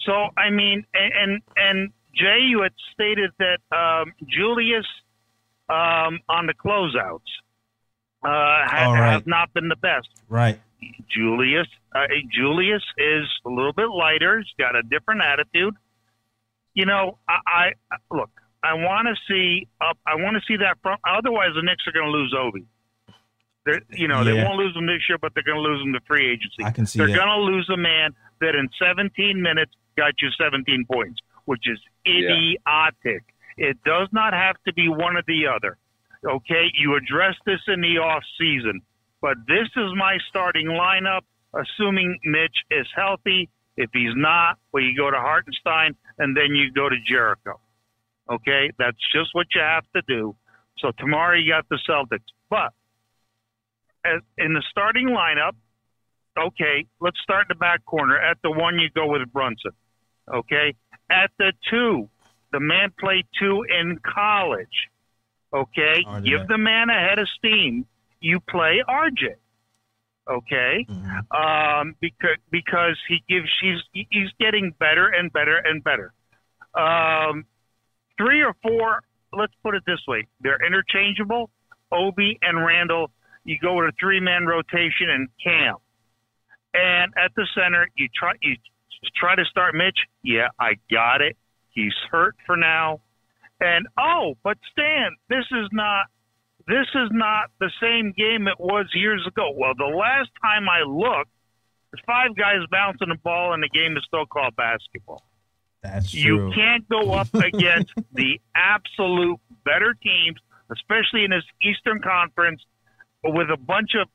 So, 0.00 0.12
I 0.36 0.50
mean, 0.50 0.84
and 0.92 1.40
and, 1.56 1.92
Jay, 2.14 2.40
you 2.40 2.60
had 2.62 2.72
stated 2.92 3.30
that 3.38 3.58
um, 3.74 4.12
Julius 4.28 4.86
um, 5.70 6.20
on 6.28 6.46
the 6.46 6.54
closeouts 6.54 7.20
uh, 8.22 8.68
ha- 8.68 8.92
right. 8.92 9.12
have 9.12 9.26
not 9.26 9.52
been 9.54 9.68
the 9.68 9.76
best. 9.76 10.08
Right. 10.28 10.60
Julius, 11.10 11.66
uh, 11.94 12.06
Julius 12.30 12.82
is 12.98 13.24
a 13.46 13.48
little 13.48 13.72
bit 13.72 13.88
lighter. 13.88 14.38
He's 14.38 14.52
got 14.58 14.76
a 14.76 14.82
different 14.82 15.22
attitude. 15.22 15.74
You 16.74 16.84
know, 16.84 17.18
I, 17.26 17.72
I 17.90 17.96
look. 18.14 18.30
I 18.62 18.74
want 18.74 19.08
to 19.08 19.14
see. 19.26 19.66
Uh, 19.80 19.94
I 20.06 20.16
want 20.16 20.36
to 20.36 20.42
see 20.46 20.58
that 20.58 20.76
front. 20.82 21.00
Otherwise, 21.08 21.50
the 21.54 21.62
Knicks 21.62 21.84
are 21.86 21.92
going 21.92 22.06
to 22.06 22.12
lose 22.12 22.34
Obi. 22.38 22.66
They're, 23.66 23.82
you 23.90 24.06
know, 24.06 24.22
they 24.22 24.32
won't 24.32 24.56
lose 24.56 24.74
them 24.74 24.86
this 24.86 25.02
year, 25.08 25.18
but 25.18 25.34
they're 25.34 25.42
going 25.42 25.56
to 25.56 25.68
lose 25.68 25.82
them 25.82 25.92
to 25.92 26.00
free 26.06 26.30
agency. 26.30 26.64
I 26.64 26.70
can 26.70 26.86
see 26.86 27.00
they're 27.00 27.08
going 27.08 27.26
to 27.26 27.40
lose 27.40 27.68
a 27.68 27.76
man 27.76 28.14
that 28.40 28.54
in 28.54 28.68
17 28.80 29.42
minutes 29.42 29.72
got 29.96 30.14
you 30.22 30.28
17 30.40 30.86
points, 30.90 31.20
which 31.46 31.64
is 31.66 31.78
idiotic. 32.06 33.24
It 33.56 33.76
does 33.84 34.08
not 34.12 34.34
have 34.34 34.54
to 34.66 34.72
be 34.72 34.88
one 34.88 35.16
or 35.16 35.22
the 35.26 35.48
other. 35.48 35.78
Okay, 36.24 36.70
you 36.78 36.94
address 36.94 37.34
this 37.44 37.60
in 37.66 37.80
the 37.80 37.98
off 37.98 38.22
season, 38.38 38.82
but 39.20 39.36
this 39.48 39.68
is 39.76 39.90
my 39.96 40.18
starting 40.28 40.68
lineup, 40.68 41.22
assuming 41.52 42.18
Mitch 42.24 42.56
is 42.70 42.86
healthy. 42.94 43.48
If 43.76 43.90
he's 43.92 44.14
not, 44.14 44.58
well, 44.72 44.82
you 44.82 44.96
go 44.96 45.10
to 45.10 45.18
Hartenstein 45.18 45.96
and 46.18 46.36
then 46.36 46.54
you 46.54 46.72
go 46.72 46.88
to 46.88 46.96
Jericho. 47.06 47.60
Okay, 48.30 48.70
that's 48.78 48.96
just 49.12 49.30
what 49.34 49.46
you 49.54 49.60
have 49.60 49.84
to 49.94 50.02
do. 50.06 50.36
So 50.78 50.92
tomorrow 50.98 51.36
you 51.36 51.52
got 51.52 51.68
the 51.68 51.78
Celtics, 51.88 52.24
but 52.48 52.72
as, 54.06 54.22
in 54.38 54.52
the 54.54 54.62
starting 54.70 55.08
lineup, 55.08 55.52
okay, 56.38 56.86
let's 57.00 57.18
start 57.22 57.46
in 57.50 57.56
the 57.56 57.58
back 57.58 57.84
corner. 57.84 58.16
At 58.18 58.38
the 58.42 58.50
one, 58.50 58.78
you 58.78 58.88
go 58.94 59.06
with 59.06 59.30
Brunson. 59.32 59.72
Okay, 60.32 60.74
at 61.10 61.30
the 61.38 61.52
two, 61.70 62.08
the 62.52 62.60
man 62.60 62.92
played 62.98 63.26
two 63.38 63.64
in 63.68 63.98
college. 64.04 64.88
Okay, 65.52 66.04
RJ. 66.06 66.24
give 66.24 66.48
the 66.48 66.58
man 66.58 66.90
a 66.90 66.94
head 67.08 67.18
of 67.18 67.28
steam. 67.38 67.86
You 68.20 68.40
play 68.40 68.82
RJ. 68.88 69.36
Okay, 70.28 70.84
Mhm. 70.88 71.34
um, 71.80 71.94
because 72.00 72.38
because 72.50 72.98
he 73.08 73.22
gives 73.28 73.48
he's 73.60 73.80
he's 73.92 74.30
getting 74.40 74.72
better 74.72 75.06
and 75.08 75.32
better 75.32 75.56
and 75.56 75.84
better. 75.84 76.12
Um, 76.74 77.44
three 78.18 78.42
or 78.42 78.54
four. 78.62 79.02
Let's 79.32 79.54
put 79.62 79.76
it 79.76 79.84
this 79.86 80.00
way: 80.08 80.26
they're 80.40 80.58
interchangeable. 80.66 81.50
Obi 81.92 82.38
and 82.42 82.64
Randle. 82.66 83.12
You 83.46 83.56
go 83.62 83.74
with 83.74 83.86
a 83.86 83.92
three 83.98 84.20
man 84.20 84.44
rotation 84.44 85.08
and 85.08 85.28
Cam. 85.42 85.76
And 86.74 87.12
at 87.16 87.30
the 87.36 87.46
center, 87.54 87.88
you 87.96 88.08
try 88.14 88.32
you 88.42 88.56
try 89.16 89.36
to 89.36 89.44
start 89.44 89.74
Mitch. 89.74 89.98
Yeah, 90.22 90.48
I 90.58 90.74
got 90.90 91.22
it. 91.22 91.36
He's 91.70 91.94
hurt 92.10 92.34
for 92.44 92.56
now. 92.56 93.00
And 93.60 93.86
oh, 93.96 94.34
but 94.42 94.58
Stan, 94.72 95.16
this 95.28 95.44
is 95.52 95.68
not 95.72 96.06
this 96.66 96.86
is 96.94 97.08
not 97.12 97.50
the 97.60 97.70
same 97.80 98.12
game 98.16 98.48
it 98.48 98.58
was 98.58 98.86
years 98.94 99.24
ago. 99.26 99.52
Well, 99.56 99.74
the 99.78 99.96
last 99.96 100.30
time 100.42 100.68
I 100.68 100.82
looked, 100.82 101.30
there's 101.92 102.02
five 102.04 102.36
guys 102.36 102.66
bouncing 102.70 103.08
the 103.08 103.18
ball, 103.22 103.54
and 103.54 103.62
the 103.62 103.68
game 103.68 103.96
is 103.96 104.02
still 104.08 104.26
called 104.26 104.56
basketball. 104.56 105.22
That's 105.82 106.10
true. 106.10 106.48
You 106.48 106.52
can't 106.52 106.86
go 106.88 107.12
up 107.12 107.32
against 107.34 107.94
the 108.12 108.40
absolute 108.56 109.38
better 109.64 109.94
teams, 110.02 110.40
especially 110.72 111.24
in 111.24 111.30
this 111.30 111.44
Eastern 111.62 112.02
Conference, 112.02 112.60
with 113.26 113.50
a 113.50 113.56
bunch 113.56 113.90
of. 114.00 114.08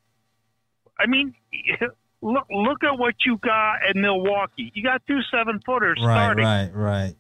I 1.00 1.06
mean, 1.08 1.34
look 2.22 2.46
look 2.52 2.84
at 2.84 2.98
what 2.98 3.16
you 3.26 3.38
got 3.38 3.78
in 3.94 4.02
Milwaukee. 4.02 4.72
You 4.74 4.84
got 4.84 5.02
two 5.08 5.20
seven 5.32 5.60
footers 5.66 5.98
Right, 6.02 6.16
starting. 6.16 6.46
right, 6.46 6.70
right. 6.74 7.16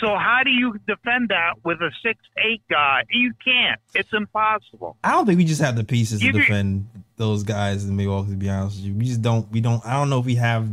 So 0.00 0.08
how 0.08 0.40
do 0.44 0.50
you 0.50 0.78
defend 0.86 1.28
that 1.28 1.54
with 1.64 1.78
a 1.80 1.90
six 2.02 2.18
eight 2.44 2.62
guy? 2.68 3.04
You 3.10 3.32
can't. 3.44 3.80
It's 3.94 4.12
impossible. 4.12 4.96
I 5.04 5.12
don't 5.12 5.26
think 5.26 5.38
we 5.38 5.44
just 5.44 5.62
have 5.62 5.76
the 5.76 5.84
pieces 5.84 6.20
to 6.20 6.26
Give 6.26 6.34
your- 6.34 6.44
defend 6.44 6.88
those 7.16 7.44
guys 7.44 7.84
in 7.84 7.96
Milwaukee. 7.96 8.30
To 8.32 8.36
be 8.36 8.50
honest 8.50 8.76
with 8.76 8.86
you, 8.86 8.94
we 8.94 9.04
just 9.06 9.22
don't. 9.22 9.50
We 9.50 9.60
don't. 9.60 9.84
I 9.86 9.92
don't 9.94 10.10
know 10.10 10.18
if 10.20 10.26
we 10.26 10.34
have. 10.36 10.68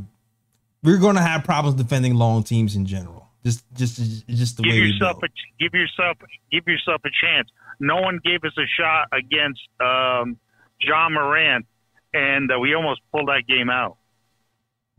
We're 0.82 0.98
going 0.98 1.16
to 1.16 1.22
have 1.22 1.46
problems 1.46 1.76
defending 1.82 2.16
long 2.16 2.44
teams 2.44 2.76
in 2.76 2.86
general. 2.86 3.30
Just, 3.46 3.64
just, 3.74 4.28
just 4.28 4.58
the 4.58 4.64
give 4.64 4.74
way 4.74 4.82
we 4.82 4.88
yourself 4.88 5.22
go. 5.22 5.28
a 5.28 5.30
give 5.64 5.74
yourself 5.74 6.18
give 6.52 6.68
yourself 6.68 7.02
a 7.06 7.10
chance. 7.10 7.50
No 7.84 7.98
one 8.02 8.20
gave 8.24 8.44
us 8.44 8.54
a 8.58 8.66
shot 8.80 9.08
against 9.12 9.62
um, 9.80 10.38
John 10.82 11.14
Morant, 11.14 11.66
and 12.14 12.52
uh, 12.52 12.58
we 12.60 12.74
almost 12.74 13.02
pulled 13.12 13.28
that 13.28 13.44
game 13.48 13.70
out. 13.70 13.98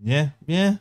Yeah, 0.03 0.31
yeah, 0.47 0.77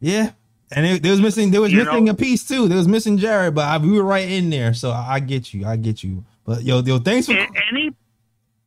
yeah. 0.00 0.32
And 0.72 0.86
it, 0.86 1.02
there 1.02 1.12
was 1.12 1.20
missing. 1.20 1.50
There 1.50 1.60
was 1.60 1.72
You 1.72 1.84
missing 1.84 2.06
know- 2.06 2.12
a 2.12 2.16
piece 2.16 2.46
too. 2.46 2.68
There 2.68 2.76
was 2.78 2.88
missing 2.88 3.18
Jared, 3.18 3.54
but 3.54 3.64
I, 3.66 3.78
we 3.78 3.90
were 3.92 4.04
right 4.04 4.28
in 4.28 4.50
there. 4.50 4.72
So 4.74 4.90
I, 4.90 5.14
I 5.14 5.20
get 5.20 5.52
you. 5.54 5.66
I 5.66 5.76
get 5.76 6.02
you. 6.02 6.24
But 6.44 6.62
yo, 6.62 6.80
yo, 6.80 6.98
thanks 6.98 7.26
for. 7.26 7.32
Any 7.32 7.90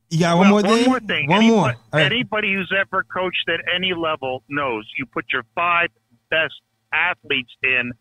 You 0.09 0.19
got 0.19 0.37
one 0.37 0.51
well, 0.51 0.61
more 0.61 0.61
thing. 0.61 0.89
One 0.89 0.89
more 0.89 0.99
thing. 1.01 1.27
One 1.27 1.37
Anybody, 1.39 1.49
more. 1.57 1.75
Right. 1.93 2.05
Anybody 2.05 2.53
who's 2.53 2.73
ever 2.77 3.03
coached 3.03 3.49
at 3.49 3.59
any 3.75 3.93
level 3.93 4.43
knows 4.49 4.89
you 4.97 5.05
put 5.05 5.25
your 5.33 5.43
five 5.55 5.89
best 6.29 6.53
athletes 6.93 7.51
in 7.63 7.91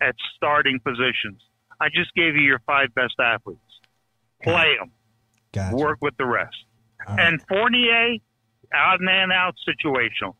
at 0.00 0.14
starting 0.36 0.78
positions. 0.80 1.42
I 1.80 1.88
just 1.88 2.14
gave 2.14 2.34
you 2.36 2.42
your 2.42 2.60
five 2.66 2.94
best 2.94 3.14
athletes. 3.18 3.60
Play 4.42 4.76
them. 4.78 4.90
Gotcha. 5.52 5.76
Work 5.76 5.98
with 6.00 6.16
the 6.18 6.26
rest. 6.26 6.54
All 7.06 7.16
right. 7.16 7.26
And 7.26 7.40
Fournier, 7.48 8.16
out 8.74 9.00
and 9.00 9.32
out 9.32 9.54
situational. 9.68 10.34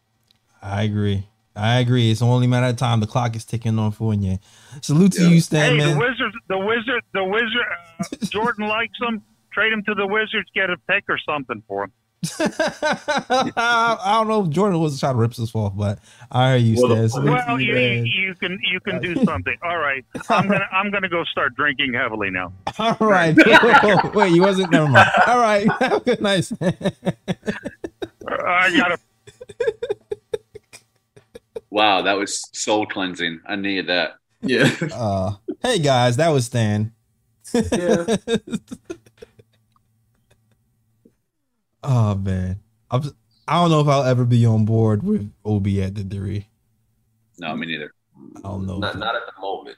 I 0.63 0.83
agree. 0.83 1.29
I 1.55 1.79
agree. 1.79 2.11
It's 2.11 2.21
only 2.21 2.47
a 2.47 2.49
matter 2.49 2.67
of 2.67 2.77
time. 2.77 3.01
The 3.01 3.07
clock 3.07 3.35
is 3.35 3.45
ticking 3.45 3.79
on 3.79 3.93
Fournier. 3.93 4.39
Salute 4.83 5.13
to 5.13 5.31
you, 5.31 5.41
Stan, 5.41 5.73
Hey, 5.73 5.81
the 5.81 5.87
man. 5.87 5.99
Wizards, 5.99 6.35
the 6.49 6.59
Wizard, 6.59 7.03
the 7.15 7.25
Wizard, 7.25 7.67
uh, 8.01 8.27
Jordan 8.27 8.69
likes 8.69 8.99
him. 9.01 9.23
Trade 9.53 9.73
him 9.73 9.83
to 9.85 9.95
the 9.95 10.07
Wizards, 10.07 10.51
get 10.55 10.69
a 10.69 10.77
pick 10.87 11.05
or 11.09 11.19
something 11.27 11.63
for 11.67 11.85
him. 11.85 11.93
I, 12.39 13.97
I 14.05 14.13
don't 14.19 14.29
know 14.29 14.45
if 14.45 14.51
Jordan 14.51 14.81
was 14.81 14.99
trying 14.99 15.15
to 15.15 15.19
rip 15.19 15.33
us 15.33 15.55
off, 15.55 15.77
but 15.77 15.99
I 16.31 16.59
hear 16.59 16.75
you, 16.75 16.83
Well, 16.83 17.09
Stan. 17.09 17.25
Well, 17.25 17.61
you, 17.61 17.77
you, 17.77 18.03
you, 18.05 18.35
can 18.35 18.59
you 18.63 18.81
can 18.81 19.01
do 19.01 19.25
something. 19.25 19.57
All 19.63 19.79
right, 19.79 20.05
I'm 20.29 20.49
gonna 20.49 20.69
I'm 20.73 20.91
gonna 20.91 21.09
go 21.09 21.25
start 21.25 21.55
drinking 21.55 21.95
heavily 21.95 22.31
now. 22.31 22.53
All 22.79 22.97
right. 23.01 23.37
Wait, 24.15 24.33
you 24.33 24.43
wasn't. 24.43 24.71
Never 24.71 24.89
mind. 24.89 25.09
All 25.27 25.39
right. 25.39 25.67
Have 25.81 25.93
a 25.93 26.01
good 26.01 26.21
night. 26.21 26.51
I 28.29 28.77
gotta. 28.77 28.99
Wow, 31.71 32.03
that 32.03 32.15
was 32.15 32.49
soul 32.53 32.87
cleansing. 32.87 33.41
I 33.47 33.57
needed 33.57 33.89
that. 33.89 34.17
Yeah. 34.41 34.71
Uh, 34.93 35.35
hey 35.63 35.79
guys, 35.79 36.17
that 36.17 36.29
was 36.29 36.47
Stan. 36.47 36.93
Yeah. 37.53 38.17
Oh 41.89 42.17
man, 42.17 42.59
I'm 42.91 43.03
I 43.47 43.55
don't 43.61 43.71
know 43.71 43.81
if 43.81 43.87
I'll 43.87 44.03
ever 44.03 44.25
be 44.25 44.45
on 44.45 44.65
board 44.65 45.05
with 45.05 45.33
Obi 45.45 45.81
at 45.81 45.95
the 45.95 46.03
three. 46.03 46.49
No, 47.39 47.55
me 47.55 47.69
neither. 47.69 47.93
I 48.39 48.41
don't 48.41 48.67
know. 48.67 48.79
Not, 48.79 48.99
not 48.99 49.15
at 49.15 49.23
the 49.27 49.41
moment. 49.41 49.77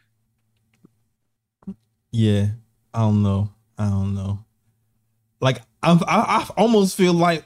Yeah, 2.11 2.47
I 2.95 3.01
don't 3.01 3.23
know. 3.23 3.51
I 3.77 3.91
don't 3.91 4.15
know. 4.15 4.39
Like 5.41 5.61
I, 5.83 5.93
I, 5.93 5.99
I 6.07 6.49
almost 6.57 6.97
feel 6.97 7.13
like 7.13 7.45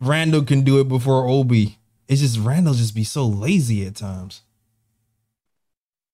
Randle 0.00 0.42
can 0.42 0.62
do 0.62 0.80
it 0.80 0.88
before 0.88 1.28
Obi. 1.28 1.76
It's 2.08 2.22
just 2.22 2.38
Randle 2.38 2.72
just 2.72 2.94
be 2.94 3.04
so 3.04 3.26
lazy 3.26 3.86
at 3.86 3.96
times. 3.96 4.40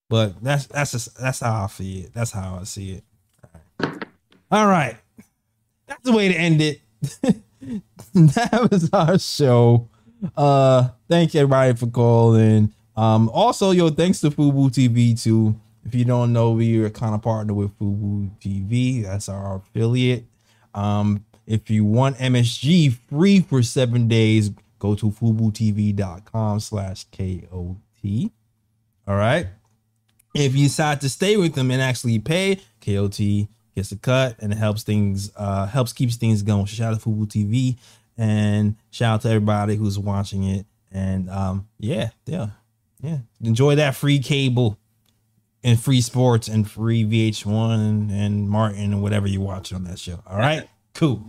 But 0.08 0.42
that's 0.42 0.66
that's 0.66 0.90
just 0.90 1.16
that's 1.16 1.38
how 1.38 1.64
I 1.64 1.66
feel 1.68 2.06
it. 2.06 2.14
That's 2.14 2.32
how 2.32 2.58
I 2.60 2.64
see 2.64 2.94
it. 2.94 3.04
All 3.80 3.86
right. 3.86 4.04
All 4.50 4.66
right. 4.66 4.96
That's 5.90 6.02
the 6.04 6.12
way 6.12 6.28
to 6.28 6.34
end 6.34 6.62
it. 6.62 6.80
that 8.14 8.68
was 8.70 8.88
our 8.92 9.18
show. 9.18 9.88
Uh 10.36 10.88
thank 11.08 11.34
you 11.34 11.40
everybody 11.40 11.74
for 11.74 11.88
calling. 11.88 12.72
Um 12.96 13.28
also 13.30 13.72
yo 13.72 13.90
thanks 13.90 14.20
to 14.20 14.30
Fubo 14.30 14.70
TV 14.70 15.20
too. 15.20 15.54
If 15.84 15.94
you 15.94 16.04
don't 16.04 16.32
know, 16.32 16.52
we 16.52 16.78
are 16.84 16.90
kind 16.90 17.14
of 17.14 17.22
partner 17.22 17.54
with 17.54 17.76
Fubo 17.78 18.30
TV. 18.40 19.02
That's 19.02 19.28
our 19.28 19.56
affiliate. 19.56 20.24
Um, 20.74 21.24
if 21.46 21.70
you 21.70 21.84
want 21.84 22.18
MSG 22.18 22.92
free 23.08 23.40
for 23.40 23.62
seven 23.62 24.06
days, 24.06 24.50
go 24.78 24.94
to 24.94 25.10
FuboTV.com 25.10 26.60
slash 26.60 27.06
KOT. 27.10 28.30
All 29.08 29.16
right. 29.16 29.48
If 30.34 30.54
you 30.54 30.64
decide 30.66 31.00
to 31.00 31.08
stay 31.08 31.36
with 31.36 31.54
them 31.54 31.72
and 31.72 31.82
actually 31.82 32.20
pay, 32.20 32.60
KOT 32.84 33.48
gets 33.74 33.92
a 33.92 33.96
cut 33.96 34.36
and 34.40 34.52
it 34.52 34.56
helps 34.56 34.82
things, 34.82 35.30
uh, 35.36 35.66
helps 35.66 35.92
keeps 35.92 36.16
things 36.16 36.42
going. 36.42 36.66
Shout 36.66 36.94
out 36.94 37.00
to 37.00 37.08
Fubo 37.08 37.26
TV 37.26 37.76
and 38.16 38.76
shout 38.90 39.14
out 39.14 39.20
to 39.22 39.28
everybody 39.28 39.76
who's 39.76 39.98
watching 39.98 40.44
it. 40.44 40.66
And 40.92 41.30
um, 41.30 41.68
yeah, 41.78 42.10
yeah, 42.26 42.48
yeah. 43.00 43.18
Enjoy 43.42 43.76
that 43.76 43.96
free 43.96 44.18
cable 44.18 44.78
and 45.62 45.80
free 45.80 46.00
sports 46.00 46.48
and 46.48 46.68
free 46.68 47.04
VH1 47.04 47.74
and, 47.74 48.10
and 48.10 48.48
Martin 48.48 48.92
and 48.92 49.02
whatever 49.02 49.26
you 49.26 49.40
watch 49.40 49.72
on 49.72 49.84
that 49.84 49.98
show. 49.98 50.22
All 50.26 50.38
right, 50.38 50.68
cool. 50.94 51.24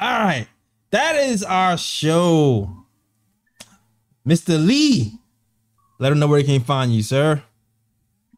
All 0.00 0.24
right, 0.24 0.46
that 0.90 1.16
is 1.16 1.42
our 1.44 1.76
show. 1.76 2.84
Mr. 4.26 4.64
Lee, 4.64 5.18
let 5.98 6.08
them 6.08 6.18
know 6.18 6.26
where 6.26 6.40
they 6.40 6.46
can 6.46 6.64
find 6.64 6.94
you, 6.94 7.02
sir. 7.02 7.42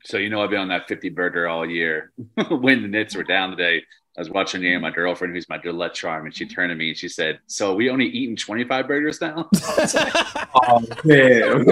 So 0.07 0.19
you 0.19 0.31
know 0.31 0.41
I've 0.41 0.51
been 0.51 0.61
on 0.61 0.69
that 0.69 0.87
50 0.87 1.09
burger 1.11 1.49
all 1.49 1.69
year. 1.69 2.13
when 2.49 2.83
the 2.83 2.89
Nits 2.89 3.17
were 3.17 3.25
down 3.25 3.51
today, 3.51 3.83
I 4.17 4.21
was 4.21 4.31
watching 4.31 4.61
the 4.61 4.69
game. 4.69 4.81
My 4.81 4.93
girlfriend, 4.93 5.35
who's 5.35 5.49
my 5.49 5.59
Gillette 5.59 5.95
charm, 5.95 6.27
and 6.27 6.35
she 6.35 6.45
mm-hmm. 6.45 6.55
turned 6.55 6.71
to 6.71 6.77
me 6.77 6.91
and 6.91 6.97
she 6.97 7.09
said, 7.09 7.41
"So 7.49 7.75
we 7.75 7.91
only 7.91 8.07
eating 8.07 8.37
25 8.37 8.87
burgers 8.87 9.21
now?" 9.21 9.49
oh 10.55 10.87
man. 11.05 11.65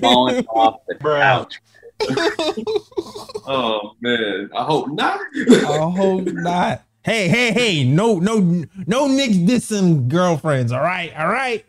falling 0.00 0.46
off 0.46 0.80
the 0.86 0.94
couch. 1.02 1.60
oh 3.48 3.94
man, 4.00 4.48
I 4.56 4.62
hope 4.62 4.90
not. 4.90 5.20
I 5.50 5.90
hope 5.96 6.26
not. 6.26 6.82
Hey, 7.02 7.26
hey, 7.28 7.50
hey! 7.52 7.84
No, 7.84 8.20
no, 8.20 8.64
no! 8.86 9.08
Knicks 9.08 9.36
dissing 9.36 10.06
girlfriends. 10.06 10.70
All 10.70 10.82
right, 10.82 11.12
all 11.18 11.28
right. 11.28 11.64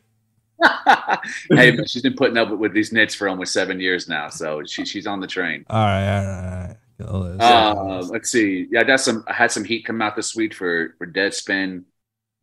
Hey, 1.51 1.71
but 1.71 1.89
she's 1.89 2.01
been 2.01 2.15
putting 2.15 2.38
up 2.38 2.49
with 2.57 2.73
these 2.73 2.91
nits 2.91 3.13
for 3.13 3.29
almost 3.29 3.53
seven 3.53 3.79
years 3.79 4.07
now, 4.07 4.29
so 4.29 4.63
she, 4.65 4.85
she's 4.85 5.07
on 5.07 5.19
the 5.19 5.27
train. 5.27 5.65
All 5.69 5.77
right, 5.77 6.17
all 6.17 6.25
right, 6.25 6.43
all 6.43 6.67
right. 6.67 6.77
Uh, 6.99 8.03
let's 8.09 8.31
see. 8.31 8.67
Yeah, 8.71 8.81
I 8.81 8.84
got 8.84 8.99
some. 8.99 9.23
I 9.27 9.34
had 9.34 9.51
some 9.51 9.63
heat 9.63 9.85
come 9.85 10.01
out 10.01 10.15
this 10.15 10.35
week 10.35 10.53
for 10.53 10.95
for 10.97 11.05
Deadspin 11.05 11.84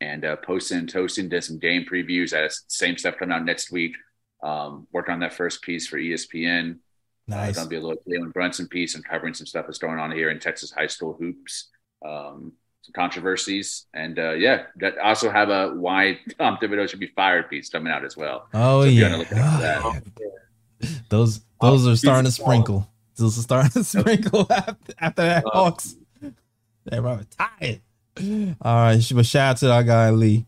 and 0.01 0.24
uh, 0.24 0.36
posting 0.36 0.78
and 0.78 0.89
toasting. 0.89 1.28
Did 1.28 1.43
some 1.43 1.59
game 1.59 1.85
previews. 1.91 2.32
I 2.32 2.43
had 2.43 2.53
same 2.69 2.97
stuff 2.97 3.16
coming 3.16 3.35
out 3.35 3.45
next 3.45 3.73
week. 3.73 3.97
Um, 4.43 4.86
worked 4.93 5.09
on 5.09 5.20
that 5.20 5.35
first 5.35 5.62
piece 5.62 5.86
for 5.89 5.99
ESPN. 5.99 6.78
Nice. 7.27 7.57
Uh, 7.57 7.61
gonna 7.61 7.70
be 7.70 7.77
a 7.77 7.81
little 7.81 8.03
Jalen 8.09 8.32
Brunson 8.32 8.69
piece 8.69 8.95
and 8.95 9.05
covering 9.05 9.35
some 9.35 9.47
stuff 9.47 9.66
that's 9.66 9.78
going 9.78 9.99
on 9.99 10.12
here 10.12 10.31
in 10.31 10.39
Texas 10.39 10.70
high 10.70 10.86
school 10.86 11.16
hoops. 11.19 11.70
Um, 12.07 12.53
some 12.85 12.93
controversies, 12.93 13.86
and 13.94 14.19
uh, 14.19 14.32
yeah, 14.32 14.65
that 14.77 14.98
also 14.98 15.31
have 15.31 15.48
a 15.48 15.70
why 15.70 16.19
Tom 16.39 16.59
Thibodeau 16.61 16.89
should 16.89 17.01
be 17.01 17.06
fired 17.06 17.48
piece 17.48 17.70
coming 17.70 17.90
out 17.90 18.05
as 18.05 18.15
well. 18.16 18.47
Oh 18.52 18.82
So 18.82 18.89
yeah, 18.89 19.16
look 19.16 19.31
into 19.31 19.43
that. 19.43 19.81
Oh, 19.82 19.97
yeah. 20.20 20.89
those 21.09 21.40
those 21.61 21.86
are 21.86 21.97
starting 21.97 22.27
to 22.27 22.31
sprinkle. 22.31 22.86
Those 23.16 23.39
are 23.39 23.43
starting 23.43 23.70
to 23.70 23.85
sprinkle 23.85 24.47
after, 24.51 24.93
after 25.01 25.23
that 25.23 25.44
Hawks. 25.47 25.97
They're 26.85 27.01
probably 27.01 27.27
tired. 27.39 27.81
All 28.61 28.74
right, 28.74 29.12
but 29.15 29.27
shout 29.27 29.51
out 29.51 29.56
to 29.59 29.73
our 29.73 29.82
guy 29.82 30.11
Lee. 30.11 30.44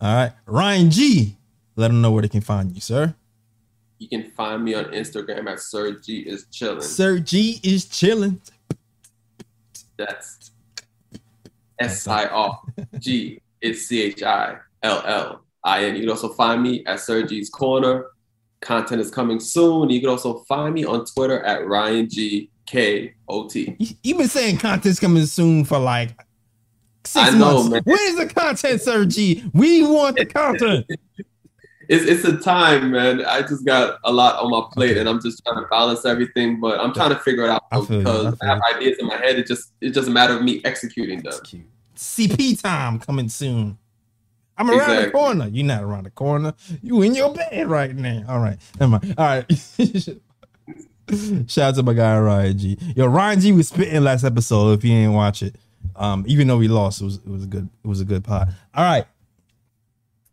All 0.00 0.14
right, 0.14 0.32
Ryan 0.46 0.90
G. 0.90 1.36
Let 1.76 1.88
them 1.88 2.00
know 2.00 2.10
where 2.10 2.22
they 2.22 2.28
can 2.28 2.40
find 2.40 2.74
you, 2.74 2.80
sir. 2.80 3.14
You 3.98 4.08
can 4.08 4.30
find 4.32 4.64
me 4.64 4.74
on 4.74 4.86
Instagram 4.86 5.48
at 5.48 5.60
Sir 5.60 5.92
G 5.92 6.18
is 6.18 6.46
chilling. 6.50 6.80
Sir 6.80 7.20
G 7.20 7.60
is 7.62 7.84
chilling. 7.84 8.40
That's 9.96 10.47
S 11.80 12.06
I 12.06 12.26
R 12.26 12.60
G. 12.98 13.40
It's 13.60 13.86
C 13.86 14.02
H 14.02 14.22
I 14.22 14.56
L 14.82 15.02
L 15.04 15.44
I 15.64 15.84
N. 15.84 15.94
You 15.94 16.02
can 16.02 16.10
also 16.10 16.28
find 16.28 16.62
me 16.62 16.84
at 16.86 17.00
Sir 17.00 17.22
G's 17.26 17.50
Corner. 17.50 18.06
Content 18.60 19.00
is 19.00 19.10
coming 19.10 19.38
soon. 19.40 19.88
You 19.90 20.00
can 20.00 20.08
also 20.08 20.40
find 20.48 20.74
me 20.74 20.84
on 20.84 21.04
Twitter 21.04 21.40
at 21.44 21.66
Ryan 21.66 22.08
G 22.08 22.50
K 22.66 23.14
O 23.28 23.48
T. 23.48 23.76
You, 23.78 23.88
you've 24.02 24.18
been 24.18 24.28
saying 24.28 24.58
content's 24.58 25.00
coming 25.00 25.26
soon 25.26 25.64
for 25.64 25.78
like 25.78 26.10
six 27.04 27.28
I 27.28 27.38
know, 27.38 27.62
months. 27.62 27.68
man. 27.70 27.82
Where's 27.84 28.16
the 28.16 28.26
content, 28.26 28.80
Sir 28.80 29.04
G? 29.04 29.44
We 29.54 29.82
want 29.86 30.16
the 30.16 30.26
content. 30.26 30.86
It's 31.88 32.04
it's 32.04 32.24
a 32.24 32.36
time, 32.36 32.90
man. 32.90 33.24
I 33.24 33.40
just 33.40 33.64
got 33.64 33.98
a 34.04 34.12
lot 34.12 34.42
on 34.42 34.50
my 34.50 34.62
plate, 34.72 34.98
and 34.98 35.08
I'm 35.08 35.22
just 35.22 35.42
trying 35.44 35.62
to 35.62 35.68
balance 35.68 36.04
everything. 36.04 36.60
But 36.60 36.80
I'm 36.80 36.92
trying 36.92 37.10
to 37.10 37.18
figure 37.18 37.44
it 37.44 37.50
out 37.50 37.64
I 37.72 37.80
because 37.80 38.36
I 38.42 38.46
I, 38.46 38.46
have 38.46 38.60
ideas 38.74 38.98
in 38.98 39.06
my 39.06 39.16
head. 39.16 39.38
It 39.38 39.46
just 39.46 39.72
it's 39.80 39.94
just 39.94 40.06
a 40.06 40.10
matter 40.10 40.36
of 40.36 40.42
me 40.42 40.60
executing 40.64 41.22
them. 41.22 41.32
CP 41.96 42.60
time 42.60 42.98
coming 42.98 43.30
soon. 43.30 43.78
I'm 44.58 44.70
around 44.70 45.02
the 45.02 45.10
corner. 45.10 45.46
You're 45.46 45.66
not 45.66 45.82
around 45.82 46.04
the 46.04 46.10
corner. 46.10 46.52
You 46.82 47.02
in 47.02 47.14
your 47.14 47.32
bed 47.32 47.68
right 47.68 47.94
now. 47.94 48.24
All 48.28 48.40
right. 48.40 48.58
Never 48.78 48.90
mind. 48.90 49.14
All 49.16 49.26
right. 49.26 49.50
Shout 51.50 51.70
out 51.70 51.74
to 51.76 51.82
my 51.82 51.94
guy 51.94 52.18
Ryan 52.18 52.58
G. 52.58 52.78
Yo, 52.96 53.06
Ryan 53.06 53.40
G 53.40 53.52
was 53.52 53.68
spitting 53.68 54.04
last 54.04 54.24
episode. 54.24 54.72
If 54.72 54.84
you 54.84 54.92
ain't 54.92 55.12
watch 55.12 55.42
it, 55.42 55.56
um, 55.96 56.24
even 56.26 56.48
though 56.48 56.58
we 56.58 56.68
lost, 56.68 57.00
it 57.00 57.04
was 57.04 57.16
it 57.16 57.28
was 57.28 57.44
a 57.44 57.46
good 57.46 57.68
it 57.82 57.88
was 57.88 58.00
a 58.00 58.04
good 58.04 58.24
pot. 58.24 58.48
All 58.74 58.84
right. 58.84 59.06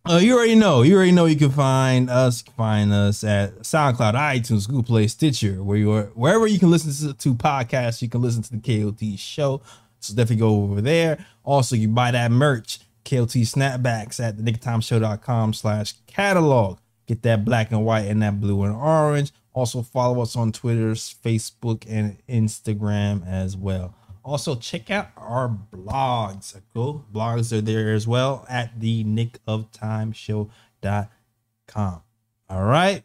Uh, 0.08 0.18
you 0.18 0.36
already 0.36 0.54
know. 0.54 0.84
You 0.84 0.96
already 0.98 1.12
know. 1.12 1.26
You 1.26 1.36
can 1.36 1.50
find 1.50 2.12
us. 2.12 2.44
Find 2.44 2.94
us 2.94 3.24
at 3.24 3.60
SoundCloud, 3.60 4.14
iTunes, 4.14 4.68
Google 4.68 4.84
Play, 4.84 5.08
Stitcher, 5.08 5.64
where 5.64 5.78
you 5.78 5.92
are, 5.94 6.04
wherever 6.14 6.46
you 6.46 6.60
can 6.60 6.70
listen 6.70 7.10
to, 7.10 7.18
to 7.18 7.34
podcasts. 7.34 8.04
You 8.04 8.10
can 8.10 8.22
listen 8.22 8.44
to 8.44 8.56
the 8.56 8.60
KOT 8.60 9.18
show. 9.18 9.62
So 10.00 10.14
definitely 10.14 10.36
go 10.38 10.64
over 10.64 10.82
there. 10.82 11.26
Also, 11.44 11.76
you 11.76 11.88
buy 11.88 12.12
that 12.12 12.32
merch, 12.32 12.80
KOT 13.04 13.30
snapbacks 13.30 14.20
at 14.20 14.38
thenicktimeshow.com 14.38 15.54
slash 15.54 15.96
catalog. 16.06 16.78
Get 17.08 17.24
that 17.24 17.44
black 17.44 17.72
and 17.72 17.84
white 17.84 18.06
and 18.06 18.22
that 18.22 18.40
blue 18.40 18.64
and 18.64 18.76
orange. 18.76 19.32
Also 19.54 19.82
follow 19.82 20.22
us 20.22 20.36
on 20.36 20.52
Twitter, 20.52 20.92
Facebook, 20.92 21.86
and 21.90 22.18
Instagram 22.28 23.28
as 23.28 23.58
well. 23.58 23.96
Also, 24.26 24.56
check 24.56 24.90
out 24.90 25.10
our 25.16 25.56
blogs. 25.72 26.60
Cool. 26.74 27.06
Blogs 27.14 27.56
are 27.56 27.62
there 27.62 27.94
as 27.94 28.08
well 28.08 28.44
at 28.50 28.80
the 28.80 29.04
knickoftimeshow.com. 29.04 32.02
All 32.50 32.64
right. 32.64 33.04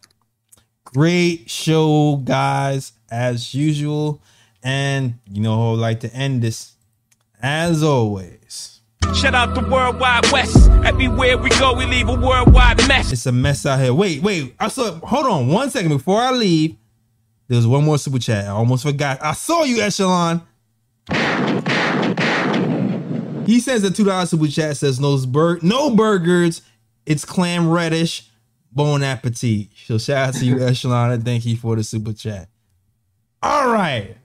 Great 0.84 1.51
show, 1.51 2.16
guys, 2.16 2.92
as 3.10 3.55
usual. 3.55 4.22
And 4.62 5.18
you 5.30 5.42
know 5.42 5.56
how 5.56 5.74
I 5.74 5.76
like 5.76 6.01
to 6.01 6.10
end 6.14 6.40
this. 6.40 6.72
As 7.42 7.82
always, 7.82 8.80
Shout 9.14 9.34
out 9.34 9.55
the 9.55 9.68
worldwide 9.68 10.30
west. 10.30 10.70
Everywhere 10.84 11.36
we 11.36 11.51
go, 11.51 11.74
we 11.74 11.84
leave 11.84 12.09
a 12.09 12.14
worldwide 12.14 12.78
mess. 12.88 13.12
it's 13.12 13.26
a 13.26 13.32
mess 13.32 13.66
out 13.66 13.80
here. 13.80 13.92
Wait, 13.92 14.22
wait. 14.22 14.55
I 14.59 14.68
saw. 14.68 14.92
Hold 15.01 15.26
on 15.26 15.48
one 15.48 15.68
second 15.70 15.90
before 15.90 16.18
I 16.20 16.30
leave. 16.30 16.76
There's 17.48 17.66
one 17.66 17.84
more 17.84 17.98
super 17.98 18.18
chat. 18.18 18.47
I 18.47 18.51
almost 18.51 18.84
forgot. 18.84 19.22
I 19.22 19.32
saw 19.32 19.64
you, 19.64 19.82
Echelon. 19.82 20.40
He 23.46 23.58
says 23.58 23.82
the 23.82 23.90
two 23.90 24.04
dollar 24.04 24.26
super 24.26 24.46
chat 24.46 24.76
says 24.76 25.00
no 25.00 25.16
bur- 25.26 25.58
no 25.62 25.94
burgers. 25.94 26.62
It's 27.04 27.24
clam 27.24 27.68
reddish. 27.68 28.26
Bon 28.72 29.02
appetit. 29.02 29.68
So 29.86 29.98
shout 29.98 30.28
out 30.28 30.34
to 30.34 30.44
you, 30.44 30.64
Echelon, 30.64 31.10
and 31.10 31.24
thank 31.24 31.44
you 31.44 31.56
for 31.56 31.74
the 31.74 31.82
super 31.82 32.12
chat. 32.12 32.48
All 33.42 33.72
right, 33.72 34.16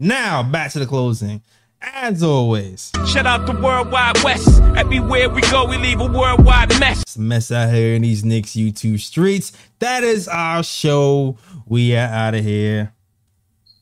now 0.00 0.42
back 0.42 0.72
to 0.72 0.80
the 0.80 0.86
closing. 0.86 1.42
As 1.80 2.22
always, 2.22 2.90
Shout 3.06 3.26
out 3.26 3.44
the 3.46 3.52
worldwide 3.60 4.20
west. 4.24 4.60
Everywhere 4.74 5.28
we 5.28 5.42
go, 5.42 5.66
we 5.66 5.76
leave 5.76 6.00
a 6.00 6.06
worldwide 6.06 6.70
mess. 6.80 7.02
it's 7.02 7.16
a 7.16 7.20
mess 7.20 7.52
out 7.52 7.72
here 7.74 7.94
in 7.94 8.02
these 8.02 8.24
Knicks 8.24 8.52
YouTube 8.52 8.98
streets. 9.00 9.52
That 9.80 10.02
is 10.02 10.26
our 10.26 10.62
show. 10.64 11.36
We 11.66 11.94
are 11.94 12.08
out 12.08 12.34
of 12.34 12.42
here. 12.42 12.94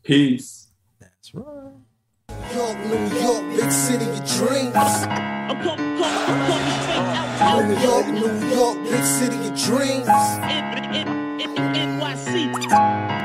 Peace. 0.02 0.61
York, 2.52 2.78
New 2.84 3.18
York, 3.18 3.56
big 3.56 3.70
city 3.70 4.04
of 4.04 4.24
dreams. 4.26 4.76
I'm 4.76 5.56
coming, 5.62 5.96
coming, 5.96 6.02
I'm 6.02 6.46
coming 6.48 6.72
straight 6.82 6.98
out, 7.40 7.66
New. 7.66 7.80
York, 7.80 8.06
New 8.08 8.48
York, 8.54 8.76
big 8.84 9.04
city 9.04 9.36
of 9.48 9.54
dreams. 9.58 10.06
NYC. 11.74 13.21